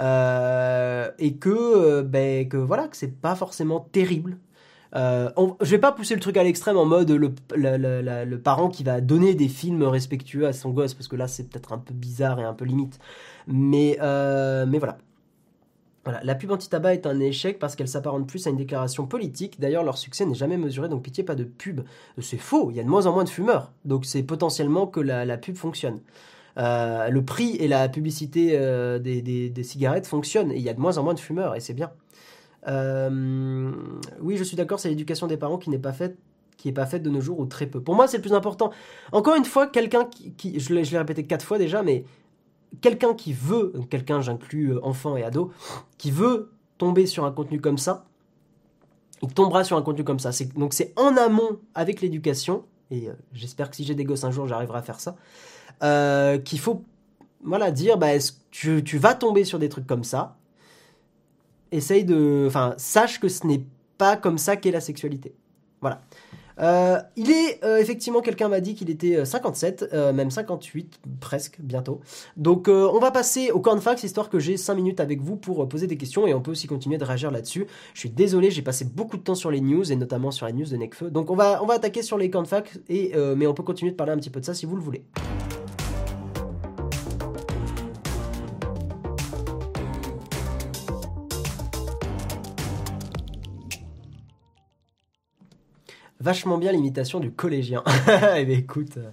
Euh, 0.00 1.10
et 1.18 1.34
que, 1.34 1.48
euh, 1.50 2.02
ben, 2.02 2.48
que 2.48 2.56
voilà, 2.56 2.88
que 2.88 2.96
c'est 2.96 3.20
pas 3.20 3.34
forcément 3.34 3.80
terrible. 3.80 4.38
Euh, 4.94 5.30
je 5.60 5.70
vais 5.70 5.78
pas 5.78 5.92
pousser 5.92 6.14
le 6.14 6.20
truc 6.20 6.36
à 6.36 6.42
l'extrême 6.42 6.76
en 6.76 6.86
mode 6.86 7.10
le, 7.10 7.34
le, 7.54 8.36
parent 8.38 8.68
qui 8.68 8.84
va 8.84 9.00
donner 9.02 9.34
des 9.34 9.48
films 9.48 9.82
respectueux 9.82 10.46
à 10.46 10.52
son 10.52 10.70
gosse, 10.70 10.94
parce 10.94 11.08
que 11.08 11.16
là 11.16 11.28
c'est 11.28 11.44
peut-être 11.50 11.72
un 11.72 11.78
peu 11.78 11.92
bizarre 11.92 12.40
et 12.40 12.44
un 12.44 12.54
peu 12.54 12.64
limite. 12.64 12.98
Mais, 13.46 13.98
euh, 14.00 14.66
mais 14.66 14.78
voilà. 14.78 14.98
Voilà, 16.04 16.22
la 16.24 16.34
pub 16.34 16.50
anti-tabac 16.52 16.94
est 16.94 17.06
un 17.06 17.20
échec 17.20 17.58
parce 17.58 17.76
qu'elle 17.76 17.88
s'apparente 17.88 18.26
plus 18.26 18.46
à 18.46 18.50
une 18.50 18.56
déclaration 18.56 19.06
politique. 19.06 19.60
D'ailleurs, 19.60 19.84
leur 19.84 19.98
succès 19.98 20.24
n'est 20.24 20.34
jamais 20.34 20.56
mesuré, 20.56 20.88
donc 20.88 21.02
pitié, 21.02 21.22
pas 21.22 21.34
de 21.34 21.44
pub. 21.44 21.82
C'est 22.22 22.38
faux, 22.38 22.70
il 22.70 22.78
y 22.78 22.80
a 22.80 22.82
de 22.82 22.88
moins 22.88 23.04
en 23.04 23.12
moins 23.12 23.24
de 23.24 23.28
fumeurs. 23.28 23.72
Donc 23.84 24.06
c'est 24.06 24.22
potentiellement 24.22 24.86
que 24.86 25.00
la 25.00 25.36
pub 25.36 25.56
fonctionne. 25.56 26.00
Euh, 26.58 27.08
le 27.08 27.24
prix 27.24 27.56
et 27.56 27.68
la 27.68 27.88
publicité 27.88 28.50
euh, 28.54 28.98
des, 28.98 29.62
cigarettes 29.62 30.06
fonctionnent 30.06 30.50
et 30.50 30.56
il 30.56 30.62
y 30.62 30.68
a 30.68 30.74
de 30.74 30.80
moins 30.80 30.98
en 30.98 31.04
moins 31.04 31.14
de 31.14 31.20
fumeurs 31.20 31.54
et 31.54 31.60
c'est 31.60 31.74
bien. 31.74 31.92
Euh, 32.66 33.70
oui, 34.20 34.36
je 34.36 34.42
suis 34.42 34.56
d'accord, 34.56 34.80
c'est 34.80 34.88
l'éducation 34.88 35.28
des 35.28 35.36
parents 35.36 35.58
qui 35.58 35.70
n'est 35.70 35.78
pas 35.78 35.92
faite 35.92 36.16
qui 36.56 36.68
est 36.68 36.72
pas 36.72 36.86
faite 36.86 37.04
de 37.04 37.10
nos 37.10 37.20
jours 37.20 37.38
ou 37.38 37.46
très 37.46 37.66
peu. 37.66 37.80
Pour 37.80 37.94
moi, 37.94 38.08
c'est 38.08 38.16
le 38.16 38.22
plus 38.22 38.32
important. 38.32 38.72
Encore 39.12 39.36
une 39.36 39.44
fois, 39.44 39.68
quelqu'un 39.68 40.06
qui, 40.36 40.58
je 40.58 40.74
l'ai 40.74 40.98
répété 40.98 41.24
quatre 41.24 41.44
fois 41.44 41.56
déjà, 41.56 41.84
mais 41.84 42.04
quelqu'un 42.80 43.14
qui 43.14 43.32
veut, 43.32 43.72
quelqu'un, 43.90 44.20
j'inclus 44.20 44.76
enfant 44.82 45.16
et 45.16 45.22
ado, 45.22 45.52
qui 45.98 46.10
veut 46.10 46.50
tomber 46.76 47.06
sur 47.06 47.24
un 47.24 47.30
contenu 47.30 47.60
comme 47.60 47.78
ça, 47.78 48.06
il 49.22 49.32
tombera 49.32 49.62
sur 49.62 49.76
un 49.76 49.82
contenu 49.82 50.02
comme 50.02 50.18
ça. 50.18 50.30
Donc 50.56 50.74
c'est 50.74 50.92
en 50.98 51.16
amont 51.16 51.60
avec 51.76 52.00
l'éducation, 52.00 52.64
et 52.90 53.08
j'espère 53.32 53.70
que 53.70 53.76
si 53.76 53.84
j'ai 53.84 53.94
des 53.94 54.04
gosses 54.04 54.24
un 54.24 54.32
jour, 54.32 54.48
j'arriverai 54.48 54.78
à 54.78 54.82
faire 54.82 54.98
ça, 54.98 55.14
euh, 55.82 56.38
qu'il 56.38 56.58
faut 56.58 56.84
voilà, 57.44 57.70
dire, 57.70 57.98
bah, 57.98 58.14
est-ce 58.14 58.32
que 58.32 58.80
tu, 58.80 58.98
vas 58.98 59.14
tomber 59.14 59.44
sur 59.44 59.58
des 59.58 59.68
trucs 59.68 59.86
comme 59.86 60.04
ça, 60.04 60.36
essaye 61.70 62.04
de... 62.04 62.44
Enfin, 62.46 62.74
sache 62.76 63.20
que 63.20 63.28
ce 63.28 63.46
n'est 63.46 63.64
pas 63.96 64.16
comme 64.16 64.38
ça 64.38 64.56
qu'est 64.56 64.70
la 64.70 64.80
sexualité. 64.80 65.34
Voilà. 65.80 66.00
Euh, 66.60 66.98
il 67.16 67.30
est 67.30 67.64
euh, 67.64 67.78
effectivement, 67.78 68.20
quelqu'un 68.20 68.48
m'a 68.48 68.60
dit 68.60 68.74
qu'il 68.74 68.90
était 68.90 69.16
euh, 69.16 69.24
57, 69.24 69.90
euh, 69.92 70.12
même 70.12 70.30
58 70.30 70.98
presque 71.20 71.58
bientôt. 71.60 72.00
Donc 72.36 72.66
on 72.68 72.98
va 72.98 73.12
passer 73.12 73.52
au 73.52 73.60
cornfax 73.60 74.02
histoire 74.02 74.28
que 74.28 74.40
j'ai 74.40 74.56
5 74.56 74.74
minutes 74.74 74.98
avec 74.98 75.20
vous 75.20 75.36
pour 75.36 75.68
poser 75.68 75.86
des 75.86 75.96
questions 75.96 76.26
et 76.26 76.34
on 76.34 76.40
peut 76.40 76.50
aussi 76.50 76.66
continuer 76.66 76.98
de 76.98 77.04
réagir 77.04 77.30
là-dessus. 77.30 77.66
Je 77.94 78.00
suis 78.00 78.10
désolé, 78.10 78.50
j'ai 78.50 78.62
passé 78.62 78.84
beaucoup 78.84 79.16
de 79.16 79.22
temps 79.22 79.36
sur 79.36 79.52
les 79.52 79.60
news 79.60 79.92
et 79.92 79.96
notamment 79.96 80.32
sur 80.32 80.46
la 80.46 80.52
news 80.52 80.66
de 80.66 80.76
Necfeu. 80.76 81.10
Donc 81.10 81.30
on 81.30 81.36
va 81.36 81.62
on 81.62 81.66
va 81.66 81.74
attaquer 81.74 82.02
sur 82.02 82.18
les 82.18 82.28
cornfax 82.28 82.80
et 82.88 83.12
mais 83.36 83.46
on 83.46 83.54
peut 83.54 83.62
continuer 83.62 83.92
de 83.92 83.96
parler 83.96 84.12
un 84.12 84.16
petit 84.16 84.30
peu 84.30 84.40
de 84.40 84.44
ça 84.44 84.54
si 84.54 84.66
vous 84.66 84.74
le 84.74 84.82
voulez. 84.82 85.04
Vachement 96.20 96.58
bien 96.58 96.72
l'imitation 96.72 97.20
du 97.20 97.30
collégien. 97.30 97.84
eh 98.36 98.44
bien 98.44 98.58
écoute, 98.58 98.96
euh, 98.96 99.10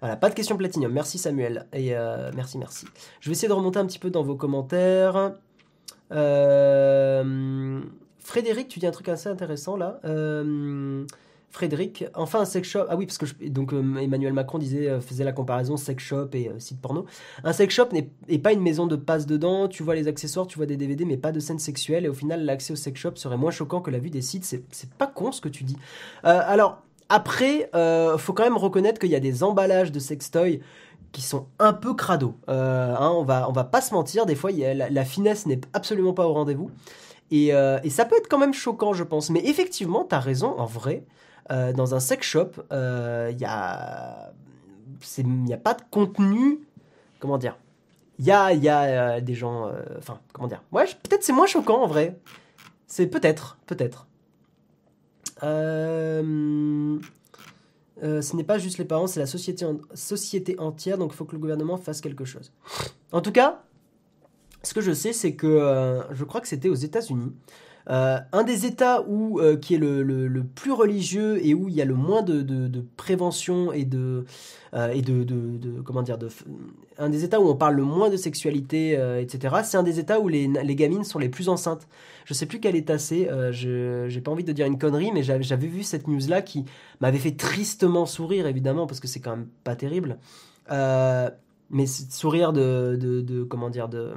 voilà, 0.00 0.16
pas 0.16 0.30
de 0.30 0.34
question 0.34 0.56
platinium. 0.56 0.92
Merci 0.92 1.18
Samuel. 1.18 1.66
Et 1.72 1.94
euh, 1.94 2.30
merci, 2.34 2.58
merci. 2.58 2.86
Je 3.20 3.28
vais 3.28 3.32
essayer 3.32 3.48
de 3.48 3.52
remonter 3.52 3.78
un 3.78 3.86
petit 3.86 3.98
peu 3.98 4.10
dans 4.10 4.22
vos 4.22 4.36
commentaires. 4.36 5.34
Euh, 6.12 7.80
Frédéric, 8.18 8.68
tu 8.68 8.78
dis 8.78 8.86
un 8.86 8.90
truc 8.90 9.08
assez 9.08 9.28
intéressant 9.28 9.76
là. 9.76 10.00
Frédéric, 11.50 12.04
enfin 12.14 12.40
un 12.40 12.44
sex 12.44 12.68
shop. 12.68 12.84
Ah 12.90 12.96
oui, 12.96 13.06
parce 13.06 13.16
que 13.16 13.48
donc 13.48 13.72
euh, 13.72 13.96
Emmanuel 13.96 14.34
Macron 14.34 14.58
disait, 14.58 14.88
euh, 14.88 15.00
faisait 15.00 15.24
la 15.24 15.32
comparaison 15.32 15.78
sex 15.78 16.04
shop 16.04 16.28
et 16.34 16.50
euh, 16.50 16.58
site 16.58 16.78
porno. 16.78 17.06
Un 17.42 17.54
sex 17.54 17.74
shop 17.74 17.88
n'est 17.92 18.10
est 18.28 18.38
pas 18.38 18.52
une 18.52 18.60
maison 18.60 18.86
de 18.86 18.96
passe 18.96 19.24
dedans. 19.24 19.66
Tu 19.66 19.82
vois 19.82 19.94
les 19.94 20.08
accessoires, 20.08 20.46
tu 20.46 20.58
vois 20.58 20.66
des 20.66 20.76
DVD, 20.76 21.06
mais 21.06 21.16
pas 21.16 21.32
de 21.32 21.40
scènes 21.40 21.58
sexuelles. 21.58 22.04
Et 22.04 22.08
au 22.08 22.14
final, 22.14 22.44
l'accès 22.44 22.74
au 22.74 22.76
sex 22.76 23.00
shop 23.00 23.12
serait 23.16 23.38
moins 23.38 23.50
choquant 23.50 23.80
que 23.80 23.90
la 23.90 23.98
vue 23.98 24.10
des 24.10 24.20
sites. 24.20 24.44
C'est 24.44 24.90
pas 24.90 25.06
con 25.06 25.32
ce 25.32 25.40
que 25.40 25.48
tu 25.48 25.64
dis. 25.64 25.76
Alors 26.22 26.82
après, 27.08 27.70
euh, 27.74 28.18
faut 28.18 28.34
quand 28.34 28.44
même 28.44 28.58
reconnaître 28.58 29.00
qu'il 29.00 29.10
y 29.10 29.16
a 29.16 29.20
des 29.20 29.42
emballages 29.42 29.90
de 29.90 29.98
sextoys 29.98 30.60
qui 31.12 31.22
sont 31.22 31.46
un 31.58 31.72
peu 31.72 31.94
crado. 31.94 32.34
Hein, 32.46 33.10
on 33.14 33.24
va 33.24 33.48
on 33.48 33.52
va 33.52 33.64
pas 33.64 33.80
se 33.80 33.94
mentir. 33.94 34.26
Des 34.26 34.34
fois, 34.34 34.50
la 34.52 35.04
finesse 35.06 35.46
n'est 35.46 35.62
absolument 35.72 36.12
pas 36.12 36.26
au 36.26 36.34
rendez-vous. 36.34 36.70
Et, 37.30 37.52
euh, 37.54 37.78
et 37.84 37.90
ça 37.90 38.04
peut 38.04 38.16
être 38.16 38.28
quand 38.28 38.38
même 38.38 38.54
choquant, 38.54 38.92
je 38.94 39.04
pense. 39.04 39.30
Mais 39.30 39.40
effectivement, 39.44 40.04
t'as 40.04 40.20
raison, 40.20 40.58
en 40.58 40.66
vrai. 40.66 41.04
Euh, 41.50 41.72
dans 41.72 41.94
un 41.94 42.00
sex 42.00 42.26
shop, 42.26 42.50
euh, 42.72 43.32
il 43.34 43.44
a, 43.44 44.32
il 45.18 45.26
n'y 45.28 45.54
a 45.54 45.58
pas 45.58 45.74
de 45.74 45.82
contenu. 45.90 46.60
Comment 47.20 47.38
dire 47.38 47.56
Il 48.18 48.24
y 48.26 48.30
a, 48.32 48.52
y 48.52 48.68
a 48.68 48.82
euh, 48.82 49.20
des 49.20 49.34
gens. 49.34 49.66
euh, 49.68 49.82
Enfin, 49.98 50.20
comment 50.32 50.48
dire 50.48 50.62
Ouais, 50.72 50.84
peut-être 50.86 51.22
c'est 51.22 51.32
moins 51.32 51.46
choquant 51.46 51.82
en 51.82 51.86
vrai. 51.86 52.18
C'est 52.86 53.06
peut-être, 53.06 53.58
peut-être. 53.66 54.06
Euh, 55.42 56.98
euh, 58.02 58.22
ce 58.22 58.36
n'est 58.36 58.44
pas 58.44 58.58
juste 58.58 58.78
les 58.78 58.84
parents, 58.84 59.06
c'est 59.06 59.20
la 59.20 59.26
société 59.26 60.58
entière, 60.58 60.98
donc 60.98 61.12
il 61.12 61.16
faut 61.16 61.24
que 61.24 61.32
le 61.32 61.38
gouvernement 61.38 61.76
fasse 61.76 62.00
quelque 62.00 62.24
chose. 62.24 62.52
En 63.12 63.20
tout 63.20 63.32
cas, 63.32 63.62
ce 64.62 64.74
que 64.74 64.80
je 64.80 64.92
sais, 64.92 65.12
c'est 65.12 65.34
que 65.34 65.46
euh, 65.46 66.02
je 66.12 66.24
crois 66.24 66.40
que 66.40 66.48
c'était 66.48 66.68
aux 66.68 66.74
États-Unis. 66.74 67.32
Euh, 67.90 68.18
un 68.32 68.42
des 68.44 68.66
États 68.66 69.02
où, 69.08 69.40
euh, 69.40 69.56
qui 69.56 69.74
est 69.74 69.78
le, 69.78 70.02
le- 70.02 70.44
plus 70.44 70.72
religieux 70.72 71.44
et 71.44 71.54
où 71.54 71.68
il 71.70 71.74
y 71.74 71.80
a 71.80 71.86
le 71.86 71.94
moins 71.94 72.20
de, 72.22 72.42
de- 72.42 72.84
prévention 72.98 73.72
et 73.72 73.84
de 73.86 74.26
et 74.92 75.00
de, 75.00 75.24
de- 75.24 75.80
comment 75.80 76.02
dire 76.02 76.18
de 76.18 76.28
un 76.98 77.08
des 77.08 77.24
États 77.24 77.40
où 77.40 77.48
on 77.48 77.56
parle 77.56 77.76
le 77.76 77.84
moins 77.84 78.10
de 78.10 78.18
sexualité 78.18 78.92
etc. 79.20 79.62
C'est 79.64 79.78
un 79.78 79.82
des 79.82 79.98
États 79.98 80.20
où 80.20 80.28
les, 80.28 80.46
les 80.48 80.74
gamines 80.76 81.04
sont 81.04 81.18
les 81.18 81.30
plus 81.30 81.48
enceintes. 81.48 81.88
Je 82.26 82.34
sais 82.34 82.44
plus 82.44 82.60
quel 82.60 82.76
État 82.76 82.98
c'est. 82.98 83.30
j'ai 83.52 84.20
pas 84.22 84.30
envie 84.30 84.44
de 84.44 84.52
dire 84.52 84.66
une 84.66 84.78
connerie, 84.78 85.10
mais 85.12 85.22
j'avais 85.22 85.66
vu 85.66 85.82
cette 85.82 86.06
news 86.08 86.20
là 86.28 86.42
qui 86.42 86.66
m'avait 87.00 87.18
fait 87.18 87.36
tristement 87.36 88.04
sourire 88.04 88.46
évidemment 88.46 88.86
parce 88.86 89.00
que 89.00 89.08
c'est 89.08 89.20
quand 89.20 89.36
même 89.36 89.48
pas 89.64 89.76
terrible. 89.76 90.18
Mais 91.70 91.86
c'est- 91.86 92.12
sourire 92.12 92.52
de, 92.52 92.96
de, 93.00 93.44
comment 93.44 93.70
dire 93.70 93.88
de 93.88 94.14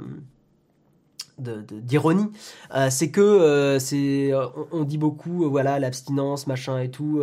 d'ironie, 1.38 2.30
euh, 2.74 2.88
c'est 2.90 3.10
que 3.10 3.20
euh, 3.20 3.78
c'est 3.78 4.32
euh, 4.32 4.46
on, 4.70 4.84
dit 4.84 4.98
beaucoup 4.98 5.48
voilà 5.50 5.78
l'abstinence 5.78 6.46
machin 6.46 6.78
et 6.78 6.90
tout 6.90 7.22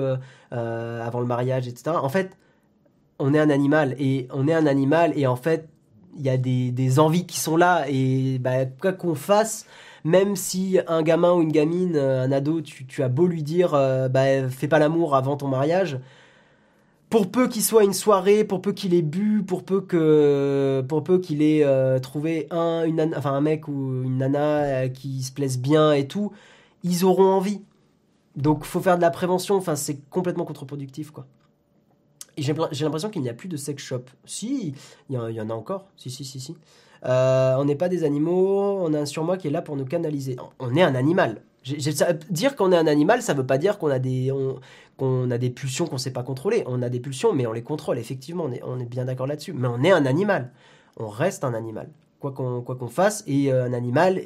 avant 0.51 1.19
le 1.19 1.25
mariage 1.25 1.67
etc. 1.67 1.97
En 2.01 2.09
fait, 2.09 2.31
on 3.19 3.33
est 3.33 3.39
un 3.39 3.49
animal 3.49 3.95
et 3.99 4.27
on 4.33 4.47
est 4.47 4.53
un 4.53 4.65
animal 4.65 5.13
et 5.17 5.27
en 5.27 5.35
fait 5.35 5.69
il 6.17 6.25
y 6.25 6.29
a 6.29 6.37
des, 6.37 6.99
envies 6.99 7.25
qui 7.25 7.39
sont 7.39 7.55
là 7.55 7.85
et 7.87 8.39
bah, 8.39 8.65
quoi 8.65 8.91
qu'on 8.91 9.15
fasse, 9.15 9.65
même 10.03 10.35
si 10.35 10.79
un 10.87 11.01
gamin 11.01 11.33
ou 11.33 11.41
une 11.41 11.51
gamine, 11.51 11.95
un 11.97 12.31
ado, 12.31 12.61
tu, 12.61 12.85
tu 12.85 13.03
as 13.03 13.09
beau 13.09 13.27
lui 13.27 13.43
dire 13.43 13.71
bah, 14.09 14.49
fais 14.49 14.67
pas 14.67 14.79
l'amour 14.79 15.15
avant 15.15 15.37
ton 15.37 15.47
mariage, 15.47 15.99
pour 17.09 17.31
peu 17.31 17.47
qu'il 17.47 17.63
soit 17.63 17.83
une 17.83 17.93
soirée, 17.93 18.43
pour 18.43 18.61
peu 18.61 18.71
qu'il 18.71 18.93
ait 18.93 19.01
bu, 19.01 19.43
pour 19.43 19.63
peu 19.63 19.81
que, 19.81 20.83
pour 20.87 21.03
peu 21.03 21.19
qu'il 21.19 21.41
ait 21.41 21.63
euh, 21.63 21.99
trouvé 21.99 22.47
un, 22.51 22.83
une, 22.85 23.13
enfin 23.15 23.33
un 23.33 23.41
mec 23.41 23.67
ou 23.67 24.03
une 24.03 24.17
nana 24.17 24.63
euh, 24.63 24.87
qui 24.89 25.23
se 25.23 25.31
plaise 25.31 25.57
bien 25.57 25.91
et 25.93 26.07
tout, 26.07 26.31
ils 26.83 27.05
auront 27.05 27.31
envie. 27.31 27.61
Donc 28.35 28.63
faut 28.63 28.79
faire 28.79 28.97
de 28.97 29.01
la 29.01 29.09
prévention. 29.09 29.55
Enfin 29.55 29.75
c'est 29.75 29.99
complètement 30.09 30.45
contre-productif 30.45 31.11
quoi. 31.11 31.25
J'ai 32.37 32.53
l'impression 32.53 33.09
qu'il 33.09 33.21
n'y 33.21 33.29
a 33.29 33.33
plus 33.33 33.49
de 33.49 33.57
sex 33.57 33.83
shop. 33.83 34.03
Si, 34.23 34.73
il 35.09 35.15
y, 35.15 35.41
en 35.41 35.49
a 35.49 35.53
encore. 35.53 35.87
Si 35.97 36.09
si 36.09 36.23
si 36.23 36.39
si. 36.39 36.55
Euh, 37.05 37.55
on 37.57 37.65
n'est 37.65 37.75
pas 37.75 37.89
des 37.89 38.05
animaux. 38.05 38.79
On 38.81 38.93
a 38.93 38.99
un 38.99 39.05
surmoi 39.05 39.37
qui 39.37 39.47
est 39.47 39.51
là 39.51 39.61
pour 39.61 39.75
nous 39.75 39.83
canaliser. 39.83 40.37
On 40.59 40.73
est 40.75 40.81
un 40.81 40.95
animal. 40.95 41.41
Dire 41.63 42.55
qu'on 42.55 42.71
est 42.71 42.77
un 42.77 42.87
animal, 42.87 43.21
ça 43.21 43.33
veut 43.33 43.45
pas 43.45 43.57
dire 43.57 43.77
qu'on 43.77 43.89
a 43.89 43.99
des, 43.99 44.33
qu'on 44.97 45.31
a 45.31 45.37
des 45.37 45.49
pulsions 45.49 45.85
qu'on 45.85 45.95
ne 45.95 45.99
sait 45.99 46.11
pas 46.11 46.23
contrôler. 46.23 46.63
On 46.67 46.81
a 46.81 46.89
des 46.89 46.99
pulsions, 46.99 47.33
mais 47.33 47.47
on 47.47 47.53
les 47.53 47.63
contrôle, 47.63 47.97
effectivement, 47.97 48.45
on 48.45 48.51
est, 48.51 48.61
on 48.63 48.79
est 48.79 48.85
bien 48.85 49.05
d'accord 49.05 49.27
là-dessus. 49.27 49.53
Mais 49.53 49.67
on 49.67 49.83
est 49.83 49.91
un 49.91 50.05
animal. 50.05 50.51
On 50.97 51.07
reste 51.07 51.43
un 51.43 51.53
animal. 51.53 51.89
Quoi 52.19 52.33
qu'on 52.33 52.61
quoi 52.61 52.77
fasse, 52.89 53.23
et 53.27 53.49
euh, 53.49 53.63
un 53.63 53.71
animal, 53.71 54.21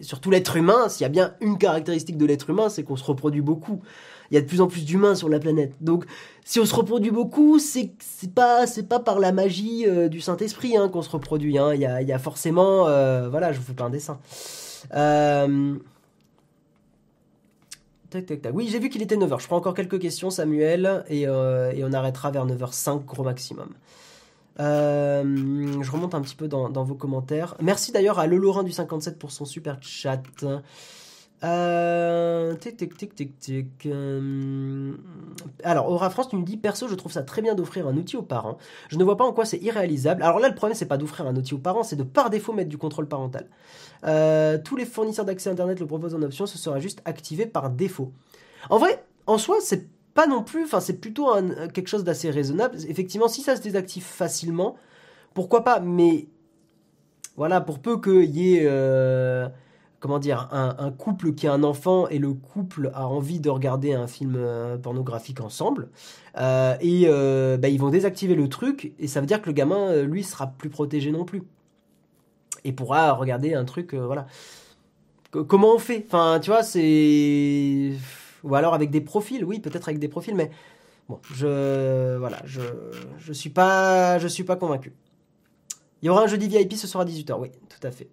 surtout 0.00 0.30
l'être 0.30 0.56
humain, 0.56 0.88
s'il 0.88 1.02
y 1.02 1.04
a 1.04 1.10
bien 1.10 1.34
une 1.42 1.58
caractéristique 1.58 2.16
de 2.16 2.24
l'être 2.24 2.48
humain, 2.48 2.70
c'est 2.70 2.84
qu'on 2.84 2.96
se 2.96 3.04
reproduit 3.04 3.42
beaucoup. 3.42 3.82
Il 4.30 4.34
y 4.34 4.38
a 4.38 4.40
de 4.40 4.46
plus 4.46 4.62
en 4.62 4.66
plus 4.66 4.86
d'humains 4.86 5.14
sur 5.14 5.28
la 5.28 5.38
planète. 5.38 5.74
Donc, 5.82 6.06
si 6.44 6.58
on 6.58 6.64
se 6.64 6.74
reproduit 6.74 7.10
beaucoup, 7.10 7.58
c'est 7.58 7.92
pas 8.34 8.66
c'est 8.66 8.88
pas 8.88 8.98
par 8.98 9.18
la 9.18 9.32
magie 9.32 9.84
euh, 9.86 10.08
du 10.08 10.22
Saint 10.22 10.38
Esprit 10.38 10.76
hein, 10.76 10.88
qu'on 10.88 11.02
se 11.02 11.10
reproduit. 11.10 11.58
Hein. 11.58 11.74
Il, 11.74 11.80
y 11.80 11.86
a, 11.86 12.00
y 12.00 12.12
a 12.12 12.18
forcément, 12.18 12.88
euh, 12.88 13.28
voilà, 13.28 13.52
je 13.52 13.58
vous 13.58 13.64
fais 13.64 13.74
pas 13.74 13.84
un 13.84 13.90
dessin. 13.90 14.18
Euh, 14.94 15.74
oui, 18.52 18.68
j'ai 18.68 18.78
vu 18.78 18.88
qu'il 18.88 19.02
était 19.02 19.16
9h. 19.16 19.40
Je 19.40 19.46
prends 19.46 19.56
encore 19.56 19.74
quelques 19.74 19.98
questions, 19.98 20.30
Samuel, 20.30 21.04
et, 21.08 21.26
euh, 21.26 21.72
on 21.82 21.92
arrêtera 21.92 22.30
vers 22.30 22.46
9h05, 22.46 23.04
gros 23.04 23.24
maximum. 23.24 23.68
Euh, 24.60 25.82
je 25.82 25.90
remonte 25.90 26.14
un 26.14 26.20
petit 26.20 26.36
peu 26.36 26.48
dans, 26.48 26.84
vos 26.84 26.94
commentaires. 26.94 27.56
Merci 27.60 27.92
d'ailleurs 27.92 28.18
à 28.18 28.26
Le 28.26 28.36
Lorrain 28.36 28.62
du 28.62 28.72
57 28.72 29.18
pour 29.18 29.32
son 29.32 29.44
super 29.44 29.78
chat. 29.80 30.22
Euh, 31.44 32.54
tic, 32.54 32.76
tic, 32.76 32.96
tic, 32.96 33.14
tic, 33.14 33.38
tic. 33.38 33.86
Euh, 33.86 34.94
alors, 35.62 35.90
Aura 35.90 36.08
France, 36.08 36.28
tu 36.28 36.36
me 36.36 36.44
dis, 36.44 36.56
perso, 36.56 36.88
je 36.88 36.94
trouve 36.94 37.12
ça 37.12 37.22
très 37.22 37.42
bien 37.42 37.54
d'offrir 37.54 37.86
un 37.86 37.96
outil 37.96 38.16
aux 38.16 38.22
parents. 38.22 38.56
Je 38.88 38.96
ne 38.96 39.04
vois 39.04 39.16
pas 39.16 39.24
en 39.24 39.32
quoi 39.32 39.44
c'est 39.44 39.58
irréalisable. 39.58 40.22
Alors 40.22 40.38
là, 40.38 40.48
le 40.48 40.54
problème, 40.54 40.74
c'est 40.74 40.86
pas 40.86 40.96
d'offrir 40.96 41.26
un 41.26 41.36
outil 41.36 41.52
aux 41.54 41.58
parents, 41.58 41.82
c'est 41.82 41.96
de 41.96 42.02
par 42.02 42.30
défaut 42.30 42.54
mettre 42.54 42.70
du 42.70 42.78
contrôle 42.78 43.08
parental. 43.08 43.48
Euh, 44.04 44.58
tous 44.62 44.76
les 44.76 44.84
fournisseurs 44.84 45.24
d'accès 45.24 45.50
Internet 45.50 45.80
le 45.80 45.86
proposent 45.86 46.14
en 46.14 46.22
option, 46.22 46.46
ce 46.46 46.58
sera 46.58 46.78
juste 46.78 47.02
activé 47.04 47.46
par 47.46 47.70
défaut. 47.70 48.12
En 48.70 48.78
vrai, 48.78 49.04
en 49.26 49.38
soi, 49.38 49.58
c'est 49.60 49.88
pas 50.14 50.26
non 50.26 50.42
plus, 50.42 50.64
enfin, 50.64 50.80
c'est 50.80 51.00
plutôt 51.00 51.28
quelque 51.72 51.88
chose 51.88 52.04
d'assez 52.04 52.30
raisonnable. 52.30 52.76
Effectivement, 52.88 53.28
si 53.28 53.42
ça 53.42 53.56
se 53.56 53.62
désactive 53.62 54.04
facilement, 54.04 54.76
pourquoi 55.32 55.64
pas, 55.64 55.80
mais 55.80 56.28
voilà, 57.36 57.60
pour 57.60 57.80
peu 57.80 58.00
qu'il 58.00 58.30
y 58.30 58.56
ait 58.56 58.68
comment 60.04 60.18
dire, 60.18 60.50
un, 60.52 60.90
couple 60.90 61.32
qui 61.32 61.46
a 61.46 61.54
un 61.54 61.62
enfant 61.62 62.08
et 62.08 62.18
le 62.18 62.34
couple 62.34 62.90
a 62.92 63.08
envie 63.08 63.40
de 63.40 63.48
regarder 63.48 63.94
un 63.94 64.06
film 64.06 64.34
euh, 64.36 64.76
pornographique 64.76 65.40
ensemble, 65.40 65.88
euh, 66.36 66.76
et 66.82 67.04
euh, 67.06 67.56
bah, 67.56 67.68
ils 67.68 67.80
vont 67.80 67.88
désactiver 67.88 68.34
le 68.34 68.50
truc, 68.50 68.92
et 68.98 69.08
ça 69.08 69.20
veut 69.22 69.26
dire 69.26 69.40
que 69.40 69.46
le 69.46 69.54
gamin, 69.54 70.02
lui, 70.02 70.22
sera 70.22 70.48
plus 70.48 70.68
protégé 70.68 71.10
non 71.10 71.24
plus. 71.24 71.44
Et 72.64 72.72
pourra 72.72 73.12
regarder 73.12 73.54
un 73.54 73.64
truc, 73.64 73.94
voilà. 73.94 74.26
comment 75.30 75.74
on 75.74 75.78
fait? 75.78 76.04
Enfin, 76.06 76.40
tu 76.40 76.50
vois, 76.50 76.62
c'est... 76.62 77.92
Ou 78.42 78.54
alors 78.54 78.74
avec 78.74 78.90
des 78.90 79.00
profils, 79.00 79.44
oui, 79.44 79.60
peut-être 79.60 79.88
avec 79.88 79.98
des 79.98 80.08
profils, 80.08 80.34
mais 80.34 80.50
bon, 81.08 81.20
je... 81.34 82.16
Voilà, 82.16 82.40
je, 82.44 82.62
je 83.18 83.32
suis 83.32 83.50
pas... 83.50 84.18
Je 84.18 84.28
suis 84.28 84.44
pas 84.44 84.56
convaincu. 84.56 84.94
Il 86.04 86.06
y 86.06 86.10
aura 86.10 86.22
un 86.22 86.26
jeudi 86.26 86.48
VIP, 86.48 86.74
ce 86.74 86.86
sera 86.86 87.04
18h, 87.04 87.38
oui, 87.38 87.50
tout 87.68 87.86
à 87.86 87.90
fait. 87.90 88.08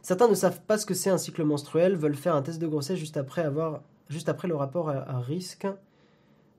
Certains 0.00 0.28
ne 0.28 0.34
savent 0.34 0.62
pas 0.62 0.78
ce 0.78 0.86
que 0.86 0.94
c'est 0.94 1.10
un 1.10 1.18
cycle 1.18 1.44
menstruel, 1.44 1.94
veulent 1.94 2.16
faire 2.16 2.34
un 2.34 2.40
test 2.40 2.58
de 2.58 2.66
grossesse 2.66 2.98
juste 2.98 3.18
après, 3.18 3.42
avoir, 3.42 3.82
juste 4.08 4.30
après 4.30 4.48
le 4.48 4.56
rapport 4.56 4.88
à, 4.88 5.20
risque. 5.20 5.66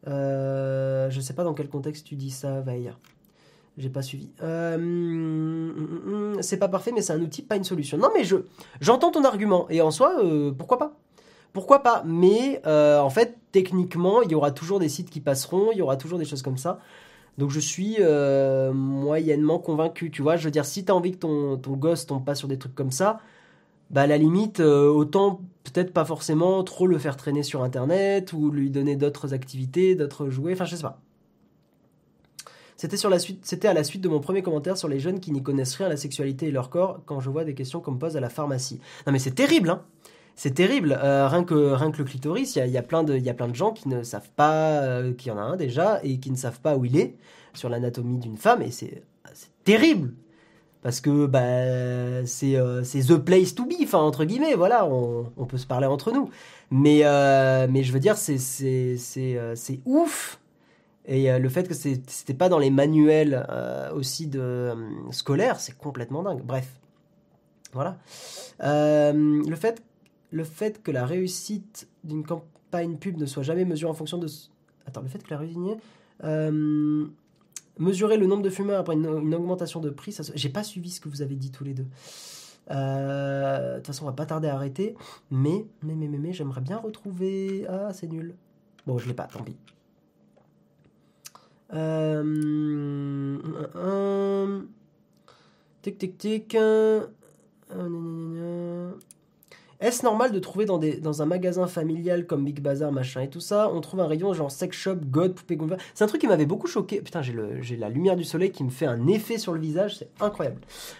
Euh, 0.06 1.10
je 1.10 1.20
sais 1.20 1.34
pas 1.34 1.44
dans 1.44 1.56
quel 1.56 1.68
contexte 1.68 2.06
tu 2.06 2.16
dis 2.16 2.30
ça, 2.30 2.62
Vaïa. 2.62 2.92
J'ai 3.80 3.90
pas 3.90 4.04
suivi. 4.04 4.30
Euh, 4.44 4.76
hum, 4.76 5.74
hum, 5.78 6.14
hum, 6.36 6.42
c'est 6.42 6.58
pas 6.58 6.68
parfait, 6.68 6.92
mais 6.94 7.02
c'est 7.02 7.14
un 7.14 7.22
outil, 7.22 7.42
pas 7.42 7.56
une 7.56 7.64
solution. 7.64 7.98
Non, 7.98 8.10
mais 8.14 8.24
je 8.24 8.36
j'entends 8.82 9.10
ton 9.10 9.24
argument 9.24 9.68
et 9.70 9.82
en 9.82 9.90
soi, 9.90 10.24
euh, 10.24 10.52
pourquoi 10.52 10.78
pas? 10.78 10.94
Pourquoi 11.54 11.82
pas? 11.82 12.04
Mais 12.06 12.62
en 12.66 13.10
fait, 13.10 13.38
techniquement, 13.52 14.22
il 14.22 14.32
y 14.32 14.36
aura 14.36 14.52
toujours 14.52 14.80
des 14.80 14.90
sites 14.90 15.10
qui 15.10 15.20
passeront, 15.20 15.72
il 15.72 15.80
y 15.80 15.82
aura 15.82 15.98
toujours 15.98 16.20
des 16.20 16.26
choses 16.26 16.44
comme 16.44 16.58
ça. 16.58 16.80
Donc 17.40 17.52
je 17.52 17.60
suis 17.62 17.96
euh, 18.02 18.74
moyennement 18.74 19.60
convaincu, 19.60 20.12
tu 20.12 20.22
vois. 20.22 20.36
Je 20.36 20.44
veux 20.44 20.52
dire, 20.52 20.66
si 20.66 20.84
tu 20.86 20.92
as 20.92 20.96
envie 20.96 21.14
que 21.14 21.20
ton, 21.20 21.58
ton 21.58 21.72
gosse 21.74 22.06
tombe 22.06 22.26
pas 22.26 22.36
sur 22.36 22.50
des 22.50 22.60
trucs 22.60 22.76
comme 22.76 22.92
ça, 22.92 23.22
bah 23.92 24.04
à 24.04 24.08
la 24.08 24.18
limite, 24.18 24.60
euh, 24.62 24.90
autant 24.90 25.42
peut-être 25.64 25.94
pas 25.94 26.06
forcément 26.06 26.64
trop 26.66 26.88
le 26.88 26.98
faire 27.00 27.18
traîner 27.18 27.44
sur 27.44 27.64
Internet 27.64 28.34
ou 28.34 28.52
lui 28.52 28.72
donner 28.72 28.96
d'autres 28.98 29.34
activités, 29.34 29.96
d'autres 29.96 30.30
jouets, 30.30 30.54
enfin 30.54 30.66
je 30.66 30.76
sais 30.76 30.84
pas. 30.84 31.02
C'était 32.80 33.68
à 33.68 33.74
la 33.74 33.84
suite 33.84 34.02
de 34.02 34.08
mon 34.08 34.22
premier 34.22 34.42
commentaire 34.42 34.78
sur 34.78 34.88
les 34.88 35.00
jeunes 35.00 35.20
qui 35.20 35.32
n'y 35.32 35.44
connaissent 35.44 35.76
rien 35.76 35.88
à 35.88 35.90
la 35.90 35.98
sexualité 35.98 36.48
et 36.48 36.52
leur 36.52 36.70
corps 36.70 37.02
quand 37.06 37.20
je 37.20 37.30
vois 37.30 37.44
des 37.44 37.54
questions 37.54 37.82
qu'on 37.82 37.92
me 37.92 38.00
pose 38.00 38.16
à 38.16 38.22
la 38.22 38.30
pharmacie. 38.30 38.80
Non 39.06 39.12
mais 39.12 39.20
c'est 39.20 39.36
terrible, 39.36 39.70
hein 39.70 39.84
c'est 40.40 40.54
terrible. 40.54 40.98
Euh, 41.04 41.28
rien, 41.28 41.44
que, 41.44 41.74
rien 41.74 41.92
que 41.92 41.98
le 41.98 42.06
clitoris, 42.06 42.56
il 42.56 42.72
y 42.72 42.78
a, 42.78 42.82
plein 42.82 43.04
de, 43.04 43.18
y 43.18 43.30
a 43.30 43.34
plein 43.34 43.50
de 43.50 43.56
gens 43.56 43.74
qui 43.74 43.90
ne 43.90 44.04
savent 44.04 44.30
pas 44.38 44.80
euh, 44.80 45.14
qu'il 45.14 45.34
y 45.34 45.36
en 45.36 45.38
a 45.38 45.42
un 45.42 45.58
déjà 45.58 46.00
et 46.02 46.18
qui 46.18 46.32
ne 46.32 46.38
savent 46.38 46.62
pas 46.62 46.78
où 46.78 46.86
il 46.86 46.98
est 46.98 47.16
sur 47.54 47.68
l'anatomie 47.68 48.20
d'une 48.20 48.38
femme 48.38 48.62
et 48.62 48.72
c'est 48.72 49.04
terrible. 49.66 50.14
Parce 50.82 51.02
que 51.02 51.26
bah, 51.26 52.26
c'est 52.26 52.56
euh, 52.56 52.84
the 52.84 53.18
place 53.18 53.54
to 53.54 53.66
be, 53.66 53.74
enfin, 53.84 53.98
entre 53.98 54.24
guillemets, 54.24 54.54
voilà, 54.54 54.86
on, 54.86 55.26
on, 55.36 55.46
peut 55.46 55.58
se 55.58 55.68
parler 55.68 55.88
entre 55.88 56.14
nous. 56.14 56.30
Mais, 56.72 57.00
mais 57.68 57.84
je 57.84 57.92
veux 57.92 58.00
dire, 58.00 58.16
c'est 58.16 59.80
ouf. 59.86 60.40
Et 61.12 61.38
le 61.38 61.50
fait 61.50 61.68
que 61.68 61.74
c'était 61.74 62.36
pas 62.36 62.50
dans 62.50 62.60
les 62.60 62.70
manuels 62.70 63.46
aussi 63.94 64.28
de 64.28 64.76
scolaires, 65.10 65.60
c'est 65.60 65.76
complètement 65.76 66.22
dingue. 66.22 66.44
Bref, 66.44 66.80
voilà. 67.74 67.98
le 68.60 69.56
fait 69.56 69.82
le 70.32 70.44
fait 70.44 70.82
que 70.82 70.92
la 70.92 71.06
réussite 71.06 71.88
d'une 72.04 72.26
campagne 72.26 72.98
pub 72.98 73.18
ne 73.18 73.26
soit 73.26 73.44
jamais 73.44 73.66
mesurée 73.66 73.92
en 73.92 73.96
fonction 73.96 74.18
de... 74.18 74.28
Attends, 74.86 75.02
le 75.02 75.08
fait 75.08 75.24
que 75.24 75.32
la 75.32 75.38
réussite... 75.38 75.60
Euh, 76.24 77.08
mesurer 77.78 78.18
le 78.18 78.28
nombre 78.28 78.44
de 78.44 78.50
fumeurs 78.50 78.80
après 78.80 78.94
une, 78.94 79.08
augmentation 79.34 79.80
de 79.80 79.90
prix, 79.90 80.12
ça... 80.12 80.24
j'ai 80.36 80.50
pas 80.50 80.64
suivi 80.64 80.92
ce 80.92 81.00
que 81.00 81.08
vous 81.08 81.22
avez 81.22 81.36
dit 81.36 81.50
tous 81.50 81.64
les 81.64 81.74
deux. 81.74 81.88
Euh, 82.72 83.74
de 83.74 83.78
toute 83.78 83.88
façon, 83.88 84.04
on 84.04 84.08
va 84.08 84.14
pas 84.14 84.26
tarder 84.26 84.50
à 84.50 84.56
arrêter. 84.56 84.96
Mais, 85.32 85.66
mais, 85.82 85.96
mais, 85.96 86.08
mais, 86.08 86.18
mais 86.18 86.34
j'aimerais 86.34 86.62
bien 86.62 86.78
retrouver... 86.78 87.66
Ah, 87.68 87.92
c'est 87.94 88.08
nul. 88.08 88.36
Bon, 88.86 88.98
je 88.98 89.08
l'ai 89.08 89.14
pas, 89.14 89.26
tant 89.26 89.44
pis. 89.44 89.58
Euh, 91.74 93.38
tic, 95.82 95.98
tic, 95.98 96.18
tic. 96.18 96.56
Euh, 96.56 97.06
est-ce 99.80 100.04
normal 100.04 100.34
de 100.34 100.40
trouver 100.40 100.66
dans, 100.66 101.22
un 101.22 101.26
magasin 101.26 101.66
familial 101.66 102.26
comme 102.26 102.44
Big 102.44 102.60
Bazar, 102.62 102.92
machin 102.92 103.22
et 103.22 103.30
tout 103.30 103.40
ça, 103.40 103.72
on 103.72 103.80
trouve 103.80 104.02
un 104.02 104.08
rayon 104.08 104.34
genre 104.34 104.52
sex 104.52 104.76
shop, 104.76 104.98
god, 105.06 105.34
poupée 105.34 105.56
gonflable 105.56 105.82
C'est 105.94 106.04
un 106.04 106.08
truc 106.08 106.20
qui 106.20 106.28
m'avait 106.28 106.46
beaucoup 106.46 106.68
choqué. 106.68 107.02
Putain, 107.02 107.22
j'ai 107.22 107.78
la 107.78 107.88
lumière 107.88 108.18
du 108.18 108.26
soleil 108.26 108.52
qui 108.52 108.66
me 108.66 108.70
fait 108.70 108.88
un 108.88 109.08
effet 109.08 109.38
sur 109.38 109.54
le 109.54 109.60
visage, 109.60 109.98
c'est 109.98 110.10
incroyable. 110.20 110.60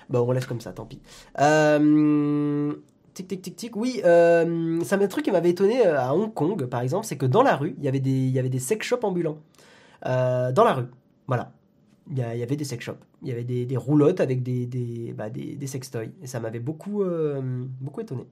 Bon, 0.10 0.20
on 0.26 0.32
laisse 0.32 0.46
comme 0.46 0.62
ça, 0.62 0.72
tant 0.72 0.86
pis. 0.86 1.02
Euh, 1.42 2.74
tic, 3.14 3.28
tic, 3.28 3.42
tic, 3.42 3.56
tic. 3.58 3.76
Oui, 3.76 4.02
euh, 4.06 4.80
c'est 4.86 4.96
un 4.96 5.08
truc 5.08 5.26
qui 5.26 5.32
m'avait 5.32 5.50
étonné 5.50 5.86
euh, 5.86 6.00
à 6.00 6.16
Hong 6.16 6.34
Kong, 6.34 6.66
par 6.68 6.80
exemple, 6.80 7.06
c'est 7.06 7.18
que 7.18 7.26
dans 7.26 7.44
la 7.44 7.58
rue, 7.58 7.76
il 7.80 7.84
y 7.84 7.90
avait 7.90 8.00
des, 8.00 8.12
il 8.12 8.32
y 8.32 8.40
avait 8.40 8.48
des 8.48 8.60
sex 8.60 8.88
shops 8.88 9.04
ambulants. 9.04 9.40
Euh, 10.06 10.52
dans 10.52 10.64
la 10.64 10.74
rue. 10.74 10.88
Voilà. 11.28 11.52
Il 12.12 12.18
y, 12.18 12.24
avait 12.24 12.56
des 12.56 12.64
sex 12.64 12.84
shops. 12.84 12.98
Il 13.22 13.28
y 13.28 13.32
avait 13.32 13.44
des, 13.44 13.68
des 13.68 13.78
roulottes 13.78 14.20
avec 14.20 14.42
des, 14.42 14.66
des, 14.66 15.14
bah, 15.16 15.30
des, 15.30 15.56
des 15.56 15.68
sextoys. 15.68 16.10
Et 16.24 16.28
ça 16.28 16.40
m'avait 16.40 16.60
beaucoup, 16.60 17.04
beaucoup 17.80 18.02
étonné. 18.02 18.26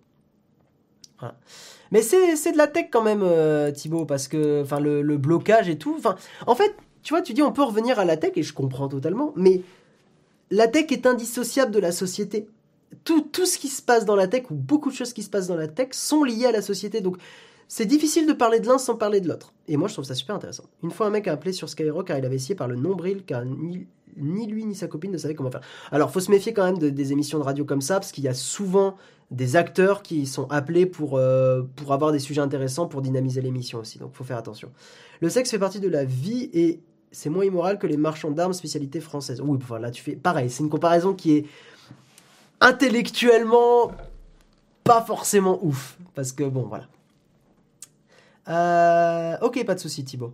Mais 1.92 2.02
c'est 2.02 2.52
de 2.52 2.58
la 2.58 2.68
tech 2.68 2.88
quand 2.92 3.04
même, 3.04 3.22
euh, 3.24 3.72
Thibaut, 3.72 4.06
parce 4.06 4.28
que 4.28 4.64
le, 4.80 5.02
le, 5.02 5.18
blocage 5.18 5.70
et 5.70 5.78
tout. 5.78 6.00
En 6.46 6.56
fait, 6.56 6.76
tu 7.02 7.14
vois, 7.14 7.22
tu 7.22 7.34
dis 7.34 7.42
on 7.42 7.52
peut 7.52 7.64
revenir 7.64 8.00
à 8.00 8.06
la 8.06 8.18
tech 8.18 8.34
et 8.36 8.44
je 8.44 8.54
comprends 8.54 8.88
totalement, 8.88 9.34
mais 9.36 9.62
la 10.52 10.68
tech 10.68 10.92
est 10.92 11.06
indissociable 11.06 11.72
de 11.72 11.80
la 11.80 11.92
société. 11.92 12.48
Tout, 13.04 13.22
tout 13.22 13.46
ce 13.46 13.58
qui 13.58 13.68
se 13.68 13.82
passe 13.82 14.06
dans 14.06 14.16
la 14.16 14.28
tech 14.28 14.50
ou 14.50 14.56
beaucoup 14.56 14.90
de 14.90 14.96
choses 14.96 15.14
qui 15.14 15.24
se 15.24 15.30
passent 15.30 15.48
dans 15.48 15.56
la 15.56 15.68
tech 15.68 15.90
sont 15.92 16.24
liées 16.24 16.46
à 16.46 16.52
la 16.52 16.62
société. 16.62 17.02
Donc 17.02 17.18
c'est 17.68 17.86
difficile 17.86 18.28
de 18.28 18.34
parler 18.34 18.60
de 18.60 18.68
l'un 18.68 18.78
sans 18.78 18.96
parler 18.96 19.20
de 19.20 19.28
l'autre. 19.28 19.54
Et 19.68 19.78
moi, 19.78 19.88
je 19.88 19.94
trouve 19.94 20.06
ça 20.06 20.16
super 20.16 20.36
intéressant. 20.36 20.64
Une 20.84 20.92
fois, 20.92 21.08
un 21.08 21.10
mec 21.10 21.28
a 21.28 21.34
appelé 21.34 21.52
sur 21.52 21.68
Skyrock 21.68 22.08
car 22.08 22.18
il 22.18 22.26
avait 22.26 22.36
essayé 22.36 22.56
par 22.56 22.68
le 22.68 22.76
nombril, 22.76 23.24
car 23.26 23.44
ni, 23.46 23.88
lui 24.48 24.66
ni 24.66 24.74
sa 24.74 24.88
copine 24.88 25.12
ne 25.12 25.18
savaient 25.18 25.36
comment 25.36 25.52
faire. 25.52 25.62
Alors, 25.92 26.12
faut 26.12 26.20
se 26.20 26.32
méfier 26.32 26.54
quand 26.54 26.64
même 26.64 26.78
de, 26.78 26.90
des 26.90 27.12
émissions 27.12 27.40
de 27.40 27.44
radio 27.44 27.66
comme 27.66 27.82
ça, 27.82 27.96
parce 27.96 28.12
qu'il 28.12 28.24
y 28.24 28.30
a 28.30 28.34
souvent 28.34 28.96
des 29.32 29.56
acteurs 29.58 30.02
qui 30.02 30.26
sont 30.26 30.50
appelés 30.50 30.86
pour, 30.86 31.18
euh, 31.18 31.64
pour 31.76 31.94
avoir 31.94 32.12
des 32.12 32.20
sujets 32.20 32.42
intéressants 32.42 32.88
pour 32.88 33.02
dynamiser 33.02 33.42
l'émission 33.42 33.80
aussi. 33.80 34.00
Donc 34.00 34.14
faut 34.14 34.24
faire 34.24 34.38
attention. 34.38 34.72
Le 35.20 35.30
sexe 35.30 35.52
fait 35.52 35.60
partie 35.60 35.82
de 35.82 35.90
la 35.90 36.06
vie 36.06 36.50
et 36.54 36.80
c'est 37.12 37.30
moins 37.30 37.44
immoral 37.44 37.78
que 37.78 37.88
les 37.88 37.98
marchands 37.98 38.32
d'armes 38.32 38.54
spécialité 38.54 39.02
française. 39.02 39.42
Oui, 39.42 39.58
enfin 39.62 39.80
là 39.80 39.92
tu 39.92 40.02
fais 40.02 40.16
pareil, 40.16 40.50
c'est 40.50 40.64
une 40.64 40.70
comparaison 40.70 41.14
qui 41.14 41.36
est 41.36 41.46
intellectuellement 42.62 43.92
pas 44.84 45.02
forcément 45.02 45.60
ouf. 45.62 45.98
Parce 46.16 46.32
que 46.32 46.44
bon, 46.44 46.64
voilà. 46.64 46.88
Euh, 48.50 49.38
ok, 49.42 49.66
pas 49.66 49.76
de 49.76 49.80
souci 49.80 50.04
Thibaut. 50.04 50.34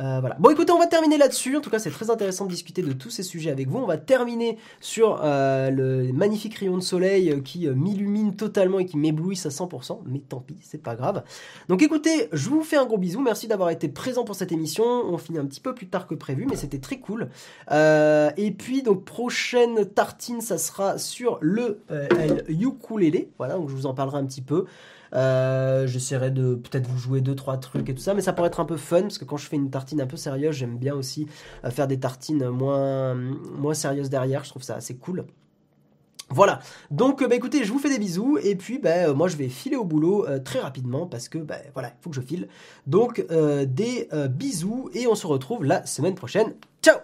Euh, 0.00 0.18
voilà. 0.18 0.34
Bon, 0.40 0.50
écoutez, 0.50 0.72
on 0.72 0.78
va 0.78 0.88
terminer 0.88 1.18
là-dessus. 1.18 1.56
En 1.56 1.60
tout 1.60 1.70
cas, 1.70 1.78
c'est 1.78 1.90
très 1.90 2.10
intéressant 2.10 2.46
de 2.46 2.50
discuter 2.50 2.82
de 2.82 2.92
tous 2.92 3.10
ces 3.10 3.22
sujets 3.22 3.52
avec 3.52 3.68
vous. 3.68 3.78
On 3.78 3.86
va 3.86 3.96
terminer 3.96 4.58
sur 4.80 5.20
euh, 5.22 5.70
le 5.70 6.12
magnifique 6.12 6.56
rayon 6.56 6.76
de 6.76 6.82
soleil 6.82 7.40
qui 7.44 7.68
m'illumine 7.68 8.34
totalement 8.34 8.80
et 8.80 8.86
qui 8.86 8.96
m'éblouisse 8.96 9.46
à 9.46 9.50
100%. 9.50 10.00
Mais 10.06 10.18
tant 10.18 10.40
pis, 10.40 10.56
c'est 10.62 10.82
pas 10.82 10.96
grave. 10.96 11.22
Donc, 11.68 11.80
écoutez, 11.80 12.28
je 12.32 12.48
vous 12.48 12.64
fais 12.64 12.76
un 12.76 12.86
gros 12.86 12.98
bisou. 12.98 13.20
Merci 13.20 13.46
d'avoir 13.46 13.70
été 13.70 13.86
présent 13.86 14.24
pour 14.24 14.34
cette 14.34 14.50
émission. 14.50 14.84
On 14.84 15.16
finit 15.16 15.38
un 15.38 15.46
petit 15.46 15.60
peu 15.60 15.76
plus 15.76 15.86
tard 15.86 16.08
que 16.08 16.16
prévu, 16.16 16.44
mais 16.50 16.56
c'était 16.56 16.80
très 16.80 16.98
cool. 16.98 17.28
et 17.70 18.50
puis, 18.58 18.82
donc, 18.82 19.04
prochaine 19.04 19.84
tartine, 19.84 20.40
ça 20.40 20.58
sera 20.58 20.98
sur 20.98 21.38
le 21.40 21.78
ukulélé. 22.48 23.30
Voilà, 23.38 23.54
donc 23.54 23.68
je 23.68 23.74
vous 23.74 23.86
en 23.86 23.94
parlerai 23.94 24.18
un 24.18 24.26
petit 24.26 24.42
peu. 24.42 24.64
Euh, 25.14 25.86
j'essaierai 25.86 26.30
de 26.30 26.54
peut-être 26.54 26.86
vous 26.86 26.98
jouer 26.98 27.20
deux 27.20 27.34
trois 27.34 27.56
trucs 27.56 27.88
et 27.88 27.94
tout 27.94 28.02
ça, 28.02 28.14
mais 28.14 28.20
ça 28.20 28.32
pourrait 28.32 28.48
être 28.48 28.60
un 28.60 28.64
peu 28.64 28.76
fun 28.76 29.02
parce 29.02 29.18
que 29.18 29.24
quand 29.24 29.36
je 29.36 29.46
fais 29.46 29.56
une 29.56 29.70
tartine 29.70 30.00
un 30.00 30.06
peu 30.06 30.16
sérieuse, 30.16 30.56
j'aime 30.56 30.76
bien 30.76 30.94
aussi 30.94 31.26
euh, 31.64 31.70
faire 31.70 31.86
des 31.86 31.98
tartines 32.00 32.48
moins 32.48 33.74
sérieuses 33.74 34.10
derrière. 34.10 34.44
Je 34.44 34.50
trouve 34.50 34.62
ça 34.62 34.76
assez 34.76 34.96
cool. 34.96 35.24
Voilà, 36.30 36.60
donc 36.90 37.22
bah, 37.22 37.34
écoutez, 37.34 37.64
je 37.64 37.72
vous 37.72 37.78
fais 37.78 37.90
des 37.90 37.98
bisous 37.98 38.38
et 38.42 38.56
puis 38.56 38.78
bah, 38.78 39.12
moi 39.12 39.28
je 39.28 39.36
vais 39.36 39.48
filer 39.48 39.76
au 39.76 39.84
boulot 39.84 40.26
euh, 40.26 40.38
très 40.38 40.58
rapidement 40.58 41.06
parce 41.06 41.28
que 41.28 41.38
bah, 41.38 41.58
voilà, 41.74 41.88
il 41.88 42.02
faut 42.02 42.10
que 42.10 42.16
je 42.16 42.22
file. 42.22 42.48
Donc 42.86 43.24
des 43.66 44.08
bisous 44.30 44.90
et 44.94 45.06
on 45.06 45.14
se 45.14 45.26
retrouve 45.26 45.64
la 45.64 45.84
semaine 45.86 46.14
prochaine. 46.14 46.54
Ciao 46.82 46.96